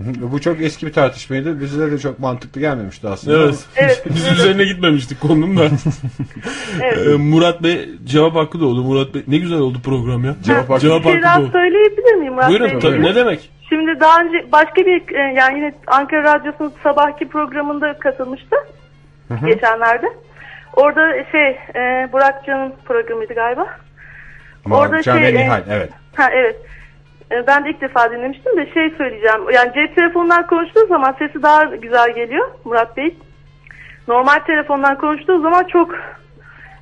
Bu 0.00 0.40
çok 0.40 0.60
eski 0.60 0.86
bir 0.86 0.92
tartışmaydı. 0.92 1.60
Bize 1.60 1.90
de 1.92 1.98
çok 1.98 2.18
mantıklı 2.18 2.60
gelmemişti 2.60 3.08
aslında. 3.08 3.38
Evet. 3.42 3.64
Evet. 3.76 4.02
Biz 4.10 4.32
üzerine 4.32 4.64
gitmemiştik 4.64 5.20
konunun 5.20 5.56
da. 5.56 5.62
Evet. 6.82 7.06
Ee, 7.06 7.16
Murat 7.16 7.62
Bey 7.62 7.88
cevap 8.04 8.34
hakkı 8.34 8.60
da 8.60 8.66
oldu. 8.66 8.84
Murat 8.84 9.14
Bey 9.14 9.22
ne 9.28 9.38
güzel 9.38 9.58
oldu 9.58 9.78
program 9.84 10.24
ya. 10.24 10.34
Cevap 10.42 10.70
hakkı- 10.70 10.80
Cevap 10.80 11.02
şey 11.02 11.12
hakkı 11.12 11.22
daha 11.24 11.38
da 11.38 11.42
oldu. 11.42 11.50
söyleyebilir 11.52 12.14
miyim 12.14 12.32
Murat 12.34 12.48
Buyurun 12.48 12.70
Bey? 12.70 12.78
tabii, 12.78 13.02
ne 13.02 13.14
demek? 13.14 13.50
Şimdi 13.68 14.00
daha 14.00 14.20
önce 14.20 14.52
başka 14.52 14.76
bir 14.86 15.14
e, 15.14 15.34
yani 15.36 15.58
yine 15.58 15.74
Ankara 15.86 16.22
Radyosu'nun 16.34 16.72
sabahki 16.82 17.28
programında 17.28 17.98
katılmıştı. 17.98 18.56
Geçenlerde. 19.46 20.06
Orada 20.76 21.24
şey 21.32 21.48
e, 21.50 22.12
Burak 22.12 22.46
Can'ın 22.46 22.72
programıydı 22.84 23.34
galiba. 23.34 23.66
Orada 24.70 25.02
Can 25.02 25.14
şey, 25.18 25.22
ve 25.22 25.28
e, 25.28 25.44
Nihal 25.44 25.62
evet. 25.70 25.90
Ha 26.14 26.28
evet. 26.32 26.56
E, 27.32 27.46
Ben 27.46 27.64
de 27.64 27.70
ilk 27.70 27.80
defa 27.80 28.10
dinlemiştim 28.10 28.56
de 28.56 28.70
şey 28.74 28.90
söyleyeceğim. 28.98 29.40
Yani 29.54 29.70
cep 29.74 29.96
telefonundan 29.96 30.46
konuştuğu 30.46 30.86
zaman 30.88 31.14
sesi 31.18 31.42
daha 31.42 31.64
güzel 31.64 32.14
geliyor 32.14 32.48
Murat 32.64 32.96
Bey. 32.96 33.14
Normal 34.08 34.38
telefondan 34.46 34.98
konuştuğu 34.98 35.40
zaman 35.42 35.64
çok 35.64 35.90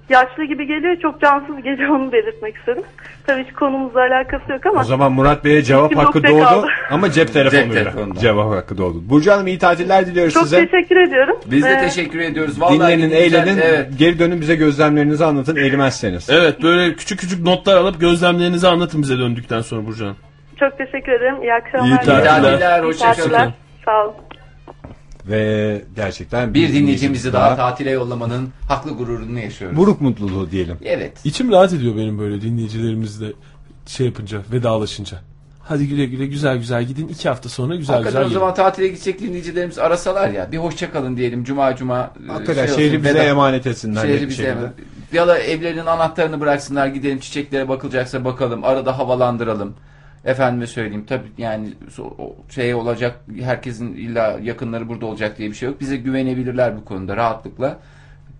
yaşlı 0.09 0.45
gibi 0.45 0.67
geliyor, 0.67 0.97
çok 1.03 1.21
cansız 1.21 1.63
geliyor 1.63 1.91
onu 1.91 2.13
belirtmek 2.13 2.57
istedim. 2.57 2.83
Tabii 3.27 3.45
hiç 3.45 3.53
konumuzla 3.53 4.01
alakası 4.01 4.53
yok 4.53 4.67
ama. 4.67 4.81
O 4.81 4.85
zaman 4.85 5.13
Murat 5.13 5.45
Bey'e 5.45 5.63
cevap 5.63 5.97
hakkı 5.97 6.25
doğdu 6.25 6.45
kaldı. 6.45 6.67
ama 6.91 7.11
cep 7.11 7.33
telefonuyla. 7.33 7.93
Cevap 8.21 8.53
hakkı 8.55 8.79
doğdu. 8.79 9.09
Burcu 9.09 9.33
Hanım 9.33 9.47
iyi 9.47 9.59
tatiller 9.59 10.07
diliyoruz 10.07 10.35
Çok 10.35 10.43
size. 10.43 10.67
teşekkür 10.67 10.97
ediyorum. 10.97 11.37
Biz 11.47 11.65
de 11.65 11.71
Ee, 11.71 11.79
teşekkür 11.79 12.19
ediyoruz. 12.19 12.61
Vallahi 12.61 12.97
Dinlenin, 12.97 13.11
eğlenin. 13.11 13.59
Evet. 13.59 13.89
Geri 13.99 14.19
dönün 14.19 14.41
bize 14.41 14.55
gözlemlerinizi 14.57 15.25
anlatın 15.25 15.57
eğilmezseniz. 15.57 16.31
Evet 16.31 16.63
böyle 16.63 16.95
küçük 16.95 17.19
küçük 17.21 17.43
notlar 17.43 17.77
alıp 17.77 18.01
gözlemlerinizi 18.01 18.69
anlatın 18.69 19.03
bize 19.03 19.19
döndükten 19.19 19.61
sonra 19.61 19.87
Burcu 19.87 20.05
Hanım. 20.05 20.17
Çok 20.61 20.79
teşekkür 20.79 21.13
ederim. 21.13 21.43
İyi 21.43 21.55
akşamlar. 21.55 21.87
İyi 21.87 21.91
İyi 21.91 22.25
tatiller. 22.25 22.83
Hoşçakalın. 22.83 23.53
Sağ 23.85 24.05
olun. 24.05 24.15
Ve 25.27 25.83
gerçekten 25.97 26.55
Bir 26.55 26.73
dinleyicimizi 26.73 27.33
daha 27.33 27.57
tatile 27.57 27.91
yollamanın 27.91 28.49
haklı 28.69 28.91
gururunu 28.91 29.39
yaşıyoruz. 29.39 29.77
buruk 29.77 30.01
mutluluğu 30.01 30.51
diyelim. 30.51 30.77
Evet. 30.85 31.13
İçim 31.25 31.53
rahat 31.53 31.73
ediyor 31.73 31.97
benim 31.97 32.19
böyle 32.19 32.41
dinleyicilerimizle 32.41 33.27
şey 33.87 34.07
yapınca 34.07 34.39
vedalaşınca. 34.53 35.19
Hadi 35.63 35.89
güle 35.89 36.05
güle 36.05 36.27
güzel 36.27 36.57
güzel 36.57 36.85
gidin. 36.85 37.09
iki 37.09 37.29
hafta 37.29 37.49
sonra 37.49 37.77
güzel 37.77 37.97
Hakikaten 37.97 38.23
güzel 38.25 38.37
o 38.37 38.41
zaman 38.41 38.55
tatile 38.55 38.89
gidecek 38.89 39.21
dinleyicilerimiz 39.21 39.79
arasalar 39.79 40.29
ya. 40.29 40.53
Bir 40.53 40.59
hoşça 40.59 40.93
kalın 40.93 41.17
diyelim 41.17 41.45
cuma 41.45 41.77
cuma. 41.77 42.11
Hakikaten 42.29 42.67
şey 42.67 42.75
şehri 42.77 42.89
olsun, 42.97 43.05
bize 43.05 43.19
veda- 43.19 43.25
emanet 43.25 43.67
etsinler. 43.67 44.03
Şehri 44.03 44.21
bir 44.21 44.29
bize 44.29 44.43
emanet. 44.43 44.71
Ya 45.13 45.29
da 45.29 45.39
evlerinin 45.39 45.87
anahtarını 45.87 46.41
bıraksınlar 46.41 46.87
gidelim 46.87 47.19
çiçeklere 47.19 47.69
bakılacaksa 47.69 48.25
bakalım. 48.25 48.65
Arada 48.65 48.99
havalandıralım. 48.99 49.75
Efendime 50.25 50.67
söyleyeyim 50.67 51.05
tabii 51.07 51.29
yani 51.39 51.69
şey 52.49 52.75
olacak 52.75 53.21
herkesin 53.41 53.95
illa 53.95 54.39
yakınları 54.43 54.89
burada 54.89 55.07
olacak 55.07 55.39
diye 55.39 55.49
bir 55.51 55.55
şey 55.55 55.69
yok. 55.69 55.81
Bize 55.81 55.97
güvenebilirler 55.97 56.77
bu 56.77 56.85
konuda 56.85 57.17
rahatlıkla. 57.17 57.79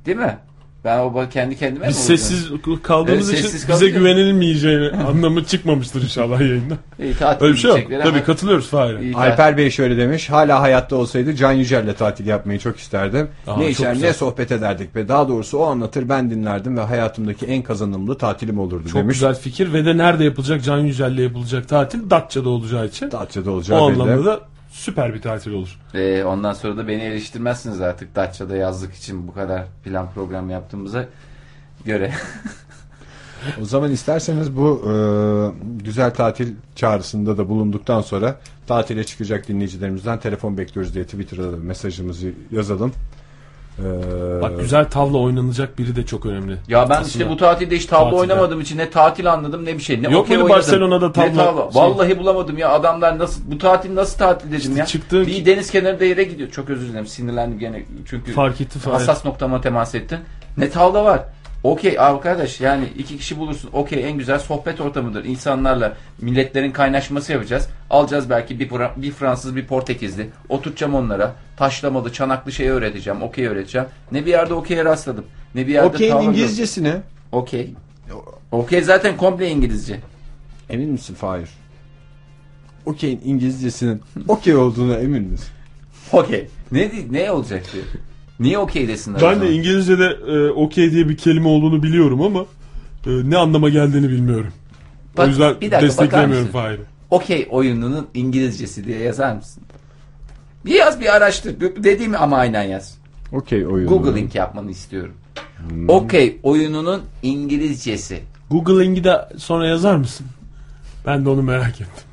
Değil 0.07 0.17
mi? 0.17 0.39
Ben 0.85 0.99
o 0.99 1.29
kendi 1.31 1.57
kendime 1.59 1.89
Biz 1.89 1.97
mi 1.97 2.03
sessiz 2.03 2.49
kaldığımız 2.83 3.29
Evet, 3.31 3.39
için 3.41 3.49
sessiz 3.49 3.69
bize 3.69 3.87
kalınca- 3.87 3.99
güvenilmeyeceğini 3.99 4.91
anlamı 5.09 5.45
çıkmaymıştır 5.45 6.03
inşallah 6.03 6.41
yayında. 6.41 6.75
İyi, 7.03 7.15
tatil 7.15 7.45
Öyle 7.45 7.55
bir 7.55 7.59
şey 7.59 7.71
yok. 7.71 7.81
Tabii 8.03 8.23
katılıyoruz 8.25 8.69
Fahir. 8.69 8.99
İyi, 8.99 9.17
Alper 9.17 9.57
Bey 9.57 9.71
şöyle 9.71 9.97
demiş. 9.97 10.31
Hala 10.31 10.61
hayatta 10.61 10.97
olsaydı 10.97 11.35
Can 11.37 11.53
Yücel'le 11.53 11.93
tatil 11.95 12.27
yapmayı 12.27 12.59
çok 12.59 12.77
isterdim. 12.79 13.29
Aa, 13.47 13.57
ne 13.57 13.63
çok 13.63 13.71
içer 13.73 13.93
güzel. 13.93 14.07
ne 14.09 14.13
sohbet 14.13 14.53
ederdik 14.53 14.97
ve 14.97 15.09
daha 15.09 15.29
doğrusu 15.29 15.59
o 15.59 15.65
anlatır 15.67 16.09
ben 16.09 16.31
dinlerdim 16.31 16.77
ve 16.77 16.81
hayatımdaki 16.81 17.47
en 17.47 17.63
kazanımlı 17.63 18.19
tatilim 18.19 18.59
olurdu 18.59 18.89
Çok 18.89 18.95
demiş. 19.03 19.15
güzel 19.15 19.35
fikir 19.35 19.73
ve 19.73 19.85
de 19.85 19.97
nerede 19.97 20.25
yapılacak 20.25 20.65
Can 20.65 20.79
Yücel'le 20.79 21.19
yapılacak 21.19 21.69
tatil 21.69 22.11
Datça'da 22.11 22.49
olacağı 22.49 22.87
için. 22.87 23.11
Datça'da 23.11 23.51
O 23.51 23.55
olacağı 23.55 23.81
belli. 23.81 24.03
anlamda 24.03 24.25
da 24.25 24.41
süper 24.81 25.15
bir 25.15 25.23
tatil 25.23 25.53
olur. 25.53 25.79
Ee, 25.95 26.25
ondan 26.25 26.53
sonra 26.53 26.77
da 26.77 26.89
beni 26.89 27.03
eleştirmezsiniz 27.03 27.81
artık 27.81 28.17
Datça'da 28.17 28.57
yazlık 28.57 28.95
için 28.95 29.29
bu 29.29 29.35
kadar 29.35 29.65
plan 29.85 30.11
program 30.15 30.51
yaptığımıza 30.51 31.07
göre. 31.85 32.13
O 33.63 33.65
zaman 33.65 33.93
isterseniz 33.93 34.57
bu 34.57 34.83
e, 34.85 34.93
güzel 35.85 36.15
tatil 36.15 36.55
çağrısında 36.77 37.39
da 37.39 37.49
bulunduktan 37.49 38.01
sonra 38.01 38.41
tatile 38.67 39.05
çıkacak 39.05 39.49
dinleyicilerimizden 39.49 40.21
telefon 40.21 40.59
bekliyoruz 40.59 40.95
diye 40.95 41.05
Twitter'da 41.05 41.53
da 41.53 41.57
mesajımızı 41.57 42.33
yazalım. 42.51 42.93
E, 43.81 44.43
Bak 44.43 44.61
güzel 44.61 44.85
tavla 44.91 45.19
oynanacak 45.19 45.79
biri 45.79 45.97
de 45.97 46.07
çok 46.07 46.27
önemli. 46.27 46.57
Ya 46.69 46.83
ben 46.89 46.95
Aslında. 46.95 47.09
işte 47.09 47.29
bu 47.29 47.37
tatilde 47.37 47.77
hiç 47.77 47.87
tavla 47.87 48.05
Tatilde. 48.05 48.21
oynamadığım 48.21 48.61
için 48.61 48.79
ne 48.79 48.91
tatil 48.91 49.33
anladım 49.33 49.65
ne 49.65 49.75
bir 49.75 49.83
şey. 49.83 50.03
Ne 50.03 50.09
Yok 50.13 50.29
muydu 50.29 50.49
Barcelona'da 50.49 51.07
ne 51.07 51.13
tavla 51.13 51.73
şey? 51.73 51.83
Vallahi 51.83 52.19
bulamadım 52.19 52.59
ya 52.59 52.71
adamlar 52.71 53.19
nasıl 53.19 53.43
bu 53.51 53.59
tatil 53.59 53.95
nasıl 53.95 54.19
tatil 54.19 54.53
dedim 54.53 54.77
ya. 54.77 54.87
çıktığın- 54.87 55.27
Bir 55.27 55.47
deniz 55.47 55.71
kenarında 55.71 56.05
yere 56.05 56.25
gidiyor. 56.25 56.51
Çok 56.51 56.71
özür 56.71 56.89
dilerim 56.89 57.07
sinirlendim 57.07 57.59
gene 57.59 57.83
çünkü 58.07 58.33
Fark 58.33 58.61
etti 58.61 58.79
hassas 58.91 59.25
noktama 59.25 59.61
temas 59.61 59.95
ettin. 59.95 60.19
Ne 60.57 60.71
tavla 60.71 61.05
var. 61.05 61.21
Okey 61.63 61.99
arkadaş 61.99 62.61
yani 62.61 62.85
iki 62.99 63.19
kişi 63.19 63.39
bulursun. 63.39 63.71
Okey 63.73 64.09
en 64.09 64.19
güzel 64.19 64.39
sohbet 64.39 64.81
ortamıdır. 64.81 65.25
İnsanlarla 65.25 65.97
milletlerin 66.21 66.73
kaynaşması 66.73 67.33
yapacağız. 67.33 67.69
Alacağız 67.91 68.31
belki 68.31 68.61
bir, 68.61 68.71
bir 68.97 69.11
Fransız 69.11 69.57
bir 69.57 69.67
Portekizli. 69.67 70.31
Oturtacağım 70.49 70.95
onlara. 70.95 71.35
Taşlamalı 71.57 72.13
çanaklı 72.13 72.53
şey 72.53 72.69
öğreteceğim. 72.69 73.23
Okey 73.23 73.47
öğreteceğim. 73.47 73.87
Ne 74.13 74.27
bir 74.27 74.31
yerde 74.31 74.55
okey'e 74.55 74.85
rastladım. 74.85 75.25
Ne 75.55 75.67
bir 75.67 75.73
yerde 75.73 75.89
Okey'in 75.89 76.17
İngilizcesi 76.17 76.85
ne? 76.85 76.97
Okey. 77.33 77.75
Okey 78.53 78.83
zaten 78.83 79.17
komple 79.17 79.51
İngilizce. 79.51 80.01
Emin 80.71 80.91
misin 80.91 81.15
Fahir? 81.15 81.49
Okey'in 82.87 83.21
İngilizcesinin 83.25 84.03
okey 84.29 84.57
olduğuna 84.57 84.97
emin 84.97 85.23
misin? 85.23 85.49
Okey. 86.13 86.49
Ne 86.73 86.91
ne 87.11 87.31
olacak 87.31 87.65
diye. 87.73 87.83
Niye 88.41 88.59
okey 88.59 88.89
desinler? 88.89 89.23
Ben 89.23 89.41
de 89.41 89.53
İngilizce'de 89.53 90.19
e, 90.29 90.51
okey 90.51 90.93
diye 90.93 91.09
bir 91.09 91.17
kelime 91.17 91.49
olduğunu 91.49 91.83
biliyorum 91.83 92.23
ama 92.23 92.41
e, 93.07 93.11
ne 93.31 93.37
anlama 93.37 93.69
geldiğini 93.69 94.09
bilmiyorum. 94.09 94.53
Bak, 95.17 95.27
o 95.27 95.29
yüzden 95.29 95.55
bir 95.61 95.71
dakika, 95.71 95.81
desteklemiyorum? 95.81 96.49
Fahir'i. 96.49 96.83
Okey 97.11 97.49
oyununun 97.51 98.07
İngilizcesi 98.15 98.85
diye 98.85 98.99
yazar 98.99 99.35
mısın? 99.35 99.63
Bir 100.65 100.75
yaz 100.75 101.01
bir 101.01 101.17
araştır. 101.17 101.61
Dediğimi 101.61 102.17
ama 102.17 102.37
aynen 102.37 102.63
yaz. 102.63 102.99
Okey 103.33 103.67
oyunu. 103.67 103.89
Googling 103.89 104.35
yapmanı 104.35 104.71
istiyorum. 104.71 105.15
Okey 105.89 106.41
oyununun 106.43 107.03
İngilizcesi. 107.23 108.21
Google'ing'i 108.51 109.05
de 109.05 109.29
sonra 109.37 109.67
yazar 109.67 109.97
mısın? 109.97 110.27
Ben 111.07 111.25
de 111.25 111.29
onu 111.29 111.43
merak 111.43 111.81
ettim. 111.81 112.05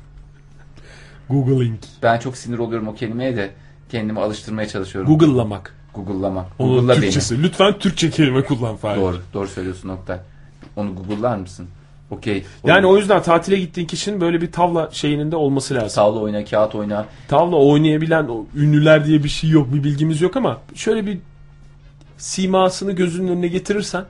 Googleing. 1.30 1.78
Ben 2.02 2.18
çok 2.18 2.36
sinir 2.36 2.58
oluyorum 2.58 2.88
o 2.88 2.94
kelimeye 2.94 3.36
de 3.36 3.50
kendimi 3.88 4.20
alıştırmaya 4.20 4.68
çalışıyorum. 4.68 5.18
Google'lamak. 5.18 5.77
Google'lama. 6.06 6.46
Onun 6.58 6.74
Google'la 6.74 6.92
beni. 6.92 7.00
Türkçesi. 7.00 7.42
Lütfen 7.42 7.78
Türkçe 7.78 8.10
kelime 8.10 8.44
kullan 8.44 8.76
Fahir. 8.76 9.00
Doğru. 9.00 9.20
Doğru 9.34 9.48
söylüyorsun 9.48 9.88
Oktay. 9.88 10.18
Onu 10.76 10.94
Google'lar 10.94 11.36
mısın? 11.36 11.66
Okey. 12.10 12.44
Yani 12.64 12.86
o 12.86 12.96
yüzden 12.96 13.22
tatile 13.22 13.56
gittiğin 13.56 13.86
kişinin 13.86 14.20
böyle 14.20 14.40
bir 14.40 14.52
tavla 14.52 14.88
şeyinin 14.92 15.30
de 15.30 15.36
olması 15.36 15.74
lazım. 15.74 15.94
Tavla 15.94 16.20
oyna, 16.20 16.44
kağıt 16.44 16.74
oyna. 16.74 17.06
Tavla 17.28 17.56
oynayabilen 17.56 18.28
o 18.28 18.44
ünlüler 18.56 19.04
diye 19.06 19.24
bir 19.24 19.28
şey 19.28 19.50
yok. 19.50 19.74
Bir 19.74 19.84
bilgimiz 19.84 20.20
yok 20.20 20.36
ama 20.36 20.58
şöyle 20.74 21.06
bir 21.06 21.18
simasını 22.18 22.92
gözünün 22.92 23.28
önüne 23.28 23.46
getirirsen 23.48 24.04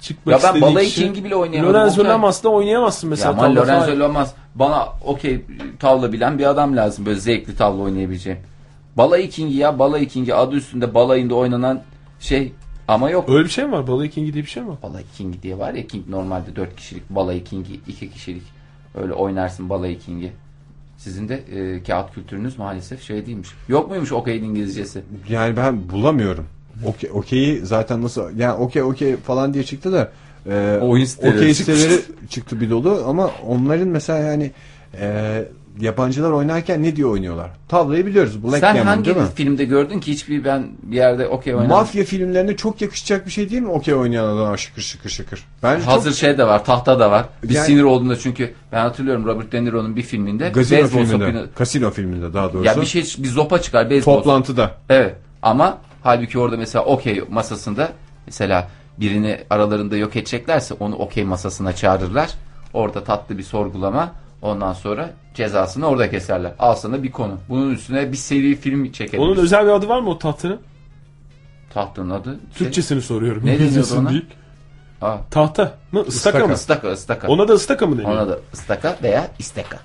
çıkmak 0.00 0.44
Ya 0.44 0.54
ben 0.54 0.60
balayı 0.60 0.88
kişi- 0.88 1.00
kingi 1.04 1.24
bile 1.24 1.36
oynayamadım. 1.36 1.74
Lorenzo 1.74 2.00
Oktay. 2.00 2.12
Lamas'la 2.12 2.48
oynayamazsın 2.48 3.06
Ya 3.06 3.10
mesela. 3.10 3.30
ama 3.32 3.40
tavla 3.42 3.60
Lorenzo. 3.60 3.98
Lamas 4.00 4.32
bana 4.54 4.88
okey 5.04 5.44
tavla 5.78 6.12
bilen 6.12 6.38
bir 6.38 6.44
adam 6.50 6.76
lazım. 6.76 7.06
Böyle 7.06 7.20
zevkli 7.20 7.56
tavla 7.56 7.82
oynayabileceğim. 7.82 8.38
Balayı 8.96 9.30
kingi 9.30 9.56
ya 9.56 9.78
balayı 9.78 10.08
kingi 10.08 10.34
adı 10.34 10.56
üstünde 10.56 10.94
balayında 10.94 11.34
oynanan 11.34 11.82
şey 12.20 12.52
ama 12.88 13.10
yok. 13.10 13.28
Öyle 13.28 13.44
bir 13.44 13.50
şey 13.50 13.64
mi 13.64 13.72
var? 13.72 13.86
Balayı 13.86 14.10
kingi 14.10 14.32
diye 14.32 14.44
bir 14.44 14.48
şey 14.48 14.62
mi 14.62 14.68
var? 14.68 14.76
Balayı 14.82 15.04
kingi 15.16 15.42
diye 15.42 15.58
var 15.58 15.74
ya 15.74 15.86
king 15.86 16.08
normalde 16.08 16.56
4 16.56 16.76
kişilik 16.76 17.10
balayı 17.10 17.44
kingi 17.44 17.80
2 17.86 18.10
kişilik 18.10 18.42
öyle 18.94 19.12
oynarsın 19.12 19.68
balayı 19.68 19.98
kingi. 19.98 20.32
Sizin 20.98 21.28
de 21.28 21.34
e, 21.34 21.82
kağıt 21.82 22.14
kültürünüz 22.14 22.58
maalesef 22.58 23.02
şey 23.02 23.26
değilmiş. 23.26 23.48
Yok 23.68 23.90
muymuş 23.90 24.12
okey'in 24.12 24.44
İngilizcesi? 24.44 25.02
Yani 25.28 25.56
ben 25.56 25.90
bulamıyorum. 25.90 26.46
Okey, 26.86 27.10
okeyi 27.12 27.66
zaten 27.66 28.02
nasıl 28.02 28.38
yani 28.38 28.52
okey 28.52 28.82
okey 28.82 29.16
falan 29.16 29.54
diye 29.54 29.64
çıktı 29.64 29.92
da 29.92 30.12
e, 30.46 30.78
Oyun 30.82 31.04
siteleri 31.04 31.36
okey 31.36 31.54
siteleri 31.54 32.00
çıktı 32.28 32.60
bir 32.60 32.70
dolu 32.70 33.04
ama 33.06 33.30
onların 33.46 33.88
mesela 33.88 34.18
yani 34.18 34.50
e, 35.00 35.44
yabancılar 35.80 36.30
oynarken 36.30 36.82
ne 36.82 36.96
diye 36.96 37.06
oynuyorlar? 37.06 37.50
Tavlayı 37.68 38.06
biliyoruz. 38.06 38.44
Black 38.44 38.58
Sen 38.58 38.74
Gammon 38.74 38.86
hangi 38.86 39.04
değil 39.04 39.16
mi? 39.16 39.22
filmde 39.34 39.64
gördün 39.64 40.00
ki 40.00 40.12
hiçbir 40.12 40.44
ben 40.44 40.66
bir 40.82 40.96
yerde 40.96 41.28
okey 41.28 41.54
oynamadım. 41.54 41.76
Mafya 41.78 42.04
filmlerine 42.04 42.56
çok 42.56 42.80
yakışacak 42.82 43.26
bir 43.26 43.30
şey 43.30 43.50
değil 43.50 43.62
mi? 43.62 43.68
Okey 43.68 43.94
oynayan 43.94 44.24
adam 44.26 44.58
şıkır 44.58 44.82
şıkır 44.82 45.10
şıkır. 45.10 45.44
Bence 45.62 45.84
Hazır 45.84 46.10
çok 46.10 46.18
şey 46.18 46.38
de 46.38 46.46
var, 46.46 46.64
tahta 46.64 47.00
da 47.00 47.10
var. 47.10 47.24
Bir 47.42 47.54
Yani- 47.54 47.66
sinir 47.66 47.82
olduğunda 47.82 48.18
çünkü 48.18 48.54
ben 48.72 48.80
hatırlıyorum 48.80 49.24
Robert 49.26 49.52
De 49.52 49.64
Niro'nun 49.64 49.96
bir 49.96 50.02
filminde 50.02 50.48
Gazino 50.48 50.86
filminde, 50.86 51.06
sopunu 51.10 51.46
kasino 51.54 51.90
filminde 51.90 52.34
daha 52.34 52.52
doğrusu. 52.52 52.66
ya 52.66 52.80
bir 52.80 52.86
şey 52.86 53.02
bir 53.18 53.28
zopa 53.28 53.60
çıkar 53.62 53.90
beyzbol. 53.90 54.16
Toplantıda. 54.16 54.70
Evet. 54.88 55.14
Ama 55.42 55.78
halbuki 56.02 56.38
orada 56.38 56.56
mesela 56.56 56.84
okey 56.84 57.22
masasında 57.30 57.88
mesela 58.26 58.68
birini 59.00 59.38
aralarında 59.50 59.96
yok 59.96 60.16
edeceklerse 60.16 60.74
onu 60.80 60.94
okey 60.96 61.24
masasına 61.24 61.72
çağırırlar. 61.72 62.30
Orada 62.74 63.04
tatlı 63.04 63.38
bir 63.38 63.42
sorgulama. 63.42 64.12
Ondan 64.42 64.72
sonra 64.72 65.10
cezasını 65.34 65.86
orada 65.86 66.10
keserler. 66.10 66.52
Sana 66.76 67.02
bir 67.02 67.12
konu. 67.12 67.38
Bunun 67.48 67.74
üstüne 67.74 68.12
bir 68.12 68.16
seri 68.16 68.56
film 68.56 68.92
çekelim. 68.92 69.24
Onun 69.24 69.36
özel 69.36 69.64
bir 69.66 69.70
adı 69.70 69.88
var 69.88 70.00
mı 70.00 70.10
o 70.10 70.18
tahtının? 70.18 70.60
Tahtın 71.74 72.10
adı. 72.10 72.30
Şey, 72.30 72.58
Türkçesini 72.58 73.02
soruyorum. 73.02 73.46
Ne 73.46 73.58
deniyordu 73.58 73.98
ona? 73.98 74.10
değil. 74.10 74.26
Aa, 75.02 75.16
Tahta 75.30 75.74
mı? 75.92 76.04
Istaka 76.08 76.46
mı? 76.46 76.52
ıstaka 76.52 76.88
ıstaka. 76.92 77.28
Ona 77.28 77.48
da 77.48 77.52
ıstaka 77.52 77.86
mı 77.86 77.98
deniyor? 77.98 78.12
Ona 78.12 78.28
da 78.28 78.38
ıstaka 78.54 78.96
veya 79.02 79.30
isteka. 79.38 79.78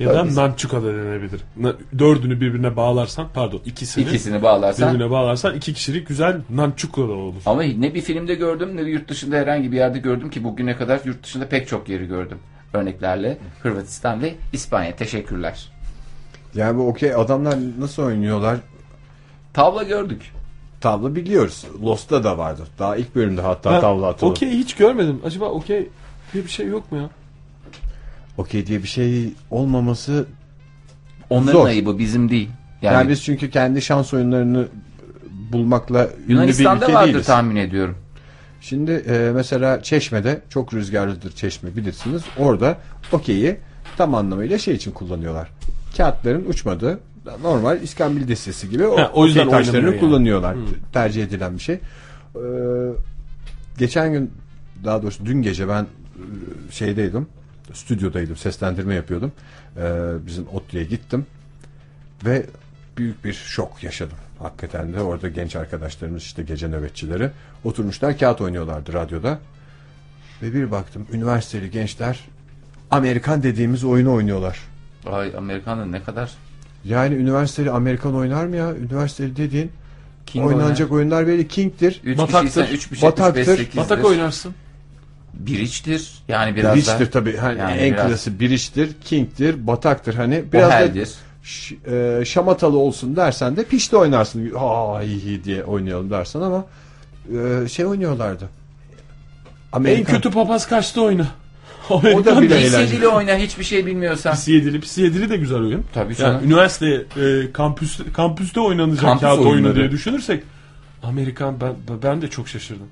Ya 0.00 0.14
da 0.14 0.34
nançuka 0.34 0.82
da 0.82 0.86
denebilir. 0.94 1.40
Dördünü 1.98 2.40
birbirine 2.40 2.76
bağlarsan 2.76 3.28
pardon 3.34 3.60
ikisini, 3.66 4.04
İkisini 4.04 4.42
bağlarsan. 4.42 4.94
birbirine 4.94 5.10
bağlarsan 5.10 5.54
iki 5.54 5.74
kişilik 5.74 6.08
güzel 6.08 6.40
nançuka 6.50 7.02
da 7.02 7.12
olur. 7.12 7.42
Ama 7.46 7.62
ne 7.62 7.94
bir 7.94 8.00
filmde 8.00 8.34
gördüm 8.34 8.76
ne 8.76 8.82
yurt 8.82 9.08
dışında 9.08 9.36
herhangi 9.36 9.72
bir 9.72 9.76
yerde 9.76 9.98
gördüm 9.98 10.30
ki 10.30 10.44
bugüne 10.44 10.76
kadar 10.76 11.00
yurt 11.04 11.22
dışında 11.24 11.48
pek 11.48 11.68
çok 11.68 11.88
yeri 11.88 12.06
gördüm. 12.06 12.38
Örneklerle 12.74 13.38
Hırvatistan 13.62 14.22
ve 14.22 14.34
İspanya. 14.52 14.96
Teşekkürler. 14.96 15.72
Yani 16.54 16.78
bu 16.78 16.88
okey 16.88 17.14
adamlar 17.14 17.58
nasıl 17.78 18.02
oynuyorlar? 18.02 18.58
Tavla 19.54 19.82
gördük. 19.82 20.32
Tavla 20.80 21.14
biliyoruz. 21.14 21.66
Lost'ta 21.82 22.24
da 22.24 22.38
vardı. 22.38 22.62
Daha 22.78 22.96
ilk 22.96 23.14
bölümde 23.14 23.40
hatta 23.40 23.72
Ben 23.72 23.80
tavla 23.80 24.06
atıldı. 24.06 24.30
Okey 24.30 24.50
hiç 24.50 24.74
görmedim. 24.74 25.20
Acaba 25.24 25.44
okey 25.44 25.88
diye 26.32 26.44
bir 26.44 26.50
şey 26.50 26.66
yok 26.66 26.92
mu 26.92 26.98
ya? 26.98 27.10
Okey 28.38 28.66
diye 28.66 28.82
bir 28.82 28.88
şey 28.88 29.32
olmaması 29.50 30.26
Onların 31.30 31.52
Zor. 31.52 31.66
ayıbı 31.66 31.98
bizim 31.98 32.28
değil. 32.30 32.50
Yani, 32.82 32.94
yani, 32.94 33.08
biz 33.08 33.24
çünkü 33.24 33.50
kendi 33.50 33.82
şans 33.82 34.14
oyunlarını 34.14 34.68
bulmakla 35.52 36.04
ünlü 36.04 36.28
bir 36.28 36.32
Yunanistan'da 36.32 36.84
ülke 36.84 36.94
vardır 36.94 37.08
değiliz. 37.08 37.26
tahmin 37.26 37.56
ediyorum. 37.56 37.96
Şimdi 38.62 38.90
e, 38.90 39.30
mesela 39.34 39.82
Çeşme'de 39.82 40.42
çok 40.50 40.74
rüzgarlıdır 40.74 41.32
Çeşme 41.32 41.76
bilirsiniz. 41.76 42.22
Orada 42.38 42.78
okeyi 43.12 43.56
tam 43.96 44.14
anlamıyla 44.14 44.58
şey 44.58 44.74
için 44.74 44.92
kullanıyorlar. 44.92 45.48
Kağıtların 45.96 46.44
uçmadığı 46.48 47.00
normal 47.42 47.82
iskambil 47.82 48.28
destesi 48.28 48.70
gibi 48.70 48.86
o, 48.86 48.98
Ha, 48.98 49.10
o 49.14 49.26
yüzden 49.26 49.46
okey 49.46 49.58
taşlarını 49.58 49.90
yani. 49.90 50.00
kullanıyorlar. 50.00 50.56
Tercih 50.92 51.24
edilen 51.24 51.54
bir 51.54 51.60
şey. 51.60 51.74
Ee, 51.74 52.40
geçen 53.78 54.12
gün 54.12 54.30
daha 54.84 55.02
doğrusu 55.02 55.26
dün 55.26 55.42
gece 55.42 55.68
ben 55.68 55.82
e, 55.82 55.86
şeydeydim. 56.70 57.26
Stüdyodaydım. 57.72 58.36
Seslendirme 58.36 58.94
yapıyordum. 58.94 59.32
Ee, 59.76 59.82
bizim 60.26 60.48
ODTÜ'ye 60.48 60.84
gittim. 60.84 61.26
Ve 62.24 62.46
büyük 62.96 63.24
bir 63.24 63.32
şok 63.32 63.82
yaşadım. 63.82 64.16
Hakikaten 64.42 64.92
de 64.94 65.00
orada 65.00 65.28
genç 65.28 65.56
arkadaşlarımız 65.56 66.22
işte 66.22 66.42
gece 66.42 66.68
nöbetçileri 66.68 67.30
oturmuşlar 67.64 68.18
kağıt 68.18 68.40
oynuyorlardı 68.40 68.92
radyoda. 68.92 69.38
Ve 70.42 70.54
bir 70.54 70.70
baktım 70.70 71.06
üniversiteli 71.12 71.70
gençler 71.70 72.20
Amerikan 72.90 73.42
dediğimiz 73.42 73.84
oyunu 73.84 74.12
oynuyorlar. 74.12 74.58
Ay 75.06 75.32
Amerikan'da 75.36 75.84
ne 75.86 76.02
kadar 76.02 76.30
Yani 76.84 77.14
üniversiteli 77.14 77.70
Amerikan 77.70 78.14
oynar 78.14 78.46
mı 78.46 78.56
ya? 78.56 78.74
Üniversiteli 78.76 79.36
dediğin 79.36 79.72
King 80.26 80.46
oynanacak 80.46 80.92
oyunlar 80.92 81.26
böyle 81.26 81.46
King'tir. 81.46 82.00
3 82.04 82.18
Bataktır. 82.18 82.48
kişiysen 82.48 82.74
3 82.74 82.92
5 82.92 83.02
Bataktır. 83.02 83.46
8'dir. 83.58 83.76
Batak 83.76 84.04
oynarsın. 84.04 84.54
Biriçtir. 85.34 86.12
Yani 86.28 86.56
biraz 86.56 86.74
Biriç'tir 86.76 87.06
da 87.06 87.10
tabii. 87.10 87.36
Hani 87.36 87.58
Yani 87.58 87.72
en 87.72 87.92
biraz- 87.94 88.06
klası 88.08 88.40
Biriç'tir, 88.40 88.90
King'tir, 89.04 89.66
Batak'tır. 89.66 90.14
Hani 90.14 90.44
biraz 90.52 90.70
da 90.70 90.74
Ohel'dir. 90.76 91.06
ş- 91.06 91.12
e, 91.86 92.24
şamatalı 92.24 92.78
olsun 92.78 93.16
dersen 93.16 93.56
de 93.56 93.64
pişti 93.64 93.96
oynarsın. 93.96 94.50
Ha 94.54 95.02
iyi 95.02 95.44
diye 95.44 95.64
oynayalım 95.64 96.10
dersen 96.10 96.40
ama 96.40 96.64
e, 97.64 97.68
şey 97.68 97.86
oynuyorlardı. 97.86 98.44
En 98.44 99.76
Amerikan. 99.76 100.14
kötü 100.14 100.30
papaz 100.30 100.68
kaçtı 100.68 101.02
oyunu. 101.02 101.26
O 101.90 102.24
da 102.24 102.42
bile 102.42 102.54
eğlenceli. 102.56 102.86
PC'li 102.98 103.08
oyna 103.08 103.36
hiçbir 103.36 103.64
şey 103.64 103.86
bilmiyorsan. 103.86 104.32
Pisi 104.32 104.52
yedili, 104.52 104.80
pisi 104.80 105.00
yedili 105.02 105.30
de 105.30 105.36
güzel 105.36 105.58
oyun. 105.58 105.84
Tabii 105.94 106.16
canım. 106.16 106.34
Yani 106.34 106.46
üniversite 106.46 106.86
e, 107.22 107.52
kampüs 107.52 108.00
kampüste 108.14 108.60
oynanacak 108.60 109.00
Kampüs 109.00 109.20
kağıt 109.20 109.38
oyunu 109.38 109.50
oyunları. 109.52 109.74
diye 109.76 109.90
düşünürsek 109.90 110.42
Amerikan 111.02 111.60
ben 111.60 111.74
ben 112.02 112.22
de 112.22 112.28
çok 112.30 112.48
şaşırdım. 112.48 112.86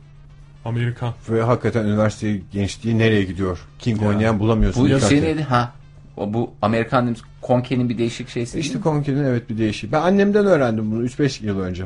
Amerikan. 0.64 1.14
Ve 1.30 1.42
hakikaten 1.42 1.84
üniversite 1.84 2.40
gençliği 2.52 2.98
nereye 2.98 3.22
gidiyor? 3.24 3.58
King 3.78 4.02
Ya. 4.02 4.08
oynayan 4.08 4.38
bulamıyorsun. 4.38 4.82
Bu 4.84 4.88
ilk 4.88 5.00
şey 5.00 5.00
harfi. 5.18 5.22
neydi? 5.22 5.42
Ha. 5.42 5.72
O 6.16 6.34
bu 6.34 6.54
Amerikan 6.62 7.02
dediğimiz 7.02 7.22
Konke'nin 7.40 7.88
bir 7.88 7.98
değişik 7.98 8.28
şeysi. 8.28 8.54
değil 8.54 8.64
İşte 8.64 8.78
mi? 8.78 8.84
Conker'in 8.84 9.24
evet 9.24 9.50
bir 9.50 9.58
değişik. 9.58 9.92
Ben 9.92 10.00
annemden 10.00 10.46
öğrendim 10.46 10.90
bunu 10.90 11.06
3-5 11.06 11.44
yıl 11.44 11.60
önce. 11.60 11.84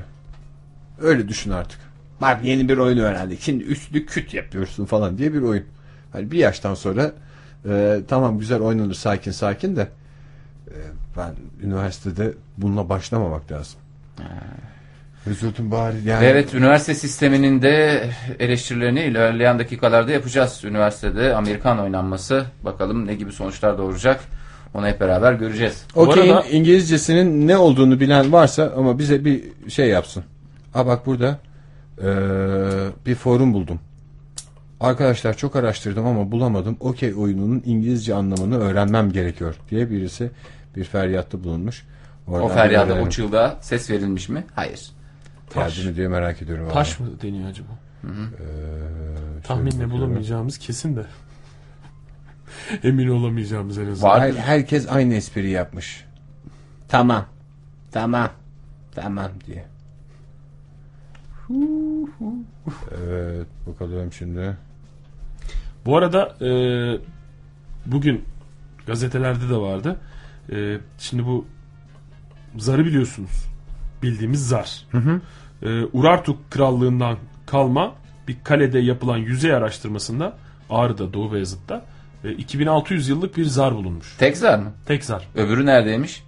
Öyle 1.01 1.29
düşün 1.29 1.51
artık. 1.51 1.81
Bak 2.20 2.45
yeni 2.45 2.68
bir 2.68 2.79
oyun 2.79 2.99
öğrendik. 2.99 3.41
Şimdi 3.41 3.64
üstlü 3.64 4.07
küt 4.07 4.35
yapıyorsun 4.35 4.85
falan 4.85 5.18
diye 5.18 5.35
bir 5.35 5.41
oyun. 5.43 5.64
Hani 6.12 6.31
bir 6.31 6.39
yaştan 6.39 6.75
sonra 6.75 7.12
e, 7.68 8.01
tamam 8.09 8.39
güzel 8.39 8.61
oynanır 8.61 8.95
sakin 8.95 9.31
sakin 9.31 9.77
de 9.77 9.89
e, 10.68 10.77
ben 11.16 11.35
üniversitede 11.62 12.33
bununla 12.59 12.89
başlamamak 12.89 13.53
lazım. 13.53 13.81
Üzüldüm 15.27 15.70
bari 15.70 15.97
yani. 16.07 16.25
Evet, 16.27 16.55
üniversite 16.55 16.95
sisteminin 16.95 17.62
de 17.62 18.05
eleştirilerini 18.39 19.01
ilerleyen 19.01 19.59
dakikalarda 19.59 20.11
yapacağız. 20.12 20.64
Üniversitede 20.64 21.35
Amerikan 21.35 21.79
oynanması. 21.81 22.45
Bakalım 22.64 23.07
ne 23.07 23.14
gibi 23.14 23.33
sonuçlar 23.33 23.79
doğuracak. 23.79 24.20
Onu 24.75 24.87
hep 24.87 25.01
beraber 25.01 25.33
göreceğiz. 25.33 25.85
Bu 25.95 26.01
Okey'in 26.01 26.33
arada- 26.33 26.47
İngilizcesinin 26.49 27.49
ne 27.49 27.57
olduğunu 27.57 28.01
bilen 28.01 28.33
varsa 28.33 28.72
ama 28.77 28.99
bize 28.99 29.25
bir 29.25 29.43
şey 29.68 29.89
yapsın. 29.89 30.25
Ha 30.72 30.87
bak 30.87 31.07
burada 31.07 31.39
e, 32.03 32.07
bir 33.07 33.14
forum 33.14 33.53
buldum. 33.55 33.81
Arkadaşlar 34.81 35.37
çok 35.37 35.57
araştırdım 35.57 36.07
ama 36.07 36.31
bulamadım. 36.33 36.77
Okey 36.81 37.14
oyununun 37.14 37.62
İngilizce 37.66 38.14
anlamını 38.14 38.59
öğrenmem 38.59 39.12
gerekiyor 39.12 39.55
diye 39.70 39.91
birisi 39.91 40.31
bir 40.77 40.85
feryatta 40.85 41.45
bulunmuş. 41.45 41.85
O 42.29 42.33
Oradan 42.33 42.49
feryada, 42.57 42.85
öğrenelim. 42.87 43.07
o 43.07 43.11
çığlığa 43.11 43.59
ses 43.61 43.91
verilmiş 43.91 44.29
mi? 44.29 44.45
Hayır. 44.55 44.81
Geldi 45.55 45.88
mi 45.88 45.97
diye 45.97 46.09
merak 46.09 46.42
ediyorum. 46.42 46.68
Taş 46.72 47.01
mı 47.01 47.20
deniyor 47.22 47.49
acaba? 47.51 47.68
Ee, 48.05 48.07
şöyle 48.07 49.40
Tahminle 49.42 49.90
bulamayacağımız 49.90 50.59
kesin 50.59 50.97
de. 50.97 51.07
Emin 52.88 53.09
olamayacağımız 53.09 53.78
en 53.78 53.86
azından. 53.86 54.11
Var. 54.11 54.20
Her- 54.20 54.34
herkes 54.34 54.88
aynı 54.92 55.14
espriyi 55.14 55.51
yapmış. 55.53 56.05
Tamam. 56.88 57.26
Tamam. 57.92 58.30
Tamam 58.95 59.30
diye. 59.47 59.64
Evet 62.99 63.47
bakalım 63.66 64.12
şimdi. 64.12 64.57
Bu 65.86 65.97
arada 65.97 66.36
e, 66.47 66.51
bugün 67.86 68.24
gazetelerde 68.86 69.49
de 69.49 69.57
vardı. 69.57 69.97
E, 70.53 70.78
şimdi 70.99 71.26
bu 71.26 71.47
zarı 72.57 72.84
biliyorsunuz. 72.84 73.47
Bildiğimiz 74.05 74.49
zar. 74.49 74.87
E, 75.63 75.85
Urartu 75.93 76.37
krallığından 76.51 77.17
kalma 77.47 77.95
bir 78.29 78.37
kalede 78.45 78.79
yapılan 78.79 79.19
yüzey 79.19 79.55
araştırmasında 79.55 80.37
Ağrı'da 80.71 81.13
Doğu 81.13 81.33
Beyazıt'ta 81.33 81.85
e, 82.25 82.33
2600 82.33 83.09
yıllık 83.09 83.37
bir 83.37 83.45
zar 83.45 83.75
bulunmuş. 83.75 84.17
Tek 84.19 84.37
zar 84.37 84.59
mı? 84.59 84.73
Tek 84.87 85.05
zar. 85.05 85.29
Öbürü 85.35 85.67
neredeymiş? 85.67 86.23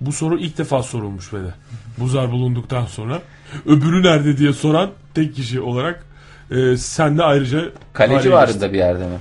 Bu 0.00 0.12
soru 0.12 0.38
ilk 0.38 0.58
defa 0.58 0.82
sorulmuş 0.82 1.34
ve 1.34 1.38
de. 1.38 1.54
Bu 1.98 2.08
zar 2.08 2.30
bulunduktan 2.32 2.86
sonra 2.86 3.22
öbürü 3.66 4.02
nerede 4.02 4.36
diye 4.36 4.52
soran 4.52 4.90
tek 5.14 5.34
kişi 5.34 5.60
olarak 5.60 6.06
e, 6.50 6.76
sen 6.76 7.18
de 7.18 7.22
ayrıca 7.22 7.64
Kaleci 7.92 8.32
vardı 8.32 8.60
da 8.60 8.72
bir 8.72 8.78
yerde 8.78 9.06
mi? 9.06 9.18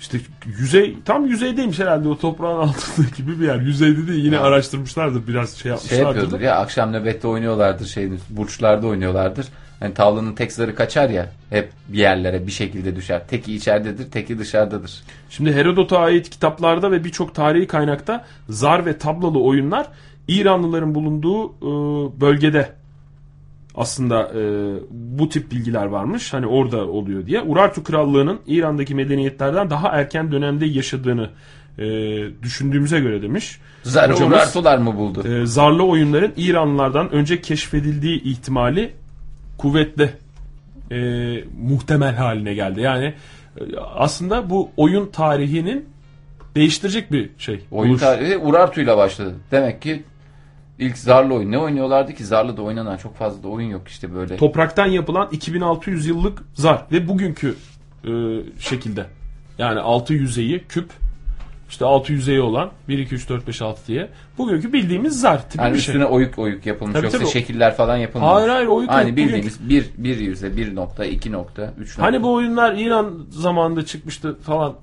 İşte 0.00 0.18
yüzey 0.58 0.96
tam 1.04 1.26
yüzeydeymiş 1.26 1.78
herhalde 1.78 2.08
o 2.08 2.18
toprağın 2.18 2.58
altında 2.68 3.06
gibi 3.16 3.40
bir 3.40 3.46
yer. 3.46 3.60
Yüzeyde 3.60 4.08
de 4.08 4.12
yine 4.12 4.38
araştırmışlardır 4.38 5.26
biraz 5.26 5.50
şey 5.50 5.62
Şey 5.62 5.70
yapmışlardır. 5.70 6.06
yapıyordur 6.06 6.40
ya 6.40 6.56
akşam 6.56 6.92
nöbette 6.92 7.28
oynuyorlardır 7.28 7.86
şey 7.86 8.10
burçlarda 8.30 8.86
oynuyorlardır. 8.86 9.46
Hani 9.80 9.94
tavlanın 9.94 10.34
tek 10.34 10.52
zarı 10.52 10.74
kaçar 10.74 11.10
ya 11.10 11.32
hep 11.50 11.72
bir 11.88 11.98
yerlere 11.98 12.46
bir 12.46 12.52
şekilde 12.52 12.96
düşer. 12.96 13.22
Teki 13.28 13.54
içeridedir, 13.54 14.10
teki 14.10 14.38
dışarıdadır. 14.38 15.02
Şimdi 15.30 15.52
Herodot'a 15.54 15.98
ait 15.98 16.30
kitaplarda 16.30 16.92
ve 16.92 17.04
birçok 17.04 17.34
tarihi 17.34 17.66
kaynakta 17.66 18.24
zar 18.48 18.86
ve 18.86 18.98
tablalı 18.98 19.40
oyunlar 19.42 19.86
İranlıların 20.28 20.94
bulunduğu 20.94 21.46
e, 21.46 22.20
bölgede 22.20 22.72
aslında 23.76 24.22
e, 24.34 24.40
bu 24.90 25.28
tip 25.28 25.50
bilgiler 25.50 25.86
varmış. 25.86 26.32
Hani 26.32 26.46
orada 26.46 26.86
oluyor 26.88 27.26
diye. 27.26 27.42
Urartu 27.42 27.84
Krallığı'nın 27.84 28.40
İran'daki 28.46 28.94
medeniyetlerden 28.94 29.70
daha 29.70 29.88
erken 29.88 30.32
dönemde 30.32 30.66
yaşadığını 30.66 31.30
e, 31.78 31.84
düşündüğümüze 32.42 33.00
göre 33.00 33.22
demiş. 33.22 33.60
Zarı 33.82 34.12
Hocamız, 34.12 34.36
urartular 34.36 34.78
mı 34.78 34.96
buldu? 34.96 35.28
e, 35.28 35.46
zarlı 35.46 35.82
oyunların 35.84 36.32
İranlılardan 36.36 37.10
önce 37.12 37.40
keşfedildiği 37.40 38.22
ihtimali 38.22 38.92
kuvvetli 39.58 40.10
e, 40.90 40.96
muhtemel 41.62 42.14
haline 42.14 42.54
geldi. 42.54 42.80
Yani 42.80 43.14
e, 43.60 43.62
aslında 43.94 44.50
bu 44.50 44.70
oyun 44.76 45.06
tarihinin 45.06 45.88
değiştirecek 46.54 47.12
bir 47.12 47.30
şey. 47.38 47.60
Oyun 47.70 47.90
Buluş. 47.90 48.00
tarihi 48.02 48.38
Urartu'yla 48.38 48.96
başladı. 48.96 49.34
Demek 49.50 49.82
ki 49.82 50.02
ilk 50.78 50.98
zarlı 50.98 51.34
oyun 51.34 51.52
ne 51.52 51.58
oynuyorlardı 51.58 52.14
ki? 52.14 52.24
Zarlı 52.24 52.56
da 52.56 52.62
oynanan 52.62 52.96
çok 52.96 53.16
fazla 53.16 53.42
da 53.42 53.48
oyun 53.48 53.68
yok 53.68 53.88
işte 53.88 54.14
böyle. 54.14 54.36
Topraktan 54.36 54.86
yapılan 54.86 55.28
2600 55.32 56.06
yıllık 56.06 56.42
zar 56.54 56.82
ve 56.92 57.08
bugünkü 57.08 57.54
e, 58.04 58.10
şekilde. 58.58 59.06
Yani 59.58 59.80
altı 59.80 60.14
yüzeyi 60.14 60.64
küp 60.68 60.90
işte 61.68 61.84
altı 61.84 62.12
yüzeyi 62.12 62.40
olan 62.40 62.70
1 62.88 62.98
2 62.98 63.14
3 63.14 63.28
4 63.28 63.46
5 63.48 63.62
6 63.62 63.86
diye. 63.86 64.08
Bugünkü 64.38 64.72
bildiğimiz 64.72 65.20
zar 65.20 65.50
tipi 65.50 65.64
Yani 65.64 65.74
bir 65.74 65.78
şey. 65.78 65.94
üstüne 65.94 66.04
oyuk 66.04 66.38
oyuk 66.38 66.66
yapılmış 66.66 66.94
Tabii, 66.94 67.04
yoksa 67.04 67.18
tabii. 67.18 67.28
şekiller 67.28 67.74
falan 67.76 67.96
yapılmamış. 67.96 68.34
Hayır, 68.34 68.48
hayır, 68.48 68.66
oyuk 68.66 68.90
Aynı 68.90 69.08
yok. 69.08 69.16
bildiğimiz 69.16 69.68
bir, 69.68 69.86
bir 69.98 70.16
yüzde, 70.18 70.56
bir 70.56 70.74
nokta, 70.74 71.04
iki 71.04 71.32
nokta, 71.32 71.72
üç 71.78 71.88
nokta. 71.88 72.02
Hani 72.02 72.22
bu 72.22 72.32
oyunlar 72.32 72.74
İran 72.74 73.26
zamanında 73.30 73.84
çıkmıştı 73.84 74.38
falan 74.42 74.74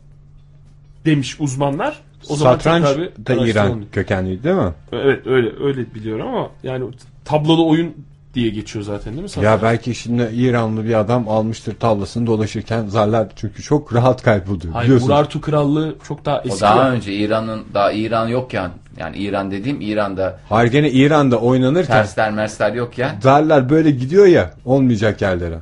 demiş 1.05 1.39
uzmanlar. 1.39 1.99
O 2.29 2.35
zaman 2.35 2.53
Satranç 2.53 2.85
tekrar 2.85 3.01
bir 3.01 3.25
da 3.25 3.47
İran 3.47 3.83
kökenliydi 3.91 4.43
değil 4.43 4.55
mi? 4.55 4.73
Evet 4.91 5.27
öyle 5.27 5.51
öyle 5.63 5.93
biliyorum 5.95 6.27
ama 6.27 6.49
yani 6.63 6.85
tablolu 7.25 7.69
oyun 7.69 7.93
diye 8.33 8.49
geçiyor 8.49 8.85
zaten 8.85 9.13
değil 9.13 9.23
mi? 9.23 9.29
Satranç? 9.29 9.45
Ya 9.45 9.69
belki 9.69 9.95
şimdi 9.95 10.29
İranlı 10.33 10.85
bir 10.85 10.99
adam 10.99 11.29
almıştır 11.29 11.75
tavlasını 11.79 12.27
dolaşırken 12.27 12.87
zarlar 12.87 13.27
çünkü 13.35 13.63
çok 13.63 13.93
rahat 13.93 14.23
kayboluyor 14.23 14.73
Hayır, 14.73 14.85
biliyorsun. 14.85 15.07
Urartu 15.07 15.41
Krallığı 15.41 15.95
çok 16.07 16.25
daha 16.25 16.37
O 16.37 16.41
eski. 16.47 16.61
daha 16.61 16.83
ya. 16.83 16.91
önce 16.91 17.13
İran'ın 17.13 17.63
daha 17.73 17.91
İran 17.91 18.27
yokken 18.27 18.71
yani 18.97 19.17
İran 19.17 19.51
dediğim 19.51 19.81
İran'da 19.81 20.39
Hayır 20.49 20.71
gene 20.71 20.91
İran'da 20.91 21.37
oynanırken 21.39 21.93
tersler 21.93 22.31
mersler 22.31 22.73
yokken 22.73 23.19
zarlar 23.21 23.69
böyle 23.69 23.91
gidiyor 23.91 24.25
ya 24.25 24.53
olmayacak 24.65 25.21
yerlere. 25.21 25.59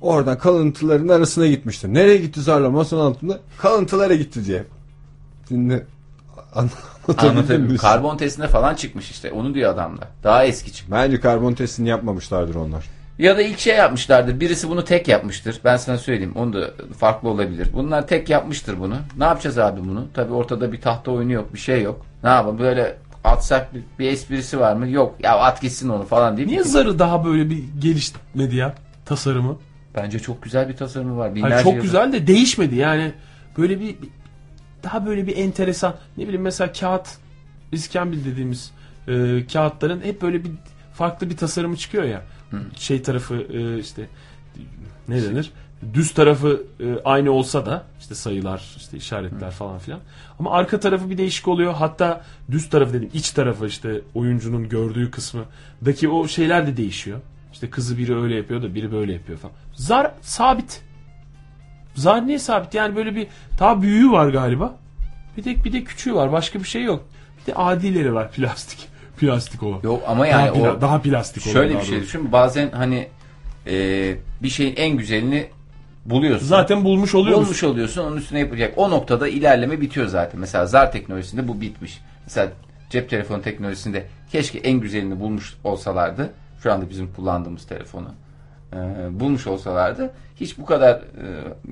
Oradan 0.00 0.38
kalıntıların 0.38 1.08
arasına 1.08 1.46
gitmiştir. 1.46 1.94
Nereye 1.94 2.16
gitti 2.16 2.40
zarlar 2.40 2.68
masanın 2.68 3.00
altında? 3.00 3.38
Kalıntılara 3.58 4.14
gitti 4.14 4.46
diye. 4.46 4.64
Şimdi 5.48 5.86
anlatabildim 6.54 7.62
mi? 7.62 7.76
Karbon 7.76 8.16
testine 8.16 8.46
falan 8.48 8.74
çıkmış 8.74 9.10
işte. 9.10 9.32
Onu 9.32 9.54
diyor 9.54 9.74
adamlar. 9.74 10.08
Daha 10.22 10.44
eski 10.44 10.72
çıkmış. 10.72 10.98
Bence 10.98 11.20
karbon 11.20 11.52
testini 11.52 11.88
yapmamışlardır 11.88 12.54
onlar. 12.54 12.84
Ya 13.18 13.36
da 13.36 13.42
ilk 13.42 13.58
şey 13.58 13.76
yapmışlardır. 13.76 14.40
Birisi 14.40 14.68
bunu 14.70 14.84
tek 14.84 15.08
yapmıştır. 15.08 15.60
Ben 15.64 15.76
sana 15.76 15.98
söyleyeyim. 15.98 16.32
Onu 16.34 16.52
da 16.52 16.70
farklı 16.98 17.28
olabilir. 17.28 17.68
Bunlar 17.72 18.06
tek 18.06 18.30
yapmıştır 18.30 18.80
bunu. 18.80 18.94
Ne 19.18 19.24
yapacağız 19.24 19.58
abi 19.58 19.80
bunu? 19.80 20.06
Tabii 20.14 20.32
ortada 20.32 20.72
bir 20.72 20.80
tahta 20.80 21.10
oyunu 21.10 21.32
yok. 21.32 21.54
Bir 21.54 21.58
şey 21.58 21.82
yok. 21.82 22.06
Ne 22.24 22.28
yapalım? 22.30 22.58
Böyle 22.58 22.96
atsak 23.24 23.74
bir, 23.74 23.82
bir 23.98 24.08
esprisi 24.12 24.60
var 24.60 24.74
mı? 24.76 24.88
Yok. 24.88 25.14
Ya 25.22 25.38
at 25.38 25.60
gitsin 25.60 25.88
onu 25.88 26.04
falan 26.04 26.36
deyip. 26.36 26.50
Niye 26.50 26.64
zarı 26.64 26.98
daha 26.98 27.24
böyle 27.24 27.50
bir 27.50 27.64
gelişmedi 27.78 28.56
ya 28.56 28.74
tasarımı? 29.04 29.56
Bence 29.94 30.18
çok 30.18 30.42
güzel 30.42 30.68
bir 30.68 30.76
tasarımı 30.76 31.16
var. 31.18 31.32
Hayır, 31.40 31.62
çok 31.62 31.72
yıldır. 31.72 31.82
güzel 31.82 32.12
de 32.12 32.26
değişmedi 32.26 32.74
yani 32.76 33.12
böyle 33.58 33.80
bir, 33.80 33.86
bir- 33.86 34.08
daha 34.82 35.06
böyle 35.06 35.26
bir 35.26 35.36
enteresan 35.36 35.94
ne 36.16 36.24
bileyim 36.24 36.42
mesela 36.42 36.72
kağıt 36.72 37.08
iskambil 37.72 38.24
dediğimiz 38.24 38.72
e, 39.08 39.46
kağıtların 39.52 40.00
hep 40.00 40.22
böyle 40.22 40.44
bir 40.44 40.50
farklı 40.94 41.30
bir 41.30 41.36
tasarımı 41.36 41.76
çıkıyor 41.76 42.04
ya. 42.04 42.22
Şey 42.76 43.02
tarafı 43.02 43.34
e, 43.34 43.78
işte 43.78 44.08
ne 45.08 45.22
denir? 45.22 45.50
Düz 45.94 46.14
tarafı 46.14 46.62
e, 46.80 46.98
aynı 47.04 47.30
olsa 47.30 47.66
da 47.66 47.84
işte 48.00 48.14
sayılar 48.14 48.74
işte 48.76 48.96
işaretler 48.96 49.50
falan 49.50 49.78
filan. 49.78 50.00
Ama 50.38 50.50
arka 50.50 50.80
tarafı 50.80 51.10
bir 51.10 51.18
değişik 51.18 51.48
oluyor. 51.48 51.74
Hatta 51.74 52.24
düz 52.50 52.70
tarafı 52.70 52.92
dedim 52.92 53.10
iç 53.14 53.30
tarafı 53.30 53.66
işte 53.66 54.00
oyuncunun 54.14 54.68
gördüğü 54.68 55.10
kısmındaki 55.10 56.08
o 56.08 56.28
şeyler 56.28 56.66
de 56.66 56.76
değişiyor. 56.76 57.20
İşte 57.52 57.70
kızı 57.70 57.98
biri 57.98 58.16
öyle 58.16 58.34
yapıyor 58.34 58.62
da 58.62 58.74
biri 58.74 58.92
böyle 58.92 59.12
yapıyor 59.12 59.38
falan. 59.38 59.54
Zar 59.74 60.12
sabit 60.20 60.82
Zar 61.94 62.26
niye 62.26 62.38
sabit? 62.38 62.74
Yani 62.74 62.96
böyle 62.96 63.16
bir 63.16 63.26
daha 63.58 63.82
büyüğü 63.82 64.10
var 64.10 64.28
galiba. 64.28 64.74
Bir 65.36 65.44
de 65.44 65.64
bir 65.64 65.72
de 65.72 65.84
küçüğü 65.84 66.14
var. 66.14 66.32
Başka 66.32 66.58
bir 66.58 66.64
şey 66.64 66.82
yok. 66.82 67.04
Bir 67.40 67.52
de 67.52 67.56
adileri 67.56 68.14
var 68.14 68.30
plastik. 68.36 68.88
Plastik 69.16 69.62
olan. 69.62 69.80
Yok 69.82 70.02
ama 70.06 70.26
yani 70.26 70.60
daha, 70.60 70.72
o 70.72 70.80
daha 70.80 71.02
plastik 71.02 71.46
olan. 71.46 71.52
şöyle 71.52 71.78
bir 71.78 71.84
şey 71.84 72.00
düşün. 72.00 72.32
Bazen 72.32 72.70
hani 72.70 73.08
e, 73.66 73.74
bir 74.42 74.48
şeyin 74.48 74.76
en 74.76 74.96
güzelini 74.96 75.46
buluyorsun. 76.04 76.46
Zaten 76.46 76.84
bulmuş 76.84 77.14
oluyor 77.14 77.38
musun? 77.38 77.44
Bulmuş 77.46 77.64
oluyorsun 77.64 78.04
onun 78.04 78.16
üstüne 78.16 78.38
yapacak. 78.38 78.74
O 78.76 78.90
noktada 78.90 79.28
ilerleme 79.28 79.80
bitiyor 79.80 80.06
zaten. 80.06 80.40
Mesela 80.40 80.66
zar 80.66 80.92
teknolojisinde 80.92 81.48
bu 81.48 81.60
bitmiş. 81.60 82.00
Mesela 82.24 82.52
cep 82.90 83.10
telefonu 83.10 83.42
teknolojisinde 83.42 84.06
keşke 84.32 84.58
en 84.58 84.80
güzelini 84.80 85.20
bulmuş 85.20 85.54
olsalardı. 85.64 86.30
Şu 86.62 86.72
anda 86.72 86.90
bizim 86.90 87.12
kullandığımız 87.12 87.66
telefonu. 87.66 88.08
E, 88.72 88.76
bulmuş 89.20 89.46
olsalardı 89.46 90.10
hiç 90.40 90.58
bu 90.58 90.66
kadar 90.66 90.94
e, 90.94 91.24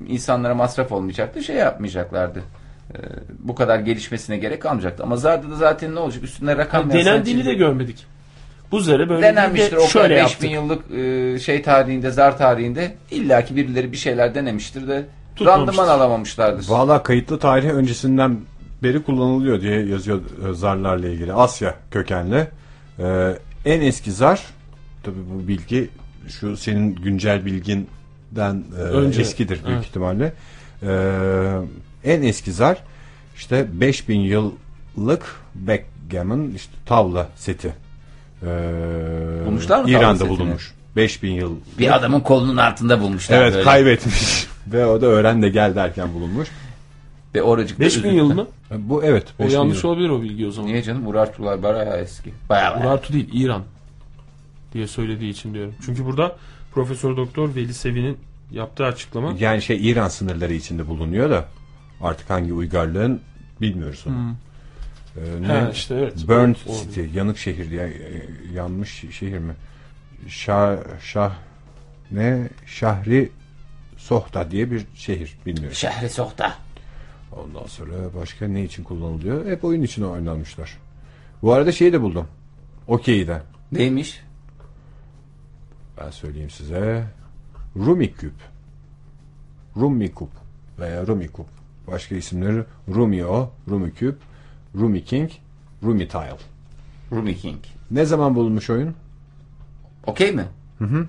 insanlara 0.07 0.55
masraf 0.55 0.91
olmayacaktı. 0.91 1.43
Şey 1.43 1.55
yapmayacaklardı. 1.55 2.39
E, 2.93 2.97
bu 3.39 3.55
kadar 3.55 3.79
gelişmesine 3.79 4.37
gerek 4.37 4.61
kalmayacaktı. 4.61 5.03
Ama 5.03 5.17
zarda 5.17 5.51
da 5.51 5.55
zaten 5.55 5.95
ne 5.95 5.99
olacak? 5.99 6.23
Üstünde 6.23 6.57
rakam 6.57 6.81
Yani 6.81 6.95
yazsan 6.97 7.13
denendiğini 7.13 7.41
çiz- 7.41 7.45
de 7.45 7.53
görmedik. 7.53 8.05
Bu 8.71 8.79
zere 8.79 9.09
böyle 9.09 9.21
denenmiştir. 9.21 9.77
O 9.77 9.87
şöyle 9.87 10.15
5000 10.15 10.21
yaptık. 10.21 10.51
yıllık 10.51 10.91
e, 11.35 11.39
şey 11.39 11.61
tarihinde, 11.61 12.11
zar 12.11 12.37
tarihinde 12.37 12.95
illaki 13.11 13.55
birileri 13.55 13.91
bir 13.91 13.97
şeyler 13.97 14.35
denemiştir 14.35 14.87
de 14.87 15.05
randıman 15.45 15.87
alamamışlardır. 15.87 16.69
Valla 16.69 17.03
kayıtlı 17.03 17.39
tarih 17.39 17.69
öncesinden 17.69 18.37
beri 18.83 19.03
kullanılıyor 19.03 19.61
diye 19.61 19.85
yazıyor 19.85 20.21
zarlarla 20.51 21.07
ilgili. 21.07 21.33
Asya 21.33 21.75
kökenli. 21.91 22.47
Ee, 22.99 23.33
en 23.65 23.81
eski 23.81 24.11
zar 24.11 24.41
tabi 25.03 25.15
bu 25.33 25.47
bilgi 25.47 25.89
şu 26.29 26.57
senin 26.57 26.95
güncel 26.95 27.45
bilginden 27.45 28.63
e, 28.77 28.81
Önce, 28.81 29.21
eskidir 29.21 29.65
büyük 29.65 29.77
evet. 29.77 29.85
ihtimalle. 29.85 30.33
Ee, 30.83 31.57
en 32.03 32.21
eski 32.21 32.51
zar 32.51 32.77
işte 33.35 33.67
5000 33.73 34.19
yıllık 34.19 35.35
backgammon 35.55 36.51
işte 36.55 36.73
tavla 36.85 37.27
seti. 37.35 37.73
Ee, 38.43 38.47
Bulmuşlar 39.45 39.83
mı 39.83 39.89
İran'da 39.89 40.29
bulunmuş. 40.29 40.73
5000 40.95 41.31
yıl. 41.31 41.55
Bir 41.79 41.95
adamın 41.95 42.19
kolunun 42.19 42.57
altında 42.57 43.01
bulmuşlar 43.01 43.41
Evet 43.41 43.53
böyle. 43.53 43.63
kaybetmiş 43.63 44.47
ve 44.67 44.85
o 44.85 45.01
da 45.01 45.05
öğren 45.05 45.41
de 45.41 45.49
gel 45.49 45.75
derken 45.75 46.13
bulunmuş. 46.13 46.47
Ve 47.35 47.41
oracıkta 47.41 47.83
5000 47.83 47.99
üzüntü. 47.99 48.15
yıl 48.15 48.33
mı? 48.33 48.47
Bu 48.77 49.03
evet. 49.03 49.25
O 49.39 49.43
5000 49.43 49.55
yanlış 49.55 49.83
yıl. 49.83 49.89
olabilir 49.89 50.09
o 50.09 50.21
bilgi 50.21 50.47
o 50.47 50.51
zaman. 50.51 50.71
Niye 50.71 50.83
canım? 50.83 51.07
Urartular 51.07 51.63
bayağı 51.63 51.97
eski. 51.97 52.33
Bayağı 52.49 52.75
bayağı. 52.75 52.87
Urartu 52.87 53.13
değil 53.13 53.29
İran 53.33 53.63
diye 54.73 54.87
söylediği 54.87 55.31
için 55.31 55.53
diyorum. 55.53 55.73
Çünkü 55.85 56.05
burada 56.05 56.35
Profesör 56.73 57.17
Doktor 57.17 57.55
Veli 57.55 57.73
Sevi'nin 57.73 58.17
yaptığı 58.51 58.85
açıklama 58.85 59.33
Yani 59.39 59.61
şey 59.61 59.89
İran 59.91 60.07
sınırları 60.07 60.53
içinde 60.53 60.87
bulunuyor 60.87 61.29
da 61.29 61.45
artık 62.01 62.29
hangi 62.29 62.53
uygarlığın 62.53 63.21
bilmiyoruz 63.61 64.03
onu. 64.07 64.35
Ee, 65.17 65.41
ne? 65.41 65.47
Ha, 65.47 65.69
işte 65.73 65.95
evet. 65.95 66.27
Burnt 66.27 66.57
O- 66.67 66.71
o- 66.71 66.83
City, 66.83 67.01
yanık 67.17 67.37
şehir 67.37 67.69
diye 67.69 67.83
e, 67.83 68.23
yanmış 68.53 69.05
şehir 69.11 69.37
mi? 69.37 69.53
Şah 70.27 70.77
Şah 71.01 71.31
ne? 72.11 72.49
Şahri 72.65 73.31
Sohta 73.97 74.51
diye 74.51 74.71
bir 74.71 74.85
şehir 74.95 75.37
bilmiyorum. 75.45 75.75
Şehri 75.75 76.09
sokta. 76.09 76.57
Ondan 77.31 77.65
sonra 77.67 77.91
başka 78.21 78.47
ne 78.47 78.63
için 78.63 78.83
kullanılıyor? 78.83 79.45
Hep 79.45 79.63
oyun 79.63 79.81
için 79.81 80.03
oynanmışlar. 80.03 80.77
Bu 81.41 81.53
arada 81.53 81.71
şeyi 81.71 81.93
de 81.93 82.01
buldum. 82.01 82.27
Okey'i 82.87 83.27
de. 83.27 83.41
Neymiş? 83.71 84.21
Ben 86.05 86.09
söyleyeyim 86.11 86.49
size. 86.49 87.03
Rumi 87.75 88.13
küp. 88.13 88.33
Rumi 89.77 90.11
kup 90.11 90.29
veya 90.79 91.07
Rumi 91.07 91.27
kup. 91.27 91.45
Başka 91.87 92.15
isimleri 92.15 92.63
Rumio, 92.95 93.49
Rumi 93.69 93.93
küp, 93.93 94.15
Rumi 94.75 95.03
King, 95.05 95.31
Rumi 95.83 96.07
Tile. 96.07 96.37
Rumi 97.11 97.35
King. 97.37 97.59
Ne 97.91 98.05
zaman 98.05 98.35
bulunmuş 98.35 98.69
oyun? 98.69 98.95
Okey 100.07 100.31
mi? 100.31 100.45
Hı 100.79 100.85
hı. 100.85 101.07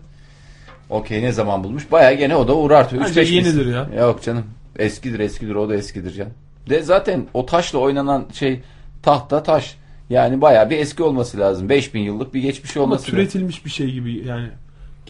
Okey 0.91 1.23
ne 1.23 1.33
zaman 1.33 1.65
bulmuş? 1.65 1.93
Baya 1.93 2.13
gene 2.13 2.37
o 2.37 2.49
da. 2.49 2.83
Üç 2.97 3.01
Bence 3.01 3.21
yenidir 3.21 3.67
biz- 3.67 3.75
ya. 3.75 3.89
Yok 4.01 4.23
canım. 4.23 4.45
Eskidir 4.79 5.21
eskidir 5.21 5.55
o 5.55 5.69
da 5.69 5.75
eskidir 5.77 6.13
canım. 6.13 6.33
De 6.71 6.83
zaten 6.83 7.27
o 7.35 7.47
taşla 7.47 7.79
oynanan 7.79 8.27
şey 8.33 8.61
tahta 9.03 9.43
taş. 9.43 9.77
Yani 10.11 10.41
baya 10.41 10.71
bir 10.71 10.79
eski 10.79 11.03
olması 11.03 11.39
lazım. 11.39 11.69
5000 11.69 12.01
yıllık 12.01 12.35
bir 12.35 12.43
geçmişi 12.43 12.79
Ama 12.79 12.85
olması 12.87 13.03
lazım. 13.03 13.15
türetilmiş 13.15 13.65
bir 13.65 13.71
şey 13.71 13.91
gibi 13.93 14.27
yani 14.27 14.49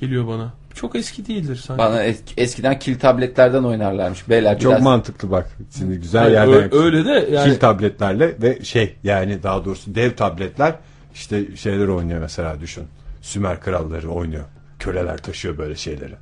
geliyor 0.03 0.27
bana. 0.27 0.53
Çok 0.75 0.97
eski 0.97 1.27
değildir 1.27 1.57
sanki. 1.57 1.79
Bana 1.79 2.05
es- 2.07 2.17
eskiden 2.37 2.79
kil 2.79 2.99
tabletlerden 2.99 3.63
oynarlarmış. 3.65 4.29
Beyler 4.29 4.59
Çok 4.59 4.73
biraz 4.73 4.83
mantıklı 4.83 5.31
bak. 5.31 5.51
Şimdi 5.79 5.97
güzel 6.01 6.23
Hayır, 6.23 6.35
yerden 6.35 6.73
ö- 6.73 6.85
öyle 6.85 7.05
de 7.05 7.29
yani 7.33 7.53
Kil 7.53 7.61
tabletlerle 7.61 8.43
ve 8.43 8.65
şey 8.65 8.97
yani 9.05 9.43
daha 9.43 9.65
doğrusu 9.65 9.95
dev 9.95 10.13
tabletler 10.17 10.75
işte 11.15 11.57
şeyler 11.57 11.89
oynuyor 11.89 12.21
mesela 12.21 12.61
düşün. 12.61 12.85
Sümer 13.21 13.61
kralları 13.61 14.09
oynuyor. 14.11 14.45
Köleler 14.79 15.19
taşıyor 15.19 15.59
böyle 15.59 15.77
şeyleri. 15.77 16.15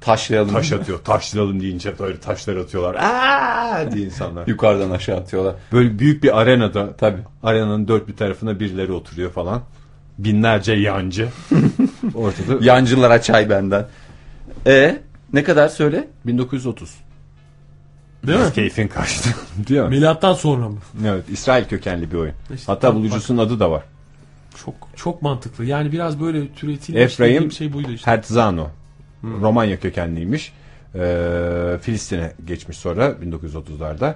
taşlayalım. 0.00 0.52
Taş 0.52 0.72
atıyor. 0.72 0.98
Taşlayalım 0.98 1.60
deyince 1.60 1.98
böyle 1.98 2.18
taşlar 2.20 2.56
atıyorlar. 2.56 2.94
Aa 2.94 3.92
diye 3.92 4.06
insanlar. 4.06 4.46
Yukarıdan 4.46 4.90
aşağı 4.90 5.16
atıyorlar. 5.16 5.54
Böyle 5.72 5.98
büyük 5.98 6.22
bir 6.22 6.40
arenada 6.40 6.96
Tabii. 6.96 7.20
arenanın 7.42 7.88
dört 7.88 8.08
bir 8.08 8.16
tarafına 8.16 8.60
birileri 8.60 8.92
oturuyor 8.92 9.30
falan. 9.30 9.62
Binlerce 10.18 10.72
yancı. 10.72 11.28
Ortada 12.14 12.64
Yancılara 12.64 13.22
çay 13.22 13.50
benden. 13.50 13.86
E 14.66 14.98
ne 15.32 15.44
kadar 15.44 15.68
söyle? 15.68 16.08
1930. 16.26 16.94
değil 18.26 18.38
mi? 18.38 18.52
Keyfin 18.54 18.88
kaçtı. 18.88 19.28
Değil 19.68 19.80
mi? 19.80 19.88
Milattan 19.88 20.34
sonra 20.34 20.68
mı? 20.68 20.78
Evet, 21.06 21.24
İsrail 21.28 21.64
kökenli 21.64 22.10
bir 22.12 22.16
oyun. 22.16 22.34
İşte 22.54 22.72
Hatta 22.72 22.88
bak- 22.88 22.94
bulucusunun 22.94 23.38
adı 23.38 23.60
da 23.60 23.70
var. 23.70 23.82
Çok 24.64 24.74
çok 24.96 25.22
mantıklı. 25.22 25.64
Yani 25.64 25.92
biraz 25.92 26.20
böyle 26.20 26.48
türetilmiş 26.52 27.02
Efraim 27.02 27.52
şey 27.52 27.72
buydu 27.72 27.92
işte. 27.92 28.10
Herzano. 28.10 28.68
Romanya 29.24 29.80
kökenliymiş. 29.80 30.52
Ee, 30.94 31.78
Filistin'e 31.82 32.32
geçmiş 32.46 32.76
sonra 32.76 33.06
1930'larda. 33.08 34.14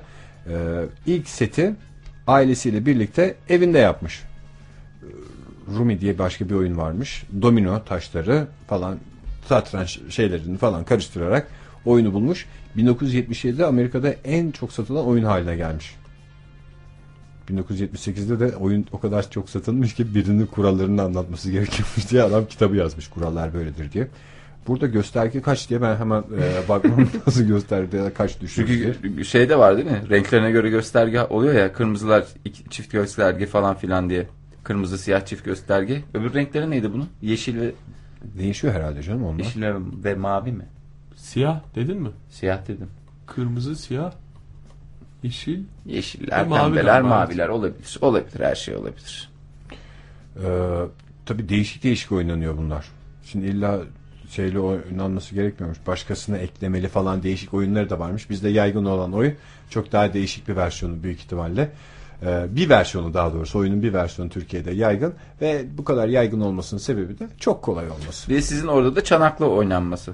Ee, 0.48 0.52
ilk 1.06 1.28
seti 1.28 1.74
ailesiyle 2.26 2.86
birlikte 2.86 3.34
evinde 3.48 3.78
yapmış. 3.78 4.22
Rumi 5.76 6.00
diye 6.00 6.18
başka 6.18 6.48
bir 6.48 6.54
oyun 6.54 6.76
varmış. 6.76 7.24
Domino 7.42 7.84
taşları 7.84 8.46
falan 8.68 8.98
satranç 9.48 10.00
şeylerini 10.08 10.58
falan 10.58 10.84
karıştırarak 10.84 11.48
oyunu 11.84 12.12
bulmuş. 12.12 12.46
1977'de 12.76 13.66
Amerika'da 13.66 14.14
en 14.24 14.50
çok 14.50 14.72
satılan 14.72 15.06
oyun 15.06 15.24
haline 15.24 15.56
gelmiş. 15.56 15.94
1978'de 17.50 18.40
de 18.40 18.56
oyun 18.56 18.86
o 18.92 19.00
kadar 19.00 19.30
çok 19.30 19.50
satılmış 19.50 19.94
ki 19.94 20.14
birinin 20.14 20.46
kurallarını 20.46 21.02
anlatması 21.02 21.50
gerekiyormuş 21.50 22.10
diye 22.10 22.22
adam 22.22 22.46
kitabı 22.46 22.76
yazmış 22.76 23.08
kurallar 23.08 23.54
böyledir 23.54 23.92
diye. 23.92 24.08
Burada 24.66 24.86
gösterge 24.86 25.42
kaç 25.42 25.70
diye 25.70 25.82
ben 25.82 25.96
hemen 25.96 26.20
e, 26.20 26.68
bakmam 26.68 27.06
nasıl 27.26 27.44
gösterge 27.44 28.12
kaç 28.14 28.40
düşüyor 28.40 28.68
diye. 28.68 28.94
Çünkü 29.02 29.24
şey 29.24 29.48
de 29.48 29.58
var 29.58 29.76
değil 29.76 29.90
mi? 29.90 30.02
Renklerine 30.10 30.50
göre 30.50 30.70
gösterge 30.70 31.22
oluyor 31.22 31.54
ya. 31.54 31.72
Kırmızılar 31.72 32.24
çift 32.70 32.92
gösterge 32.92 33.46
falan 33.46 33.76
filan 33.76 34.10
diye. 34.10 34.26
Kırmızı 34.64 34.98
siyah 34.98 35.26
çift 35.26 35.44
gösterge. 35.44 36.02
Öbür 36.14 36.34
renkleri 36.34 36.70
neydi 36.70 36.92
bunun? 36.92 37.08
Yeşil 37.22 37.60
ve 37.60 37.72
Değişiyor 38.38 38.74
herhalde 38.74 39.02
canım 39.02 39.24
onlar. 39.24 39.38
yeşil 39.44 39.62
ve, 40.04 40.14
mavi 40.14 40.52
mi? 40.52 40.66
Siyah 41.16 41.60
dedin 41.74 42.02
mi? 42.02 42.08
Siyah 42.30 42.68
dedim. 42.68 42.88
Kırmızı, 43.26 43.76
siyah, 43.76 44.12
yeşil. 45.22 45.64
Yeşiller, 45.86 46.44
Ve 46.44 46.48
mavi 46.48 46.74
pembeler, 46.74 47.02
maviler 47.02 47.48
olabilir. 47.48 47.98
Olabilir 48.00 48.40
her 48.40 48.54
şey 48.54 48.76
olabilir. 48.76 49.30
Ee, 50.36 50.78
tabii 51.26 51.48
değişik 51.48 51.82
değişik 51.82 52.12
oynanıyor 52.12 52.56
bunlar. 52.56 52.86
Şimdi 53.24 53.46
illa 53.46 53.80
şeyle 54.30 54.58
oynanması 54.58 55.34
gerekmiyormuş. 55.34 55.78
Başkasına 55.86 56.36
eklemeli 56.38 56.88
falan 56.88 57.22
değişik 57.22 57.54
oyunları 57.54 57.90
da 57.90 57.98
varmış. 57.98 58.30
Bizde 58.30 58.48
yaygın 58.48 58.84
olan 58.84 59.12
oyun 59.12 59.34
çok 59.70 59.92
daha 59.92 60.12
değişik 60.12 60.48
bir 60.48 60.56
versiyonu 60.56 61.02
büyük 61.02 61.20
ihtimalle. 61.20 61.70
Ee, 62.26 62.46
bir 62.56 62.68
versiyonu 62.68 63.14
daha 63.14 63.32
doğrusu 63.32 63.58
oyunun 63.58 63.82
bir 63.82 63.92
versiyonu 63.92 64.30
Türkiye'de 64.30 64.70
yaygın 64.70 65.14
ve 65.40 65.64
bu 65.78 65.84
kadar 65.84 66.08
yaygın 66.08 66.40
olmasının 66.40 66.80
sebebi 66.80 67.18
de 67.18 67.28
çok 67.40 67.62
kolay 67.62 67.90
olması. 67.90 68.30
Bir 68.30 68.34
de 68.36 68.42
sizin 68.42 68.66
orada 68.66 68.96
da 68.96 69.04
çanaklı 69.04 69.46
oynanması. 69.50 70.12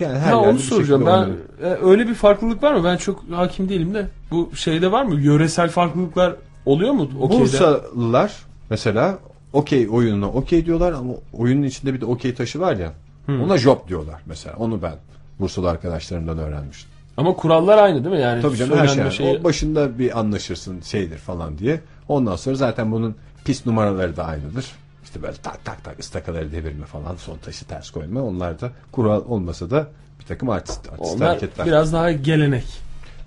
Yani 0.00 0.18
her 0.18 0.32
yerde 0.32 0.48
onu 0.48 0.58
soracağım. 0.58 1.06
Ben 1.06 1.12
oynanıyor. 1.12 1.36
e, 1.62 1.78
öyle 1.82 2.08
bir 2.08 2.14
farklılık 2.14 2.62
var 2.62 2.74
mı? 2.74 2.84
Ben 2.84 2.96
çok 2.96 3.24
hakim 3.30 3.68
değilim 3.68 3.94
de. 3.94 4.06
Bu 4.30 4.50
şeyde 4.56 4.92
var 4.92 5.02
mı? 5.04 5.20
Yöresel 5.20 5.68
farklılıklar 5.68 6.36
oluyor 6.66 6.92
mu? 6.92 7.10
Okey'de? 7.20 7.42
Bursalılar 7.42 8.32
mesela 8.70 9.18
okey 9.52 9.88
oyununa 9.90 10.28
okey 10.28 10.66
diyorlar 10.66 10.92
ama 10.92 11.12
oyunun 11.32 11.62
içinde 11.62 11.94
bir 11.94 12.00
de 12.00 12.04
okey 12.06 12.34
taşı 12.34 12.60
var 12.60 12.76
ya. 12.76 12.92
Ona 13.28 13.58
job 13.58 13.88
diyorlar 13.88 14.20
mesela. 14.26 14.56
Onu 14.58 14.82
ben 14.82 14.94
Bursalı 15.40 15.70
arkadaşlarımdan 15.70 16.38
öğrenmiştim. 16.38 16.90
Ama 17.16 17.34
kurallar 17.36 17.78
aynı 17.78 18.04
değil 18.04 18.14
mi? 18.16 18.20
Yani 18.22 18.42
Tabii 18.42 18.56
canım 18.56 18.78
her 18.78 18.86
şey. 18.86 18.88
söylenme 18.88 19.10
şeyi- 19.14 19.38
O 19.40 19.44
başında 19.44 19.98
bir 19.98 20.18
anlaşırsın 20.20 20.80
şeydir 20.80 21.18
falan 21.18 21.58
diye. 21.58 21.80
Ondan 22.08 22.36
sonra 22.36 22.56
zaten 22.56 22.92
bunun 22.92 23.14
pis 23.44 23.66
numaraları 23.66 24.16
da 24.16 24.24
aynıdır. 24.24 24.66
İşte 25.04 25.22
böyle 25.22 25.34
tak 25.42 25.64
tak 25.64 25.84
tak 25.84 26.00
ıstakaları 26.00 26.52
devirme 26.52 26.86
falan 26.86 27.16
son 27.16 27.36
taşı 27.38 27.64
ters 27.64 27.90
koyma. 27.90 28.22
Onlar 28.22 28.60
da 28.60 28.70
kural 28.92 29.22
olmasa 29.28 29.70
da 29.70 29.86
bir 30.20 30.24
takım 30.24 30.50
artist, 30.50 30.88
artist 30.92 31.14
Onlar 31.16 31.28
hareketler. 31.28 31.66
biraz 31.66 31.92
daha 31.92 32.12
gelenek. 32.12 32.64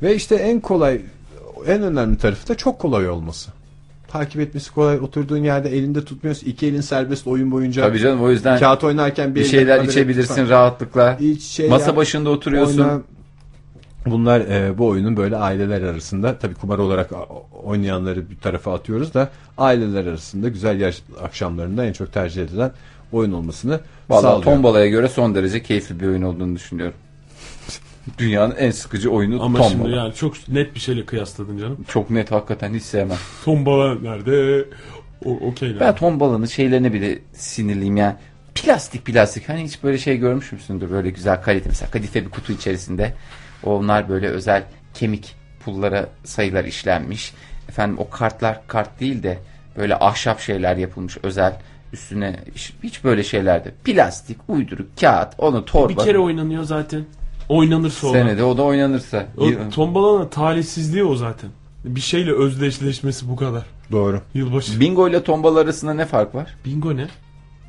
Ve 0.01 0.15
işte 0.15 0.35
en 0.35 0.59
kolay 0.59 1.01
en 1.67 1.81
önemli 1.83 2.17
tarafı 2.17 2.47
da 2.47 2.55
çok 2.55 2.79
kolay 2.79 3.09
olması. 3.09 3.51
Takip 4.07 4.41
etmesi 4.41 4.73
kolay. 4.73 4.99
Oturduğun 4.99 5.37
yerde 5.43 5.77
elinde 5.77 6.05
tutmuyorsun. 6.05 6.47
iki 6.47 6.67
elin 6.67 6.81
serbest 6.81 7.27
oyun 7.27 7.51
boyunca. 7.51 7.81
Tabii 7.87 7.99
canım 7.99 8.21
o 8.23 8.29
yüzden 8.31 8.59
Kağıt 8.59 8.83
oynarken 8.83 9.35
bir, 9.35 9.39
bir 9.39 9.45
şeyler 9.45 9.83
içebilirsin 9.83 10.35
tutan. 10.35 10.49
rahatlıkla. 10.49 11.17
İç 11.19 11.43
şey 11.43 11.69
Masa 11.69 11.85
yap, 11.87 11.95
başında 11.95 12.29
oturuyorsun. 12.29 12.79
oyna. 12.81 13.01
Bunlar 14.05 14.41
e, 14.41 14.77
bu 14.77 14.87
oyunun 14.87 15.17
böyle 15.17 15.37
aileler 15.37 15.81
arasında 15.81 16.37
tabii 16.37 16.53
kumar 16.53 16.79
olarak 16.79 17.11
oynayanları 17.63 18.29
bir 18.29 18.37
tarafa 18.37 18.73
atıyoruz 18.73 19.13
da 19.13 19.29
aileler 19.57 20.05
arasında 20.05 20.49
güzel 20.49 20.79
yaş 20.79 21.01
akşamlarında 21.23 21.85
en 21.85 21.93
çok 21.93 22.13
tercih 22.13 22.43
edilen 22.43 22.71
oyun 23.11 23.31
olmasını 23.31 23.79
Vallahi 24.09 24.21
sağlıyor. 24.21 24.43
tombalaya 24.43 24.87
göre 24.87 25.07
son 25.07 25.35
derece 25.35 25.63
keyifli 25.63 25.99
bir 25.99 26.07
oyun 26.07 26.21
olduğunu 26.21 26.55
düşünüyorum. 26.55 26.95
Dünyanın 28.17 28.55
en 28.55 28.71
sıkıcı 28.71 29.09
oyunu 29.09 29.43
Ama 29.43 29.57
tombala. 29.57 29.69
şimdi 29.69 29.89
yani 29.89 30.13
çok 30.13 30.49
net 30.49 30.75
bir 30.75 30.79
şeyle 30.79 31.05
kıyasladın 31.05 31.57
canım. 31.57 31.77
Çok 31.87 32.09
net 32.09 32.31
hakikaten 32.31 32.73
hiç 32.73 32.83
sevmem. 32.83 33.17
Tombala 33.45 33.95
nerede? 33.95 34.65
Okey? 35.25 35.79
Ben 35.79 35.95
tombalanın 35.95 36.45
şeylerine 36.45 36.93
bile 36.93 37.19
sinirliyim 37.33 37.97
yani. 37.97 38.15
Plastik 38.55 39.05
plastik. 39.05 39.49
Hani 39.49 39.63
hiç 39.63 39.83
böyle 39.83 39.97
şey 39.97 40.17
görmüş 40.17 40.51
müsündür? 40.51 40.91
Böyle 40.91 41.09
güzel 41.09 41.41
kalite. 41.41 41.69
Mesela 41.69 41.91
kadife 41.91 42.25
bir 42.25 42.29
kutu 42.29 42.53
içerisinde. 42.53 43.13
Onlar 43.63 44.09
böyle 44.09 44.27
özel 44.27 44.63
kemik 44.93 45.35
pullara 45.65 46.09
sayılar 46.23 46.63
işlenmiş. 46.63 47.33
Efendim 47.69 47.97
o 47.99 48.09
kartlar 48.09 48.67
kart 48.67 48.99
değil 48.99 49.23
de 49.23 49.39
böyle 49.77 49.95
ahşap 49.95 50.39
şeyler 50.39 50.77
yapılmış 50.77 51.17
özel. 51.23 51.53
Üstüne 51.93 52.39
hiç, 52.83 53.03
böyle 53.03 53.23
şeylerde. 53.23 53.71
Plastik, 53.83 54.37
uyduruk, 54.47 54.97
kağıt, 54.99 55.33
onu 55.37 55.65
torba. 55.65 55.89
bir 55.89 55.95
kere 55.95 56.19
oynanıyor 56.19 56.63
zaten. 56.63 57.05
Oynanır 57.49 57.89
sonra. 57.89 58.19
senede 58.19 58.43
o 58.43 58.57
da 58.57 58.63
oynanırsa. 58.63 59.25
O 59.37 59.69
tombalanın 59.69 60.27
talihsizliği 60.27 61.03
o 61.03 61.15
zaten. 61.15 61.49
Bir 61.85 62.01
şeyle 62.01 62.31
özdeşleşmesi 62.31 63.29
bu 63.29 63.35
kadar. 63.35 63.65
Doğru. 63.91 64.21
Yılbaşı. 64.33 64.79
Bingo 64.79 65.09
ile 65.09 65.23
tombala 65.23 65.59
arasında 65.59 65.93
ne 65.93 66.05
fark 66.05 66.35
var? 66.35 66.55
Bingo 66.65 66.97
ne? 66.97 67.07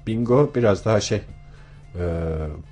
Bingo 0.06 0.50
biraz 0.54 0.84
daha 0.84 1.00
şey 1.00 1.20
e, 1.98 2.02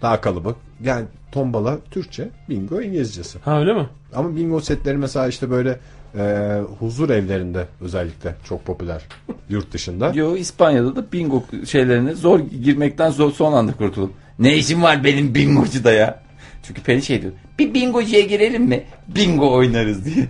daha 0.02 0.20
kalıbık. 0.20 0.56
Yani 0.84 1.06
tombala 1.32 1.78
Türkçe, 1.90 2.28
bingo 2.48 2.80
İngilizcesi. 2.80 3.38
Ha 3.38 3.60
öyle 3.60 3.74
mi? 3.74 3.88
Ama 4.14 4.36
bingo 4.36 4.60
setleri 4.60 4.96
mesela 4.96 5.28
işte 5.28 5.50
böyle 5.50 5.78
e, 6.18 6.58
huzur 6.78 7.10
evlerinde 7.10 7.66
özellikle 7.80 8.34
çok 8.44 8.64
popüler 8.64 9.02
yurt 9.48 9.72
dışında. 9.72 10.12
Yo 10.14 10.36
İspanya'da 10.36 10.96
da 10.96 11.12
bingo 11.12 11.44
şeylerine 11.66 12.14
zor 12.14 12.40
girmekten 12.40 13.10
zor 13.10 13.32
son 13.32 13.52
anda 13.52 13.72
kurtuldum. 13.72 14.12
Ne 14.38 14.56
işim 14.56 14.82
var 14.82 15.04
benim 15.04 15.34
bingocuda 15.34 15.92
ya? 15.92 16.22
Çünkü 16.62 16.82
Peri 16.82 17.02
şey 17.02 17.22
diyor. 17.22 17.32
Bir 17.58 17.74
bingocuya 17.74 18.20
girelim 18.20 18.64
mi? 18.64 18.84
Bingo 19.08 19.52
oynarız 19.52 20.04
diye. 20.14 20.26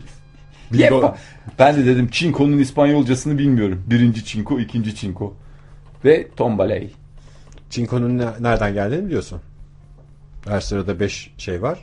Yepa. 0.72 1.16
Ben 1.58 1.76
de 1.76 1.86
dedim 1.86 2.08
çinkonun 2.08 2.58
İspanyolcasını 2.58 3.38
bilmiyorum. 3.38 3.82
Birinci 3.86 4.24
çinko, 4.24 4.60
ikinci 4.60 4.94
çinko. 4.96 5.34
Ve 6.04 6.28
tombaley. 6.36 6.90
Çinko'nun 7.72 8.18
ne- 8.18 8.32
nereden 8.40 8.74
geldiğini 8.74 9.06
biliyorsun. 9.06 9.40
Her 10.48 10.60
sırada 10.60 11.00
5 11.00 11.30
şey 11.38 11.62
var. 11.62 11.78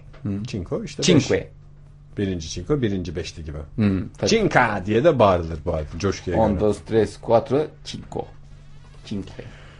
Çinko 0.48 0.84
işte 0.84 1.00
5. 1.02 1.06
Cinque. 1.06 1.50
Birinci 2.18 2.50
çinko, 2.50 2.82
birinci 2.82 3.16
beşli 3.16 3.46
gibi. 3.46 3.58
Hmm, 3.76 4.10
tabii. 4.10 4.86
Diye 4.86 5.04
de 5.04 5.20
bağırılır 5.20 5.60
bu 5.66 5.74
arada 5.74 5.86
coşkuya 6.00 6.38
On, 6.38 6.50
göre. 6.52 6.60
dos, 6.60 6.78
tres, 6.88 7.18
cuatro, 7.26 7.68
cinco. 7.86 8.26
Cinque. 9.06 9.34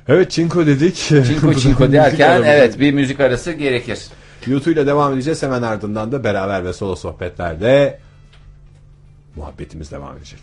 Evet 0.08 0.32
çinko 0.32 0.66
dedik. 0.66 0.96
Cinco 0.96 1.54
cinco 1.54 1.92
derken 1.92 2.42
evet 2.46 2.80
bir 2.80 2.94
müzik 2.94 3.20
arası 3.20 3.52
gerekir. 3.52 4.00
YouTube 4.48 4.74
ile 4.74 4.88
devam 4.88 5.14
edeceğiz. 5.14 5.44
Hemen 5.44 5.62
ardından 5.62 6.12
da 6.12 6.24
beraber 6.24 6.66
ve 6.66 6.74
solo 6.74 6.96
sohbetlerde 6.96 8.00
muhabbetimiz 9.36 9.92
devam 9.92 10.18
edecek. 10.18 10.40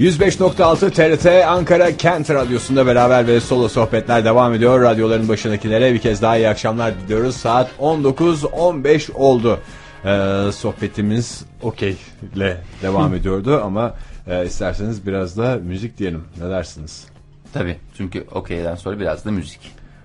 105.6 0.00 0.90
TRT 0.90 1.26
Ankara 1.46 1.96
Kent 1.96 2.30
Radyosu'nda 2.30 2.86
beraber 2.86 3.26
ve 3.26 3.40
solo 3.40 3.68
sohbetler 3.68 4.24
devam 4.24 4.54
ediyor. 4.54 4.80
Radyoların 4.80 5.28
başındakilere 5.28 5.94
bir 5.94 5.98
kez 5.98 6.22
daha 6.22 6.36
iyi 6.36 6.48
akşamlar 6.48 7.00
diliyoruz. 7.00 7.36
Saat 7.36 7.70
19.15 7.78 9.12
oldu. 9.12 9.60
Ee, 10.04 10.52
sohbetimiz 10.52 11.44
okey 11.62 11.96
ile 12.34 12.60
devam 12.82 13.14
ediyordu 13.20 13.60
ama 13.64 13.94
e, 14.26 14.46
isterseniz 14.46 15.06
biraz 15.06 15.38
da 15.38 15.56
müzik 15.56 15.98
diyelim. 15.98 16.24
Ne 16.42 16.50
dersiniz? 16.50 17.06
Tabii 17.52 17.76
çünkü 17.96 18.24
okeyden 18.32 18.74
sonra 18.74 19.00
biraz 19.00 19.24
da 19.24 19.30
müzik. 19.30 19.60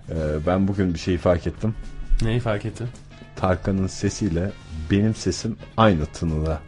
Ee, 0.10 0.14
ben 0.48 0.68
bugün 0.68 0.94
bir 0.94 1.00
şeyi 1.00 1.18
fark 1.18 1.48
ettim. 1.48 1.76
Neyi 2.22 2.40
fark 2.40 2.66
ettin? 2.66 2.88
Tarkan'ın 3.36 3.88
sesiyle 3.88 4.52
benim 4.92 5.16
sesim 5.16 5.58
aynı 5.78 6.06
tınıda. 6.06 6.60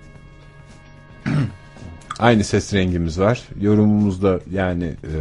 aynı 2.19 2.43
ses 2.43 2.73
rengimiz 2.73 3.19
var. 3.19 3.41
Yorumumuz 3.61 4.21
da 4.23 4.39
yani 4.51 4.85
e, 4.85 5.15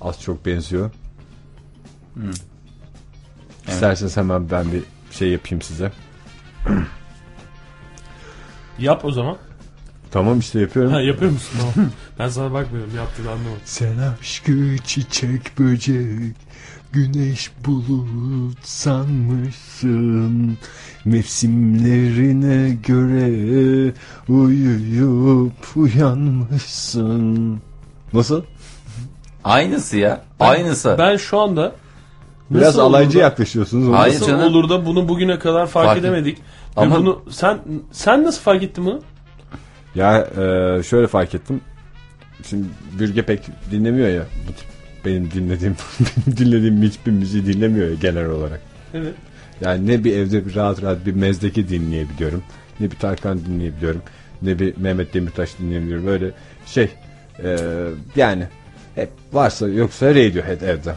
az 0.00 0.20
çok 0.22 0.46
benziyor. 0.46 0.90
İsterseniz 3.68 4.16
hemen 4.16 4.50
ben 4.50 4.72
bir 4.72 4.82
şey 5.10 5.28
yapayım 5.28 5.62
size. 5.62 5.92
Yap 8.78 9.04
o 9.04 9.12
zaman. 9.12 9.36
Tamam 10.10 10.38
işte 10.38 10.60
yapıyorum. 10.60 10.92
Ha 10.92 11.00
yapıyor 11.00 11.32
musun? 11.32 11.58
Tamam. 11.74 11.90
ben 12.18 12.28
sana 12.28 12.52
bakmıyorum 12.52 12.96
yaptığını 12.96 13.30
anlamadım. 13.30 13.60
Sen 13.64 13.98
aşkı 13.98 14.76
çiçek 14.84 15.58
böcek 15.58 16.36
Güneş 16.94 17.50
bulut 17.66 18.58
sanmışsın 18.66 20.58
Mevsimlerine 21.04 22.74
göre 22.74 23.92
Uyuyup 24.28 25.76
uyanmışsın 25.76 27.60
Nasıl? 28.12 28.42
Aynısı 29.44 29.96
ya. 29.96 30.24
Aynısı. 30.40 30.96
Ben 30.98 31.16
şu 31.16 31.40
anda 31.40 31.72
Biraz 32.50 32.66
nasıl 32.66 32.80
alaycı 32.80 33.18
da- 33.18 33.22
yaklaşıyorsunuz. 33.22 33.94
Hayır 33.96 34.14
Nasıl 34.14 34.26
canım. 34.26 34.44
olur 34.44 34.68
da 34.68 34.86
bunu 34.86 35.08
bugüne 35.08 35.38
kadar 35.38 35.66
fark, 35.66 35.86
Fark 35.86 35.98
edemedik. 35.98 36.38
Ama- 36.76 36.94
Ve 36.94 36.98
bunu 36.98 37.22
sen 37.30 37.58
sen 37.92 38.24
nasıl 38.24 38.42
fark 38.42 38.62
ettin 38.62 38.86
bunu? 38.86 39.00
Ya 39.94 40.18
e, 40.18 40.82
şöyle 40.82 41.06
fark 41.06 41.34
ettim. 41.34 41.60
Şimdi 42.48 42.66
Bürge 42.98 43.22
pek 43.22 43.40
dinlemiyor 43.70 44.08
ya. 44.08 44.22
Bu 44.48 44.52
tip 44.52 44.66
benim 45.04 45.30
dinlediğim 45.30 45.76
benim 46.00 46.36
dinlediğim 46.36 46.82
hiçbir 46.82 47.12
müziği 47.12 47.46
dinlemiyor 47.46 47.88
ya 47.88 47.94
genel 47.94 48.26
olarak. 48.26 48.60
Evet. 48.94 49.14
Yani 49.60 49.86
ne 49.86 50.04
bir 50.04 50.16
evde 50.16 50.46
bir 50.46 50.54
rahat 50.54 50.82
rahat 50.82 51.06
bir 51.06 51.14
mezdeki 51.14 51.68
dinleyebiliyorum. 51.68 52.42
Ne 52.80 52.90
bir 52.90 52.96
Tarkan 52.96 53.44
dinleyebiliyorum. 53.44 54.02
Ne 54.42 54.58
bir 54.58 54.76
Mehmet 54.76 55.14
Demirtaş 55.14 55.58
dinleyebiliyorum. 55.58 56.06
Böyle 56.06 56.30
şey 56.66 56.90
e, 57.42 57.58
yani 58.16 58.46
hep 58.94 59.10
varsa 59.32 59.68
yoksa 59.68 60.10
Radiohead 60.10 60.60
evde. 60.60 60.94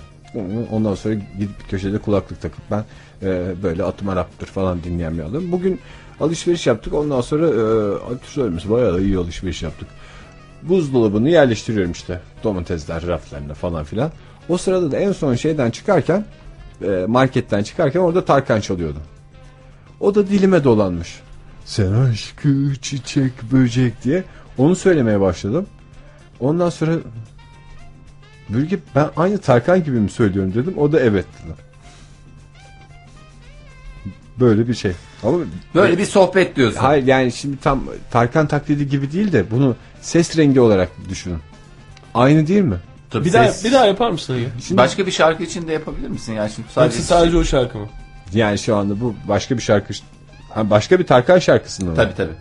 Ondan 0.72 0.96
sonra 0.96 1.14
gidip 1.14 1.60
bir 1.60 1.70
köşede 1.70 1.98
kulaklık 1.98 2.42
takıp 2.42 2.62
ben 2.72 2.84
e, 3.22 3.54
böyle 3.64 3.84
atım 3.84 4.10
Arap'tır 4.10 4.48
falan 4.48 4.84
dinleyen 4.84 5.18
bir 5.18 5.24
adam. 5.24 5.52
Bugün 5.52 5.80
alışveriş 6.20 6.68
yaptık. 6.68 6.94
Ondan 6.94 7.22
sonra 7.22 7.48
e, 7.48 8.28
söylemesi 8.28 8.70
bayağı 8.70 8.94
da 8.94 9.00
iyi 9.00 9.18
alışveriş 9.18 9.64
yaptık. 9.64 9.88
Buzdolabını 10.64 11.30
yerleştiriyorum 11.30 11.92
işte. 11.92 12.22
Domatesler 12.44 13.08
raflarına 13.08 13.54
falan 13.54 13.84
filan. 13.84 14.12
O 14.50 14.58
sırada 14.58 14.92
da 14.92 14.98
en 14.98 15.12
son 15.12 15.36
şeyden 15.36 15.72
çıkarken 15.72 16.26
e, 16.82 17.06
marketten 17.08 17.64
çıkarken 17.64 18.00
orada 18.00 18.26
Tarkan 18.26 18.62
çalıyordu. 18.62 19.00
O 20.00 20.16
da 20.16 20.28
dilime 20.28 20.64
dolanmış. 20.64 21.20
Sen 21.66 21.92
aşkı 21.94 22.76
çiçek 22.82 23.32
böcek 23.52 24.04
diye 24.04 24.24
onu 24.58 24.76
söylemeye 24.76 25.22
başladım. 25.22 25.66
Ondan 26.40 26.70
sonra 26.70 26.92
Bürge 28.50 28.80
ben 28.96 29.10
aynı 29.18 29.38
Tarkan 29.38 29.84
gibi 29.84 30.00
mi 30.00 30.10
söylüyorum 30.10 30.54
dedim. 30.54 30.74
O 30.78 30.92
da 30.92 31.00
evet 31.00 31.26
dedi. 31.44 31.67
Böyle 34.40 34.68
bir 34.68 34.74
şey. 34.74 34.92
Ama 35.24 35.38
Böyle 35.76 35.98
bir 35.98 36.06
sohbet 36.06 36.56
diyorsun. 36.56 36.80
hayır 36.80 37.04
yani 37.08 37.32
şimdi 37.32 37.58
tam 37.58 37.84
Tarkan 38.12 38.48
taklidi 38.48 38.90
gibi 38.90 39.12
değil 39.12 39.32
de 39.32 39.52
bunu 39.52 39.76
ses 40.02 40.38
rengi 40.38 40.60
olarak 40.60 40.90
düşünün. 41.10 41.40
Aynı 42.14 42.48
değil 42.48 42.62
mi? 42.62 42.78
Tabii 43.10 43.26
Bir 43.26 43.34
daha 43.34 43.44
ses- 43.48 43.66
bir 43.66 43.72
daha 43.72 43.86
yapar 43.86 44.12
mısın 44.12 44.34
Ege? 44.36 44.48
Şimdi 44.62 44.78
Başka 44.78 45.06
bir 45.06 45.12
şarkı 45.12 45.44
için 45.44 45.68
de 45.68 45.74
yapabilir 45.74 46.08
misin? 46.08 46.34
Yani 46.34 46.50
şimdi 46.56 46.68
sadece, 46.72 46.96
Sadece, 46.98 47.08
sadece 47.14 47.38
o 47.38 47.44
şarkı 47.44 47.78
mı? 47.78 47.88
yani 48.34 48.60
şu 48.60 48.76
anda 48.76 49.00
bu 49.02 49.16
başka 49.28 49.58
bir 49.58 49.62
şarkı 49.62 49.94
ha, 50.50 50.70
başka 50.70 51.00
bir 51.00 51.06
Tarkan 51.08 51.40
şarkısını 51.40 51.90
mı? 51.90 51.96
Tabii 51.96 52.16
tabii. 52.16 52.34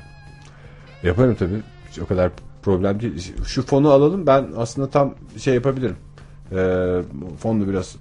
Yaparım 1.03 1.35
tabii. 1.39 1.61
Hiç 1.91 1.99
o 1.99 2.07
kadar 2.07 2.31
problem 2.63 3.01
değil. 3.01 3.33
Şu 3.47 3.67
fonu 3.67 3.91
alalım 3.91 4.27
ben 4.27 4.47
aslında 4.57 4.91
tam 4.91 5.15
şey 5.39 5.55
yapabilirim. 5.55 5.97
Ee, 6.53 6.57
fonu 7.39 7.69
biraz 7.69 7.97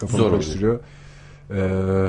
kafamı 0.00 0.22
Zor 0.22 0.30
karıştırıyor. 0.30 0.80
Ee, 1.50 2.08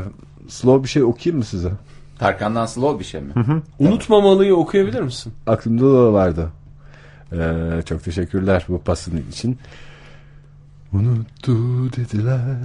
slow 0.50 0.84
bir 0.84 0.90
şey 0.90 1.04
okuyayım 1.04 1.38
mı 1.38 1.46
size? 1.46 1.72
Tarkan'dan 2.20 2.66
slow 2.66 3.00
bir 3.00 3.06
şey 3.06 3.22
mi? 3.22 3.34
Unutmamalıyı 3.80 4.56
okuyabilir 4.56 5.02
misin? 5.02 5.34
Aklımda 5.48 5.94
da 5.94 6.14
vardı. 6.14 6.50
Ee, 7.34 7.82
çok 7.86 8.04
teşekkürler 8.04 8.66
bu 8.70 8.82
pasın 8.82 9.24
için. 9.32 9.58
Unuttu 10.94 11.54
dediler. 11.94 12.58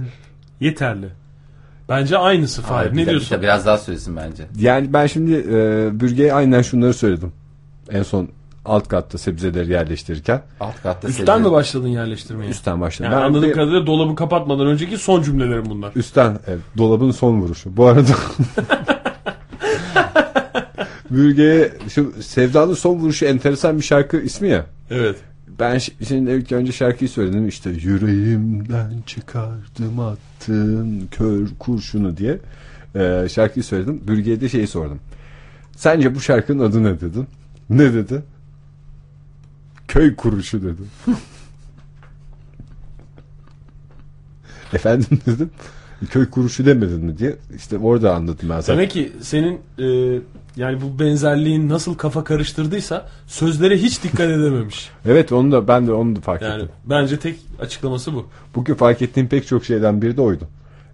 Yeterli. 0.59 1.07
Bence 1.89 2.17
aynısı 2.17 2.61
Fahir. 2.61 2.95
Ne 2.95 3.05
diyorsun? 3.05 3.37
bir 3.37 3.37
de 3.37 3.41
Biraz 3.41 3.65
daha 3.65 3.77
söylesin 3.77 4.15
bence. 4.15 4.43
Yani 4.59 4.93
ben 4.93 5.07
şimdi 5.07 5.33
e, 5.33 5.89
Bürge'ye 5.99 6.33
aynen 6.33 6.61
şunları 6.61 6.93
söyledim. 6.93 7.33
En 7.89 8.03
son 8.03 8.29
alt 8.65 8.87
katta 8.87 9.17
sebzeleri 9.17 9.71
yerleştirirken 9.71 10.41
Alt 10.59 10.81
katta 10.83 11.07
Üstten 11.07 11.25
sebze- 11.25 11.43
mi 11.47 11.51
başladın 11.51 11.87
yerleştirmeye? 11.87 12.49
üstten 12.51 12.81
başladım. 12.81 13.11
Yani 13.11 13.21
Ben 13.21 13.25
anladığım 13.27 13.49
bir- 13.49 13.53
kadarıyla 13.55 13.87
dolabı 13.87 14.15
kapatmadan 14.15 14.67
önceki 14.67 14.97
son 14.97 15.21
cümlelerim 15.23 15.65
bunlar. 15.69 15.91
Üstten 15.95 16.39
evet, 16.47 16.59
dolabın 16.77 17.11
son 17.11 17.41
vuruşu. 17.41 17.77
Bu 17.77 17.85
arada 17.85 18.11
Bürge'ye 21.11 21.71
şu 21.89 22.13
Sevda'nın 22.21 22.73
son 22.73 22.95
vuruşu 22.95 23.25
enteresan 23.25 23.77
bir 23.77 23.83
şarkı 23.83 24.17
ismi 24.17 24.49
ya. 24.49 24.65
Evet. 24.89 25.15
Ben 25.59 25.75
şi- 25.75 26.05
şimdi 26.07 26.31
ilk 26.31 26.51
önce 26.51 26.71
şarkıyı 26.71 27.09
söyledim 27.09 27.47
işte 27.47 27.69
yüreğimden 27.69 28.91
çıkardım 29.05 29.99
attın 29.99 31.07
kör 31.11 31.47
kurşunu 31.59 32.17
diye 32.17 32.37
Ee, 32.95 33.27
şarkıyı 33.31 33.63
söyledim. 33.63 34.01
Bürge'ye 34.07 34.41
de 34.41 34.49
şeyi 34.49 34.67
sordum. 34.67 34.99
Sence 35.75 36.15
bu 36.15 36.19
şarkının 36.21 36.63
adı 36.69 36.83
ne 36.83 37.01
dedim? 37.01 37.27
Ne 37.69 37.93
dedi? 37.93 38.21
Köy 39.91 40.15
kuruşu 40.15 40.61
dedi. 40.63 40.81
Efendim 44.73 45.19
dedim. 45.25 45.49
Köy 46.09 46.29
kuruşu 46.29 46.65
demedin 46.65 47.05
mi 47.05 47.17
diye. 47.17 47.35
İşte 47.55 47.77
orada 47.77 48.15
anladım 48.15 48.49
ben 48.49 48.61
sana. 48.61 48.77
Demek 48.77 48.91
ki 48.91 49.11
senin 49.21 49.59
e, 49.79 49.85
yani 50.55 50.81
bu 50.81 50.99
benzerliğin 50.99 51.69
nasıl 51.69 51.95
kafa 51.95 52.23
karıştırdıysa 52.23 53.09
sözlere 53.27 53.77
hiç 53.77 54.03
dikkat 54.03 54.19
edememiş. 54.29 54.89
Evet 55.05 55.31
onu 55.31 55.51
da 55.51 55.67
ben 55.67 55.87
de 55.87 55.91
onu 55.93 56.15
da 56.15 56.19
fark 56.19 56.41
Yani 56.41 56.55
ettim. 56.63 56.69
bence 56.85 57.19
tek 57.19 57.39
açıklaması 57.59 58.13
bu. 58.13 58.27
Bugün 58.55 58.73
fark 58.73 59.01
ettiğim 59.01 59.27
pek 59.27 59.47
çok 59.47 59.65
şeyden 59.65 60.01
biri 60.01 60.17
de 60.17 60.21
oydu. 60.21 60.43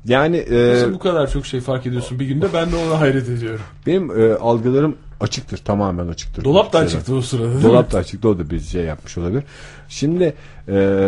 Yani 0.06 0.38
e, 0.38 0.74
Nasıl 0.74 0.94
bu 0.94 1.00
kadar 1.00 1.32
çok 1.32 1.46
şey 1.46 1.60
fark 1.62 1.86
ediyorsun 1.86 2.20
bir 2.20 2.26
günde 2.26 2.48
ben 2.54 2.72
de 2.72 2.76
ona 2.76 3.00
hayret 3.00 3.30
ediyorum. 3.30 3.62
benim 3.88 4.22
e, 4.22 4.34
algılarım 4.34 4.96
açıktır. 5.22 5.58
Tamamen 5.58 6.08
açıktır. 6.08 6.44
Dolap 6.44 6.74
da 6.74 6.78
Şeyden. 6.80 6.88
açıktı 6.96 7.16
o 7.16 7.22
sırada 7.22 7.52
değil 7.54 7.64
Dolap 7.64 7.88
mi? 7.88 7.94
da 7.94 7.98
açıktı. 7.98 8.30
O 8.30 8.38
da 8.40 8.50
bir 8.50 8.60
şey 8.60 8.84
yapmış 8.84 9.18
olabilir. 9.18 9.44
Şimdi 9.90 10.34
e, 10.70 11.00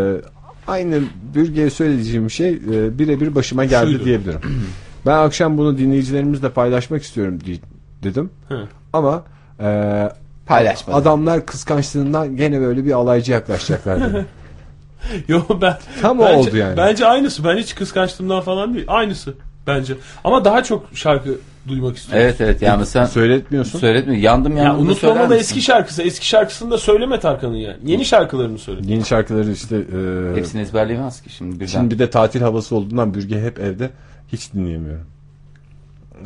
aynı 0.68 1.02
bürgeye 1.36 1.70
söyleyeceğim 1.70 2.30
şey 2.30 2.50
e, 2.50 3.00
birebir 3.00 3.36
başıma 3.36 3.66
geldi 3.66 3.92
Şuydu. 3.92 4.06
diyebilirim. 4.06 4.42
ben 5.06 5.18
akşam 5.18 5.58
bunu 5.58 5.78
dinleyicilerimizle 5.78 6.50
paylaşmak 6.50 7.04
istiyorum 7.04 7.40
di- 7.46 7.62
dedim. 8.04 8.30
Hı. 8.50 8.68
Ama 8.94 9.24
e, 9.60 10.10
Paylaşmadım. 10.46 11.02
adamlar 11.02 11.46
kıskançlığından 11.46 12.36
gene 12.38 12.62
böyle 12.62 12.86
bir 12.86 12.92
alaycı 12.92 13.32
yaklaşacaklar 13.32 14.02
dedim. 14.02 14.26
Yo 15.28 15.42
ben 15.62 15.78
Tam 16.02 16.20
o 16.20 16.24
bence, 16.26 16.36
oldu 16.50 16.58
yani. 16.58 16.78
Bence 16.78 17.06
aynısı. 17.06 17.44
Ben 17.44 17.58
hiç 17.58 17.76
kıskançlığımdan 17.76 18.42
falan 18.42 18.74
değil. 18.74 18.86
Aynısı 18.88 19.34
bence. 19.70 19.94
Ama 20.24 20.46
daha 20.46 20.64
çok 20.64 20.86
şarkı 20.94 21.30
duymak 21.68 21.98
istiyorum. 21.98 22.24
Evet 22.26 22.42
evet 22.42 22.62
yani 22.62 22.86
sen 22.86 23.06
Söyletmiyorsun. 23.06 23.80
söyletmiyor. 23.80 24.22
Yandım 24.22 24.58
Ya 24.58 24.64
yandım. 24.64 24.90
da 24.90 24.96
söyler 24.96 25.14
unutmamalı 25.16 25.40
eski 25.40 25.62
şarkısı. 25.62 26.02
Eski 26.04 26.28
şarkısını 26.28 26.72
da 26.72 26.78
söyleme 26.78 27.20
Tarkan'ın 27.20 27.56
yani. 27.56 27.78
Yeni 27.86 28.06
şarkılarını 28.06 28.58
söyle. 28.58 28.82
Yeni 28.84 29.06
şarkıları 29.06 29.52
işte 29.52 29.76
e, 29.76 30.36
Hepsini 30.38 30.62
ezberleyemez 30.62 31.22
ki 31.22 31.30
şimdi 31.30 31.56
birden. 31.56 31.66
Şimdi 31.66 31.94
bir 31.94 32.00
de 32.00 32.10
tatil 32.10 32.42
havası 32.42 32.76
olduğundan 32.76 33.14
bürge 33.14 33.42
hep 33.42 33.60
evde 33.60 33.90
hiç 34.32 34.54
dinleyemiyorum. 34.54 35.06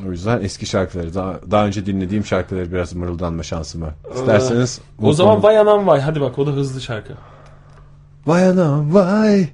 O 0.07 0.11
yüzden 0.11 0.41
eski 0.41 0.65
şarkıları 0.65 1.13
daha, 1.13 1.39
daha 1.51 1.65
önce 1.65 1.85
dinlediğim 1.85 2.25
şarkıları 2.25 2.71
biraz 2.71 2.93
mırıldanma 2.93 3.43
şansım 3.43 3.81
var. 3.81 3.93
İsterseniz 4.15 4.81
O 5.01 5.13
zaman 5.13 5.43
vay 5.43 5.57
anam 5.57 5.87
vay. 5.87 5.99
Hadi 6.01 6.21
bak 6.21 6.39
o 6.39 6.47
da 6.47 6.51
hızlı 6.51 6.81
şarkı. 6.81 7.13
Vay 8.25 8.47
anam 8.47 8.93
vay. 8.93 9.47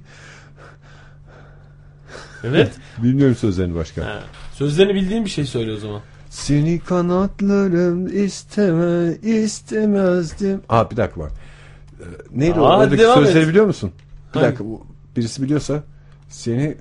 Evet. 2.44 2.72
Bilmiyorum 3.02 3.34
sözlerini 3.36 3.74
başka. 3.74 4.04
Ha. 4.06 4.22
Sözlerini 4.54 4.94
bildiğin 4.94 5.24
bir 5.24 5.30
şey 5.30 5.44
söyle 5.44 5.72
o 5.72 5.76
zaman. 5.76 6.00
Seni 6.30 6.78
kanatlarım 6.80 8.24
isteme 8.24 9.14
istemezdim. 9.22 10.60
Aa 10.68 10.90
bir 10.90 10.96
dakika 10.96 11.20
bak. 11.20 11.32
Ee, 12.00 12.04
neydi 12.32 12.60
o? 12.60 12.64
Aa, 12.64 12.78
Oradaki 12.78 13.02
sözleri 13.02 13.42
et. 13.44 13.48
biliyor 13.48 13.66
musun? 13.66 13.92
Bir 14.34 14.40
Hangi? 14.40 14.46
dakika 14.46 14.64
bu- 14.64 14.86
birisi 15.16 15.42
biliyorsa 15.42 15.82
seni 16.28 16.76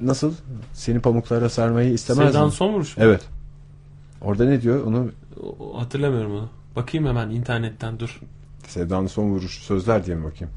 nasıl 0.00 0.34
seni 0.72 1.00
pamuklara 1.00 1.48
sarmayı 1.48 1.92
istemezdim. 1.92 2.32
Sevdan 2.32 2.48
son 2.48 2.72
vuruş 2.72 2.96
mu? 2.96 3.02
Evet. 3.06 3.20
Orada 4.20 4.44
ne 4.44 4.62
diyor? 4.62 4.84
Onu 4.84 5.10
Hatırlamıyorum 5.78 6.32
onu. 6.32 6.48
Bakayım 6.76 7.06
hemen 7.06 7.30
internetten 7.30 7.98
dur. 8.00 8.20
Sevdanın 8.68 9.06
son 9.06 9.24
vuruşu 9.24 9.60
sözler 9.62 10.06
diye 10.06 10.16
mi 10.16 10.24
bakayım? 10.24 10.54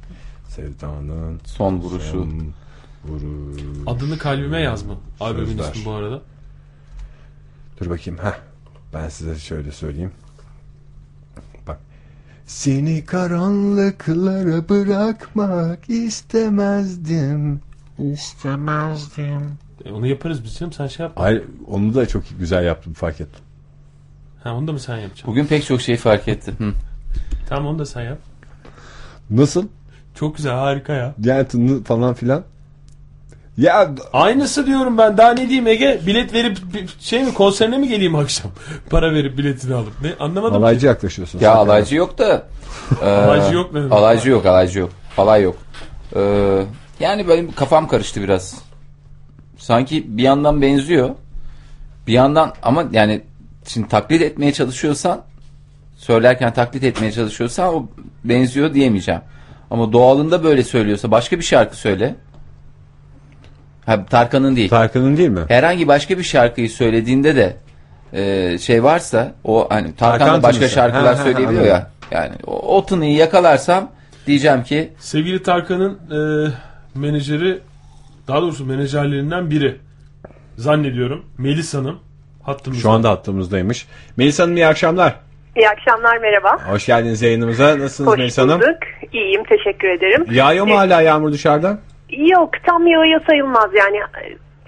Sevdanın 0.50 1.40
Son 1.46 1.78
vuruşu. 1.80 2.10
son 2.12 2.30
vuruş. 3.06 3.62
Adını 3.88 4.18
kalbime 4.18 4.62
yazma. 4.62 4.94
Albümün 5.20 5.58
ismi 5.58 5.86
bu 5.86 5.92
arada. 5.92 6.22
Dur 7.82 7.90
bakayım. 7.90 8.20
Heh. 8.20 8.40
Ben 8.94 9.10
size 9.10 9.36
şöyle 9.36 9.72
söyleyeyim. 9.72 10.12
Bak. 11.68 11.80
Seni 12.46 13.06
karanlıklara 13.06 14.70
bırakmak 14.70 15.90
istemezdim. 15.90 17.62
İstemezdim. 18.00 19.58
E, 19.86 19.92
onu 19.92 20.08
yaparız 20.08 20.44
biz 20.44 20.56
canım 20.58 20.74
sen 20.74 20.88
şey 20.88 21.04
yap. 21.06 21.14
Hayır 21.16 21.44
onu 21.68 21.94
da 21.96 22.08
çok 22.08 22.24
güzel 22.40 22.66
yaptım 22.66 22.94
fark 22.94 23.22
ettim. 23.22 23.44
Ha 24.44 24.54
onu 24.56 24.68
da 24.68 24.72
mı 24.72 24.80
sen 24.80 24.98
yapacaksın? 24.98 25.28
Bugün 25.32 25.46
pek 25.46 25.66
çok 25.66 25.82
şey 25.82 25.98
fark 25.98 26.28
ettim. 26.28 26.56
Hı. 26.58 26.74
Tamam 27.50 27.68
onu 27.68 27.80
da 27.80 27.86
sen 27.86 28.02
yap. 28.02 28.20
Nasıl? 29.30 29.68
Çok 30.16 30.38
güzel 30.38 30.54
harika 30.54 30.94
ya. 30.94 31.16
Yani 31.24 31.48
tını 31.48 31.84
falan 31.84 32.14
filan. 32.14 32.44
Ya 33.58 33.92
Aynısı 34.14 34.66
diyorum 34.66 34.98
ben. 34.98 35.18
Daha 35.18 35.32
ne 35.34 35.42
diyeyim 35.48 35.68
Ege? 35.68 36.02
Bilet 36.06 36.34
verip 36.34 36.58
şey 37.00 37.24
mi 37.24 37.34
konserine 37.34 37.78
mi 37.78 37.88
geleyim 37.88 38.16
akşam? 38.16 38.52
Para 38.90 39.14
verip 39.14 39.38
biletini 39.38 39.74
alıp. 39.76 39.94
Ne 40.02 40.14
anlamadım. 40.20 40.52
ki. 40.54 40.58
alaycı 40.58 40.88
yaklaşıyorsun. 40.88 41.40
Ya 41.40 41.56
alaycı 41.56 41.96
yok 41.96 42.18
da. 42.18 42.48
e, 43.04 43.06
Alaycı 43.10 43.56
yok 43.56 43.74
demek? 43.74 43.92
Alaycı 43.92 44.30
yok 44.30 44.46
alaycı 44.46 44.80
yok. 44.80 44.90
Alay 45.18 45.44
yok. 45.44 45.56
E, 46.16 46.22
yani 47.00 47.28
benim 47.30 47.52
kafam 47.52 47.88
karıştı 47.88 48.22
biraz. 48.22 48.56
Sanki 49.58 50.18
bir 50.18 50.24
yandan 50.24 50.62
benziyor. 50.62 51.10
Bir 52.08 52.14
yandan 52.14 52.54
ama 52.64 52.84
yani 52.92 53.22
şimdi 53.68 53.88
taklit 53.88 54.22
etmeye 54.22 54.54
çalışıyorsan 54.54 55.22
söylerken 55.98 56.54
taklit 56.54 56.84
etmeye 56.84 57.12
çalışıyorsan 57.12 57.76
o 57.76 57.86
benziyor 58.24 58.74
diyemeyeceğim. 58.74 59.22
Ama 59.72 59.94
doğalında 59.94 60.44
böyle 60.44 60.64
söylüyorsa 60.64 61.12
başka 61.12 61.38
bir 61.40 61.44
şarkı 61.44 61.78
söyle. 61.78 62.16
Ha, 63.86 64.06
Tarkan'ın 64.06 64.56
değil. 64.56 64.70
Tarkan'ın 64.70 65.18
değil 65.18 65.30
mi? 65.30 65.40
herhangi 65.48 65.88
başka 65.88 66.18
bir 66.18 66.24
şarkıyı 66.24 66.70
söylediğinde 66.70 67.36
de 67.36 67.56
e, 68.14 68.58
şey 68.58 68.84
varsa 68.84 69.32
o 69.44 69.68
hani 69.70 69.96
Tarkan, 69.96 70.20
Tarkan 70.20 70.40
da 70.40 70.44
başka 70.44 70.60
tınısı. 70.60 70.76
şarkılar 70.76 71.04
Ha, 71.04 71.10
ha, 71.16 71.20
ha, 71.20 71.24
söyleyebiliyor 71.24 71.66
ya. 71.66 71.88
Yani 72.12 72.32
o, 72.48 72.78
o 72.78 72.86
tınıyı 72.86 73.16
yakalarsam 73.16 73.92
diyeceğim 74.28 74.64
ki 74.64 74.90
Sevgili 75.00 75.44
Tarkan'ın 75.44 75.94
e, 76.12 76.52
menajeri 77.00 77.60
daha 78.28 78.42
doğrusu 78.42 78.66
menajerlerinden 78.66 79.50
biri 79.52 79.78
zannediyorum 80.58 81.26
Melis 81.38 81.74
Hanım 81.74 82.00
hattımızda. 82.44 82.82
Şu 82.82 82.90
anda 82.90 83.10
hattımızdaymış. 83.10 83.88
Melis 84.18 84.40
Hanım 84.40 84.56
iyi 84.56 84.68
akşamlar. 84.68 85.16
İyi 85.58 85.70
akşamlar 85.70 86.18
merhaba. 86.18 86.72
Hoş 86.74 86.86
geldiniz 86.86 87.22
yayınımıza. 87.22 87.80
Nasılsınız 87.80 88.12
Hoş 88.12 88.18
Melis 88.18 88.38
Hanım? 88.38 88.62
bulduk. 88.62 88.78
İyiyim 89.14 89.44
teşekkür 89.44 89.88
ederim. 89.88 90.26
Yağıyor 90.32 90.68
mu 90.68 90.78
hala 90.78 91.02
yağmur 91.02 91.32
dışarıdan? 91.32 91.80
Yok 92.18 92.50
tam 92.66 92.88
yağıyor 92.88 93.22
sayılmaz 93.30 93.70
yani 93.74 94.00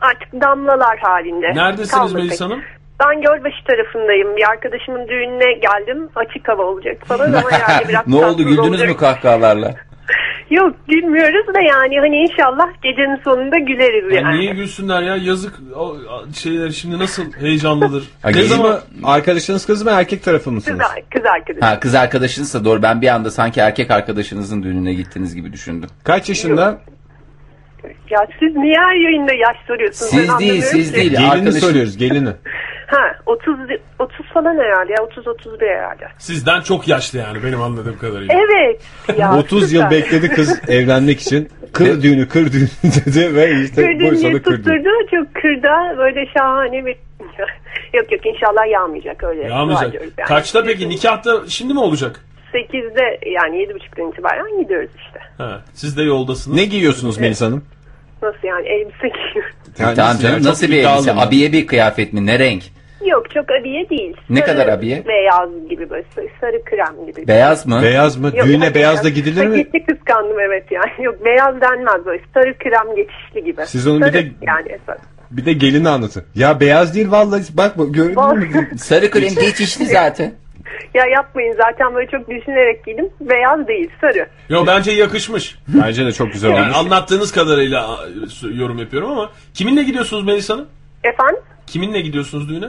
artık 0.02 0.42
damlalar 0.42 0.98
halinde. 1.00 1.48
Neredesiniz 1.56 1.92
Kaldı 1.92 2.14
Melis. 2.14 2.42
Hanım? 2.42 2.62
Ben 3.00 3.22
Gölbaşı 3.22 3.64
tarafındayım. 3.68 4.36
Bir 4.38 4.50
arkadaşımın 4.50 5.08
düğününe 5.08 5.54
geldim. 5.54 6.10
Açık 6.16 6.48
hava 6.50 6.64
olacak 6.64 6.98
falan 7.06 7.34
ama 7.34 7.50
yani 7.52 7.88
biraz 7.90 8.08
ne 8.08 8.26
oldu 8.26 8.38
güldünüz 8.44 8.60
olacak. 8.60 8.90
mü 8.90 8.98
kahkahalarla? 8.98 9.76
Yok 10.50 10.76
gülmüyoruz 10.88 11.54
da 11.54 11.60
yani 11.62 12.00
hani 12.00 12.16
inşallah 12.18 12.68
gecenin 12.84 13.22
sonunda 13.24 13.58
güleriz 13.60 14.14
Ya 14.14 14.22
yani. 14.22 14.40
niye 14.40 14.54
gülsünler 14.54 15.02
ya 15.02 15.16
yazık 15.16 15.54
o 15.76 15.98
şeyler 16.34 16.70
şimdi 16.70 17.00
nasıl 17.00 17.34
heyecanlıdır. 17.34 18.04
Ha, 18.22 18.30
ne 18.30 18.42
zaman? 18.42 18.80
Arkadaşınız 19.04 19.66
kız 19.66 19.84
mı 19.84 19.92
erkek 19.92 20.24
tarafı 20.24 20.52
mısınız? 20.52 20.80
Kız, 20.80 21.04
kız 21.14 21.26
arkadaşım. 21.26 21.62
Ha 21.62 21.80
kız 21.80 21.96
arkadaşınızsa 21.96 22.66
doğru 22.66 22.82
ben 22.82 23.02
bir 23.02 23.08
anda 23.08 23.32
sanki 23.32 23.60
erkek 23.60 23.92
arkadaşınızın 23.92 24.64
düğününe 24.64 24.94
gittiniz 24.94 25.36
gibi 25.36 25.54
düşündüm. 25.54 25.90
Kaç 26.04 26.30
yaşında? 26.30 26.78
Ya 28.16 28.28
siz 28.40 28.56
niye 28.56 28.76
her 28.80 28.96
yayında 28.96 29.34
yaş 29.34 29.58
soruyorsunuz? 29.68 30.12
Ben 30.14 30.18
Siz 30.20 30.40
değil 30.40 30.62
siz 30.62 30.92
ki. 30.92 30.96
değil. 30.98 31.12
Gelini 31.12 31.28
arkadaşın- 31.32 31.60
soruyoruz 31.68 31.98
gelini. 31.98 32.30
Ha 32.88 33.02
30 33.26 33.56
30 34.00 34.26
falan 34.34 34.56
herhalde 34.58 34.92
ya 34.92 35.04
30 35.04 35.28
31 35.28 35.68
herhalde. 35.68 36.08
Sizden 36.18 36.62
çok 36.62 36.88
yaşlı 36.88 37.20
yani 37.20 37.44
benim 37.44 37.62
anladığım 37.62 37.98
kadarıyla. 37.98 38.34
Evet. 38.36 38.82
Ya, 39.20 39.38
30 39.38 39.74
yıl 39.74 39.90
bekledi 39.92 40.30
kız 40.30 40.70
evlenmek 40.70 41.20
için. 41.20 41.50
Kır 41.74 42.02
düğünü 42.02 42.28
kır 42.28 42.52
düğünü 42.54 42.68
dedi 43.06 43.36
ve 43.36 43.62
işte 43.64 43.82
kır 43.82 44.00
düğünü. 44.00 44.44
tutturdu. 44.44 44.90
Çok 45.12 45.36
kırda 45.36 45.98
böyle 45.98 46.26
şahane 46.38 46.86
bir... 46.86 46.96
yok 47.94 48.12
yok 48.12 48.26
inşallah 48.26 48.72
yağmayacak 48.72 49.24
öyle. 49.24 49.44
Yağmayacak. 49.44 49.94
yani. 49.94 50.28
Kaçta 50.28 50.64
peki 50.64 50.90
nikahta 50.90 51.32
şimdi 51.48 51.74
mi 51.74 51.80
olacak? 51.80 52.20
8'de 52.54 53.30
yani 53.30 53.58
7.30'dan 53.58 54.12
itibaren 54.12 54.62
gidiyoruz 54.64 54.90
işte. 55.06 55.20
Ha, 55.38 55.62
siz 55.74 55.98
de 55.98 56.04
yoldasınız. 56.04 56.58
Ne 56.58 56.66
giyiyorsunuz 56.66 57.18
Melis 57.18 57.42
Hanım? 57.42 57.64
Nasıl 58.26 58.48
yani 58.48 58.68
elbise 58.68 59.08
giyiyoruz. 59.08 59.56
Yani 59.80 59.96
tamam 59.96 60.18
canım 60.18 60.36
yani 60.36 60.46
nasıl 60.46 60.68
bir 60.68 60.84
elbise? 60.84 61.14
mı? 61.14 61.22
Abiye 61.22 61.52
bir 61.52 61.68
kıyafet 61.68 62.14
mi? 62.14 62.26
Ne 62.26 62.40
renk? 62.40 62.64
Yok 63.06 63.32
çok 63.32 63.46
abiye 63.52 63.90
değil. 63.90 64.18
Ne 64.30 64.40
Sarı 64.40 64.52
kadar 64.52 64.68
abiye? 64.68 65.04
Beyaz 65.08 65.50
gibi 65.70 65.90
böyle 65.90 66.06
sarı, 66.42 66.64
krem 66.64 67.06
gibi. 67.06 67.28
Beyaz 67.28 67.66
mı? 67.68 67.80
Beyaz 67.84 68.18
mı? 68.18 68.32
Yok, 68.36 68.48
Düğüne 68.48 68.74
beyaz 68.74 69.04
da 69.04 69.10
gidilir 69.10 69.46
mi? 69.46 69.64
Paketli 69.64 69.86
kıskandım 69.86 70.40
evet 70.40 70.64
yani. 70.72 70.92
Yok 71.06 71.26
beyaz 71.26 71.62
denmez 71.62 72.06
böyle 72.06 72.22
sarı 72.34 72.58
krem 72.58 72.96
geçişli 72.96 73.44
gibi. 73.44 73.62
Siz 73.66 73.88
onu 73.88 74.00
bir 74.00 74.02
Sarı 74.06 74.14
de- 74.14 74.32
yani 74.42 74.68
esas. 74.70 74.98
Bir 75.32 75.46
de 75.46 75.54
gelini 75.54 75.90
anlatın. 75.90 76.24
Ya 76.36 76.60
beyaz 76.60 76.96
değil 76.96 77.12
vallahi 77.12 77.44
bak 77.54 77.78
bak 77.78 77.94
gördün 77.94 78.38
mü? 78.38 78.78
Sarı 78.78 79.10
krem 79.12 79.36
geçişli 79.36 79.86
zaten. 79.86 80.34
Ya 80.94 81.06
yapmayın 81.06 81.54
zaten 81.58 81.96
böyle 81.96 82.12
çok 82.12 82.30
düşünerek 82.30 82.86
giydim. 82.86 83.10
Beyaz 83.22 83.68
değil 83.68 83.90
sarı. 84.02 84.28
Yo 84.50 84.64
bence 84.68 84.92
yakışmış. 84.92 85.56
Bence 85.68 86.06
de 86.06 86.12
çok 86.12 86.34
güzel 86.34 86.50
Yani 86.50 86.62
olmuş. 86.62 86.78
anlattığınız 86.78 87.32
kadarıyla 87.32 88.00
yorum 88.54 88.78
yapıyorum 88.78 89.12
ama 89.12 89.30
kiminle 89.54 89.84
gidiyorsunuz 89.84 90.26
Melisa 90.26 90.54
Hanım? 90.54 90.68
Efendim? 91.04 91.42
Kiminle 91.68 92.02
gidiyorsunuz 92.02 92.50
düğüne? 92.50 92.68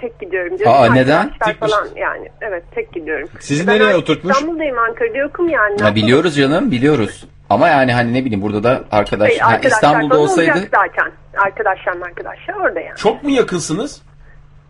Tek 0.00 0.20
gidiyorum. 0.20 0.52
Aa, 0.66 0.70
Arkadaşlar 0.70 0.94
neden? 0.94 1.30
falan 1.54 1.88
yani. 1.96 2.28
Evet 2.40 2.62
tek 2.74 2.92
gidiyorum. 2.92 3.28
Sizi 3.40 3.66
Ben 3.66 3.74
nereye 3.74 3.84
artık 3.84 3.98
oturtmuş? 4.00 4.32
İstanbul'dayım 4.36 4.78
Ankara'da 4.78 5.18
yokum 5.18 5.48
yani. 5.48 5.82
Ha, 5.82 5.94
biliyoruz 5.94 6.36
canım 6.36 6.70
biliyoruz. 6.70 7.24
Ama 7.50 7.68
yani 7.68 7.92
hani 7.92 8.14
ne 8.14 8.24
bileyim 8.24 8.42
burada 8.42 8.62
da 8.62 8.84
arkadaş 8.92 9.28
Hayır, 9.28 9.40
ha, 9.40 9.48
arkadaşlar 9.48 9.76
İstanbul'da 9.76 10.14
falan 10.14 10.22
olsaydı 10.22 10.50
olacak 10.52 10.68
zaten. 10.74 11.12
Arkadaşlar 11.36 11.92
arkadaşlar 12.08 12.54
orada 12.54 12.80
yani. 12.80 12.96
Çok 12.96 13.22
mu 13.22 13.30
yakınsınız? 13.30 14.02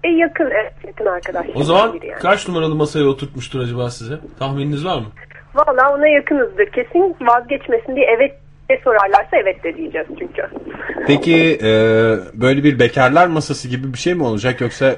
E 0.05 0.09
yakın 0.09 0.51
evet 0.51 0.73
yakın 0.87 1.07
arkadaşlar. 1.07 1.55
O 1.55 1.63
zaman 1.63 1.87
yani. 2.03 2.19
kaç 2.21 2.49
numaralı 2.49 2.75
masaya 2.75 3.05
oturtmuştur 3.05 3.61
acaba 3.61 3.91
size? 3.91 4.19
Tahmininiz 4.39 4.85
var 4.85 4.99
mı? 4.99 5.07
Valla 5.55 5.95
ona 5.95 6.09
yakınızdır. 6.09 6.67
Kesin 6.67 7.17
vazgeçmesin 7.21 7.97
diye 7.97 8.07
evet 8.17 8.33
de 8.71 8.81
sorarlarsa 8.85 9.37
evet 9.37 9.65
de 9.65 9.77
diyeceğiz 9.77 10.07
çünkü. 10.19 10.43
Peki 11.07 11.59
e, 11.63 11.69
böyle 12.35 12.65
bir 12.65 12.79
bekarlar 12.79 13.27
masası 13.27 13.69
gibi 13.69 13.93
bir 13.93 13.99
şey 13.99 14.15
mi 14.15 14.23
olacak 14.23 14.61
yoksa 14.61 14.97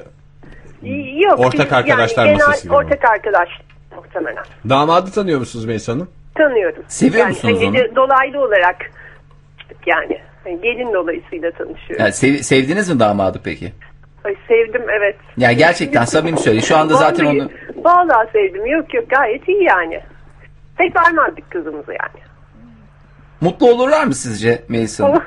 Yok. 1.29 1.39
Ortak 1.39 1.65
biz- 1.65 1.73
arkadaşlar 1.73 2.25
yani 2.25 2.37
masası 2.37 2.63
gibi 2.63 2.71
mi? 2.71 2.77
Ortak 2.77 3.05
arkadaş 3.05 3.49
muhtemelen. 3.95 4.43
damadı 4.69 5.11
tanıyor 5.11 5.39
musunuz 5.39 5.65
Melisa 5.65 5.93
Hanım? 5.93 6.09
Tanıyorum. 6.35 6.83
Seviyor 6.87 7.19
yani, 7.19 7.29
musunuz 7.29 7.59
hani 7.61 7.83
onu? 7.83 7.95
Dolaylı 7.95 8.39
olarak 8.39 8.91
çıktık 9.59 9.87
yani. 9.87 10.21
Hani 10.43 10.61
gelin 10.61 10.93
dolayısıyla 10.93 11.51
tanışıyoruz. 11.51 11.99
Yani 11.99 12.13
sev- 12.13 12.37
sevdiniz 12.41 12.89
mi 12.89 12.99
damadı 12.99 13.41
peki? 13.43 13.73
Ay, 14.25 14.35
sevdim 14.47 14.81
evet. 14.97 15.15
Ya 15.37 15.51
gerçekten 15.51 16.05
samimi 16.05 16.37
söyle. 16.37 16.61
Şu 16.61 16.77
anda 16.77 16.93
zaten 16.93 17.25
onu 17.25 17.49
Vallahi 17.75 18.31
sevdim. 18.31 18.65
Yok 18.65 18.93
yok 18.93 19.09
gayet 19.09 19.47
iyi 19.47 19.63
yani. 19.63 20.01
Tek 20.77 20.95
vermezdik 20.95 21.51
kızımızı 21.51 21.91
yani. 21.91 22.23
mutlu 23.41 23.69
olurlar 23.71 24.03
mı 24.05 24.13
sizce 24.13 24.63
Melisa 24.69 25.03
Hanım? 25.03 25.21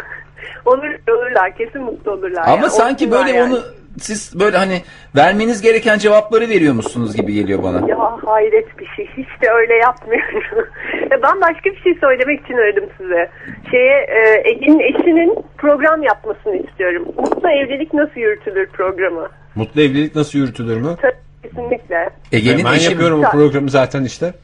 Olur, 0.64 0.90
olurlar 1.10 1.56
kesin 1.56 1.82
mutlu 1.82 2.10
olurlar. 2.10 2.42
Ama 2.46 2.56
yani. 2.56 2.70
sanki 2.70 3.04
Olsunlar 3.06 3.26
böyle 3.26 3.38
yani. 3.38 3.54
onu 3.54 3.62
siz 4.00 4.40
böyle 4.40 4.56
hani 4.56 4.82
vermeniz 5.16 5.62
gereken 5.62 5.98
cevapları 5.98 6.48
veriyormuşsunuz 6.48 7.16
gibi 7.16 7.32
geliyor 7.34 7.62
bana. 7.62 7.88
Ya 7.88 7.98
hayret 8.26 8.78
bir 8.78 8.86
şey. 8.96 9.06
Hiç 9.16 9.42
de 9.42 9.50
öyle 9.50 9.74
yapmıyorum. 9.74 10.68
Ya 11.10 11.22
ben 11.22 11.40
başka 11.40 11.70
bir 11.70 11.80
şey 11.80 11.94
söylemek 12.00 12.44
için 12.44 12.54
aradım 12.54 12.84
size. 12.98 13.30
Şeye 13.70 14.06
e, 14.08 14.48
Ege'nin 14.50 14.80
eşinin 14.80 15.38
program 15.58 16.02
yapmasını 16.02 16.56
istiyorum. 16.56 17.04
Mutlu 17.16 17.48
evlilik 17.50 17.94
nasıl 17.94 18.20
yürütülür 18.20 18.66
programı. 18.66 19.28
Mutlu 19.54 19.80
evlilik 19.82 20.16
nasıl 20.16 20.38
yürütülür 20.38 20.76
mü? 20.76 20.96
Tabii, 21.02 21.14
kesinlikle. 21.42 22.10
Ege'nin 22.32 22.64
ben 22.64 22.72
eşi 22.72 22.86
mi? 22.88 22.92
yapıyorum 22.92 23.24
o 23.24 23.30
programı 23.30 23.70
zaten 23.70 24.04
işte. 24.04 24.34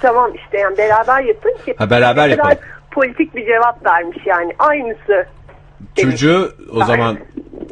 Tamam 0.00 0.34
işte 0.34 0.58
yani 0.58 0.78
beraber 0.78 1.22
yapın 1.22 1.54
ki. 1.64 1.74
Ha, 1.78 1.90
beraber 1.90 2.28
yapalım. 2.28 2.56
politik 2.90 3.34
bir 3.36 3.46
cevap 3.46 3.86
vermiş 3.86 4.18
yani. 4.26 4.52
Aynısı. 4.58 5.26
Çocuğu 5.96 6.54
o 6.72 6.84
zaman 6.84 7.18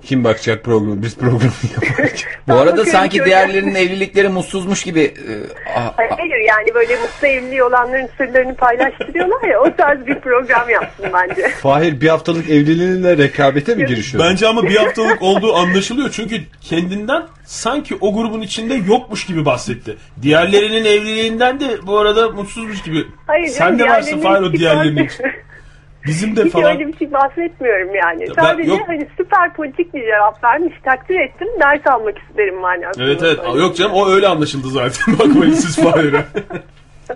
kim 0.04 0.24
bakacak 0.24 0.64
programı? 0.64 1.02
Biz 1.02 1.16
programı 1.16 1.52
yaparız. 1.82 2.24
Bu 2.48 2.52
arada 2.54 2.66
bakıyorum 2.66 2.92
sanki 2.92 3.18
ki 3.18 3.24
diğerlerinin 3.24 3.74
evlilikleri 3.74 4.28
mutsuzmuş 4.28 4.82
gibi. 4.82 5.00
e, 5.00 5.32
Hayır, 5.96 6.10
hayır 6.10 6.48
yani 6.48 6.74
böyle 6.74 6.96
mutlu 6.96 7.26
evliliği 7.26 7.62
olanların 7.62 8.08
sırlarını 8.18 8.54
paylaştırıyorlar 8.54 9.48
ya 9.48 9.60
o 9.60 9.76
tarz 9.76 10.06
bir 10.06 10.20
program 10.20 10.70
yapsın 10.70 11.06
bence. 11.14 11.48
Fahir 11.62 12.00
bir 12.00 12.08
haftalık 12.08 12.50
evliliğinle 12.50 13.16
rekabete 13.18 13.74
mi 13.74 13.86
girişiyor? 13.86 14.24
Bence 14.24 14.48
ama 14.48 14.62
bir 14.62 14.76
haftalık 14.76 15.22
olduğu 15.22 15.54
anlaşılıyor. 15.54 16.10
Çünkü 16.12 16.36
kendinden 16.60 17.22
sanki 17.44 17.96
o 18.00 18.14
grubun 18.14 18.40
içinde 18.40 18.74
yokmuş 18.74 19.26
gibi 19.26 19.44
bahsetti. 19.44 19.96
Diğerlerinin 20.22 20.84
evliliğinden 20.84 21.60
de 21.60 21.66
bu 21.86 21.98
arada 21.98 22.28
mutsuzmuş 22.30 22.82
gibi. 22.82 23.04
Hayır, 23.26 23.46
Sen 23.48 23.64
canım, 23.66 23.78
de 23.78 23.84
varsın 23.84 24.06
diğerlerinin 24.22 24.22
Fahir 24.34 24.42
o 24.42 24.52
diğerlerinin. 24.52 25.06
bahs- 25.06 25.22
Bizim 26.06 26.36
de 26.36 26.44
Hiç 26.44 26.52
falan. 26.52 26.72
öyle 26.72 26.88
bir 26.88 26.96
şey 26.96 27.12
bahsetmiyorum 27.12 27.94
yani. 27.94 28.26
ben- 28.36 28.42
Sadece 28.42 28.70
yok. 28.70 28.80
hani 28.86 29.08
süper 29.16 29.54
politik 29.54 29.94
bir 29.94 30.02
cevap 30.02 30.44
vermiş. 30.44 30.74
Takdir 30.84 31.20
ettim. 31.20 31.48
Ders 31.60 31.86
almak 31.86 32.14
isterim 32.18 32.60
manasında. 32.60 33.04
Evet 33.04 33.22
evet. 33.22 33.36
söyledim. 33.36 33.60
Yok 33.60 33.76
canım 33.76 33.92
o 33.92 34.08
öyle 34.10 34.28
anlaşıldı 34.28 34.68
zaten. 34.68 35.18
Bakmayın 35.18 35.52
siz 35.52 35.76
Fahir'e. 35.76 36.24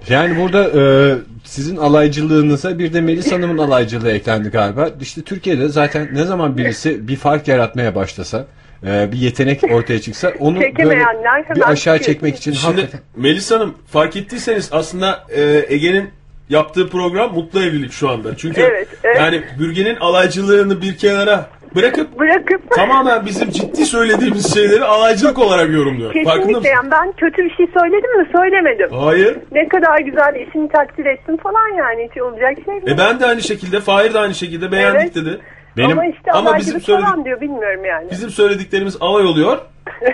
Yani 0.08 0.36
burada 0.38 0.64
e, 0.80 1.14
sizin 1.44 1.76
alaycılığınıza 1.76 2.78
bir 2.78 2.92
de 2.92 3.00
Melis 3.00 3.32
Hanım'ın 3.32 3.58
alaycılığı 3.58 4.10
eklendi 4.10 4.48
galiba. 4.48 4.90
İşte 5.00 5.22
Türkiye'de 5.22 5.68
zaten 5.68 6.08
ne 6.12 6.24
zaman 6.24 6.56
birisi 6.58 7.08
bir 7.08 7.16
fark 7.16 7.48
yaratmaya 7.48 7.94
başlasa, 7.94 8.46
e, 8.86 9.12
bir 9.12 9.16
yetenek 9.16 9.64
ortaya 9.72 10.00
çıksa 10.00 10.32
onu 10.38 10.60
böyle 10.60 10.76
bir 10.76 11.70
aşağı 11.70 11.98
çıkıyor. 11.98 11.98
çekmek 11.98 12.36
için 12.36 12.52
Şimdi 12.52 12.66
hakikaten. 12.80 13.00
Melis 13.16 13.50
Hanım 13.50 13.74
fark 13.86 14.16
ettiyseniz 14.16 14.68
aslında 14.72 15.24
e, 15.36 15.64
Ege'nin 15.68 16.10
yaptığı 16.50 16.88
program 16.88 17.34
Mutlu 17.34 17.60
Evlilik 17.60 17.92
şu 17.92 18.10
anda. 18.10 18.36
Çünkü 18.36 18.60
Evet, 18.60 18.88
evet. 19.04 19.16
yani 19.16 19.42
Bürgen'in 19.58 19.96
alaycılığını 19.96 20.82
bir 20.82 20.96
kenara 20.96 21.46
bırakıp 21.74 22.18
Bırakıp 22.18 22.70
tamamen 22.70 23.26
bizim 23.26 23.50
ciddi 23.50 23.86
söylediğimiz 23.86 24.54
şeyleri 24.54 24.84
alaycılık 24.84 25.38
olarak 25.38 25.70
yorumluyor. 25.70 26.12
Kesinlikle 26.12 26.68
yani 26.68 26.90
ben 26.90 27.12
kötü 27.12 27.44
bir 27.44 27.54
şey 27.56 27.66
söyledim 27.80 28.18
mi 28.18 28.28
söylemedim. 28.36 28.90
Hayır. 28.92 29.36
Ne 29.52 29.68
kadar 29.68 29.98
güzel 29.98 30.34
eşini 30.34 30.68
takdir 30.68 31.06
ettim 31.06 31.36
falan 31.36 31.76
yani 31.78 32.08
hiç 32.10 32.22
olacak 32.22 32.54
şey 32.64 32.74
mi? 32.74 32.82
E 32.90 32.98
ben 32.98 33.20
de 33.20 33.26
aynı 33.26 33.42
şekilde, 33.42 33.80
Fahir 33.80 34.14
de 34.14 34.18
aynı 34.18 34.34
şekilde 34.34 34.72
beğendik 34.72 35.00
Evet. 35.02 35.14
dedi. 35.14 35.40
Benim 35.76 35.90
ama 35.98 36.06
işte 36.06 36.32
ama 36.32 36.58
bizim 36.58 36.80
söyledik- 36.80 37.24
diyor 37.24 37.40
bilmiyorum 37.40 37.84
yani. 37.84 38.10
Bizim 38.10 38.30
söylediklerimiz 38.30 38.96
alay 39.00 39.24
oluyor. 39.24 39.58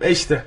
E 0.00 0.10
işte. 0.10 0.42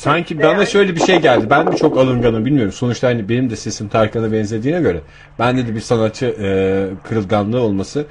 Sanki 0.00 0.38
bana 0.38 0.52
yani. 0.52 0.66
şöyle 0.66 0.94
bir 0.96 1.00
şey 1.00 1.20
geldi. 1.20 1.46
Ben 1.50 1.68
mi 1.68 1.76
çok 1.76 1.98
alınganım 1.98 2.44
bilmiyorum. 2.44 2.72
Sonuçta 2.72 3.08
hani 3.08 3.28
benim 3.28 3.50
de 3.50 3.56
sesim 3.56 3.88
Tarkan'a 3.88 4.32
benzediğine 4.32 4.80
göre 4.80 5.00
bende 5.38 5.66
de 5.66 5.74
bir 5.74 5.80
sanatçı 5.80 6.26
e, 6.26 7.08
kırılganlığı 7.08 7.60
olması 7.60 8.06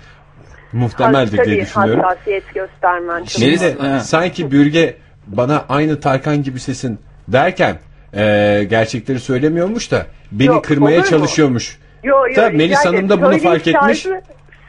muhtemeldir 0.74 1.46
diye 1.46 1.62
düşünüyorum. 1.62 2.04
hassasiyet 2.04 2.54
göstermen. 2.54 3.24
Şimdi 3.24 3.60
de 3.60 4.00
sanki 4.00 4.52
Bürge 4.52 4.98
bana 5.28 5.66
aynı 5.70 6.00
Tarkan 6.00 6.44
gibi 6.44 6.60
sesin 6.60 7.00
derken 7.28 7.80
e, 8.14 8.66
gerçekleri 8.70 9.20
söylemiyormuş 9.20 9.92
da 9.92 10.06
beni 10.32 10.48
Yok, 10.48 10.64
kırmaya 10.64 11.04
çalışıyormuş. 11.04 11.78
Yo, 12.04 12.28
yo, 12.28 12.36
Tabii 12.36 12.58
Melis 12.58 12.86
Hanım 12.86 13.10
da 13.10 13.22
bunu 13.22 13.38
fark 13.38 13.68
etmiş. 13.68 14.04
Tarzı, 14.04 14.22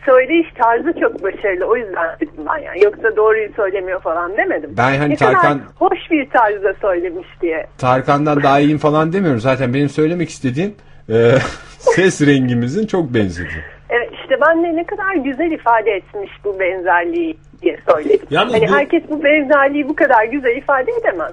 söyleyiş 0.05 0.49
tarzı 0.63 1.01
çok 1.01 1.23
başarılı. 1.23 1.65
O 1.65 1.77
yüzden 1.77 2.17
dedim 2.21 2.45
ben 2.49 2.63
yani. 2.63 2.85
Yoksa 2.85 3.17
doğruyu 3.17 3.53
söylemiyor 3.57 4.01
falan 4.01 4.37
demedim. 4.37 4.71
Ben 4.77 4.99
hani 4.99 5.11
ne 5.11 5.17
kadar 5.17 5.33
Tarkan- 5.33 5.61
hoş 5.79 5.99
bir 6.11 6.31
tarzda 6.31 6.75
söylemiş 6.81 7.29
diye. 7.43 7.67
Tarkan'dan 7.79 8.43
daha 8.43 8.61
iyiyim 8.61 8.79
falan 8.79 9.13
demiyorum. 9.13 9.41
Zaten 9.41 9.75
benim 9.75 9.89
söylemek 9.89 10.29
istediğim 10.31 10.75
e, 11.09 11.15
ses 11.79 12.21
rengimizin 12.27 12.87
çok 12.87 13.15
benzediği. 13.15 13.63
Evet 13.91 14.11
işte 14.23 14.35
ben 14.47 14.65
de 14.65 14.77
ne 14.77 14.85
kadar 14.87 15.15
güzel 15.15 15.51
ifade 15.51 15.91
etmiş 15.91 16.31
bu 16.45 16.61
benzerliği 16.61 17.37
diye 17.63 17.79
söyledim. 17.93 18.27
Yalnız 18.31 18.55
hani 18.55 18.69
bu- 18.69 18.73
herkes 18.75 19.03
bu 19.11 19.25
benzerliği 19.25 19.89
bu 19.89 19.95
kadar 19.97 20.25
güzel 20.25 20.57
ifade 20.57 20.91
edemez. 21.01 21.33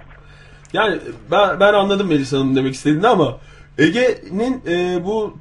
Yani 0.74 0.96
ben, 1.32 1.60
ben 1.60 1.74
anladım 1.74 2.08
Melis 2.10 2.34
Hanım 2.34 2.56
demek 2.56 2.74
istediğini 2.74 3.08
ama 3.08 3.38
Ege'nin 3.78 4.62
e, 4.70 5.06
bu 5.06 5.38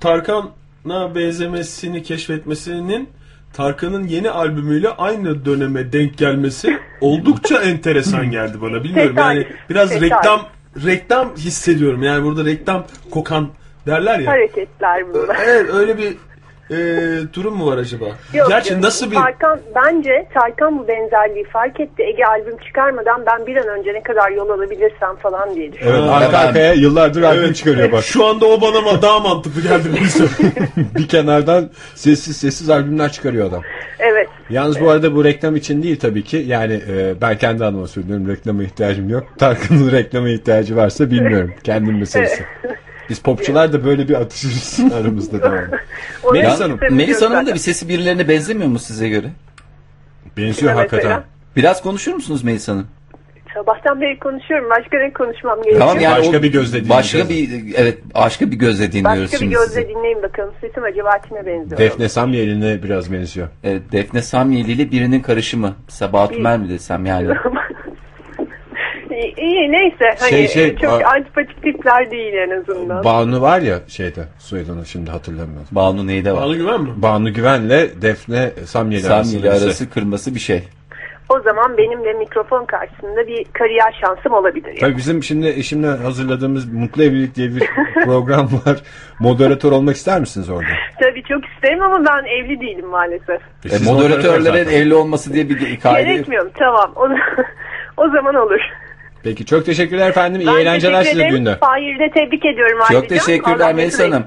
Tarkan'a 0.87 1.15
benzemesini 1.15 2.03
keşfetmesinin 2.03 3.09
Tarkan'ın 3.53 4.05
yeni 4.05 4.31
albümüyle 4.31 4.89
aynı 4.89 5.45
döneme 5.45 5.93
denk 5.93 6.19
gelmesi 6.19 6.79
oldukça 7.01 7.63
enteresan 7.63 8.31
geldi 8.31 8.61
bana. 8.61 8.85
Bilmiyorum 8.85 9.15
yani 9.19 9.47
biraz 9.71 9.89
tesadüf. 9.89 10.11
reklam 10.11 10.41
reklam 10.85 11.37
hissediyorum. 11.37 12.03
Yani 12.03 12.25
burada 12.25 12.45
reklam 12.45 12.87
kokan 13.11 13.49
derler 13.87 14.19
ya. 14.19 14.31
Hareketler 14.31 15.15
bunlar. 15.15 15.37
Evet 15.47 15.71
öyle 15.75 15.99
bir 15.99 16.17
e, 16.71 16.77
durum 17.35 17.57
mu 17.57 17.67
var 17.67 17.79
acaba? 17.79 18.05
Yok 18.35 18.49
Gerçi 18.49 18.69
canım. 18.69 18.83
nasıl 18.83 19.11
bir 19.11 19.17
Tarkan, 19.17 19.61
bence 19.75 20.29
Tarkan 20.35 20.79
bu 20.79 20.89
benzerliği 20.89 21.45
fark 21.45 21.81
etti. 21.81 22.03
Ege 22.03 22.25
albüm 22.25 22.57
çıkarmadan 22.57 23.27
ben 23.27 23.47
bir 23.47 23.57
an 23.57 23.69
önce 23.69 23.95
ne 23.95 24.03
kadar 24.03 24.31
yol 24.31 24.49
alabilirsem 24.49 25.17
falan 25.23 25.55
diye 25.55 25.73
düşünüyorum. 25.73 26.05
Evet, 26.05 26.23
arka 26.23 26.39
arkaya 26.39 26.73
yıllardır 26.73 27.23
albüm 27.23 27.53
çıkarıyor 27.53 27.93
bak. 27.93 28.05
Şu 28.05 28.27
anda 28.27 28.47
o 28.47 28.61
bana 28.61 29.03
daha 29.03 29.21
mantıklı 29.21 29.63
geldi 29.63 29.89
bir 30.99 31.09
kenardan 31.09 31.71
sessiz 31.95 32.37
sessiz 32.37 32.71
albümler 32.71 33.13
çıkarıyor 33.13 33.49
adam. 33.49 33.63
Evet. 33.99 34.29
Yalnız 34.51 34.81
bu 34.81 34.91
arada 34.91 35.15
bu 35.15 35.25
reklam 35.25 35.57
için 35.57 35.83
değil 35.83 35.99
tabii 35.99 36.25
ki. 36.25 36.45
Yani 36.47 36.81
e, 36.89 37.21
ben 37.21 37.39
kendi 37.39 37.65
adıma 37.65 37.87
söylüyorum 37.87 38.29
reklama 38.29 38.63
ihtiyacım 38.63 39.09
yok. 39.09 39.25
Tarkan'ın 39.39 39.93
reklama 39.93 40.29
ihtiyacı 40.29 40.77
varsa 40.77 41.11
bilmiyorum. 41.11 41.55
Kendim 41.65 41.99
meselesi. 41.99 42.45
Biz 43.11 43.19
popçular 43.19 43.73
da 43.73 43.85
böyle 43.85 44.09
bir 44.09 44.15
atışırız 44.15 44.93
aramızda 44.95 45.43
devamlı. 45.43 45.79
Onu 46.25 46.33
Melis 46.33 46.61
Hanım, 46.61 46.79
Melis 46.91 47.23
Hanım'ın 47.23 47.47
da 47.47 47.55
bir 47.55 47.59
sesi 47.59 47.89
birilerine 47.89 48.29
benzemiyor 48.29 48.69
mu 48.69 48.79
size 48.79 49.09
göre? 49.09 49.27
Benziyor 50.37 50.73
Evet, 50.73 50.79
hakikaten. 50.83 51.11
öyle. 51.13 51.23
Biraz 51.57 51.83
konuşur 51.83 52.15
musunuz 52.15 52.45
Melis 52.45 52.69
Hanım? 52.69 52.87
Sabahtan 53.55 54.01
beri 54.01 54.19
konuşuyorum. 54.19 54.71
Başka 54.71 54.99
ne 54.99 55.13
konuşmam 55.13 55.57
gerekiyor? 55.63 55.81
Tamam 55.81 56.01
yani 56.01 56.19
Başka 56.21 56.39
o- 56.39 56.43
bir 56.43 56.53
gözle 56.53 56.89
Başka 56.89 57.19
dinleyeceğiz. 57.19 57.67
bir 57.67 57.75
evet 57.79 57.99
başka 58.15 58.51
bir 58.51 58.57
gözle 58.57 58.93
dinliyoruz 58.93 59.33
Başka 59.33 59.47
bir 59.47 59.51
gözle 59.51 59.67
sizi. 59.67 59.89
dinleyin 59.89 60.23
bakalım. 60.23 60.55
Sesim 60.61 60.85
acaba 60.85 61.11
kime 61.29 61.47
benziyor? 61.47 61.79
Defne 61.79 62.09
Samyeli'ne 62.09 62.83
biraz 62.83 63.13
benziyor. 63.13 63.49
Evet, 63.65 63.83
Defne 63.93 64.23
Samyeli 64.23 64.73
ile 64.73 64.91
birinin 64.91 65.21
karışımı. 65.21 65.75
Sabahat 65.89 66.31
Tümer 66.33 66.59
mi 66.59 66.69
desem 66.69 67.07
yani. 67.07 67.29
iyi, 69.37 69.73
neyse. 69.73 70.17
Hani 70.21 70.31
Şey, 70.31 70.49
şey, 70.49 70.77
çok 70.77 71.03
a- 71.03 71.09
antipatik 71.17 71.63
tipler 71.63 72.11
değil 72.11 72.35
en 72.35 72.61
azından. 72.61 73.05
Banu 73.05 73.41
var 73.41 73.61
ya 73.61 73.79
şeyde 73.89 74.25
soyadını 74.39 74.87
şimdi 74.87 75.11
hatırlamıyorum. 75.11 75.67
Banu 75.73 76.07
neyde 76.07 76.33
var? 76.33 76.41
Bağlı 76.43 76.57
güven 76.57 76.81
mi? 76.81 76.89
Banu 76.97 77.33
Güven'le 77.33 78.03
Defne 78.03 78.51
Samyeli, 78.65 79.03
Samyeli 79.03 79.51
arasında 79.51 79.51
arası 79.67 79.91
kırması 79.91 80.35
bir 80.35 80.41
şey. 80.41 80.65
O 81.29 81.41
zaman 81.41 81.79
benim 81.79 82.05
de 82.05 82.13
mikrofon 82.13 82.65
karşısında 82.65 83.27
bir 83.27 83.45
kariyer 83.53 84.01
şansım 84.01 84.33
olabilir. 84.33 84.67
Yani. 84.67 84.79
Tabii 84.79 84.97
bizim 84.97 85.23
şimdi 85.23 85.49
eşimle 85.49 85.87
hazırladığımız 85.87 86.73
Mutlu 86.73 87.03
Evlilik 87.03 87.35
diye 87.35 87.49
bir 87.49 87.63
program 88.05 88.45
var. 88.67 88.77
Moderatör 89.21 89.73
olmak 89.73 89.97
ister 89.97 90.21
misiniz 90.21 90.51
orada? 90.51 90.69
Tabii 91.01 91.23
çok 91.23 91.45
isterim 91.55 91.83
ama 91.83 92.05
ben 92.07 92.25
evli 92.25 92.61
değilim 92.61 92.87
maalesef. 92.87 93.41
E, 93.65 93.69
Siz 93.69 93.87
moderatörlerin 93.87 94.69
evli 94.69 94.95
olması 94.95 95.33
diye 95.35 95.49
bir 95.49 95.81
kaide 95.81 95.99
yok. 95.99 96.09
Gerekmiyorum 96.17 96.51
tamam. 96.59 96.93
O, 96.97 97.09
o 98.03 98.09
zaman 98.09 98.35
olur. 98.35 98.61
Peki 99.27 99.47
çok 99.47 99.67
teşekkürler 99.67 100.09
efendim. 100.11 100.41
İyi 100.41 100.47
Ben 100.47 100.53
eğlenceler 100.57 101.05
size 101.05 101.29
günde. 101.29 101.57
Fahir'i 101.57 101.99
de 101.99 102.11
tebrik 102.15 102.45
ediyorum 102.45 102.79
ayrıca. 102.91 103.09
teşekkürler 103.09 103.67
Allah 103.67 103.73
Melis 103.73 103.99
mesut 103.99 104.15
Hanım. 104.15 104.27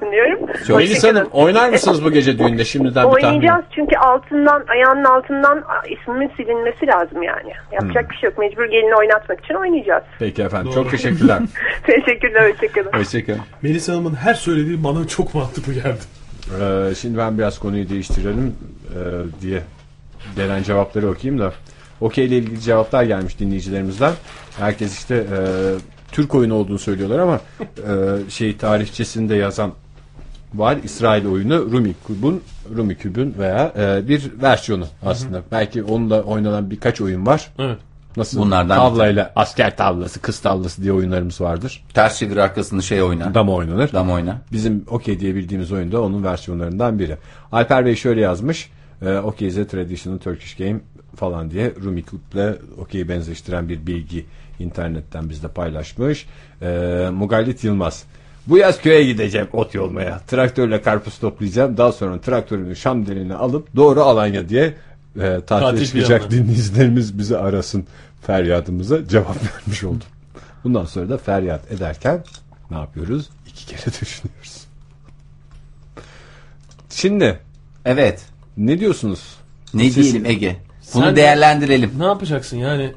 Çok- 0.67 0.77
Melis 0.77 0.91
Hoşçakalın. 0.91 1.15
Hanım 1.15 1.29
oynar 1.31 1.69
mısınız 1.69 2.05
bu 2.05 2.11
gece 2.11 2.39
düğünde 2.39 2.65
şimdiden 2.65 3.15
bir 3.15 3.21
tahmin? 3.21 3.37
Oynayacağız 3.37 3.65
çünkü 3.75 3.95
altından 3.97 4.65
ayağının 4.67 5.03
altından 5.03 5.63
ismimin 5.89 6.31
silinmesi 6.37 6.87
lazım 6.87 7.23
yani. 7.23 7.51
Yapacak 7.71 8.03
Hmm. 8.03 8.09
bir 8.09 8.15
şey 8.15 8.29
yok. 8.29 8.37
Mecbur 8.39 8.65
gelini 8.65 8.95
oynatmak 8.95 9.45
için 9.45 9.53
oynayacağız. 9.53 10.03
Peki 10.19 10.41
efendim 10.43 10.71
çok 10.73 10.91
teşekkürler. 10.91 11.39
Teşekkürler 11.85 12.49
hoşçakalın. 12.51 12.97
Hoşçakalın. 12.99 13.39
Melisa 13.61 13.93
Hanım'ın 13.93 14.15
her 14.15 14.33
söylediği 14.33 14.83
bana 14.83 15.07
çok 15.07 15.35
mantıklı 15.35 15.73
geldi. 15.73 15.99
Ee, 16.61 16.95
şimdi 16.95 17.17
ben 17.17 17.37
biraz 17.37 17.59
konuyu 17.59 17.89
değiştirelim 17.89 18.55
ee, 18.89 19.41
diye 19.41 19.59
gelen 20.35 20.63
cevapları 20.63 21.07
okuyayım 21.09 21.41
da. 21.41 21.53
Okey 22.01 22.25
ile 22.25 22.37
ilgili 22.37 22.61
cevaplar 22.61 23.03
gelmiş 23.03 23.39
dinleyicilerimizden. 23.39 24.13
Herkes 24.57 24.97
işte 24.97 25.15
e, 25.15 25.39
Türk 26.11 26.35
oyunu 26.35 26.53
olduğunu 26.53 26.79
söylüyorlar 26.79 27.19
ama 27.19 27.39
e, 27.77 28.29
şey 28.29 28.57
tarihçesinde 28.57 29.35
yazan 29.35 29.71
var. 30.53 30.77
İsrail 30.83 31.27
oyunu 31.27 31.71
Rumi 31.71 31.95
Küb'ün 32.07 32.41
Rumi 32.75 32.95
Küb'ün 32.95 33.35
veya 33.39 33.73
e, 33.77 34.07
bir 34.07 34.31
versiyonu 34.41 34.85
aslında. 35.05 35.41
Belki 35.51 35.83
onunla 35.83 36.21
oynanan 36.21 36.71
birkaç 36.71 37.01
oyun 37.01 37.25
var. 37.25 37.51
Evet. 37.59 37.77
Nasıl? 38.17 38.39
Bunlardan 38.39 38.77
tavlayla 38.77 39.31
asker 39.35 39.77
tavlası, 39.77 40.21
kız 40.21 40.39
tavlası 40.39 40.83
diye 40.83 40.93
oyunlarımız 40.93 41.41
vardır. 41.41 41.83
Ters 41.93 42.19
çevir 42.19 42.37
arkasını 42.37 42.83
şey 42.83 43.03
oyna. 43.03 43.33
Dama 43.33 43.53
oynanır. 43.53 43.93
Dam 43.93 44.11
oyna. 44.11 44.41
Bizim 44.51 44.85
Okey 44.87 45.19
diye 45.19 45.35
bildiğimiz 45.35 45.71
oyunda 45.71 46.01
onun 46.01 46.23
versiyonlarından 46.23 46.99
biri. 46.99 47.17
Alper 47.51 47.85
Bey 47.85 47.95
şöyle 47.95 48.21
yazmış. 48.21 48.69
E, 49.01 49.17
Okey 49.17 49.47
is 49.47 49.57
a 49.57 49.67
traditional 49.67 50.17
Turkish 50.17 50.57
game 50.57 50.79
falan 51.19 51.51
diye 51.51 51.73
Rumi 51.83 52.03
Club'le 52.05 52.55
Okey'i 52.81 53.09
benzeştiren 53.09 53.69
bir 53.69 53.87
bilgi 53.87 54.25
internetten 54.59 55.29
bizde 55.29 55.47
paylaşmış. 55.47 56.25
E, 56.61 56.67
Mugallit 57.13 57.63
Yılmaz. 57.63 58.03
Bu 58.47 58.57
yaz 58.57 58.81
köye 58.81 59.03
gideceğim 59.03 59.47
ot 59.53 59.73
yolmaya. 59.75 60.19
Traktörle 60.19 60.81
karpuz 60.81 61.17
toplayacağım. 61.19 61.77
Daha 61.77 61.91
sonra 61.91 62.21
traktörün 62.21 62.73
şamdelini 62.73 63.33
alıp 63.33 63.75
doğru 63.75 64.01
Alanya 64.03 64.49
diye 64.49 64.73
e, 65.21 65.41
Tatil 65.47 65.85
çıkacak 65.85 66.21
planı. 66.21 66.31
dinleyicilerimiz 66.31 67.17
bizi 67.19 67.37
arasın 67.37 67.85
feryadımıza 68.21 69.07
cevap 69.07 69.35
vermiş 69.57 69.83
oldum. 69.83 70.07
Bundan 70.63 70.85
sonra 70.85 71.09
da 71.09 71.17
feryat 71.17 71.71
ederken 71.71 72.23
ne 72.71 72.77
yapıyoruz? 72.77 73.29
İki 73.47 73.65
kere 73.65 73.81
düşünüyoruz. 74.01 74.63
Şimdi 76.89 77.39
Evet. 77.85 78.25
ne 78.57 78.79
diyorsunuz? 78.79 79.35
Ne 79.73 79.83
Siz- 79.83 79.95
diyelim 79.95 80.25
Ege? 80.25 80.55
Bunu 80.93 81.03
Sen 81.03 81.11
de- 81.11 81.15
değerlendirelim. 81.15 81.91
Ne 81.99 82.05
yapacaksın 82.05 82.57
yani? 82.57 82.93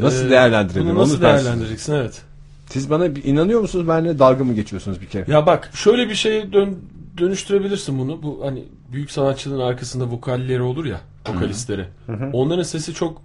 Nasıl 0.00 0.26
Ee, 0.26 0.30
değerlendirelim? 0.30 0.88
Bunu 0.88 0.98
nasıl 0.98 1.14
Onu 1.14 1.22
ben 1.22 1.34
değerlendireceksin 1.36 1.92
evet. 1.94 2.22
Siz 2.70 2.90
bana 2.90 3.16
bir 3.16 3.24
inanıyor 3.24 3.60
musunuz? 3.60 3.88
Benimle 3.88 4.18
dalga 4.18 4.44
mı 4.44 4.54
geçiyorsunuz 4.54 5.00
bir 5.00 5.06
kere? 5.06 5.32
Ya 5.32 5.46
bak 5.46 5.70
şöyle 5.74 6.08
bir 6.08 6.14
şeye 6.14 6.52
dön, 6.52 6.78
dönüştürebilirsin 7.18 7.98
bunu. 7.98 8.22
Bu 8.22 8.40
hani 8.44 8.64
büyük 8.92 9.10
sanatçının 9.10 9.60
arkasında 9.60 10.10
vokalleri 10.10 10.62
olur 10.62 10.84
ya, 10.84 11.00
vokalistleri. 11.28 11.84
Onların 12.32 12.62
sesi 12.62 12.94
çok 12.94 13.22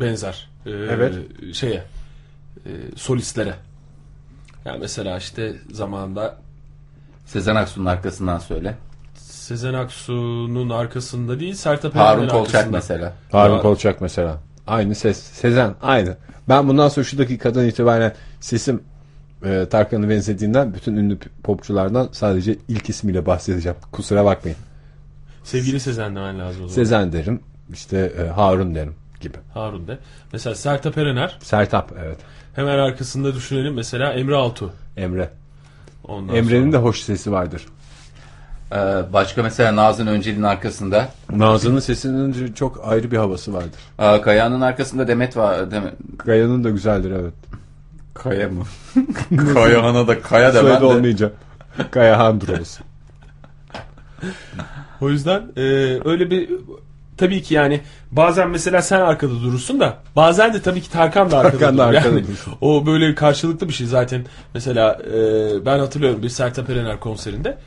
benzer. 0.00 0.48
e, 0.66 0.70
Evet. 0.70 1.14
Şeye, 1.54 1.82
e, 2.66 2.70
solistlere. 2.96 3.54
Yani 4.64 4.78
mesela 4.80 5.18
işte 5.18 5.56
zamanında 5.72 6.36
Sezen 7.26 7.56
Aksu'nun 7.56 7.86
arkasından 7.86 8.38
söyle. 8.38 8.74
Sezen 9.46 9.74
Aksu'nun 9.74 10.70
arkasında 10.70 11.40
değil, 11.40 11.54
Sertab 11.54 11.94
Harun 11.94 12.18
Erener'in 12.18 12.28
Kolçak 12.38 12.54
arkasında. 12.54 12.76
mesela. 12.76 13.12
Harun 13.32 13.54
Ya- 13.54 13.62
Kolçak 13.62 14.00
mesela. 14.00 14.38
Aynı 14.66 14.94
ses. 14.94 15.18
Sezen 15.22 15.74
aynı. 15.82 16.16
Ben 16.48 16.68
bundan 16.68 16.88
sonra 16.88 17.04
şu 17.04 17.18
dakikadan 17.18 17.66
itibaren 17.66 18.14
sesim 18.40 18.82
e, 19.44 19.66
Tarkan'ı 19.70 20.08
benzediğinden 20.10 20.74
bütün 20.74 20.96
ünlü 20.96 21.18
popçulardan 21.42 22.08
sadece 22.12 22.56
ilk 22.68 22.88
ismiyle 22.88 23.26
bahsedeceğim. 23.26 23.78
Kusura 23.92 24.24
bakmayın. 24.24 24.58
Sevgili 25.44 25.80
Sezen 25.80 26.16
demen 26.16 26.38
lazım 26.38 26.64
o 26.64 26.68
zaman. 26.68 26.74
Sezen 26.74 27.12
derim. 27.12 27.40
işte 27.72 28.12
e, 28.24 28.28
Harun 28.28 28.74
derim 28.74 28.94
gibi. 29.20 29.36
Harun 29.54 29.88
de. 29.88 29.98
Mesela 30.32 30.54
Sertab 30.54 30.96
Erener. 30.96 31.38
Sertap 31.42 31.92
evet. 32.04 32.18
Hemen 32.54 32.78
arkasında 32.78 33.34
düşünelim 33.34 33.74
mesela 33.74 34.12
Emre 34.12 34.34
Altuğ. 34.34 34.72
Emre. 34.96 35.30
Ondan 36.04 36.36
Emre'nin 36.36 36.72
de 36.72 36.76
hoş 36.76 37.00
sesi 37.00 37.32
vardır. 37.32 37.66
Ee, 38.72 38.76
başka 39.12 39.42
mesela 39.42 39.76
Nazın 39.76 40.06
Öncel'in 40.06 40.42
arkasında. 40.42 41.08
Nazlı'nın 41.32 41.80
sesinin 41.80 42.52
çok 42.52 42.80
ayrı 42.88 43.10
bir 43.10 43.16
havası 43.16 43.54
vardır. 43.54 43.80
Aa, 43.98 44.22
Kaya'nın 44.22 44.60
arkasında 44.60 45.08
Demet 45.08 45.36
var. 45.36 45.70
Demet. 45.70 45.92
Gaya'nın 46.24 46.64
da 46.64 46.70
güzeldir 46.70 47.10
evet. 47.10 47.34
Kaya 48.14 48.48
mı? 48.48 48.64
Kayahan'a 49.54 50.08
da 50.08 50.22
Kaya 50.22 50.50
da 50.54 50.56
ben 50.56 50.60
Soyadı 50.60 50.80
de. 50.80 50.84
olmayınca. 50.84 51.30
Gaya 51.92 52.18
Handros. 52.18 52.78
O 55.00 55.10
yüzden 55.10 55.42
e, 55.56 55.62
öyle 56.04 56.30
bir 56.30 56.50
tabii 57.16 57.42
ki 57.42 57.54
yani 57.54 57.80
bazen 58.12 58.50
mesela 58.50 58.82
sen 58.82 59.00
arkada 59.00 59.32
durursun 59.32 59.80
da 59.80 59.96
bazen 60.16 60.54
de 60.54 60.62
tabii 60.62 60.80
ki 60.80 60.90
Tarkan 60.90 61.30
da 61.30 61.38
arkada 61.38 61.58
Tarkan 61.58 61.78
da 61.78 61.84
arkada 61.84 62.08
Yani 62.08 62.24
o 62.60 62.86
böyle 62.86 63.14
karşılıklı 63.14 63.68
bir 63.68 63.72
şey 63.72 63.86
zaten. 63.86 64.24
Mesela 64.54 64.98
e, 65.14 65.16
ben 65.66 65.78
hatırlıyorum 65.78 66.22
bir 66.22 66.28
Sertab 66.28 66.68
Erener 66.68 67.00
konserinde 67.00 67.58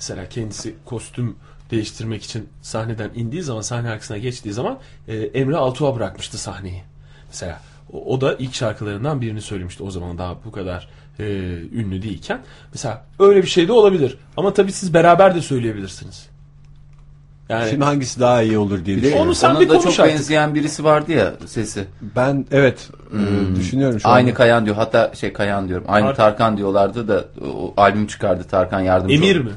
mesela 0.00 0.28
kendisi 0.28 0.74
kostüm 0.84 1.36
değiştirmek 1.70 2.22
için 2.22 2.48
sahneden 2.62 3.10
indiği 3.14 3.42
zaman 3.42 3.60
sahne 3.60 3.90
arkasına 3.90 4.18
geçtiği 4.18 4.52
zaman 4.52 4.78
e, 5.08 5.16
Emre 5.16 5.56
Altuğ'a 5.56 5.96
bırakmıştı 5.96 6.38
sahneyi. 6.38 6.82
Mesela 7.28 7.60
o, 7.92 8.14
o 8.14 8.20
da 8.20 8.34
ilk 8.34 8.54
şarkılarından 8.54 9.20
birini 9.20 9.40
söylemişti 9.40 9.82
o 9.82 9.90
zaman 9.90 10.18
daha 10.18 10.36
bu 10.44 10.52
kadar 10.52 10.88
e, 11.18 11.24
ünlü 11.72 12.02
değilken. 12.02 12.40
Mesela 12.72 13.04
öyle 13.18 13.42
bir 13.42 13.48
şey 13.48 13.68
de 13.68 13.72
olabilir. 13.72 14.18
Ama 14.36 14.54
tabii 14.54 14.72
siz 14.72 14.94
beraber 14.94 15.34
de 15.34 15.40
söyleyebilirsiniz. 15.40 16.26
Yani 17.48 17.70
Şimdi 17.70 17.84
hangisi 17.84 18.20
daha 18.20 18.42
iyi 18.42 18.58
olur 18.58 18.84
diye 18.84 18.96
düşünüyorum. 18.96 19.22
Onu 19.26 19.34
sen 19.34 19.50
ona 19.50 19.60
bir 19.60 19.68
da 19.68 19.72
konuş 19.78 19.96
çok 19.96 20.04
artık. 20.04 20.14
benzeyen 20.18 20.54
birisi 20.54 20.84
vardı 20.84 21.12
ya 21.12 21.32
sesi. 21.46 21.84
Ben 22.16 22.46
evet 22.50 22.88
e, 23.12 23.56
düşünüyorum 23.56 24.00
şu 24.00 24.08
Aynı 24.08 24.28
anda. 24.28 24.34
Kayan 24.34 24.64
diyor. 24.64 24.76
Hatta 24.76 25.12
şey 25.14 25.32
Kayan 25.32 25.68
diyorum. 25.68 25.84
Aynı 25.88 26.06
Tarkan. 26.06 26.24
Tarkan 26.24 26.56
diyorlardı 26.56 27.08
da 27.08 27.24
o 27.44 27.74
albüm 27.76 28.06
çıkardı 28.06 28.44
Tarkan 28.44 28.80
yardımcı. 28.80 29.14
Emir 29.14 29.36
oldu. 29.36 29.44
mi? 29.44 29.50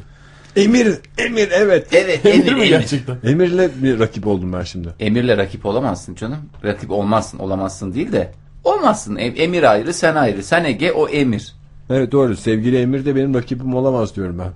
Emir, 0.56 0.88
Emir 1.18 1.50
evet. 1.52 1.88
Evet 1.92 2.26
Emir, 2.26 2.36
Emir, 2.40 2.54
mi 2.54 2.60
Emir. 2.60 2.70
gerçekten? 2.70 3.18
Emir'le 3.24 3.70
bir 3.84 4.00
rakip 4.00 4.28
oldum 4.28 4.54
ben 4.54 4.62
şimdi. 4.64 4.90
Emir'le 5.00 5.38
rakip 5.38 5.66
olamazsın 5.66 6.16
canım. 6.16 6.38
Rakip 6.64 6.92
olmazsın, 6.92 7.40
olamazsın 7.40 7.94
değil 7.94 8.12
de 8.12 8.32
olmazsın. 8.64 9.16
Em- 9.16 9.34
Emir 9.38 9.64
ayrı, 9.72 9.94
sen 9.94 10.16
ayrı. 10.16 10.44
Sen 10.44 10.64
Ege, 10.64 10.92
o 10.92 11.08
Emir. 11.10 11.54
Evet 11.90 12.12
doğru. 12.12 12.36
Sevgili 12.38 12.78
Emir 12.78 13.06
de 13.06 13.16
benim 13.16 13.34
rakibim 13.34 13.76
olamaz 13.76 14.16
diyorum 14.16 14.40
ben. 14.40 14.52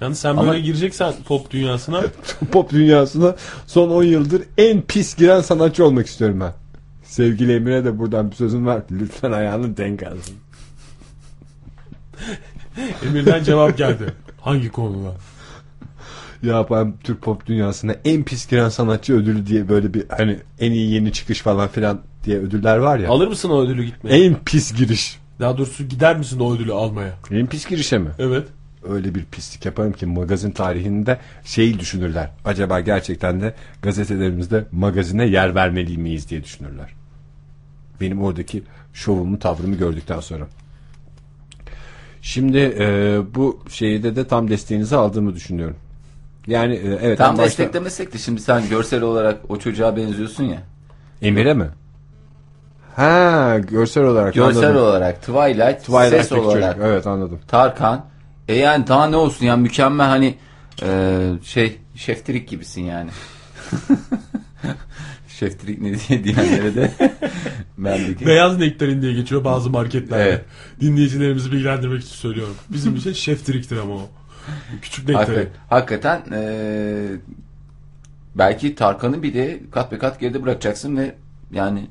Yani 0.00 0.16
sen 0.16 0.30
Ama- 0.30 0.46
böyle 0.46 0.60
gireceksen 0.60 1.14
pop 1.28 1.50
dünyasına 1.50 2.02
Pop 2.52 2.70
dünyasına 2.70 3.34
son 3.66 3.90
10 3.90 4.02
yıldır 4.02 4.42
en 4.58 4.82
pis 4.82 5.16
giren 5.16 5.40
sanatçı 5.40 5.84
olmak 5.84 6.06
istiyorum 6.06 6.40
ben. 6.40 6.52
Sevgili 7.04 7.54
Emir'e 7.56 7.84
de 7.84 7.98
buradan 7.98 8.30
bir 8.30 8.36
sözüm 8.36 8.66
var. 8.66 8.82
Lütfen 8.90 9.32
ayağını 9.32 9.76
denk 9.76 10.02
alsın. 10.02 10.34
Emir'den 13.06 13.44
cevap 13.44 13.78
geldi. 13.78 14.04
Hangi 14.40 14.68
konuda? 14.68 15.12
Ya 16.42 16.66
ben 16.70 16.94
Türk 17.04 17.22
pop 17.22 17.46
dünyasına 17.46 17.94
en 18.04 18.24
pis 18.24 18.48
giren 18.48 18.68
sanatçı 18.68 19.14
ödülü 19.14 19.46
diye 19.46 19.68
böyle 19.68 19.94
bir 19.94 20.04
hani 20.08 20.38
en 20.60 20.72
iyi 20.72 20.90
yeni 20.90 21.12
çıkış 21.12 21.40
falan 21.40 21.68
filan 21.68 22.00
diye 22.24 22.38
ödüller 22.38 22.76
var 22.76 22.98
ya. 22.98 23.10
Alır 23.10 23.28
mısın 23.28 23.50
o 23.50 23.60
ödülü 23.60 23.84
gitmeye? 23.84 24.24
En 24.24 24.36
pis 24.44 24.74
giriş. 24.74 25.18
Daha 25.40 25.58
doğrusu 25.58 25.84
gider 25.84 26.16
misin 26.16 26.40
o 26.40 26.54
ödülü 26.54 26.72
almaya? 26.72 27.12
En 27.30 27.46
pis 27.46 27.66
girişe 27.66 27.98
mi? 27.98 28.10
Evet. 28.18 28.48
öyle 28.88 29.14
bir 29.14 29.24
pislik 29.24 29.66
yaparım 29.66 29.92
ki 29.92 30.06
magazin 30.06 30.50
tarihinde 30.50 31.18
şeyi 31.44 31.78
düşünürler. 31.78 32.30
Acaba 32.44 32.80
gerçekten 32.80 33.40
de 33.40 33.54
gazetelerimizde 33.82 34.64
magazine 34.72 35.26
yer 35.26 35.54
vermeli 35.54 35.98
miyiz 35.98 36.30
diye 36.30 36.44
düşünürler. 36.44 36.94
Benim 38.00 38.22
oradaki 38.22 38.62
şovumu 38.94 39.38
tavrımı 39.38 39.74
gördükten 39.74 40.20
sonra. 40.20 40.46
Şimdi 42.26 42.58
e, 42.78 43.18
bu 43.34 43.58
şeyde 43.70 44.16
de 44.16 44.26
tam 44.26 44.50
desteğinizi 44.50 44.96
aldığımı 44.96 45.34
düşünüyorum. 45.34 45.76
Yani 46.46 46.74
e, 46.74 46.98
evet 47.02 47.18
Tam 47.18 47.34
başta- 47.38 47.44
desteklemesek 47.44 48.12
de 48.14 48.18
şimdi 48.18 48.40
sen 48.40 48.68
görsel 48.68 49.02
olarak 49.02 49.38
o 49.48 49.56
çocuğa 49.58 49.96
benziyorsun 49.96 50.44
ya. 50.44 50.62
Emir'e 51.22 51.54
mi? 51.54 51.68
Ha 52.96 53.58
görsel 53.58 54.04
olarak 54.04 54.34
Görsel 54.34 54.62
anladım. 54.68 54.82
olarak 54.82 55.16
Twilight, 55.22 55.58
ses 55.78 55.82
Twilight'teki 55.86 56.40
olarak 56.40 56.74
çocuk. 56.74 56.86
Evet 56.88 57.06
anladım. 57.06 57.38
Tarkan. 57.48 58.04
E 58.48 58.54
yani 58.54 58.86
daha 58.86 59.06
ne 59.06 59.16
olsun 59.16 59.46
yani 59.46 59.62
mükemmel 59.62 60.06
hani 60.08 60.34
e, 60.82 61.18
şey 61.42 61.78
şeftirik 61.94 62.48
gibisin 62.48 62.82
yani. 62.82 63.10
şeftirik 65.38 65.80
ne 65.80 65.98
diye 65.98 66.24
diyenlere 66.24 66.74
de 66.74 66.90
bendeki. 67.78 68.26
Beyaz 68.26 68.58
nektarin 68.58 69.02
diye 69.02 69.12
geçiyor 69.12 69.44
bazı 69.44 69.70
marketlerde. 69.70 70.24
Evet. 70.24 70.44
Dinleyicilerimizi 70.80 71.52
bilgilendirmek 71.52 72.02
için 72.02 72.14
söylüyorum. 72.14 72.54
Bizim 72.68 72.96
için 72.96 73.12
şeftiriktir 73.12 73.76
ama 73.76 73.94
o. 73.94 74.08
Küçük 74.82 75.08
nektarin. 75.08 75.48
Hakikaten, 75.68 76.20
hakikaten 76.20 76.22
e, 76.32 77.06
belki 78.34 78.74
Tarkan'ı 78.74 79.22
bile 79.22 79.60
kat 79.70 79.92
be 79.92 79.98
kat 79.98 80.20
geride 80.20 80.42
bırakacaksın 80.42 80.96
ve 80.96 81.14
yani 81.52 81.86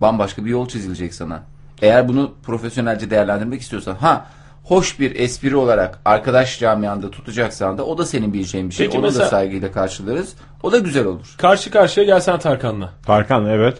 bambaşka 0.00 0.44
bir 0.44 0.50
yol 0.50 0.68
çizilecek 0.68 1.14
sana. 1.14 1.42
Eğer 1.82 2.08
bunu 2.08 2.34
profesyonelce 2.42 3.10
değerlendirmek 3.10 3.60
istiyorsan 3.60 3.94
ha 3.94 4.26
hoş 4.62 5.00
bir 5.00 5.16
espri 5.16 5.56
olarak 5.56 5.98
arkadaş 6.04 6.58
camianda 6.60 7.10
tutacaksan 7.10 7.78
da 7.78 7.86
o 7.86 7.98
da 7.98 8.06
senin 8.06 8.32
bileceğin 8.32 8.70
bir 8.70 8.74
şey. 8.74 8.86
Peki 8.86 8.98
Onu 8.98 9.06
mesela- 9.06 9.24
da 9.24 9.30
saygıyla 9.30 9.72
karşılarız. 9.72 10.34
O 10.62 10.72
da 10.72 10.78
güzel 10.78 11.04
olur. 11.06 11.34
Karşı 11.38 11.70
karşıya 11.70 12.06
gelsen 12.06 12.38
Tarkan'la. 12.38 12.92
Tarkan 13.06 13.46
evet. 13.46 13.78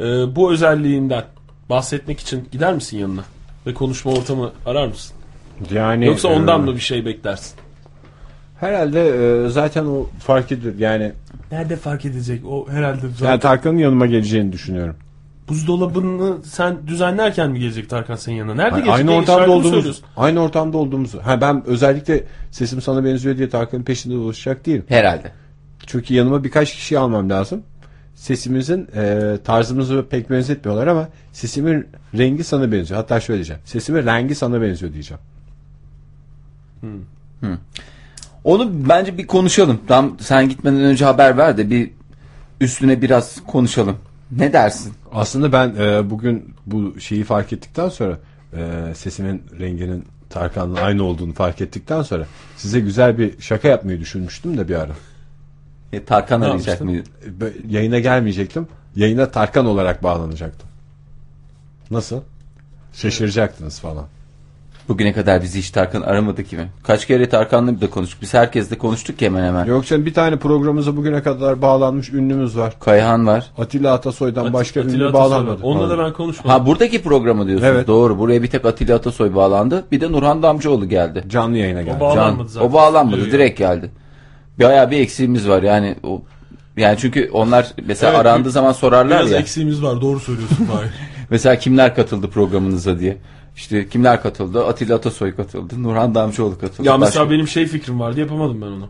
Ee, 0.00 0.04
bu 0.36 0.52
özelliğinden 0.52 1.24
bahsetmek 1.70 2.20
için 2.20 2.48
gider 2.52 2.74
misin 2.74 2.98
yanına? 2.98 3.24
Ve 3.66 3.74
konuşma 3.74 4.12
ortamı 4.12 4.52
arar 4.66 4.86
mısın? 4.86 5.16
Yani 5.70 6.06
Yoksa 6.06 6.28
ondan 6.28 6.60
e, 6.60 6.64
mı 6.64 6.74
bir 6.74 6.80
şey 6.80 7.04
beklersin? 7.04 7.54
Herhalde 8.60 9.08
e, 9.46 9.48
zaten 9.48 9.84
o 9.84 10.06
fark 10.20 10.52
edilir. 10.52 10.78
Yani, 10.78 11.12
Nerede 11.52 11.76
fark 11.76 12.04
edecek? 12.04 12.46
O 12.46 12.68
herhalde 12.70 13.00
zaten 13.08 13.26
yani 13.30 13.40
Tarkan'ın 13.40 13.78
yanıma 13.78 14.06
geleceğini 14.06 14.52
düşünüyorum. 14.52 14.96
Buzdolabını 15.48 16.44
sen 16.44 16.86
düzenlerken 16.86 17.50
mi 17.50 17.60
gelecek 17.60 17.90
Tarkan 17.90 18.16
senin 18.16 18.36
yanına? 18.36 18.54
Nerede 18.54 18.76
gelecek? 18.76 18.94
aynı 18.94 19.12
ortamda 19.12 19.38
şarkı 19.38 19.50
mı 19.50 19.56
olduğumuz, 19.56 19.74
söylüyorsun? 19.74 20.04
aynı 20.16 20.40
ortamda 20.40 20.78
olduğumuzu. 20.78 21.20
Ha 21.24 21.40
ben 21.40 21.66
özellikle 21.66 22.24
sesim 22.50 22.80
sana 22.80 23.04
benziyor 23.04 23.38
diye 23.38 23.48
Tarkan'ın 23.48 23.82
peşinde 23.82 24.14
dolaşacak 24.14 24.66
değilim. 24.66 24.84
Herhalde. 24.88 25.32
Çünkü 25.86 26.14
yanıma 26.14 26.44
birkaç 26.44 26.74
kişi 26.74 26.98
almam 26.98 27.30
lazım. 27.30 27.62
Sesimizin 28.14 28.88
e, 28.96 29.36
tarzımızı 29.44 30.06
pek 30.10 30.30
benzetmiyorlar 30.30 30.86
ama 30.86 31.08
sesimin 31.32 31.86
rengi 32.18 32.44
sana 32.44 32.72
benziyor. 32.72 33.00
Hatta 33.00 33.20
şöyle 33.20 33.38
diyeceğim. 33.38 33.62
Sesimin 33.64 34.06
rengi 34.06 34.34
sana 34.34 34.62
benziyor 34.62 34.92
diyeceğim. 34.92 35.22
Onu 38.44 38.88
bence 38.88 39.18
bir 39.18 39.26
konuşalım. 39.26 39.80
Tam 39.88 40.16
sen 40.20 40.48
gitmeden 40.48 40.80
önce 40.80 41.04
haber 41.04 41.36
ver 41.36 41.56
de 41.58 41.70
bir 41.70 41.90
üstüne 42.60 43.02
biraz 43.02 43.44
konuşalım. 43.46 43.96
Ne 44.30 44.52
dersin? 44.52 44.92
Aslında 45.12 45.52
ben 45.52 45.74
e, 45.78 46.10
bugün 46.10 46.54
bu 46.66 47.00
şeyi 47.00 47.24
fark 47.24 47.52
ettikten 47.52 47.88
sonra 47.88 48.18
e, 48.56 48.92
sesimin 48.94 49.42
renginin 49.60 50.04
Tarkan'la 50.30 50.80
aynı 50.80 51.02
olduğunu 51.02 51.32
fark 51.32 51.60
ettikten 51.60 52.02
sonra 52.02 52.26
size 52.56 52.80
güzel 52.80 53.18
bir 53.18 53.40
şaka 53.40 53.68
yapmayı 53.68 54.00
düşünmüştüm 54.00 54.58
de 54.58 54.68
bir 54.68 54.74
ara. 54.74 54.92
E, 55.92 56.04
Tarkan 56.04 56.40
arayacak 56.40 56.80
mıydı? 56.80 57.08
E, 57.40 57.74
Yayına 57.74 57.98
gelmeyecektim. 57.98 58.68
Yayına 58.96 59.30
Tarkan 59.30 59.66
olarak 59.66 60.02
bağlanacaktım. 60.02 60.68
Nasıl? 61.90 62.20
Şaşıracaktınız 62.92 63.80
falan. 63.80 64.06
Bugüne 64.88 65.12
kadar 65.12 65.42
bizi 65.42 65.58
hiç 65.58 65.70
Tarkan 65.70 66.02
aramadı 66.02 66.44
ki 66.44 66.56
mi? 66.56 66.68
Kaç 66.82 67.06
kere 67.06 67.28
Tarkan'la 67.28 67.80
da 67.80 67.90
konuştuk. 67.90 68.22
Biz 68.22 68.34
herkesle 68.34 68.78
konuştuk 68.78 69.18
ki 69.18 69.24
hemen 69.26 69.44
hemen. 69.44 69.64
Yok 69.64 69.86
canım 69.86 70.06
bir 70.06 70.14
tane 70.14 70.36
programımıza 70.36 70.96
bugüne 70.96 71.22
kadar 71.22 71.62
bağlanmış 71.62 72.12
ünlümüz 72.12 72.56
var. 72.58 72.74
Kayhan 72.80 73.26
var. 73.26 73.46
Atilla 73.58 73.92
Atasoy'dan 73.92 74.52
başka 74.52 74.80
Atilla 74.80 74.94
ünlü 74.94 75.06
Atasoy 75.08 75.24
var. 75.24 75.30
bağlanmadı. 75.30 75.62
Onunla 75.62 75.90
da 75.90 75.98
ben 76.04 76.12
konuşmadım. 76.12 76.50
Ha 76.50 76.66
buradaki 76.66 77.02
programı 77.02 77.46
diyorsunuz. 77.46 77.72
Evet. 77.72 77.86
Doğru. 77.86 78.18
Buraya 78.18 78.42
bir 78.42 78.48
tek 78.48 78.64
Atilla 78.64 78.96
Atasoy 78.96 79.34
bağlandı. 79.34 79.84
Bir 79.92 80.00
de 80.00 80.12
Nurhan 80.12 80.42
Damcıoğlu 80.42 80.88
geldi. 80.88 81.24
Canlı 81.28 81.58
yayına 81.58 81.82
geldi. 81.82 81.90
Can, 81.90 82.00
Bağlanmadı 82.00 82.48
zaten. 82.48 82.68
o 82.68 82.72
bağlanmadı. 82.72 83.16
Diyor 83.20 83.32
direkt 83.32 83.58
geldi. 83.58 83.90
Bayağı 84.58 84.90
bir 84.90 85.00
eksiğimiz 85.00 85.48
var. 85.48 85.62
Yani 85.62 85.96
o 86.02 86.22
yani 86.76 86.96
çünkü 86.98 87.30
onlar 87.32 87.66
mesela 87.86 88.10
Evet, 88.12 88.20
arandığı 88.20 88.50
zaman 88.50 88.72
sorarlar 88.72 89.18
Biraz 89.18 89.30
ya. 89.30 89.38
eksiğimiz 89.38 89.82
var. 89.82 90.00
Doğru 90.00 90.20
söylüyorsun 90.20 90.64
Fahir. 90.72 90.90
Mesela 91.30 91.58
kimler 91.58 91.94
katıldı 91.94 92.30
programınıza 92.30 92.98
diye. 92.98 93.16
İşte 93.56 93.88
kimler 93.88 94.22
katıldı? 94.22 94.64
Atilla 94.66 94.94
Atasoy 94.96 95.34
katıldı. 95.36 95.82
Nurhan 95.82 96.14
Damcıoğlu 96.14 96.58
katıldı. 96.58 96.86
ya 96.88 96.98
mesela 96.98 97.24
Başka- 97.24 97.34
benim 97.34 97.48
şey 97.48 97.66
fikrim 97.66 98.00
vardı 98.00 98.20
yapamadım 98.20 98.62
ben 98.62 98.66
onu. 98.66 98.88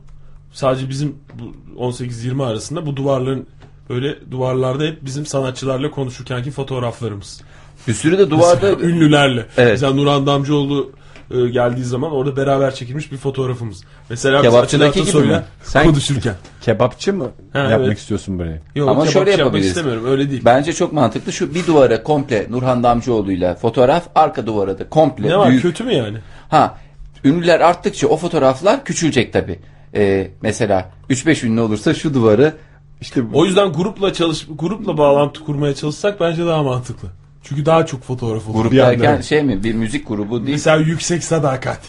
Sadece 0.52 0.88
bizim 0.88 1.14
bu 1.34 1.80
18-20 1.80 2.44
arasında 2.44 2.86
bu 2.86 2.96
duvarların 2.96 3.46
böyle 3.90 4.30
duvarlarda 4.30 4.84
hep 4.84 5.04
bizim 5.04 5.26
sanatçılarla 5.26 5.90
konuşurkenki 5.90 6.50
fotoğraflarımız. 6.50 7.42
bir 7.88 7.92
sürü 7.94 8.18
de 8.18 8.30
duvarda 8.30 8.72
Ünlülerle. 8.72 9.46
Evet. 9.56 9.70
Mesela 9.72 9.92
Nurhan 9.94 10.26
Damcıoğlu 10.26 10.92
e, 11.30 11.48
geldiği 11.48 11.84
zaman 11.84 12.12
orada 12.12 12.36
beraber 12.36 12.74
çekilmiş 12.74 13.12
bir 13.12 13.16
fotoğrafımız. 13.16 13.84
Mesela 14.10 14.42
biz 14.42 14.50
Kebapçıdaki 14.50 14.88
Atilla 14.88 15.04
gibi 15.04 15.10
Atasoy'la 15.18 15.38
mi? 15.38 15.44
Sen- 15.62 15.84
konuşurken. 15.86 16.34
Kebapçı 16.60 17.12
mı 17.12 17.30
Ha, 17.52 17.58
yapmak 17.58 17.86
evet. 17.88 17.98
istiyorsun 17.98 18.38
burayı? 18.38 18.60
Yok, 18.74 18.88
Ama 18.88 19.06
şöyle 19.06 19.18
yapmak 19.30 19.38
yapabiliriz. 19.38 19.68
istemiyorum 19.68 20.04
öyle 20.06 20.30
değil. 20.30 20.42
Bence 20.44 20.72
çok 20.72 20.92
mantıklı. 20.92 21.32
Şu 21.32 21.54
bir 21.54 21.66
duvara 21.66 22.02
komple 22.02 22.46
Nurhan 22.50 22.82
Damcıoğlu'yla 22.82 23.54
fotoğraf, 23.54 24.08
arka 24.14 24.46
duvara 24.46 24.78
da 24.78 24.88
komple 24.88 25.28
ne 25.28 25.36
var 25.38 25.48
büyük. 25.50 25.62
kötü 25.62 25.84
mü 25.84 25.94
yani? 25.94 26.18
Ha, 26.48 26.78
ünlüler 27.24 27.60
arttıkça 27.60 28.08
o 28.08 28.16
fotoğraflar 28.16 28.84
küçülecek 28.84 29.32
tabi. 29.32 29.58
Ee, 29.94 30.30
mesela 30.42 30.90
3-5 31.10 31.46
ünlü 31.46 31.60
olursa 31.60 31.94
şu 31.94 32.14
duvarı 32.14 32.54
İşte 33.00 33.22
O 33.32 33.44
yüzden 33.44 33.72
grupla 33.72 34.12
çalış 34.12 34.46
grupla 34.50 34.98
bağlantı 34.98 35.44
kurmaya 35.44 35.74
çalışsak 35.74 36.20
bence 36.20 36.46
daha 36.46 36.62
mantıklı. 36.62 37.08
Çünkü 37.48 37.66
daha 37.66 37.86
çok 37.86 38.02
fotoğraf 38.02 38.48
olur. 38.48 38.62
grup 38.62 38.72
Bir 38.72 38.78
anda- 38.78 38.90
derken 38.90 39.20
şey 39.20 39.42
mi 39.42 39.64
bir 39.64 39.74
müzik 39.74 40.08
grubu 40.08 40.38
değil. 40.46 40.52
Mesela 40.52 40.76
yüksek 40.76 41.24
sadakat. 41.24 41.80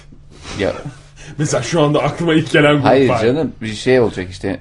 Ya, 0.59 0.73
Mesela 1.37 1.63
şu 1.63 1.81
anda 1.81 1.99
aklıma 2.03 2.33
ilk 2.33 2.51
gelen 2.51 2.73
grup 2.73 2.85
hayır 2.85 3.09
var. 3.09 3.21
canım 3.21 3.51
bir 3.61 3.73
şey 3.73 3.99
olacak 3.99 4.27
işte 4.29 4.59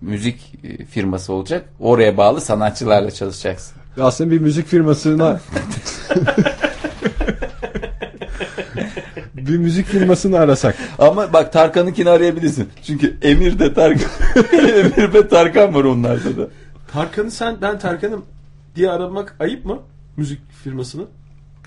müzik 0.00 0.54
e, 0.64 0.84
firması 0.84 1.32
olacak. 1.32 1.64
Oraya 1.80 2.16
bağlı 2.16 2.40
sanatçılarla 2.40 3.10
çalışacaksın. 3.10 3.74
aslında 4.00 4.30
bir 4.30 4.38
müzik 4.40 4.66
firmasına 4.66 5.40
bir 9.34 9.56
müzik 9.58 9.86
firmasını 9.86 10.38
arasak. 10.38 10.76
Ama 10.98 11.32
bak 11.32 11.52
Tarkan'ınkini 11.52 12.10
arayabilirsin. 12.10 12.68
Çünkü 12.86 13.16
Emir 13.22 13.58
de 13.58 13.74
Tarkan. 13.74 14.10
Emir 14.52 15.14
ve 15.14 15.28
Tarkan 15.28 15.74
var 15.74 15.84
onlarda 15.84 16.36
da. 16.36 16.48
Tarkan'ı 16.92 17.30
sen 17.30 17.56
ben 17.62 17.78
Tarkan'ım 17.78 18.24
diye 18.78 18.90
aramak 18.90 19.36
ayıp 19.40 19.64
mı? 19.64 19.78
Müzik 20.16 20.40
firmasını. 20.64 21.02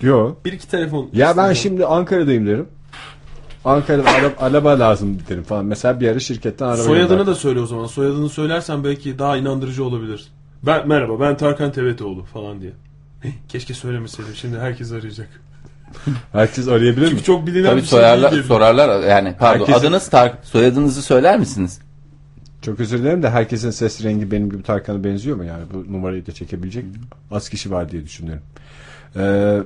Yo. 0.02 0.34
Bir 0.44 0.52
iki 0.52 0.68
telefon. 0.68 1.08
Ya 1.12 1.36
ben 1.36 1.52
şimdi 1.52 1.86
Ankara'dayım 1.86 2.46
derim. 2.46 2.68
Ankara'da 3.64 4.10
araba, 4.10 4.34
araba 4.38 4.78
lazım 4.78 5.18
derim 5.28 5.42
falan. 5.42 5.64
Mesela 5.64 6.00
bir 6.00 6.08
ara 6.08 6.18
şirketten 6.20 6.66
araba 6.66 6.76
Soyadını 6.76 7.08
gönderdim. 7.08 7.26
da 7.26 7.34
söyle 7.34 7.60
o 7.60 7.66
zaman. 7.66 7.86
Soyadını 7.86 8.28
söylersen 8.28 8.84
belki 8.84 9.18
daha 9.18 9.36
inandırıcı 9.36 9.84
olabilir. 9.84 10.28
Ben 10.62 10.88
merhaba 10.88 11.20
ben 11.20 11.36
Tarkan 11.36 11.72
Tevetoğlu 11.72 12.24
falan 12.24 12.60
diye. 12.60 12.72
Keşke 13.48 13.74
söylemeseydim. 13.74 14.34
Şimdi 14.34 14.58
herkes 14.58 14.92
arayacak. 14.92 15.28
Herkes 16.32 16.68
arayabilir 16.68 17.02
mi? 17.02 17.08
Çünkü 17.10 17.22
çok 17.24 17.46
bilinen 17.46 17.66
Tabii 17.70 17.76
bir 17.82 17.86
şey 17.86 17.98
sorarlar, 17.98 18.32
değil. 18.32 18.42
sorarlar 18.42 19.08
yani 19.08 19.34
pardon 19.38 19.66
Herkesin- 19.66 19.80
adınız 19.86 20.08
Tar 20.08 20.32
soyadınızı 20.42 21.02
söyler 21.02 21.38
misiniz? 21.38 21.80
Çok 22.62 22.80
özür 22.80 22.98
dilerim 22.98 23.22
de 23.22 23.30
herkesin 23.30 23.70
ses 23.70 24.04
rengi 24.04 24.30
benim 24.30 24.50
gibi 24.50 24.62
Tarkan'a 24.62 25.04
benziyor 25.04 25.36
mu 25.36 25.44
yani? 25.44 25.62
Bu 25.74 25.92
numarayı 25.92 26.26
da 26.26 26.32
çekebilecek 26.32 26.84
az 27.30 27.48
kişi 27.48 27.70
var 27.70 27.90
diye 27.90 28.04
düşünüyorum. 28.04 28.42
Ee, 29.16 29.58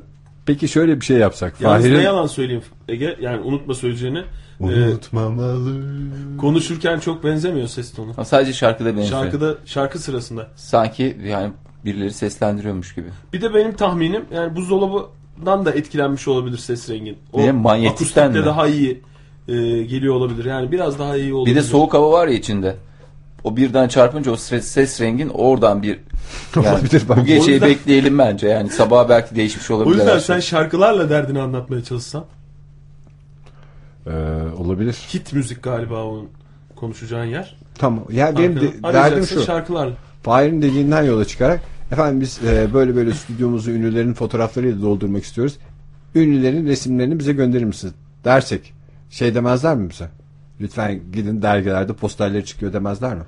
peki 0.46 0.68
şöyle 0.68 1.00
bir 1.00 1.04
şey 1.04 1.16
yapsak. 1.16 1.60
Yalnız 1.60 1.84
ne 1.84 1.90
Fahir'in 1.90 2.04
yalan 2.04 2.26
söyleyeyim 2.26 2.62
Ege 2.88 3.16
yani 3.20 3.40
unutma 3.40 3.74
söyleyeceğini. 3.74 4.22
Ee, 4.60 4.64
unutmamalı. 4.64 5.82
konuşurken 6.38 6.98
çok 6.98 7.24
benzemiyor 7.24 7.68
ses 7.68 7.92
tonu. 7.92 8.12
Ama 8.16 8.24
sadece 8.24 8.52
şarkıda 8.52 8.88
benziyor. 8.96 9.22
Şarkıda 9.22 9.54
şarkı 9.64 9.98
sırasında. 9.98 10.48
Sanki 10.56 11.16
yani 11.24 11.52
birileri 11.84 12.12
seslendiriyormuş 12.12 12.94
gibi. 12.94 13.06
Bir 13.32 13.40
de 13.40 13.54
benim 13.54 13.76
tahminim 13.76 14.24
yani 14.34 14.56
buzdolabından 14.56 15.64
da 15.64 15.72
etkilenmiş 15.72 16.28
olabilir 16.28 16.58
ses 16.58 16.90
rengin. 16.90 17.18
O 17.32 17.40
Niye? 17.40 17.52
Manyetikten 17.52 18.22
akustikle 18.22 18.40
mi? 18.40 18.46
daha 18.46 18.66
iyi 18.68 19.02
e, 19.48 19.54
geliyor 19.82 20.14
olabilir. 20.14 20.44
Yani 20.44 20.72
biraz 20.72 20.98
daha 20.98 21.16
iyi 21.16 21.34
olabilir. 21.34 21.56
Bir 21.56 21.60
de 21.60 21.64
soğuk 21.64 21.94
hava 21.94 22.10
var 22.10 22.28
ya 22.28 22.34
içinde. 22.34 22.76
O 23.46 23.56
birden 23.56 23.88
çarpınca 23.88 24.30
o 24.32 24.36
ses, 24.36 24.66
ses 24.68 25.00
rengin 25.00 25.28
oradan 25.28 25.82
bir 25.82 25.98
yani 26.56 26.68
Olabilir 26.68 27.02
bak. 27.08 27.16
bu 27.18 27.24
geceyi 27.24 27.40
O 27.42 27.46
yüzden- 27.52 27.68
bekleyelim 27.68 28.18
bence. 28.18 28.48
Yani 28.48 28.70
sabaha 28.70 29.08
belki 29.08 29.36
değişmiş 29.36 29.70
O 29.70 29.74
olabilir. 29.74 29.94
yüzden 29.94 30.14
her 30.14 30.18
sen 30.18 30.40
şarkılarla 30.40 31.10
derdini 31.10 31.40
anlatmaya 31.40 31.84
çalışsan. 31.84 32.24
Ee, 34.06 34.10
olabilir. 34.58 34.92
Hit 35.14 35.32
müzik 35.32 35.62
galiba 35.62 36.04
onun 36.04 36.28
konuşacağın 36.76 37.24
yer. 37.24 37.56
Tamam. 37.78 38.04
Ya 38.12 38.38
benim 38.38 38.56
de, 38.60 38.82
derdim 38.82 39.26
şu. 39.26 39.42
şarkılarla. 39.42 39.92
Fahir'in 40.22 40.62
dediğinden 40.62 41.02
yola 41.02 41.24
çıkarak 41.24 41.60
Efendim 41.92 42.20
biz 42.20 42.40
e, 42.44 42.74
böyle 42.74 42.96
böyle 42.96 43.14
stüdyomuzu 43.14 43.70
ünlülerin 43.70 44.14
fotoğraflarıyla 44.14 44.82
doldurmak 44.82 45.24
istiyoruz. 45.24 45.56
Ünlülerin 46.14 46.66
resimlerini 46.66 47.18
bize 47.18 47.32
gönderir 47.32 47.64
misiniz? 47.64 47.94
Dersek 48.24 48.74
şey 49.10 49.34
demezler 49.34 49.76
mi 49.76 49.90
bize? 49.90 50.08
Lütfen 50.60 51.00
gidin 51.12 51.42
dergilerde 51.42 51.92
posterleri 51.92 52.44
çıkıyor 52.44 52.72
demezler 52.72 53.14
mi? 53.14 53.22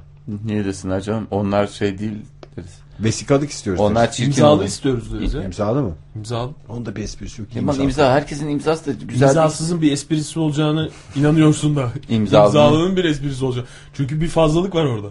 Niye 0.45 0.65
desinler 0.65 1.01
canım? 1.01 1.27
Onlar 1.31 1.67
şey 1.67 1.99
değil 1.99 2.13
deriz. 2.57 2.79
Vesikalık 3.01 3.51
istiyoruz. 3.51 3.81
Onlar 3.83 4.05
deriz. 4.05 4.17
çirkin 4.17 4.31
İmzalı 4.31 4.65
istiyoruz 4.65 5.13
deriz 5.13 5.35
ya. 5.35 5.43
İmzalı 5.43 5.83
mı? 5.83 5.93
İmzalı. 6.17 6.51
Onda 6.69 6.97
bir 6.97 7.03
esprisi 7.03 7.41
yok. 7.41 7.51
Kemal 7.51 7.79
imza. 7.79 8.13
Herkesin 8.13 8.49
imzası 8.49 8.87
da 8.87 9.05
güzel. 9.09 9.27
İmzasızın 9.29 9.83
bir 9.83 9.93
esprisi 9.93 10.39
olacağını 10.41 10.91
inanıyorsun 11.17 11.77
da. 11.77 11.89
İmzalı. 12.09 12.47
İmzalının 12.47 12.97
bir 12.97 13.05
esprisi 13.05 13.45
olacak. 13.45 13.67
Çünkü 13.95 14.21
bir 14.21 14.29
fazlalık 14.29 14.75
var 14.75 14.85
orada. 14.85 15.09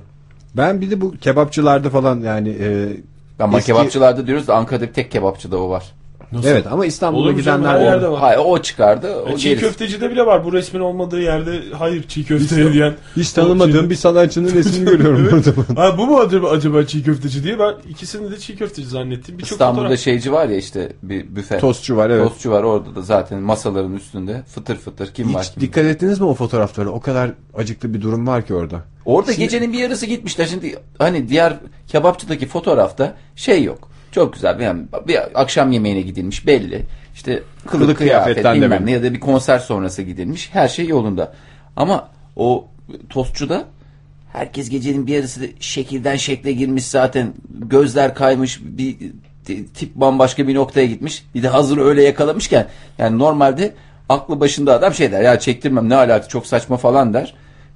Ben 0.57 0.81
bir 0.81 0.91
de 0.91 1.01
bu 1.01 1.11
kebapçılarda 1.17 1.89
falan 1.89 2.19
yani 2.19 2.49
e, 2.49 2.97
Ama 3.39 3.57
Eski- 3.57 3.67
kebapçılarda 3.67 4.27
diyoruz 4.27 4.47
da 4.47 4.55
Ankara'da 4.55 4.87
bir 4.87 4.93
tek 4.93 5.11
kebapçıda 5.11 5.57
o 5.57 5.69
var. 5.69 5.91
Nasıl? 6.31 6.47
evet 6.49 6.67
ama 6.67 6.85
İstanbul'a 6.85 7.21
Olur 7.23 7.31
mu 7.33 7.41
canım, 7.41 7.61
gidenler 7.61 7.79
her 7.79 7.85
var. 7.85 7.91
yerde 7.93 8.07
var. 8.07 8.19
Hayır 8.19 8.39
o 8.45 8.61
çıkardı. 8.61 9.15
O 9.15 9.29
E, 9.29 9.37
çiğ 9.37 9.49
gerisi. 9.49 9.65
köftecide 9.65 10.11
bile 10.11 10.25
var. 10.25 10.45
Bu 10.45 10.53
resmin 10.53 10.79
olmadığı 10.79 11.21
yerde 11.21 11.59
hayır 11.77 12.03
çiğ 12.07 12.25
köfte 12.25 12.73
diyen. 12.73 12.93
Hiç 13.15 13.31
tanımadığım 13.31 13.89
bir 13.89 13.95
sanatçının 13.95 14.53
resmini 14.53 14.85
görüyorum 14.89 15.41
orada. 15.67 15.81
Ha, 15.81 15.97
bu 15.97 16.07
mu 16.07 16.17
acaba, 16.19 16.49
acaba 16.49 16.83
çiğ 16.83 17.03
köfteci 17.03 17.43
diye 17.43 17.59
ben 17.59 17.73
ikisini 17.89 18.31
de 18.31 18.37
çiğ 18.39 18.55
köfteci 18.57 18.87
zannettim. 18.87 19.37
Birçok 19.37 19.51
İstanbul'da 19.51 19.81
fotoğraf. 19.83 19.99
şeyci 19.99 20.31
var 20.31 20.47
ya 20.49 20.57
işte 20.57 20.91
bir 21.03 21.35
büfe. 21.35 21.57
Tostçu 21.59 21.95
var 21.97 22.09
evet. 22.09 22.27
Tostçu 22.29 22.51
var 22.51 22.63
orada 22.63 22.95
da 22.95 23.01
zaten 23.01 23.39
masaların 23.39 23.95
üstünde 23.95 24.43
fıtır 24.47 24.75
fıtır 24.75 25.13
kim 25.13 25.33
var 25.33 25.43
Hiç 25.43 25.51
kim. 25.53 25.61
dikkat 25.61 25.85
ettiniz 25.85 26.19
mi 26.19 26.25
o 26.27 26.33
fotoğraflara? 26.33 26.89
O 26.89 26.99
kadar 26.99 27.31
acıklı 27.57 27.93
bir 27.93 28.01
durum 28.01 28.27
var 28.27 28.45
ki 28.45 28.53
orada. 28.53 28.81
Orada 29.05 29.31
gecenin 29.33 29.73
bir 29.73 29.77
yarısı 29.79 30.05
gitmişler. 30.05 30.45
Şimdi 30.45 30.75
hani 30.99 31.29
diğer 31.29 31.53
kebapçıdaki 31.87 32.47
fotoğrafta 32.47 33.13
şey 33.35 33.63
yok. 33.63 33.89
Çok 34.17 34.33
güzel. 34.33 34.59
Yani 34.59 34.81
bir 35.07 35.41
akşam 35.41 35.71
yemeğine 35.71 36.01
gidilmiş 36.01 36.47
belli. 36.47 36.85
İşte 37.15 37.43
kılık, 37.67 37.85
Kılık 37.85 37.97
kıyafet 37.97 38.37
bilmem 38.37 38.85
ne 38.85 38.91
ya 38.91 39.03
da 39.03 39.13
bir 39.13 39.19
konser 39.19 39.59
sonrası 39.59 40.01
gidilmiş. 40.01 40.49
Her 40.53 40.67
şey 40.67 40.87
yolunda. 40.87 41.33
Ama 41.75 42.09
o 42.35 42.67
tostçuda 43.09 43.65
herkes 44.33 44.69
gecenin 44.69 45.07
bir 45.07 45.13
yarısı 45.13 45.49
şekilden 45.59 46.15
şekle 46.15 46.51
girmiş 46.51 46.85
zaten. 46.85 47.33
Gözler 47.49 48.15
kaymış. 48.15 48.59
Bir 48.61 48.95
tip 49.73 49.95
bambaşka 49.95 50.47
bir 50.47 50.55
noktaya 50.55 50.85
gitmiş. 50.85 51.25
Bir 51.35 51.43
de 51.43 51.47
hazır 51.47 51.77
öyle 51.77 52.03
yakalamışken 52.03 52.67
yani 52.97 53.19
normalde 53.19 53.73
aklı 54.09 54.39
başında 54.39 54.73
adam 54.73 54.93
şey 54.93 55.11
der 55.11 55.21
ya 55.21 55.39
çektirmem 55.39 55.89
ne 55.89 55.95
alakası 55.95 56.29
çok 56.29 56.47
saçma 56.47 56.77
falan 56.77 57.13
der. 57.13 57.33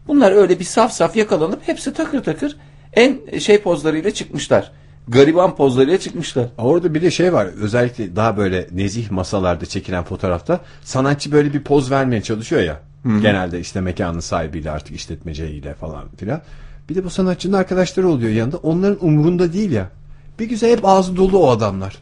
Bunlar 0.08 0.32
öyle 0.32 0.60
bir 0.60 0.66
saf 0.66 0.92
saf 0.92 1.16
yakalanıp 1.16 1.68
hepsi 1.68 1.94
takır 1.94 2.24
takır 2.24 2.58
en 2.94 3.40
şey 3.40 3.62
pozlarıyla 3.62 4.12
çıkmışlar. 4.12 4.72
Gariban 5.08 5.56
pozlarıyla 5.56 6.00
çıkmışlar. 6.00 6.48
Orada 6.58 6.94
bir 6.94 7.02
de 7.02 7.12
şey 7.12 7.34
var. 7.34 7.46
Özellikle 7.46 8.16
daha 8.16 8.38
böyle 8.38 8.68
nezih 8.72 9.12
masalarda 9.12 9.66
çekilen 9.66 10.04
fotoğrafta 10.04 10.60
sanatçı 10.84 11.32
böyle 11.32 11.54
bir 11.54 11.64
poz 11.64 11.92
vermeye 11.92 12.22
çalışıyor 12.22 12.62
ya. 12.62 12.80
Genelde 13.22 13.60
işte 13.60 13.82
mekanın 13.82 14.20
sahibiyle 14.20 14.72
artık 14.72 14.96
işletmeciyle 14.96 15.74
falan 15.74 16.04
filan. 16.18 16.42
Bir 16.90 16.96
de 16.96 17.04
bu 17.04 17.10
sanatçının 17.10 17.58
arkadaşları 17.58 18.08
oluyor 18.10 18.32
yanında. 18.32 18.58
Onların 18.58 19.06
umurunda 19.06 19.54
değil 19.54 19.72
ya. 19.72 19.90
Bir 20.40 20.46
güzel 20.46 20.72
hep 20.72 20.86
ağzı 20.86 21.18
dolu 21.18 21.40
o 21.40 21.50
adamlar. 21.50 21.98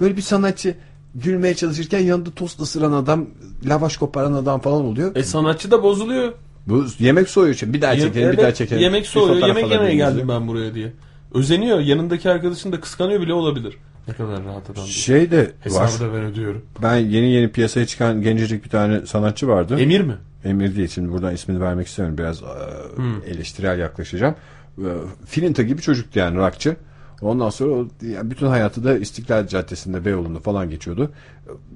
Böyle 0.00 0.16
bir 0.16 0.22
sanatçı 0.22 0.74
gülmeye 1.14 1.54
çalışırken 1.54 1.98
yanında 1.98 2.30
tost 2.30 2.60
ısıran 2.60 2.92
adam, 2.92 3.26
lavaş 3.64 3.96
koparan 3.96 4.32
adam 4.32 4.60
falan 4.60 4.84
oluyor. 4.84 5.16
E 5.16 5.22
sanatçı 5.22 5.70
da 5.70 5.82
bozuluyor. 5.82 6.32
Bu 6.66 6.86
yemek 6.98 7.28
soğuyor 7.28 7.54
için 7.54 7.72
bir 7.72 7.82
daha 7.82 7.96
çekelim, 7.96 8.14
bir 8.14 8.22
Evet, 8.22 8.38
daha 8.42 8.54
çekelim. 8.54 8.82
Yemek 8.82 9.02
Bir 9.02 9.08
soğuyor. 9.08 9.48
Yemek 9.48 9.70
yemeye 9.70 9.94
geldim 9.94 10.28
ben 10.28 10.48
buraya 10.48 10.74
diye. 10.74 10.92
Özeniyor. 11.34 11.80
Yanındaki 11.80 12.30
arkadaşın 12.30 12.72
da 12.72 12.80
kıskanıyor 12.80 13.20
bile 13.20 13.32
olabilir. 13.32 13.76
Ne 14.08 14.14
kadar 14.14 14.44
rahat 14.44 14.70
adam. 14.70 14.84
Şey 14.86 15.30
de 15.30 15.38
var. 15.38 15.46
Hesabı 15.60 16.10
da 16.10 16.14
ben 16.14 16.22
ödüyorum. 16.24 16.62
Ben 16.82 16.96
yeni 16.96 17.30
yeni 17.30 17.48
piyasaya 17.52 17.86
çıkan 17.86 18.22
gencecik 18.22 18.64
bir 18.64 18.70
tane 18.70 19.06
sanatçı 19.06 19.48
vardı. 19.48 19.76
Emir 19.80 20.00
mi? 20.00 20.14
Emir 20.44 20.76
değil 20.76 20.88
şimdi 20.88 21.12
buradan 21.12 21.34
ismini 21.34 21.60
vermek 21.60 21.86
istiyorum 21.86 22.18
biraz 22.18 22.42
e, 22.42 23.30
eleştirel 23.30 23.78
yaklaşacağım. 23.78 24.34
E, 24.78 24.88
Filinta 25.26 25.62
gibi 25.62 25.82
çocuktu 25.82 26.18
yani 26.18 26.36
rockçı. 26.36 26.76
Ondan 27.22 27.50
sonra 27.50 27.72
o, 27.72 27.88
yani 28.02 28.30
bütün 28.30 28.46
hayatı 28.46 28.84
da 28.84 28.98
İstiklal 28.98 29.46
Caddesi'nde 29.46 30.04
Beyoğlu'nda 30.04 30.38
falan 30.40 30.70
geçiyordu. 30.70 31.10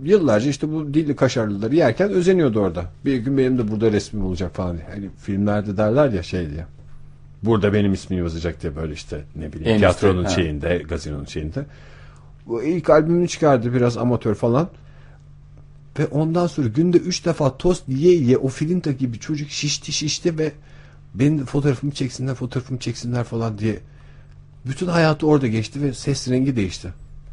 Yıllarca 0.03 0.51
işte 0.51 0.73
bu 0.73 0.95
dilli 0.95 1.17
kaşarlıları 1.17 1.75
yerken 1.75 2.11
özeniyordu 2.11 2.61
orada. 2.61 2.85
Bir 3.05 3.17
gün 3.17 3.39
benim 3.39 3.59
de 3.59 3.71
burada 3.71 3.93
resmim 3.93 4.25
olacak 4.25 4.55
falan 4.55 4.77
diye. 4.77 4.87
Hani 4.95 5.09
filmlerde 5.19 5.77
derler 5.77 6.09
ya 6.09 6.23
şey 6.23 6.51
diye. 6.51 6.67
Burada 7.43 7.73
benim 7.73 7.93
ismim 7.93 8.19
yazacak 8.19 8.63
diye 8.63 8.77
böyle 8.77 8.93
işte 8.93 9.25
ne 9.37 9.53
bileyim 9.53 9.69
Endüstri, 9.69 9.79
tiyatronun 9.79 10.25
ha. 10.25 10.31
şeyinde, 10.31 10.83
gazinonun 10.89 11.25
şeyinde. 11.25 11.67
Bu 12.47 12.63
ilk 12.63 12.91
albümünü 12.91 13.29
çıkardı 13.29 13.75
biraz 13.75 13.97
amatör 13.97 14.35
falan. 14.35 14.69
Ve 15.99 16.07
ondan 16.07 16.47
sonra 16.47 16.69
günde 16.69 16.97
üç 16.97 17.25
defa 17.25 17.57
tost 17.57 17.89
yiye 17.89 18.15
yiye 18.15 18.39
o 18.39 18.49
filinta 18.49 18.93
gibi 18.93 19.19
çocuk 19.19 19.51
şişti 19.51 19.93
şişti 19.93 20.39
ve 20.39 20.53
benim 21.15 21.45
fotoğrafımı 21.45 21.93
çeksinler 21.93 22.35
fotoğrafımı 22.35 22.79
çeksinler 22.81 23.25
falan 23.25 23.59
diye. 23.59 23.79
Bütün 24.67 24.87
hayatı 24.87 25.27
orada 25.27 25.47
geçti 25.47 25.83
ve 25.83 25.93
ses 25.93 26.29
rengi 26.29 26.57
değişti. 26.57 26.93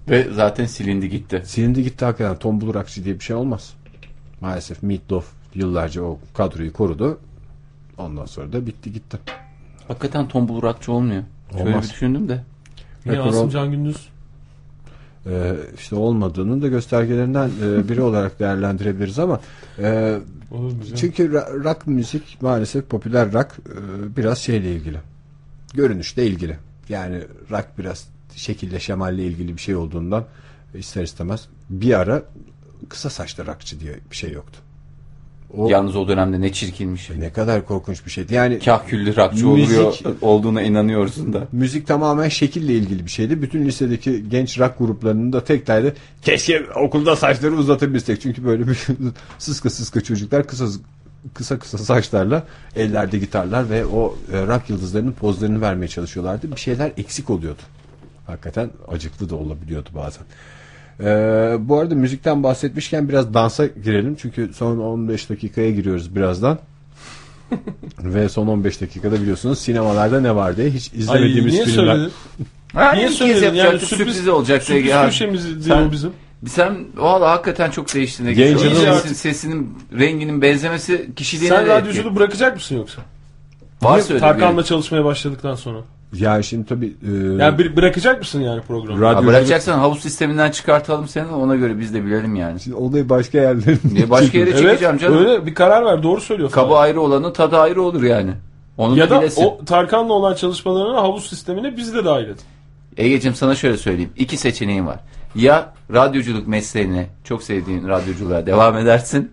Ve 0.10 0.28
zaten 0.34 0.66
silindi 0.66 1.10
gitti. 1.10 1.44
Silindi 1.46 1.84
gitti 1.84 2.06
hakikaten 2.06 2.40
tombul 2.40 2.74
rockçı 2.74 3.04
diye 3.04 3.16
bir 3.16 3.24
şey 3.24 3.36
olmaz. 3.36 3.74
Maalesef 4.42 4.84
Meatloaf 4.84 5.26
yıllarca 5.56 6.02
o 6.02 6.20
kadroyu 6.34 6.74
korudu. 6.74 7.20
Ondan 7.98 8.26
sonra 8.26 8.54
da 8.54 8.68
bitti 8.68 8.94
gitti. 8.94 9.18
Hakikaten 9.88 10.28
tombul 10.28 10.62
rockçı 10.62 10.92
olmuyor. 10.92 11.24
Şöyle 11.52 11.70
Olmaz. 11.70 11.84
bir 11.84 11.90
düşündüm 11.90 12.30
de. 12.30 12.44
Niye 13.06 13.18
Rock'n'roll- 13.18 13.30
Asım 13.30 13.50
Can 13.50 13.72
Gündüz? 13.72 14.10
Ee, 15.26 15.56
işte 15.78 15.96
olmadığının 15.96 16.62
da 16.62 16.68
göstergelerinden 16.68 17.50
e, 17.64 17.90
biri 17.90 18.02
olarak 18.02 18.40
değerlendirebiliriz 18.40 19.20
ama 19.20 19.40
e, 19.80 20.18
Olur? 20.52 20.72
Çünkü 20.96 21.32
rock 21.64 21.88
müzik 21.88 22.42
maalesef 22.42 22.90
popüler 22.90 23.34
rock 23.34 23.48
e, 23.70 24.16
biraz 24.18 24.38
şeyle 24.40 24.72
ilgili. 24.76 24.98
Görünüşle 25.74 26.28
ilgili. 26.28 26.58
Yani 26.90 27.22
rock 27.52 27.68
biraz 27.78 28.08
şekille 28.36 28.80
şemalle 28.80 29.24
ilgili 29.24 29.56
bir 29.58 29.62
şey 29.62 29.76
olduğundan 29.76 30.26
ister 30.74 31.04
istemez 31.04 31.48
bir 31.70 31.94
ara 32.00 32.24
kısa 32.90 33.10
saçlı 33.10 33.46
rockçı 33.48 33.80
diye 33.80 33.94
bir 34.12 34.16
şey 34.16 34.32
yoktu. 34.32 34.60
O 35.58 35.70
Yalnız 35.70 35.96
o 35.96 36.08
dönemde 36.08 36.42
ne 36.42 36.52
çirkinmiş. 36.52 37.10
ne 37.10 37.30
kadar 37.34 37.66
korkunç 37.66 38.06
bir 38.06 38.12
şeydi. 38.12 38.34
Yani 38.34 38.60
Kah 38.60 38.88
küllü 38.88 39.16
rockçı 39.16 39.46
Müzik- 39.46 39.78
oluyor 39.80 39.94
olduğuna 40.22 40.62
inanıyorsun 40.62 41.34
da. 41.34 41.48
müzik 41.52 41.88
tamamen 41.88 42.30
şekille 42.30 42.74
ilgili 42.74 43.06
bir 43.06 43.12
şeydi. 43.12 43.42
Bütün 43.42 43.66
lisedeki 43.66 44.30
genç 44.30 44.60
rock 44.60 44.78
gruplarının 44.80 45.34
da 45.34 45.44
tek 45.44 45.68
derdi 45.68 45.94
keşke 46.22 46.62
okulda 46.86 47.16
saçları 47.16 47.54
uzatabilsek. 47.56 48.22
Çünkü 48.22 48.46
böyle 48.46 48.68
bir 48.68 48.88
sıska 49.40 49.70
sıska 49.70 50.02
çocuklar 50.02 50.48
kısa 50.48 50.66
kısa 51.34 51.60
kısa 51.60 51.78
saçlarla 51.78 52.44
ellerde 52.76 53.18
gitarlar 53.18 53.70
ve 53.70 53.86
o 53.86 54.16
e, 54.34 54.48
rock 54.48 54.70
yıldızlarının 54.70 55.12
pozlarını 55.12 55.62
vermeye 55.62 55.88
çalışıyorlardı. 55.88 56.52
Bir 56.52 56.60
şeyler 56.62 56.92
eksik 56.98 57.30
oluyordu. 57.30 57.62
Hakikaten 58.28 58.70
acıklı 58.88 59.30
da 59.30 59.36
olabiliyordu 59.36 59.90
bazen. 59.96 60.24
Ee, 61.00 61.56
bu 61.60 61.80
arada 61.80 61.96
müzikten 61.96 62.44
bahsetmişken 62.44 63.10
biraz 63.10 63.34
dansa 63.34 63.66
girelim. 63.66 64.16
Çünkü 64.22 64.52
son 64.54 64.78
15 64.78 65.30
dakikaya 65.30 65.72
giriyoruz 65.72 66.16
birazdan. 66.16 66.60
ve 68.00 68.30
son 68.30 68.48
15 68.48 68.82
dakikada 68.82 69.22
biliyorsunuz 69.22 69.60
sinemalarda 69.60 70.22
ne 70.22 70.36
var 70.36 70.58
diye 70.58 70.70
hiç 70.70 70.94
Ay 70.94 71.00
izlemediğimiz 71.00 71.54
niye 71.54 71.66
filmler. 71.66 71.86
söyledin? 71.94 72.12
Ha, 72.74 72.92
Niye 72.94 73.10
söyledin? 73.10 73.54
Yani 73.54 73.80
sürpriz, 73.80 73.90
sürpriz 73.90 74.28
olacak. 74.28 74.64
Sürpriz 74.64 74.86
Ya. 74.86 75.06
köşemiz 75.06 75.46
diye 75.46 75.62
Sen- 75.76 75.92
bizim. 75.92 76.12
Sen 76.48 76.78
valla 76.96 77.32
hakikaten 77.32 77.72
çok 77.72 77.94
değiştin. 77.96 78.26
Ege. 78.26 78.48
Genç 78.48 78.62
İyice 78.62 78.90
adam- 78.90 79.00
sesin- 79.00 79.14
sesinin 79.14 79.78
renginin 80.00 80.42
benzemesi 80.42 81.10
kişiliğine 81.16 81.56
Sen 81.56 81.66
de 81.66 81.72
etki. 81.74 81.82
radyoculuğu 81.82 82.16
bırakacak 82.16 82.56
mısın 82.56 82.76
yoksa? 82.76 83.02
Varsa 83.82 84.14
öyle 84.14 84.20
Tarkan'la 84.22 84.64
çalışmaya 84.64 85.06
başladıktan 85.06 85.56
sonra. 85.56 85.80
Ya 86.20 86.42
şimdi 86.44 86.66
tabii 86.68 86.86
e, 87.08 87.12
Yani 87.44 87.58
bir- 87.58 87.76
bırakacak 87.76 88.20
mısın 88.20 88.42
yani 88.42 88.62
programı? 88.62 89.00
Radyo- 89.02 89.16
Ha, 89.16 89.26
bırakacaksan 89.26 89.80
havuz 89.80 90.00
sisteminden 90.00 90.52
çıkartalım 90.52 91.08
seni 91.08 91.28
ona 91.28 91.56
göre 91.56 91.80
biz 91.80 91.94
de 91.94 92.06
bilelim 92.06 92.36
yani. 92.36 92.60
Şimdi 92.60 92.78
olayı 92.78 93.10
başka 93.10 93.38
yerlerin. 93.38 93.80
Niye 93.94 94.10
başka 94.10 94.38
yere 94.38 94.50
Evet 94.50 94.62
çekeceğim 94.62 94.98
canım. 94.98 95.18
öyle 95.18 95.46
bir 95.46 95.54
karar 95.56 95.86
ver 95.86 96.04
doğru 96.04 96.22
söylüyorsun. 96.22 96.56
Kabı 96.56 96.76
ayrı 96.78 97.02
olanın 97.02 97.34
tadı 97.34 97.58
ayrı 97.58 97.82
olur 97.82 98.04
yani. 98.04 98.32
Onu 98.78 98.98
ya 98.98 99.10
da 99.10 99.22
bilesin. 99.22 99.44
o 99.44 99.66
Tarkan'la 99.66 100.14
olan 100.14 100.34
çalışmalarına 100.34 100.98
havuz 101.02 101.30
sistemine 101.30 101.78
biz 101.78 101.94
de 101.94 102.06
dahil 102.06 102.30
et. 102.30 102.40
Ege'cim 102.98 103.36
sana 103.36 103.56
şöyle 103.56 103.78
söyleyeyim. 103.78 104.12
İki 104.18 104.38
seçeneğin 104.38 104.86
var. 104.88 105.00
Ya 105.36 105.74
radyoculuk 105.94 106.48
mesleğine 106.48 107.08
çok 107.24 107.44
sevdiğin 107.44 107.88
radyoculuğa 107.88 108.46
devam 108.46 108.78
edersin. 108.78 109.32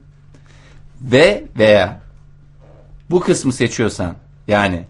Ve 1.03 1.45
veya 1.59 2.01
bu 3.11 3.21
kısmı 3.21 3.53
seçiyorsan 3.53 4.15
yani 4.49 4.85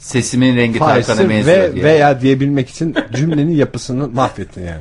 sesimin 0.00 0.56
rengi 0.56 0.78
Tarkan'a 0.78 1.28
benziyor 1.28 1.58
ve 1.58 1.72
diye. 1.74 1.84
veya 1.84 2.20
diyebilmek 2.20 2.70
için 2.70 2.94
cümlenin 3.14 3.50
yapısını 3.54 4.08
mahvettin 4.14 4.66
yani. 4.66 4.80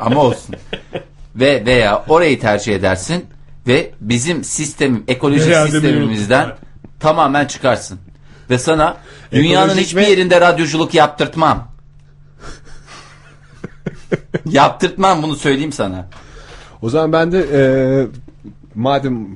Ama 0.00 0.20
olsun. 0.20 0.56
ve 1.36 1.66
veya 1.66 2.04
orayı 2.08 2.40
tercih 2.40 2.74
edersin 2.74 3.24
ve 3.66 3.90
bizim 4.00 4.44
sistemim, 4.44 5.04
ekolojik 5.08 5.48
Veya 5.48 5.66
sistemimizden 5.66 6.52
tamamen 7.00 7.44
çıkarsın. 7.46 7.98
Ve 8.50 8.58
sana 8.58 8.96
dünyanın 9.32 9.64
Ekolojik 9.68 9.86
hiçbir 9.86 10.00
ve- 10.02 10.10
yerinde 10.10 10.40
radyoculuk 10.40 10.94
yaptırtmam. 10.94 11.68
Yaptırtmam 14.50 15.22
bunu 15.22 15.36
söyleyeyim 15.36 15.72
sana. 15.72 16.06
O 16.82 16.90
zaman 16.90 17.12
ben 17.12 17.32
de 17.32 17.46
e, 17.52 17.60
madem 18.74 19.26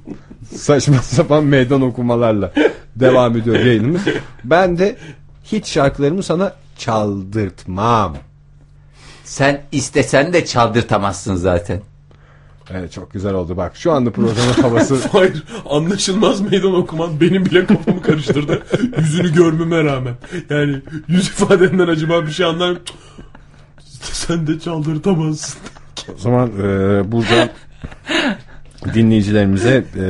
saçma 0.56 0.96
sapan 1.02 1.44
meydan 1.44 1.82
okumalarla 1.82 2.52
devam 3.00 3.36
ediyor 3.36 3.56
yayınımız. 3.56 4.02
Ben 4.44 4.78
de 4.78 4.96
hiç 5.44 5.66
şarkılarımı 5.66 6.22
sana 6.22 6.52
çaldırtmam. 6.78 8.16
Sen 9.24 9.62
istesen 9.72 10.32
de 10.32 10.44
çaldırtamazsın 10.44 11.34
zaten. 11.34 11.80
Evet 12.70 12.92
çok 12.92 13.12
güzel 13.12 13.34
oldu 13.34 13.56
bak. 13.56 13.76
Şu 13.76 13.92
anda 13.92 14.10
programın 14.10 14.52
havası 14.62 15.08
Hayır 15.12 15.44
anlaşılmaz 15.70 16.40
meydan 16.40 16.74
okuman 16.74 17.20
benim 17.20 17.46
bile 17.46 17.66
kafamı 17.66 18.02
karıştırdı. 18.02 18.62
Yüzünü 18.98 19.32
görmeme 19.34 19.84
rağmen. 19.84 20.14
Yani 20.50 20.82
yüz 21.08 21.28
ifadenden 21.28 21.88
acaba 21.88 22.26
bir 22.26 22.30
şey 22.32 22.46
anlar 22.46 22.76
Sen 24.00 24.46
de 24.46 24.60
çaldırtamazsın. 24.60 25.60
o 26.14 26.18
zaman 26.18 26.48
e, 26.48 27.12
burada 27.12 27.48
dinleyicilerimize 28.94 29.84
e, 29.96 30.04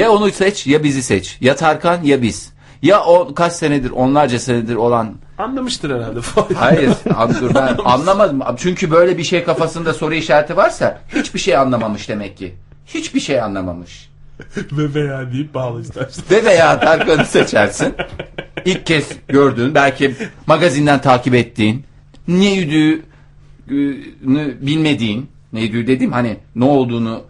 Ya 0.00 0.10
onu 0.10 0.30
seç 0.30 0.66
ya 0.66 0.84
bizi 0.84 1.02
seç. 1.02 1.36
Ya 1.40 1.56
Tarkan 1.56 2.02
ya 2.02 2.22
biz. 2.22 2.52
Ya 2.82 3.04
o 3.04 3.34
kaç 3.34 3.52
senedir 3.52 3.90
onlarca 3.90 4.38
senedir 4.38 4.74
olan 4.74 5.14
Anlamıştır 5.38 5.90
herhalde. 5.90 6.18
Hayır 6.54 6.90
an- 7.16 7.34
dur 7.40 7.54
ben 7.54 7.76
anlamadım. 7.84 8.40
Çünkü 8.56 8.90
böyle 8.90 9.18
bir 9.18 9.24
şey 9.24 9.44
kafasında 9.44 9.94
soru 9.94 10.14
işareti 10.14 10.56
varsa 10.56 11.00
hiçbir 11.14 11.38
şey 11.38 11.56
anlamamış 11.56 12.08
demek 12.08 12.36
ki. 12.36 12.54
Hiçbir 12.86 13.20
şey 13.20 13.40
anlamamış. 13.40 14.08
Ve 14.72 14.94
veya 14.94 15.32
deyip 15.32 15.50
istersen. 15.80 16.24
Ve 16.30 16.44
veya 16.44 16.80
Tarkan'ı 16.80 17.24
seçersin. 17.24 17.94
İlk 18.64 18.86
kez 18.86 19.08
gördüğün, 19.28 19.74
belki 19.74 20.14
magazinden 20.46 21.00
takip 21.00 21.34
ettiğin, 21.34 21.84
ne 22.28 22.54
yüdüğünü 22.54 24.56
bilmediğin, 24.60 25.28
ne 25.52 25.60
yüdüğü 25.60 25.86
dediğim 25.86 26.12
hani 26.12 26.36
ne 26.56 26.64
olduğunu, 26.64 27.22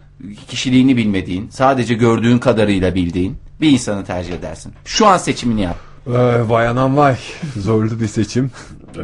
kişiliğini 0.49 0.97
bilmediğin, 0.97 1.49
sadece 1.49 1.93
gördüğün 1.93 2.37
kadarıyla 2.37 2.95
bildiğin 2.95 3.37
bir 3.61 3.71
insanı 3.71 4.05
tercih 4.05 4.33
edersin. 4.33 4.73
Şu 4.85 5.07
an 5.07 5.17
seçimini 5.17 5.61
yap. 5.61 5.75
e, 6.07 6.49
vay 6.49 6.67
anam 6.67 6.97
vay 6.97 7.15
zorlu 7.57 7.99
bir 7.99 8.07
seçim. 8.07 8.51
E, 8.97 9.01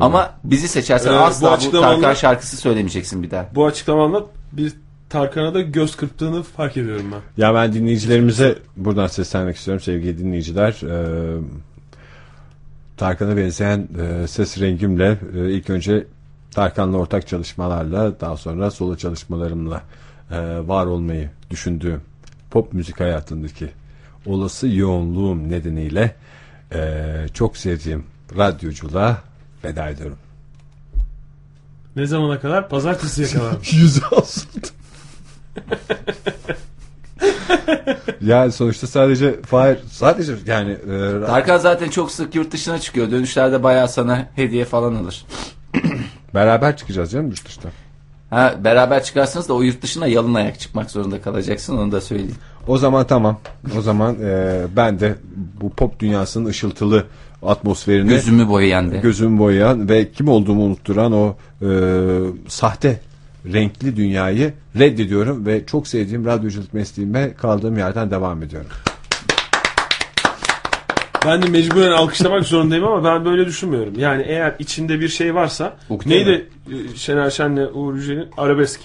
Ama 0.00 0.30
bizi 0.44 0.68
seçersen 0.68 1.12
Ee, 1.12 1.16
bu 1.16 1.20
asla 1.20 1.50
bu, 1.50 1.54
açıklamanla- 1.54 1.80
Tarkan 1.80 2.14
şarkısı 2.14 2.56
söylemeyeceksin 2.56 3.22
bir 3.22 3.30
daha. 3.30 3.46
Bu 3.54 3.66
açıklamanla 3.66 4.24
bir 4.52 4.72
Tarkan'a 5.08 5.54
da 5.54 5.60
göz 5.60 5.96
kırptığını 5.96 6.42
fark 6.42 6.76
ediyorum 6.76 7.06
ben. 7.12 7.42
Ya 7.42 7.54
ben 7.54 7.72
dinleyicilerimize 7.72 8.58
buradan 8.76 9.06
seslenmek 9.06 9.56
istiyorum 9.56 9.82
sevgili 9.84 10.18
dinleyiciler. 10.18 10.80
Ee, 10.82 11.38
Tarkan'a 12.96 13.36
benzeyen 13.36 13.88
e, 14.22 14.26
ses 14.26 14.60
rengimle 14.60 15.18
e, 15.36 15.50
ilk 15.50 15.70
önce 15.70 16.06
Tarkan'la 16.54 16.96
ortak 16.96 17.28
çalışmalarla 17.28 18.20
daha 18.20 18.36
sonra 18.36 18.70
solo 18.70 18.96
çalışmalarımla 18.96 19.82
e, 20.30 20.68
var 20.68 20.86
olmayı 20.86 21.30
düşündüğüm 21.50 22.00
pop 22.50 22.72
müzik 22.72 23.00
hayatındaki 23.00 23.68
olası 24.26 24.68
yoğunluğum 24.68 25.50
nedeniyle 25.50 26.14
e, 26.74 27.04
çok 27.34 27.56
sevdiğim 27.56 28.06
radyoculuğa 28.36 29.18
veda 29.64 29.88
ediyorum. 29.88 30.18
Ne 31.96 32.06
zamana 32.06 32.40
kadar? 32.40 32.68
Pazartesiye 32.68 33.28
kadar. 33.32 33.56
Yüzü 33.72 34.00
asıldı. 34.16 34.66
yani 38.20 38.52
sonuçta 38.52 38.86
sadece 38.86 39.42
Fahir 39.42 39.78
sadece 39.90 40.34
yani 40.46 40.72
e, 40.72 41.26
Tarkan 41.26 41.58
zaten 41.58 41.88
çok 41.90 42.10
sık 42.12 42.34
yurt 42.34 42.52
dışına 42.52 42.78
çıkıyor. 42.78 43.10
Dönüşlerde 43.10 43.62
bayağı 43.62 43.88
sana 43.88 44.28
hediye 44.36 44.64
falan 44.64 44.94
alır. 44.94 45.26
beraber 46.34 46.76
çıkacağız 46.76 47.10
canım 47.10 47.28
yurt 47.28 47.46
dışına. 47.46 47.70
Ha, 48.30 48.54
beraber 48.64 49.04
çıkarsınız 49.04 49.48
da 49.48 49.54
o 49.54 49.62
yurt 49.62 49.82
dışına 49.82 50.06
yalın 50.06 50.34
ayak 50.34 50.60
çıkmak 50.60 50.90
zorunda 50.90 51.20
kalacaksın 51.20 51.76
onu 51.76 51.92
da 51.92 52.00
söyleyeyim. 52.00 52.36
O 52.66 52.78
zaman 52.78 53.06
tamam. 53.06 53.38
O 53.78 53.80
zaman 53.80 54.16
e, 54.22 54.62
ben 54.76 55.00
de 55.00 55.14
bu 55.60 55.70
pop 55.70 56.00
dünyasının 56.00 56.46
ışıltılı 56.46 57.06
atmosferini 57.42 58.08
Gözümü 58.08 58.48
boyayan 58.48 59.00
gözümü 59.00 59.38
boyayan 59.38 59.88
ve 59.88 60.12
kim 60.12 60.28
olduğumu 60.28 60.62
unutturan 60.64 61.12
o 61.12 61.36
e, 61.62 61.68
sahte 62.48 63.00
renkli 63.52 63.96
dünyayı 63.96 64.52
reddediyorum 64.78 65.46
ve 65.46 65.66
çok 65.66 65.88
sevdiğim 65.88 66.24
radyoculuk 66.24 66.74
mesleğime 66.74 67.34
kaldığım 67.34 67.78
yerden 67.78 68.10
devam 68.10 68.42
ediyorum. 68.42 68.70
Ben 71.26 71.42
de 71.42 71.46
mecburen 71.46 71.90
alkışlamak 71.92 72.44
zorundayım 72.44 72.84
ama 72.84 73.04
ben 73.04 73.24
böyle 73.24 73.46
düşünmüyorum. 73.46 73.94
Yani 73.98 74.22
eğer 74.22 74.54
içinde 74.58 75.00
bir 75.00 75.08
şey 75.08 75.34
varsa 75.34 75.76
Oktay 75.88 76.12
neydi 76.12 76.48
e, 76.66 76.96
Şener 76.96 77.30
Şen'le 77.30 77.68
Uğur 77.74 77.94
Yücel'in 77.94 78.28
Arabesk. 78.36 78.80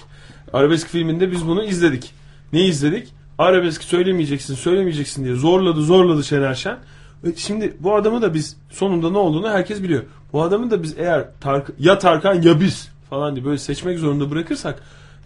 Arabesk 0.52 0.88
filminde 0.88 1.30
biz 1.32 1.46
bunu 1.46 1.64
izledik. 1.64 2.12
Ne 2.52 2.64
izledik? 2.64 3.08
Arabesk 3.38 3.82
söylemeyeceksin 3.84 4.54
söylemeyeceksin 4.54 5.24
diye 5.24 5.34
zorladı 5.34 5.82
zorladı 5.82 6.24
Şener 6.24 6.54
Şen. 6.54 6.78
E, 7.26 7.36
Şimdi 7.36 7.76
bu 7.80 7.94
adamı 7.94 8.22
da 8.22 8.34
biz 8.34 8.56
sonunda 8.70 9.10
ne 9.10 9.18
olduğunu 9.18 9.48
herkes 9.50 9.82
biliyor. 9.82 10.02
Bu 10.32 10.42
adamı 10.42 10.70
da 10.70 10.82
biz 10.82 10.98
eğer 10.98 11.24
Tark 11.40 11.70
ya 11.78 11.98
Tarkan 11.98 12.42
ya 12.42 12.60
biz 12.60 12.88
falan 13.10 13.36
diye 13.36 13.44
böyle 13.44 13.58
seçmek 13.58 13.98
zorunda 13.98 14.30
bırakırsak 14.30 14.82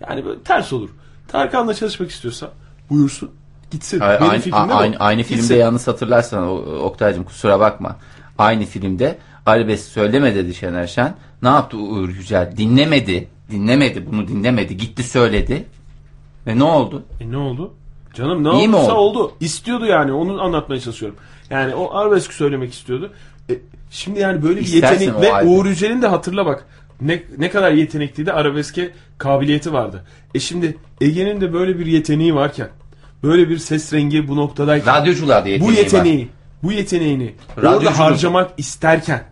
yani 0.08 0.24
böyle 0.24 0.40
ters 0.42 0.72
olur. 0.72 0.90
Tarkan'la 1.28 1.74
çalışmak 1.74 2.10
istiyorsa 2.10 2.52
buyursun 2.90 3.30
gitsin. 3.70 4.00
A- 4.00 4.08
Benim 4.20 4.30
aynı, 4.30 4.40
fikrim 4.42 4.72
aynı, 4.72 4.96
aynı 4.98 5.22
filmde 5.22 5.54
yalnız 5.54 5.88
hatırlarsan 5.88 6.48
Oktay'cım 6.80 7.24
kusura 7.24 7.60
bakma. 7.60 7.96
Aynı 8.38 8.64
filmde 8.64 9.18
Arabesk 9.46 9.84
söyleme 9.84 10.34
dedi 10.34 10.54
Şener 10.54 10.86
Şen. 10.86 11.14
Ne 11.42 11.48
yaptı 11.48 11.76
Uğur 11.76 12.08
Yücel? 12.08 12.52
Dinlemedi. 12.56 13.28
Dinlemedi 13.50 14.06
bunu 14.06 14.28
dinlemedi. 14.28 14.76
Gitti 14.76 15.02
söyledi. 15.02 15.64
Ve 16.46 16.58
ne 16.58 16.64
oldu? 16.64 17.02
E 17.20 17.30
ne 17.30 17.36
oldu? 17.36 17.74
Canım 18.14 18.44
ne 18.44 18.58
İyi 18.58 18.68
oldu? 18.74 18.92
oldu? 18.92 19.32
İstiyordu 19.40 19.86
yani 19.86 20.12
onu 20.12 20.42
anlatmaya 20.42 20.80
çalışıyorum. 20.80 21.18
Yani 21.50 21.74
o 21.74 21.94
arabesk 21.94 22.32
söylemek 22.32 22.72
istiyordu. 22.74 23.12
E, 23.50 23.54
şimdi 23.90 24.20
yani 24.20 24.42
böyle 24.42 24.60
bir 24.60 24.64
İstersin 24.64 25.04
yetenek 25.04 25.22
ve 25.22 25.30
halde. 25.30 25.48
Uğur 25.48 25.66
Yücel'in 25.66 26.02
de 26.02 26.06
hatırla 26.06 26.46
bak 26.46 26.66
ne, 27.00 27.22
ne 27.38 27.50
kadar 27.50 27.70
yetenekliydi 27.72 28.32
arabeske 28.32 28.90
kabiliyeti 29.18 29.72
vardı. 29.72 30.04
E 30.34 30.40
şimdi 30.40 30.76
Ege'nin 31.00 31.40
de 31.40 31.52
böyle 31.52 31.78
bir 31.78 31.86
yeteneği 31.86 32.34
varken 32.34 32.68
böyle 33.22 33.48
bir 33.48 33.58
ses 33.58 33.92
rengi 33.92 34.28
bu 34.28 34.36
noktadayken 34.36 34.94
Radyoculuğa 34.94 35.40
da 35.40 35.44
bu 35.44 35.48
yeteneği 35.50 35.76
yeteneği 35.78 36.28
bu 36.62 36.72
yeteneğini 36.72 37.34
orada 37.56 37.98
harcamak 37.98 38.50
isterken 38.56 39.24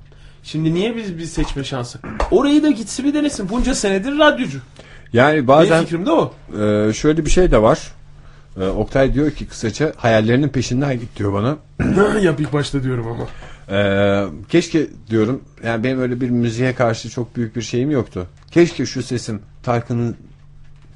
şimdi 0.43 0.74
niye 0.74 0.97
biz 0.97 1.19
bir 1.19 1.24
seçme 1.24 1.65
şansı? 1.65 1.98
Orayı 2.31 2.62
da 2.62 2.70
gitsin 2.70 3.05
bir 3.06 3.15
denesin. 3.15 3.48
Bunca 3.48 3.74
senedir 3.74 4.19
radyocu. 4.19 4.59
Yani 5.12 5.35
Benim 5.35 5.48
bazen 5.48 5.81
fikrim 5.85 6.06
de 6.06 6.10
o. 6.10 6.32
e, 6.60 6.93
şöyle 6.93 7.24
bir 7.24 7.31
şey 7.31 7.51
de 7.51 7.62
var. 7.62 7.93
E, 8.60 8.66
Oktay 8.66 9.15
diyor 9.15 9.31
ki 9.31 9.47
kısaca 9.47 9.93
hayallerinin 9.97 10.48
peşinden 10.48 11.01
git 11.01 11.16
diyor 11.16 11.32
bana. 11.32 11.56
Yap 12.20 12.40
ilk 12.40 12.52
başta 12.52 12.82
diyorum 12.82 13.06
ama. 13.09 13.27
Ee, 13.70 14.24
keşke 14.48 14.86
diyorum 15.10 15.43
yani 15.65 15.85
benim 15.85 16.01
öyle 16.01 16.20
bir 16.20 16.31
müziğe 16.31 16.74
karşı 16.74 17.10
çok 17.10 17.36
büyük 17.36 17.56
bir 17.56 17.62
şeyim 17.62 17.90
yoktu. 17.90 18.27
Keşke 18.51 18.86
şu 18.86 19.02
sesim 19.02 19.43
Tarkan'ın 19.62 20.16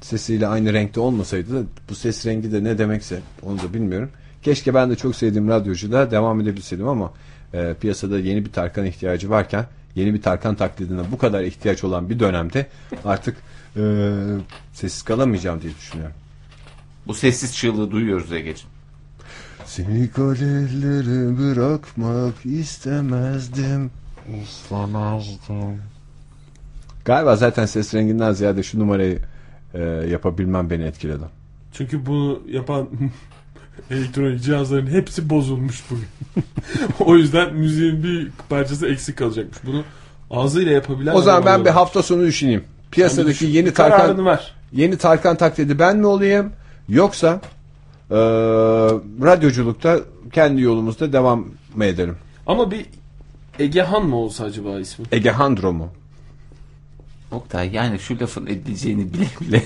sesiyle 0.03 0.47
aynı 0.47 0.73
renkte 0.73 0.99
olmasaydı 0.99 1.63
da 1.63 1.67
bu 1.89 1.95
ses 1.95 2.25
rengi 2.25 2.51
de 2.51 2.63
ne 2.63 2.77
demekse 2.77 3.19
onu 3.43 3.59
da 3.59 3.73
bilmiyorum. 3.73 4.09
Keşke 4.41 4.73
ben 4.73 4.89
de 4.89 4.95
çok 4.95 5.15
sevdiğim 5.15 5.47
radyoculuğa 5.47 6.11
devam 6.11 6.41
edebilseydim 6.41 6.87
ama 6.87 7.13
e, 7.53 7.73
piyasada 7.81 8.19
yeni 8.19 8.45
bir 8.45 8.51
Tarkan 8.51 8.85
ihtiyacı 8.85 9.29
varken 9.29 9.65
yeni 9.95 10.13
bir 10.13 10.21
Tarkan 10.21 10.55
taklidine 10.55 11.01
bu 11.11 11.17
kadar 11.17 11.43
ihtiyaç 11.43 11.83
olan 11.83 12.09
bir 12.09 12.19
dönemde 12.19 12.67
artık 13.05 13.37
e, 13.77 13.81
sessiz 14.73 15.03
kalamayacağım 15.03 15.61
diye 15.61 15.73
düşünüyorum. 15.75 16.15
Bu 17.07 17.13
sessiz 17.13 17.55
çığlığı 17.55 17.91
duyuyoruz 17.91 18.31
Ege'ciğim. 18.31 18.73
Seni 19.65 20.11
kalelere 20.11 21.37
bırakmak 21.39 22.45
istemezdim. 22.45 23.91
istemezdim. 24.43 25.81
Galiba 27.05 27.35
zaten 27.35 27.65
ses 27.65 27.93
renginden 27.93 28.31
ziyade 28.31 28.63
şu 28.63 28.79
numarayı 28.79 29.19
e, 29.73 29.81
yapabilmem 30.11 30.69
beni 30.69 30.83
etkiledi. 30.83 31.23
Çünkü 31.73 32.05
bunu 32.05 32.39
yapan 32.49 32.87
elektronik 33.91 34.43
cihazların 34.43 34.87
hepsi 34.87 35.29
bozulmuş 35.29 35.83
bugün. 35.91 36.07
o 36.99 37.15
yüzden 37.15 37.55
müziğin 37.55 38.03
bir 38.03 38.29
parçası 38.49 38.87
eksik 38.87 39.17
kalacakmış. 39.17 39.57
Bunu 39.65 39.83
ağzıyla 40.31 40.71
yapabilen 40.71 41.15
O 41.15 41.21
zaman 41.21 41.45
ben 41.45 41.65
bir 41.65 41.69
hafta 41.69 42.03
sonu 42.03 42.25
düşüneyim. 42.25 42.63
Piyasadaki 42.91 43.29
Düşün, 43.29 43.47
yeni 43.47 43.73
Tarkan 43.73 44.25
ver. 44.25 44.53
yeni 44.71 44.97
Tarkan 44.97 45.35
taklidi 45.35 45.79
ben 45.79 45.97
mi 45.97 46.07
olayım 46.07 46.51
yoksa 46.89 47.41
e, 48.11 48.15
radyoculukta 49.23 49.99
kendi 50.31 50.61
yolumuzda 50.61 51.13
devam 51.13 51.45
mı 51.75 51.85
edelim? 51.85 52.17
Ama 52.47 52.71
bir 52.71 52.85
Egehan 53.59 54.05
mı 54.05 54.15
olsa 54.15 54.43
acaba 54.43 54.79
ismi? 54.79 55.05
Egehandro 55.11 55.73
mu? 55.73 55.89
Oktay 57.33 57.69
yani 57.73 57.99
şu 57.99 58.19
lafın 58.19 58.45
edileceğini 58.45 59.13
bile 59.13 59.27
bile. 59.41 59.63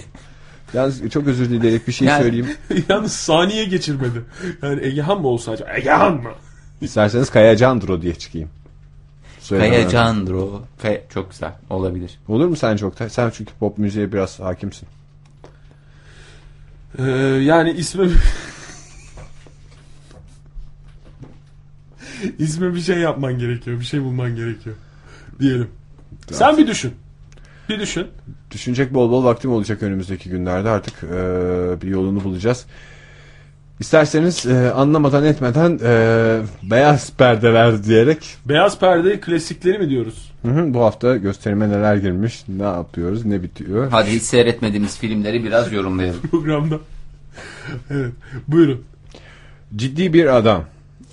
Yalnız 0.73 1.09
çok 1.09 1.27
özür 1.27 1.49
dileyerek 1.49 1.87
bir 1.87 1.93
şey 1.93 2.07
Yani- 2.07 2.21
söyleyeyim. 2.21 2.47
Yalnız 2.89 3.11
saniye 3.11 3.65
geçirmedi. 3.65 4.21
Yani 4.61 4.85
Egehan 4.85 5.21
mı 5.21 5.27
olsa 5.27 5.51
acaba? 5.51 5.73
Egehan 5.73 6.13
mı? 6.13 6.31
İsterseniz 6.81 7.29
Kayacandro 7.29 8.01
diye 8.01 8.15
çıkayım. 8.15 8.49
Söylemem. 9.39 9.71
Feyecandro. 9.71 10.61
Fe 10.77 11.05
çok 11.13 11.31
güzel 11.31 11.51
olabilir. 11.69 12.19
Olur 12.27 12.47
mu 12.47 12.55
sence 12.55 12.85
Oktay? 12.85 13.09
Sen 13.09 13.29
çünkü 13.29 13.53
pop 13.59 13.77
müziğe 13.77 14.11
biraz 14.11 14.39
hakimsin. 14.39 14.87
Ee, 16.99 17.03
yani 17.43 17.71
ismi 17.71 18.09
ismi 22.39 22.75
bir 22.75 22.81
şey 22.81 22.97
yapman 22.97 23.39
gerekiyor. 23.39 23.79
Bir 23.79 23.85
şey 23.85 24.03
bulman 24.03 24.35
gerekiyor. 24.35 24.75
Diyelim. 25.39 25.69
Sen 26.31 26.57
bir 26.57 26.67
düşün. 26.67 26.93
Bir 27.69 27.79
düşün. 27.79 28.07
Düşünecek 28.51 28.93
bol 28.93 29.11
bol 29.11 29.23
vaktim 29.23 29.51
olacak 29.51 29.83
önümüzdeki 29.83 30.29
günlerde 30.29 30.69
artık 30.69 31.03
e, 31.03 31.07
bir 31.81 31.87
yolunu 31.87 32.23
bulacağız. 32.23 32.65
İsterseniz 33.79 34.45
e, 34.45 34.71
anlamadan 34.71 35.23
etmeden 35.25 35.79
e, 35.83 36.39
beyaz 36.63 37.11
perdeler 37.13 37.83
diyerek 37.83 38.35
Beyaz 38.45 38.79
perde 38.79 39.19
klasikleri 39.19 39.79
mi 39.79 39.89
diyoruz? 39.89 40.31
hı 40.41 40.47
hı, 40.51 40.73
bu 40.73 40.81
hafta 40.81 41.17
gösterime 41.17 41.69
neler 41.69 41.95
girmiş, 41.95 42.43
ne 42.47 42.63
yapıyoruz, 42.63 43.25
ne 43.25 43.43
bitiyor. 43.43 43.87
Hadi 43.91 44.09
hiç 44.11 44.23
seyretmediğimiz 44.23 44.97
filmleri 44.97 45.43
biraz 45.43 45.73
yorumlayalım. 45.73 46.21
Programda. 46.31 46.79
evet. 47.91 48.11
Buyurun. 48.47 48.83
Ciddi 49.75 50.13
bir 50.13 50.35
adam. 50.37 50.63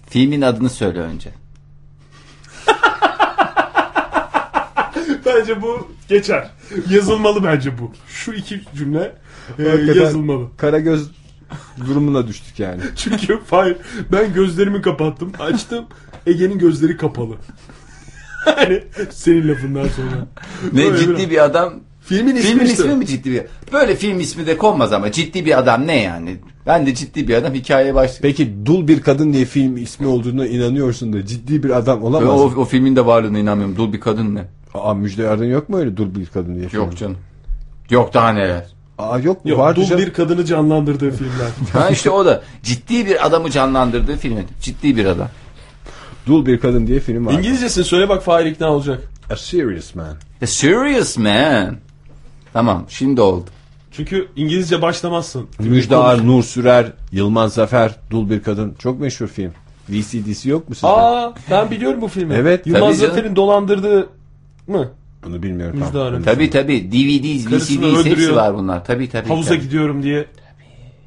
Filmin 0.08 0.42
adını 0.42 0.70
söyle 0.70 1.00
önce. 1.00 1.30
Bence 5.48 5.62
bu 5.62 5.88
geçer. 6.08 6.50
Yazılmalı 6.90 7.44
bence 7.44 7.78
bu. 7.78 7.92
Şu 8.08 8.32
iki 8.32 8.60
cümle 8.76 9.12
e, 9.58 9.62
yazılmalı. 9.94 10.46
Karagöz 10.56 11.10
durumuna 11.86 12.28
düştük 12.28 12.58
yani. 12.60 12.80
Çünkü 12.96 13.38
hayır 13.50 13.76
ben 14.12 14.34
gözlerimi 14.34 14.82
kapattım. 14.82 15.32
Açtım. 15.38 15.84
Ege'nin 16.26 16.58
gözleri 16.58 16.96
kapalı. 16.96 17.34
hani 18.44 18.82
senin 19.10 19.48
lafından 19.48 19.88
sonra. 19.88 20.26
Ne 20.72 20.84
Böyle 20.84 20.98
ciddi 20.98 21.16
bir- 21.18 21.30
bir 21.30 21.44
adam. 21.44 21.74
Filmin 22.00 22.36
ismi 22.36 22.48
Filmin 22.48 22.64
işte. 22.64 22.82
ismi 22.84 22.94
mi 22.96 23.06
ciddi 23.06 23.30
bir? 23.32 23.42
Böyle 23.72 23.96
film 23.96 24.20
ismi 24.20 24.46
de 24.46 24.56
konmaz 24.58 24.92
ama 24.92 25.12
ciddi 25.12 25.46
bir 25.46 25.58
adam 25.58 25.86
ne 25.86 26.02
yani? 26.02 26.36
Ben 26.66 26.86
de 26.86 26.94
ciddi 26.94 27.28
bir 27.28 27.34
adam 27.34 27.54
hikayeye 27.54 27.94
baş. 27.94 28.18
Peki 28.22 28.54
dul 28.66 28.88
bir 28.88 29.02
kadın 29.02 29.32
diye 29.32 29.44
film 29.44 29.76
ismi 29.76 30.06
olduğuna 30.06 30.46
inanıyorsun 30.46 31.12
da 31.12 31.26
ciddi 31.26 31.62
bir 31.62 31.70
adam 31.70 32.02
O, 32.02 32.06
olamaz. 32.06 32.40
o, 32.40 32.50
mı? 32.50 32.60
o 32.60 32.64
filmin 32.64 32.96
de 32.96 33.06
varlığına 33.06 33.38
inanmıyorum. 33.38 33.76
Dul 33.76 33.92
bir 33.92 34.00
kadın 34.00 34.34
ne? 34.34 34.44
Aa 34.74 34.94
Müjde 34.94 35.28
Arın 35.28 35.44
yok 35.44 35.68
mu 35.68 35.78
öyle 35.78 35.96
dul 35.96 36.14
bir 36.14 36.26
kadın 36.26 36.54
diye 36.54 36.68
film? 36.68 36.80
Yok 36.80 36.96
canım. 36.96 37.16
Yok 37.90 38.14
daha 38.14 38.32
neler. 38.32 38.66
Aa 38.98 39.18
yok 39.18 39.44
mu? 39.44 39.50
Yok, 39.50 39.60
Vardı 39.60 39.80
dul 39.80 39.86
canım. 39.86 40.02
bir 40.06 40.12
kadını 40.12 40.44
canlandırdığı 40.44 41.10
filmler. 41.10 41.48
Ha 41.72 41.90
işte 41.90 42.10
o 42.10 42.24
da 42.26 42.42
ciddi 42.62 43.06
bir 43.06 43.26
adamı 43.26 43.50
canlandırdığı 43.50 44.16
filmin. 44.16 44.46
Ciddi 44.60 44.96
bir 44.96 45.04
adam. 45.06 45.28
Dul 46.26 46.46
bir 46.46 46.60
kadın 46.60 46.86
diye 46.86 47.00
film 47.00 47.26
var. 47.26 47.32
İngilizcesini 47.32 47.84
söyle 47.84 48.08
bak 48.08 48.22
Fahir 48.22 48.46
ikna 48.46 48.72
olacak. 48.72 49.02
A 49.30 49.36
Serious 49.36 49.94
Man. 49.94 50.16
The 50.40 50.46
Serious 50.46 51.18
Man. 51.18 51.76
Tamam 52.52 52.84
şimdi 52.88 53.20
oldu. 53.20 53.44
Çünkü 53.92 54.28
İngilizce 54.36 54.82
başlamazsın. 54.82 55.46
Müjde 55.58 55.96
Ar, 55.96 56.26
Nur 56.26 56.42
Sürer, 56.42 56.92
Yılmaz 57.12 57.54
Zafer, 57.54 57.96
Dul 58.10 58.30
bir 58.30 58.42
Kadın. 58.42 58.74
Çok 58.78 59.00
meşhur 59.00 59.26
film. 59.26 59.52
VCD'si 59.88 60.48
yok 60.48 60.68
mu 60.68 60.74
sizde? 60.74 60.86
Aa 60.88 61.34
ben 61.50 61.70
biliyorum 61.70 62.00
bu 62.00 62.08
filmi. 62.08 62.34
Evet. 62.34 62.66
Yılmaz. 62.66 62.98
Zafer'in 62.98 63.36
dolandırdığı 63.36 64.08
mı? 64.66 64.90
Bunu 65.24 65.42
bilmiyorum. 65.42 65.78
Müjde 65.78 65.92
tam. 65.92 66.00
Arın. 66.02 66.22
Tabi 66.22 66.50
tabi 66.50 66.92
DVD, 66.92 67.44
Karısını 67.50 68.00
VCD 68.00 68.06
hepsi 68.06 68.36
var 68.36 68.54
bunlar. 68.56 68.84
Tabi 68.84 69.08
tabi. 69.08 69.28
Havuza 69.28 69.48
tabii. 69.48 69.60
gidiyorum 69.60 70.02
diye 70.02 70.26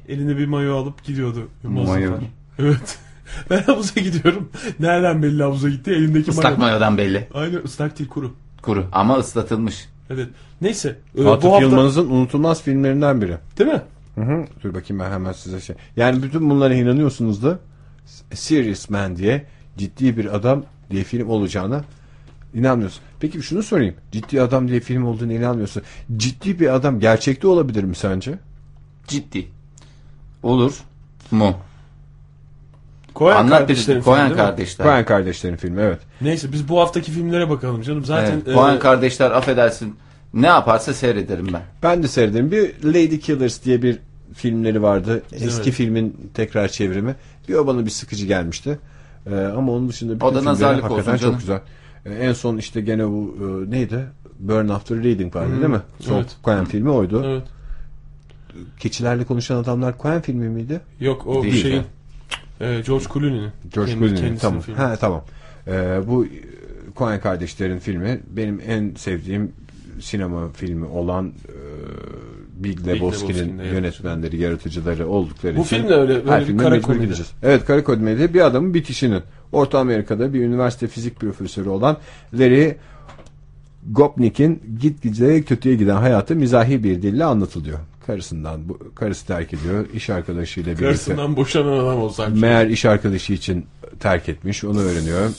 elinde 0.08 0.36
bir 0.36 0.46
mayo 0.46 0.76
alıp 0.76 1.04
gidiyordu 1.04 1.48
Mayo. 1.62 2.12
Evet. 2.58 2.98
Ben 3.50 3.62
havuza 3.62 4.00
gidiyorum. 4.00 4.48
Nereden 4.80 5.22
belli 5.22 5.42
havuza 5.42 5.68
gitti? 5.68 5.90
Elindeki 5.90 6.30
Islak 6.30 6.44
mayo. 6.44 6.70
mayodan 6.70 6.98
belli. 6.98 7.28
Aynen 7.34 7.60
ıslak 7.64 7.98
değil 7.98 8.10
kuru. 8.10 8.32
Kuru 8.62 8.84
ama 8.92 9.16
ıslatılmış. 9.18 9.88
Evet. 10.10 10.28
Neyse. 10.60 10.96
e, 11.18 11.28
Atıf 11.28 11.42
bu 11.44 11.52
hafta 11.52 11.64
Yılmaz'ın 11.66 12.10
unutulmaz 12.10 12.62
filmlerinden 12.62 13.22
biri. 13.22 13.36
değil 13.58 13.70
mi? 13.70 13.82
Hı 14.14 14.20
hı. 14.20 14.44
Dur 14.64 14.74
bakayım 14.74 15.02
ben 15.04 15.10
hemen 15.10 15.32
size 15.32 15.60
şey. 15.60 15.76
Yani 15.96 16.22
bütün 16.22 16.50
bunlara 16.50 16.74
inanıyorsunuz 16.74 17.42
da 17.42 17.58
Serious 18.34 18.90
Man 18.90 19.16
diye 19.16 19.46
ciddi 19.78 20.16
bir 20.16 20.34
adam 20.36 20.64
diye 20.90 21.04
film 21.04 21.28
olacağına 21.28 21.84
inanmıyorsun. 22.54 23.02
Peki 23.20 23.42
şunu 23.42 23.62
sorayım. 23.62 23.94
Ciddi 24.12 24.42
adam 24.42 24.68
diye 24.68 24.80
film 24.80 25.06
olduğunu 25.06 25.32
inanmıyorsun. 25.32 25.82
Ciddi 26.16 26.60
bir 26.60 26.74
adam 26.74 27.00
gerçekte 27.00 27.46
olabilir 27.48 27.84
mi 27.84 27.96
sence? 27.96 28.38
Ciddi. 29.06 29.48
Olur 30.42 30.74
mu? 31.30 31.54
Koyan 33.14 33.36
Anlat 33.36 33.58
kardeşlerin 33.58 33.98
bir 34.00 34.04
Koyan 34.04 34.26
filmi 34.26 34.36
değil 34.38 34.46
mi? 34.48 34.50
kardeşler. 34.50 34.84
Coen 34.86 35.04
kardeşlerin 35.04 35.56
filmi 35.56 35.80
evet. 35.80 35.98
Neyse 36.20 36.52
biz 36.52 36.68
bu 36.68 36.80
haftaki 36.80 37.12
filmlere 37.12 37.50
bakalım 37.50 37.82
canım. 37.82 38.04
Zaten 38.04 38.32
Evet, 38.32 38.48
e, 38.48 38.52
Koyan 38.54 38.78
kardeşler 38.78 39.30
affedersin. 39.30 39.96
Ne 40.34 40.46
yaparsa 40.46 40.94
seyrederim 40.94 41.48
ben. 41.52 41.62
Ben 41.82 42.02
de 42.02 42.08
seyredim. 42.08 42.50
Bir 42.50 42.84
Lady 42.84 43.18
Killers 43.18 43.64
diye 43.64 43.82
bir 43.82 43.98
filmleri 44.34 44.82
vardı. 44.82 45.22
Eski 45.32 45.46
İzlemedim. 45.46 45.72
filmin 45.72 46.30
tekrar 46.34 46.68
çevrimi. 46.68 47.14
Bir 47.48 47.54
o 47.54 47.66
bana 47.66 47.84
bir 47.86 47.90
sıkıcı 47.90 48.26
gelmişti. 48.26 48.78
Ee, 49.30 49.34
ama 49.36 49.72
onun 49.72 49.88
dışında 49.88 50.14
bütün 50.14 50.26
O 50.26 50.28
da 50.28 50.38
filmleri 50.38 50.52
nazarlık 50.54 50.84
hakikaten 50.84 51.12
olsun 51.12 51.20
canım. 51.22 51.32
çok 51.34 51.40
güzel. 51.40 51.60
Ee, 52.08 52.14
en 52.14 52.32
son 52.32 52.56
işte 52.56 52.80
gene 52.80 53.06
bu 53.06 53.36
e, 53.40 53.70
neydi? 53.70 54.04
Burn 54.38 54.68
After 54.68 54.96
Reading 55.04 55.36
vardı 55.36 55.52
değil 55.56 55.70
mi? 55.70 55.80
Son 56.00 56.16
evet. 56.16 56.36
Coen 56.44 56.64
filmi 56.64 56.90
oydu. 56.90 57.22
Evet. 57.26 57.42
Keçilerle 58.78 59.24
konuşan 59.24 59.56
adamlar 59.56 59.94
Coen 60.02 60.20
filmi 60.20 60.48
miydi? 60.48 60.80
Yok 61.00 61.26
o 61.26 61.42
Değil 61.42 61.62
şeyin 61.62 61.82
e, 62.60 62.80
George 62.86 63.04
Clooney'nin. 63.12 63.50
George 63.74 63.92
Clooney'nin. 63.92 64.36
Tamam. 64.36 64.60
filmi. 64.60 64.78
Ha 64.78 64.96
tamam. 64.96 65.24
Ee, 65.66 66.00
bu 66.06 66.24
e, 66.24 66.28
Coen 66.96 67.20
kardeşlerin 67.20 67.78
filmi 67.78 68.20
benim 68.30 68.60
en 68.66 68.94
sevdiğim 68.94 69.52
sinema 70.00 70.48
filmi 70.48 70.84
olan 70.84 71.26
e, 71.26 71.56
Big 72.64 72.86
Lebowski'nin 72.86 73.62
yönetmenleri, 73.62 74.36
yaratıcıları 74.36 75.08
oldukları 75.08 75.56
Bu 75.56 75.62
için 75.62 75.76
film 75.76 75.88
de 75.88 75.94
öyle, 75.94 76.14
böyle 76.14 76.30
her 76.30 76.48
bir 76.48 76.58
kara 76.58 76.80
komedi. 76.80 77.14
Evet 77.42 77.64
kara 77.64 77.84
komedi 77.84 78.34
bir 78.34 78.40
adamın 78.40 78.74
bitişinin. 78.74 79.22
Orta 79.52 79.78
Amerika'da 79.78 80.34
bir 80.34 80.40
üniversite 80.40 80.86
fizik 80.86 81.16
profesörü 81.16 81.68
olan 81.68 81.96
Larry 82.34 82.76
Gopnik'in 83.90 84.62
gitgide 84.80 85.42
kötüye 85.42 85.74
giden 85.74 85.96
hayatı 85.96 86.36
mizahi 86.36 86.84
bir 86.84 87.02
dille 87.02 87.24
anlatılıyor. 87.24 87.78
Karısından 88.06 88.68
bu 88.68 88.78
karısı 88.94 89.26
terk 89.26 89.54
ediyor. 89.54 89.86
iş 89.94 90.10
arkadaşıyla 90.10 90.68
birlikte. 90.68 90.84
Karısından 90.84 91.36
boşanan 91.36 91.78
adam 91.78 91.98
olsaymış. 91.98 92.40
Meğer 92.40 92.66
iş 92.66 92.84
arkadaşı 92.84 93.32
için 93.32 93.66
terk 94.00 94.28
etmiş. 94.28 94.64
Onu 94.64 94.80
öğreniyor. 94.80 95.30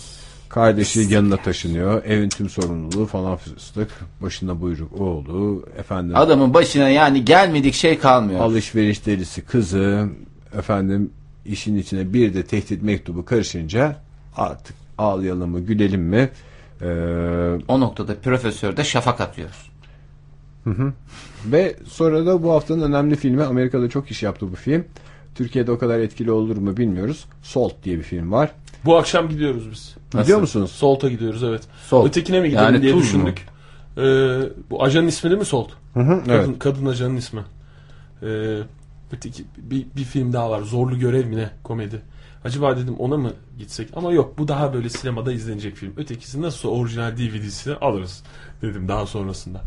Kardeşi 0.50 1.00
yanına 1.14 1.38
taşınıyor. 1.38 2.04
Evin 2.06 2.30
tüm 2.30 2.50
sorumluluğu 2.50 3.06
falan 3.06 3.36
fıstık. 3.38 3.90
Başında 4.22 4.62
buyruk 4.62 5.02
oğlu. 5.02 5.66
Efendim 5.78 6.16
Adamın 6.16 6.54
başına 6.54 6.90
yani 6.90 7.26
gelmedik 7.26 7.74
şey 7.74 8.00
kalmıyor. 8.00 8.40
alışveriş 8.40 9.06
delisi 9.06 9.42
kızı. 9.42 10.10
Efendim 10.58 11.12
işin 11.46 11.78
içine 11.78 12.14
bir 12.14 12.34
de 12.34 12.44
tehdit 12.44 12.84
mektubu 12.84 13.26
karışınca 13.26 13.96
artık 14.36 14.76
ağlayalım 14.98 15.50
mı 15.50 15.60
gülelim 15.60 16.02
mi? 16.02 16.30
Ee, 16.82 16.86
O 17.68 17.80
noktada 17.80 18.16
profesör 18.16 18.78
de 18.78 18.84
şafak 18.84 19.22
atıyor. 19.22 19.50
ve 21.46 21.76
sonra 21.88 22.26
da 22.26 22.44
bu 22.44 22.52
haftanın 22.52 22.82
önemli 22.82 23.16
filmi 23.16 23.44
Amerika'da 23.44 23.90
çok 23.90 24.12
iş 24.12 24.24
yaptı 24.24 24.52
bu 24.52 24.56
film. 24.56 24.86
Türkiye'de 25.36 25.72
o 25.72 25.78
kadar 25.78 26.00
etkili 26.00 26.32
olur 26.32 26.58
mu 26.58 26.78
bilmiyoruz. 26.78 27.26
Salt 27.44 27.74
diye 27.84 27.98
bir 27.98 28.04
film 28.04 28.32
var. 28.32 28.52
Bu 28.86 28.98
akşam 28.98 29.30
gidiyoruz 29.30 29.72
biz. 29.72 29.96
Biliyor 30.24 30.40
musunuz? 30.40 30.72
Salt'a 30.72 31.10
gidiyoruz 31.10 31.44
evet. 31.44 31.62
Salt. 31.90 32.08
Ötekine 32.08 32.40
mi 32.40 32.50
gidelim 32.50 32.66
Yani 32.66 32.82
diye 32.82 32.94
mu? 32.94 33.00
düşündük. 33.00 33.46
Ee, 33.98 34.02
bu 34.70 34.84
ajanın 34.84 35.08
ismi 35.08 35.30
değil 35.30 35.40
mi 35.40 35.46
Salt? 35.46 35.70
Hı 35.94 36.00
hı, 36.00 36.14
evet. 36.28 36.42
Kadın, 36.46 36.54
kadın 36.54 36.86
ajanın 36.86 37.16
ismi. 37.16 37.42
Ee, 38.24 38.58
öteki, 39.12 39.44
bir, 39.58 39.86
bir 39.96 40.04
film 40.04 40.34
daha 40.34 40.50
var. 40.52 40.62
Zorlu 40.62 41.00
Görev 41.00 41.26
mi 41.26 41.38
ne? 41.38 41.50
Komedi. 41.64 42.02
Acaba 42.46 42.78
dedim 42.78 42.96
ona 43.00 43.18
mı 43.18 43.34
gitsek? 43.58 43.90
Ama 43.96 44.12
yok 44.12 44.38
bu 44.38 44.48
daha 44.48 44.74
böyle 44.74 44.90
sinemada 44.90 45.32
izlenecek 45.32 45.76
film. 45.76 45.94
Ötekisi 45.98 46.42
nasıl 46.42 46.70
orijinal 46.70 47.18
DVD'sini 47.18 47.76
alırız 47.76 48.24
dedim 48.62 48.88
daha 48.88 49.06
sonrasında. 49.06 49.62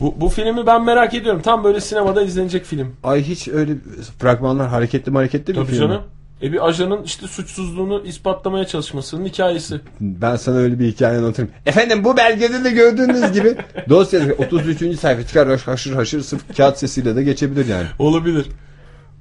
Bu, 0.00 0.14
bu 0.20 0.28
filmi 0.28 0.66
ben 0.66 0.84
merak 0.84 1.14
ediyorum. 1.14 1.42
Tam 1.42 1.64
böyle 1.64 1.80
sinemada 1.80 2.22
izlenecek 2.22 2.64
film. 2.64 2.96
Ay 3.04 3.22
hiç 3.22 3.48
öyle 3.48 3.72
fragmanlar 4.18 4.68
hareketli 4.68 5.12
hareketli 5.12 5.50
bir 5.50 5.54
Tabii 5.54 5.66
film. 5.66 5.78
canım. 5.78 6.02
E 6.42 6.52
bir 6.52 6.68
ajanın 6.68 7.02
işte 7.02 7.26
suçsuzluğunu 7.26 8.02
ispatlamaya 8.06 8.64
çalışmasının 8.66 9.24
hikayesi. 9.24 9.80
Ben 10.00 10.36
sana 10.36 10.56
öyle 10.56 10.78
bir 10.78 10.86
hikaye 10.86 11.18
anlatırım. 11.18 11.50
Efendim 11.66 12.04
bu 12.04 12.16
belgede 12.16 12.64
de 12.64 12.70
gördüğünüz 12.70 13.32
gibi 13.32 13.56
dosya 13.88 14.20
33. 14.38 14.98
sayfa 15.00 15.26
çıkar 15.26 15.58
haşır 15.60 15.92
haşır 15.94 16.20
sırf 16.20 16.56
kağıt 16.56 16.78
sesiyle 16.78 17.16
de 17.16 17.22
geçebilir 17.22 17.66
yani. 17.66 17.86
Olabilir. 17.98 18.46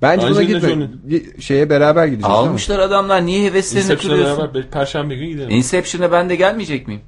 Bence 0.02 0.28
buna 0.28 0.38
Angelina 0.40 0.60
gitme. 0.70 0.90
Gi- 1.10 1.42
Şeye 1.42 1.70
beraber 1.70 2.06
gideceğiz. 2.06 2.36
Almışlar 2.38 2.80
adamlar 2.80 3.26
niye 3.26 3.50
heveslerini 3.50 3.84
Inception'a 3.86 4.14
kırıyorsun? 4.16 4.44
beraber 4.44 4.70
Perşembe 4.72 5.16
günü 5.16 5.28
gidelim. 5.28 5.50
Inception'a 5.50 6.12
ben 6.12 6.30
de 6.30 6.36
gelmeyecek 6.36 6.88
miyim? 6.88 7.02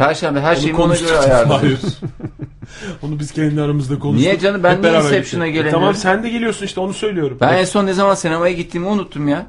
Perşembe 0.00 0.40
her 0.40 0.54
Onu 0.54 0.60
şeyimi 0.60 0.76
ona 0.78 0.84
konuştuk. 0.86 1.08
göre 1.08 1.18
ayarladım. 1.18 1.56
Hayır. 1.60 1.80
Onu 3.02 3.18
biz 3.18 3.32
kendi 3.32 3.62
aramızda 3.62 3.98
konuştuk. 3.98 4.26
Niye 4.26 4.38
canım? 4.38 4.62
Ben 4.62 4.70
Hep 4.72 4.80
niye 4.80 4.92
beraber 4.92 5.06
Inception'a 5.08 5.46
gittik. 5.46 5.54
gelemiyorum? 5.62 5.80
Tamam 5.80 5.94
sen 5.94 6.22
de 6.22 6.28
geliyorsun 6.30 6.66
işte 6.66 6.80
onu 6.80 6.92
söylüyorum. 6.92 7.38
Ben 7.40 7.52
en 7.58 7.64
son 7.64 7.86
ne 7.86 7.92
zaman 7.92 8.14
sinemaya 8.14 8.52
gittiğimi 8.54 8.86
unuttum 8.86 9.28
ya. 9.28 9.46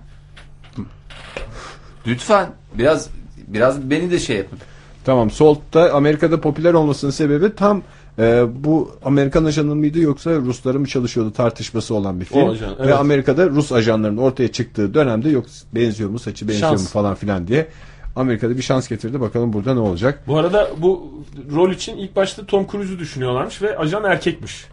Lütfen 2.07 2.49
biraz 2.73 3.09
biraz 3.47 3.81
beni 3.89 4.11
de 4.11 4.19
şey 4.19 4.37
yapın. 4.37 4.59
Tamam 5.05 5.31
Salt'ta 5.31 5.93
Amerika'da 5.93 6.41
popüler 6.41 6.73
olmasının 6.73 7.11
sebebi 7.11 7.55
tam 7.55 7.81
e, 8.19 8.43
bu 8.63 8.91
Amerikan 9.05 9.45
ajanı 9.45 9.75
mıydı 9.75 9.99
yoksa 9.99 10.31
Rusları 10.35 10.79
mı 10.79 10.87
çalışıyordu 10.87 11.31
tartışması 11.33 11.95
olan 11.95 12.19
bir 12.19 12.25
film. 12.25 12.41
O 12.41 12.51
ajan, 12.51 12.69
Ve 12.69 12.75
evet. 12.79 12.93
Amerika'da 12.95 13.49
Rus 13.49 13.71
ajanların 13.71 14.17
ortaya 14.17 14.51
çıktığı 14.51 14.93
dönemde 14.93 15.29
yok 15.29 15.45
benziyor 15.75 16.09
mu 16.09 16.19
saçı 16.19 16.47
benziyor 16.47 16.69
Şans. 16.69 16.81
mu 16.81 16.87
falan 16.87 17.15
filan 17.15 17.47
diye 17.47 17.67
Amerika'da 18.15 18.57
bir 18.57 18.61
şans 18.61 18.87
getirdi. 18.87 19.21
Bakalım 19.21 19.53
burada 19.53 19.73
ne 19.73 19.79
olacak. 19.79 20.23
Bu 20.27 20.37
arada 20.37 20.67
bu 20.77 21.11
rol 21.55 21.71
için 21.71 21.97
ilk 21.97 22.15
başta 22.15 22.45
Tom 22.45 22.67
Cruise'u 22.71 22.99
düşünüyorlarmış 22.99 23.61
ve 23.61 23.77
ajan 23.77 24.03
erkekmiş. 24.03 24.65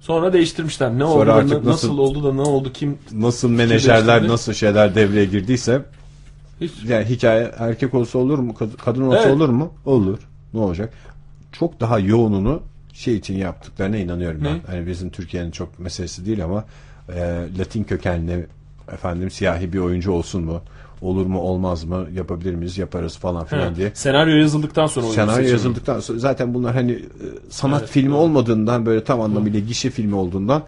Sonra 0.00 0.32
değiştirmişler. 0.32 0.98
Ne 0.98 1.04
oldu 1.04 1.20
da, 1.26 1.32
Hmm. 1.32 1.38
artık 1.40 1.50
na- 1.50 1.56
nasıl- 1.58 1.70
nasıl 1.88 1.98
oldu 1.98 2.24
da 2.24 2.32
ne 2.32 2.40
oldu 2.40 2.72
kim 2.74 2.98
Nasıl 3.12 3.50
menajerler 3.50 4.28
nasıl 4.28 4.52
şeyler 4.52 4.94
devreye 4.94 5.24
girdiyse 5.24 5.82
hiç 6.60 6.72
yani 6.88 7.04
hikaye 7.04 7.50
erkek 7.58 7.94
olsa 7.94 8.18
olur 8.18 8.38
mu 8.38 8.52
kad- 8.52 8.76
kadın 8.76 9.02
olsa 9.02 9.22
Evet. 9.22 9.32
olur 9.36 9.48
mu? 9.48 9.72
Olur. 9.86 10.18
Ne 10.54 10.60
olacak? 10.60 10.92
Çok 11.52 11.80
daha 11.80 11.98
yoğununu 11.98 12.62
şey 12.92 13.16
için 13.16 13.34
yaptıklarına 13.38 13.96
inanıyorum 13.96 14.40
ben. 14.44 14.54
Ne? 14.54 14.60
Hani 14.66 14.86
bizim 14.86 15.10
Türkiye'nin 15.10 15.50
çok 15.50 15.78
meselesi 15.78 16.26
değil 16.26 16.44
ama 16.44 16.64
e, 17.14 17.44
Latin 17.58 17.84
kökenli 17.84 18.46
efendim 18.92 19.30
siyahi 19.30 19.72
bir 19.72 19.78
oyuncu 19.78 20.12
olsun 20.12 20.44
mu? 20.44 20.60
Olur 21.00 21.26
mu 21.26 21.38
olmaz 21.40 21.84
mı? 21.84 22.06
Yapabilir 22.14 22.54
miyiz? 22.54 22.78
Yaparız 22.78 23.16
falan 23.16 23.44
filan 23.44 23.68
Ha, 23.68 23.76
diye. 23.76 23.90
senaryo 23.94 24.36
yazıldıktan 24.36 24.86
sonra 24.86 25.06
Senaryo 25.06 25.34
seçimi. 25.34 25.50
yazıldıktan 25.52 26.00
sonra 26.00 26.18
zaten 26.18 26.54
bunlar 26.54 26.74
hani 26.74 26.92
e, 26.92 27.02
sanat 27.50 27.80
Evet, 27.80 27.90
filmi 27.90 28.10
doğru. 28.10 28.18
olmadığından 28.18 28.86
böyle 28.86 29.04
tam 29.04 29.20
anlamıyla 29.20 29.60
gişe 29.60 29.90
filmi 29.90 30.14
olduğundan 30.14 30.62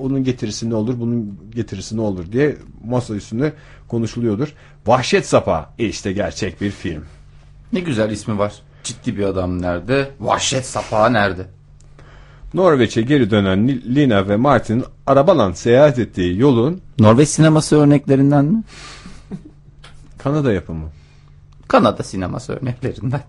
onun 0.00 0.24
getirisi 0.24 0.70
ne 0.70 0.74
olur 0.74 0.94
bunun 1.00 1.38
getirisi 1.54 1.96
ne 1.96 2.00
olur 2.00 2.32
diye 2.32 2.56
masa 2.84 3.14
üstünde 3.14 3.52
konuşuluyordur. 3.88 4.52
Vahşet 4.86 5.26
Sapa 5.26 5.74
işte 5.78 6.12
gerçek 6.12 6.60
bir 6.60 6.70
film. 6.70 7.04
Ne 7.72 7.80
güzel 7.80 8.10
ismi 8.10 8.38
var. 8.38 8.52
Ciddi 8.84 9.18
bir 9.18 9.24
adam 9.24 9.62
nerede? 9.62 10.10
Vahşet 10.20 10.66
sapağı 10.66 11.12
nerede? 11.12 11.46
Norveç'e 12.54 13.02
geri 13.02 13.30
dönen 13.30 13.68
Lina 13.68 14.28
ve 14.28 14.36
Martin 14.36 14.84
arabalan 15.06 15.52
seyahat 15.52 15.98
ettiği 15.98 16.38
yolun 16.38 16.80
Norveç 16.98 17.28
sineması 17.28 17.76
örneklerinden 17.76 18.44
mi? 18.44 18.62
Kanada 20.22 20.52
yapımı. 20.52 20.88
Kanada 21.68 22.02
sineması 22.02 22.52
örneklerinden. 22.52 23.20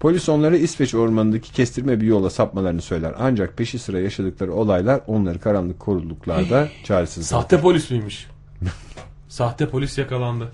Polis 0.00 0.28
onları 0.28 0.56
İsveç 0.56 0.94
ormanındaki 0.94 1.52
kestirme 1.52 2.00
bir 2.00 2.06
yola 2.06 2.30
sapmalarını 2.30 2.82
söyler. 2.82 3.14
Ancak 3.18 3.56
peşi 3.56 3.78
sıra 3.78 4.00
yaşadıkları 4.00 4.52
olaylar 4.52 5.00
onları 5.06 5.40
karanlık 5.40 5.80
koruluklarda 5.80 6.68
çaresiz 6.84 7.16
bırakır. 7.16 7.42
Sahte 7.42 7.60
polis 7.60 7.90
miymiş? 7.90 8.26
Sahte 9.28 9.68
polis 9.68 9.98
yakalandı. 9.98 10.52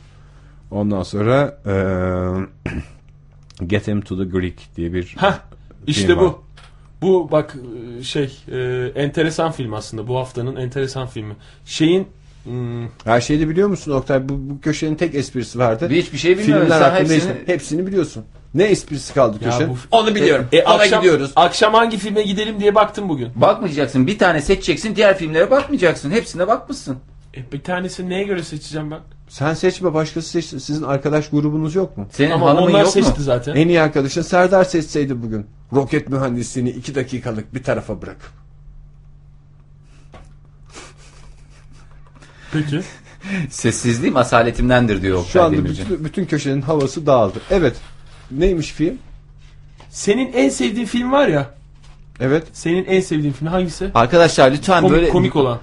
Ondan 0.71 1.03
sonra 1.03 1.59
eee 1.67 2.73
Get 3.67 3.89
Him 3.89 4.01
to 4.01 4.17
the 4.19 4.25
Greek 4.25 4.69
diye 4.77 4.93
bir 4.93 5.17
Heh 5.19 5.39
işte 5.87 6.17
var. 6.17 6.23
bu. 6.25 6.45
Bu 7.03 7.29
bak 7.33 7.57
e, 7.99 8.03
şey 8.03 8.39
e, 8.53 8.93
enteresan 8.95 9.53
film 9.53 9.75
aslında. 9.75 10.09
Bu 10.09 10.19
haftanın 10.19 10.57
enteresan 10.57 11.07
filmi. 11.07 11.37
Şeyin 11.65 12.09
hmm, 12.45 12.89
her 13.05 13.21
şeyi 13.21 13.41
de 13.41 13.49
biliyor 13.49 13.69
musun 13.69 13.93
Oktay? 13.93 14.29
Bu, 14.29 14.33
bu 14.51 14.61
köşenin 14.61 14.95
tek 14.95 15.15
esprisi 15.15 15.59
vardı. 15.59 15.91
Bir 15.91 16.03
hiçbir 16.03 16.19
şey 16.19 16.39
bilmiyorum. 16.39 16.63
Filmler 16.67 16.79
Sen 16.79 16.91
hakkında 16.91 17.13
hepsini- 17.13 17.19
işte 17.19 17.43
hepsini 17.47 17.87
biliyorsun. 17.87 18.25
Ne 18.55 18.65
esprisi 18.65 19.15
kaldı 19.15 19.37
ya 19.45 19.51
köşenin? 19.51 19.71
bu 19.71 19.77
Onu 19.91 20.15
biliyorum. 20.15 20.47
E, 20.53 20.63
Ona 20.63 20.75
akşam, 20.75 21.01
gidiyoruz. 21.03 21.33
Akşam 21.37 21.75
hangi 21.75 21.97
filme 21.99 22.23
gidelim 22.23 22.61
diye 22.61 22.75
baktım 22.75 23.09
bugün. 23.09 23.29
Bakmayacaksın. 23.37 24.07
Bir 24.07 24.19
tane 24.19 24.41
seçeceksin. 24.41 24.97
Diğer 24.97 25.19
filmlere 25.19 25.51
bakmayacaksın. 25.51 26.11
Hepsine 26.11 26.47
bakmışsın. 26.49 26.97
E, 27.37 27.53
bir 27.53 27.63
tanesi 27.63 28.09
neye 28.09 28.23
göre 28.25 28.43
seçeceğim 28.43 28.91
ben? 28.91 29.01
Sen 29.29 29.55
seçme 29.55 29.95
başkası 29.95 30.29
seçsin. 30.29 30.59
Sizin 30.59 30.83
arkadaş 30.83 31.31
grubunuz 31.31 31.75
yok 31.75 31.99
mu? 31.99 32.07
Senin 32.13 32.31
Ama 32.31 32.47
hanımın 32.51 32.69
onlar 32.71 32.81
yok 32.81 32.89
seçti 32.89 33.11
mu? 33.11 33.25
zaten. 33.25 33.55
En 33.57 33.69
iyi 33.69 33.81
arkadaşın 33.81 34.23
Serdar 34.23 34.65
seçseydi 34.65 35.23
bugün. 35.23 35.47
Roket 35.73 36.09
mühendisliğini 36.09 36.71
iki 36.71 36.95
dakikalık 36.95 37.55
bir 37.55 37.63
tarafa 37.63 38.03
bırakıp. 38.03 38.44
Peki. 42.55 42.81
Sessizliğim 43.51 44.17
asaletimdendir 44.17 45.03
diyor 45.03 45.17
Şu 45.19 45.23
Oktay 45.23 45.43
anda 45.43 45.57
Demirci. 45.57 45.83
bütün, 45.83 46.05
bütün 46.05 46.25
köşenin 46.25 46.63
havası 46.63 47.07
dağıldı. 47.07 47.39
Evet. 47.51 47.77
Neymiş 48.31 48.73
film? 48.73 48.99
Senin 49.91 50.33
en 50.33 50.49
sevdiğin 50.49 50.87
film 50.87 51.13
var 51.13 51.29
ya. 51.29 51.51
Evet. 52.21 52.47
Senin 52.53 52.85
en 52.85 53.01
sevdiğin 53.01 53.33
film 53.33 53.49
hangisi? 53.49 53.91
Arkadaşlar 53.95 54.51
lütfen 54.51 54.81
Komik, 54.81 54.93
böyle 54.97 55.09
komik 55.09 55.37
olan. 55.37 55.59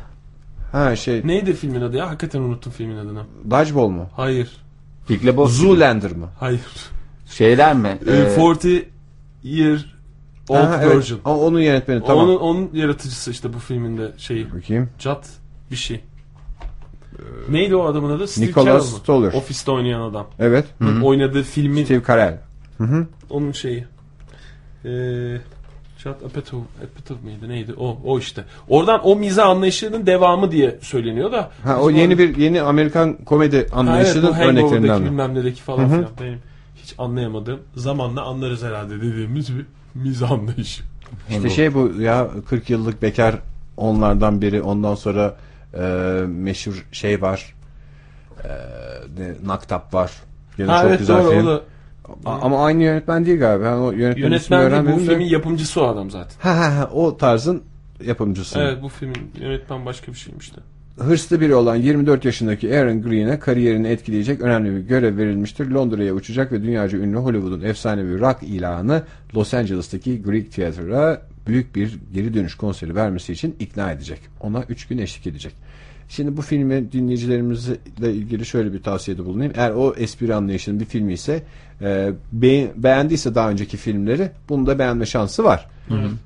Ha 0.72 0.96
şey. 0.96 1.22
Neydi 1.28 1.54
filmin 1.54 1.82
adı 1.82 1.98
ya? 1.98 2.08
Hakikaten 2.10 2.40
unuttum 2.42 2.72
filmin 2.78 2.98
adını. 2.98 3.24
Dodgeball 3.52 3.88
mu? 3.88 4.10
Hayır. 4.16 4.52
Big 5.10 5.26
Lebowski 5.26 5.58
Zoolander 5.62 6.12
mı? 6.12 6.30
Hayır. 6.40 6.62
şeyler 7.32 7.76
mi? 7.76 7.98
Ee, 8.08 8.12
Ee, 8.12 8.36
40 8.62 8.86
Year 9.44 9.96
Old 10.50 10.58
Ha, 10.58 10.80
evet. 10.84 10.96
Virgin. 10.96 11.20
Ama 11.26 11.38
onun 11.38 11.60
yönetmeni 11.60 12.04
tamam. 12.06 12.26
Onun, 12.30 12.38
onun 12.38 12.70
yaratıcısı 12.74 13.32
işte 13.32 13.54
bu 13.54 13.60
filmin 13.60 13.98
de 13.98 14.12
şeyi. 14.18 14.54
Bakayım. 14.54 14.90
Cat 15.00 15.30
bir 15.72 15.76
şey. 15.76 16.02
Neydi 17.50 17.76
o 17.76 17.86
adamın 17.86 18.12
adı? 18.12 18.28
Steve 18.28 18.46
Nicholas 18.46 18.66
Carell? 18.66 18.82
Stoller. 18.82 19.34
Ofiste 19.34 19.72
oynayan 19.72 20.02
adam. 20.02 20.28
Evet. 20.40 20.66
Oynadığı 21.04 21.44
filmin 21.44 21.86
Steve 21.86 22.04
Carell. 22.08 22.38
onun 23.30 23.52
şeyi. 23.52 23.86
Ee, 24.86 25.38
Judd 26.04 26.22
Apatow, 26.26 26.60
Apatow 26.84 27.30
mıydı 27.30 27.50
neydi? 27.50 27.74
O, 27.78 27.98
o 28.06 28.20
işte. 28.20 28.44
Oradan 28.70 29.08
o 29.08 29.16
miza 29.16 29.44
anlayışının 29.44 30.06
devamı 30.06 30.52
diye 30.52 30.80
söyleniyor 30.82 31.32
da. 31.32 31.52
Ha 31.64 31.78
o 31.82 31.90
yeni 31.90 32.18
bir 32.18 32.38
yeni 32.38 32.62
Amerikan 32.62 33.14
komedi 33.26 33.58
Ha, 33.58 33.62
evet, 33.64 33.74
anlayışının 33.74 34.30
bu 34.30 34.36
Hangover'daki 34.36 34.66
örneklerinden 34.66 35.06
bilmem 35.06 35.36
nedeki 35.36 35.62
falan 35.62 35.90
filan. 35.90 36.08
Benim 36.22 36.40
hiç 36.84 36.96
anlayamadığım 36.98 37.60
zamanla 37.76 38.22
anlarız 38.22 38.64
herhalde 38.64 39.02
dediğimiz 39.02 39.58
bir 39.58 39.66
mizah 39.96 40.32
anlayışı. 40.32 40.84
İşte 41.30 41.50
şey 41.50 41.74
bu 41.74 41.92
ya 42.00 42.28
40 42.50 42.70
yıllık 42.70 43.02
bekar 43.02 43.36
onlardan 43.78 44.42
biri. 44.42 44.62
Ondan 44.62 44.96
sonra 44.96 45.36
e, 45.74 45.82
meşhur 46.28 46.86
şey 46.92 47.22
var. 47.22 47.56
E, 48.44 48.48
ne, 49.20 49.48
Naktap 49.48 49.94
var. 49.94 50.12
Gene 50.58 50.68
Ha 50.72 50.82
çok 50.82 50.90
evet 50.90 51.00
güzel 51.00 51.18
doğru 51.24 51.32
film. 51.32 51.48
o 51.48 51.50
da 51.52 51.62
A- 52.26 52.40
Ama 52.42 52.66
aynı 52.66 52.84
yönetmen 52.84 53.26
değil 53.26 53.40
galiba. 53.40 53.66
Ben 53.66 53.74
o 53.74 53.92
yönetmen 53.92 54.62
yönetmen 54.62 54.86
değil, 54.88 54.98
bu 54.98 55.02
de. 55.02 55.06
filmin 55.06 55.26
yapımcısı 55.26 55.82
o 55.82 55.88
adam 55.88 56.12
zaten. 56.12 56.36
Ha 56.40 56.58
ha 56.58 56.76
ha 56.78 56.90
o 56.94 57.18
tarzın 57.18 57.64
yapımcısı. 58.06 58.60
Evet 58.60 58.78
bu 58.84 58.90
filmin 58.90 59.32
yönetmen 59.40 59.86
başka 59.86 60.12
bir 60.12 60.18
şeymiş 60.18 60.56
de. 60.56 60.60
Hırslı 61.00 61.42
biri 61.42 61.56
olan 61.56 61.76
24 61.76 62.26
yaşındaki 62.26 62.78
Aaron 62.80 63.02
Green'e 63.02 63.40
kariyerini 63.40 63.88
etkileyecek 63.88 64.42
önemli 64.42 64.76
bir 64.76 64.80
görev 64.80 65.18
verilmiştir. 65.18 65.68
Londra'ya 65.72 66.14
uçacak 66.14 66.52
ve 66.52 66.64
dünyaca 66.64 66.98
ünlü 66.98 67.18
Hollywood'un 67.18 67.62
efsanevi 67.62 68.20
rock 68.20 68.38
ilanı 68.44 69.04
Los 69.36 69.54
Angeles'taki 69.54 70.24
Greek 70.24 70.52
Theatre'a 70.52 71.22
büyük 71.48 71.76
bir 71.76 72.00
geri 72.14 72.34
dönüş 72.34 72.56
konseri 72.56 72.96
vermesi 72.96 73.34
için 73.34 73.56
ikna 73.60 73.92
edecek. 73.92 74.20
Ona 74.40 74.64
3 74.70 74.88
gün 74.88 74.98
eşlik 74.98 75.28
edecek. 75.28 75.54
Şimdi 76.10 76.38
bu 76.38 76.42
filmi 76.42 76.92
dinleyicilerimizle 76.92 77.78
ilgili 78.14 78.46
şöyle 78.46 78.74
bir 78.74 78.84
tavsiyede 78.84 79.26
bulunayım. 79.26 79.54
Eğer 79.56 79.72
o 79.72 79.94
espri 79.98 80.36
anlayışının 80.36 80.80
bir 80.80 80.86
filmi 80.86 81.14
ise 81.14 81.44
e, 81.82 82.12
be- 82.34 82.72
beğendiyse 82.76 83.36
daha 83.36 83.50
önceki 83.50 83.78
filmleri 83.78 84.32
bunu 84.50 84.66
da 84.68 84.80
beğenme 84.80 85.06
şansı 85.06 85.44
var. 85.44 85.68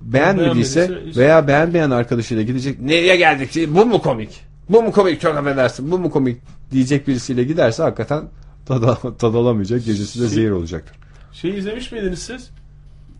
Beğenmediyse 0.01 0.79
Beğenmediyse- 0.87 1.17
veya 1.17 1.47
beğenmeyen 1.47 1.89
arkadaşıyla 1.91 2.43
gidecek. 2.43 2.81
Nereye 2.81 3.15
geldik? 3.15 3.67
Bu 3.75 3.85
mu 3.85 4.01
komik? 4.01 4.41
Bu 4.69 4.83
mu 4.83 4.91
komik? 4.91 5.21
Çok 5.21 5.37
affedersin. 5.37 5.91
Bu 5.91 5.99
mu 5.99 6.09
komik? 6.11 6.37
Diyecek 6.71 7.07
birisiyle 7.07 7.43
giderse 7.43 7.83
hakikaten 7.83 8.23
tad, 8.65 8.97
tad 9.19 9.33
alamayacak. 9.33 9.85
Gecesi 9.85 10.21
de 10.21 10.27
zehir 10.27 10.49
olacaktır. 10.51 10.95
Şey 11.33 11.57
izlemiş 11.57 11.91
miydiniz 11.91 12.19
siz? 12.19 12.49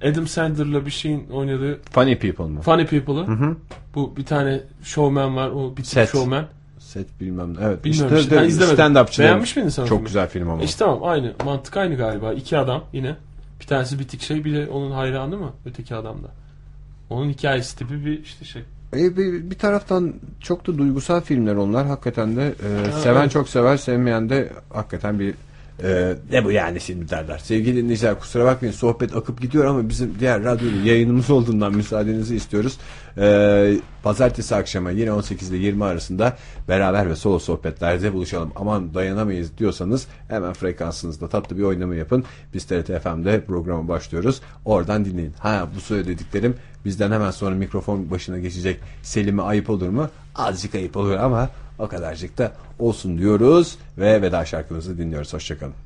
Adam 0.03 0.27
Sandler'la 0.27 0.85
bir 0.85 0.91
şeyin 0.91 1.27
oynadığı 1.29 1.79
Funny 1.91 2.17
People 2.17 2.45
mı? 2.45 2.61
Funny 2.61 2.85
People'ı. 2.85 3.55
Bu 3.95 4.15
bir 4.17 4.25
tane 4.25 4.61
showman 4.83 5.35
var. 5.35 5.49
O 5.49 5.71
bir 5.71 5.75
tip 5.75 5.85
Set. 5.85 6.11
showman. 6.11 6.45
Set 6.79 7.21
bilmem 7.21 7.53
ne. 7.53 7.57
Evet. 7.63 7.83
Bilmiyorum 7.85 8.17
işte 8.17 8.35
ben 8.35 8.43
izlemedim. 8.43 8.77
stand-upçılar. 8.77 9.19
Beğenmiş 9.23 9.55
miydin 9.55 9.69
sen 9.69 9.85
Çok 9.85 9.97
filmi? 9.97 10.05
güzel 10.05 10.29
film 10.29 10.49
ama. 10.49 10.63
İşte 10.63 10.85
tamam 10.85 11.03
aynı. 11.03 11.33
Mantık 11.45 11.77
aynı 11.77 11.95
galiba. 11.95 12.33
İki 12.33 12.57
adam 12.57 12.83
yine. 12.93 13.15
Bir 13.61 13.65
tanesi 13.65 13.99
bitik 13.99 14.21
şey 14.21 14.45
bir 14.45 14.53
de 14.53 14.69
onun 14.69 14.91
hayranı 14.91 15.37
mı? 15.37 15.51
Öteki 15.65 15.95
adam 15.95 16.23
da. 16.23 16.27
Onun 17.09 17.29
hikayesi 17.29 17.77
tipi 17.77 18.05
bir 18.05 18.23
işte 18.23 18.45
şey. 18.45 18.61
E, 18.93 19.17
bir, 19.17 19.49
bir 19.49 19.57
taraftan 19.57 20.13
çok 20.39 20.67
da 20.67 20.77
duygusal 20.77 21.21
filmler 21.21 21.55
onlar. 21.55 21.87
Hakikaten 21.87 22.35
de 22.35 22.47
e, 22.47 22.91
seven 22.91 23.21
evet. 23.21 23.31
çok 23.31 23.49
sever, 23.49 23.77
sevmeyen 23.77 24.29
de 24.29 24.51
hakikaten 24.73 25.19
bir 25.19 25.33
e, 25.83 26.15
ne 26.31 26.45
bu 26.45 26.51
yani 26.51 26.81
şimdi 26.81 27.09
derler. 27.09 27.37
Sevgili 27.37 27.75
dinleyiciler 27.83 28.19
kusura 28.19 28.45
bakmayın 28.45 28.73
sohbet 28.73 29.15
akıp 29.15 29.41
gidiyor 29.41 29.65
ama 29.65 29.89
bizim 29.89 30.19
diğer 30.19 30.43
radyonun 30.43 30.83
yayınımız 30.83 31.29
olduğundan 31.29 31.75
müsaadenizi 31.75 32.35
istiyoruz. 32.35 32.77
E, 33.17 33.77
pazartesi 34.03 34.55
akşamı 34.55 34.91
yine 34.91 35.11
18 35.11 35.51
ile 35.51 35.57
20 35.57 35.83
arasında 35.83 36.37
beraber 36.67 37.09
ve 37.09 37.15
solo 37.15 37.39
sohbetlerde 37.39 38.13
buluşalım. 38.13 38.51
Aman 38.55 38.93
dayanamayız 38.93 39.57
diyorsanız 39.57 40.07
hemen 40.27 40.53
frekansınızda 40.53 41.29
tatlı 41.29 41.57
bir 41.57 41.63
oynama 41.63 41.95
yapın. 41.95 42.23
Biz 42.53 42.65
TRT 42.65 43.01
FM'de 43.03 43.45
programa 43.45 43.87
başlıyoruz. 43.87 44.41
Oradan 44.65 45.05
dinleyin. 45.05 45.33
Ha 45.39 45.67
bu 45.75 45.79
söylediklerim 45.79 46.55
bizden 46.85 47.11
hemen 47.11 47.31
sonra 47.31 47.55
mikrofon 47.55 48.11
başına 48.11 48.39
geçecek 48.39 48.79
Selim'e 49.03 49.41
ayıp 49.41 49.69
olur 49.69 49.89
mu? 49.89 50.09
Azıcık 50.35 50.75
ayıp 50.75 50.97
olur 50.97 51.15
ama 51.15 51.49
o 51.79 51.87
kadarcık 51.87 52.37
da 52.37 52.51
olsun 52.79 53.17
diyoruz 53.17 53.77
ve 53.97 54.21
veda 54.21 54.45
şarkımızı 54.45 54.97
dinliyoruz. 54.97 55.33
Hoşçakalın. 55.33 55.84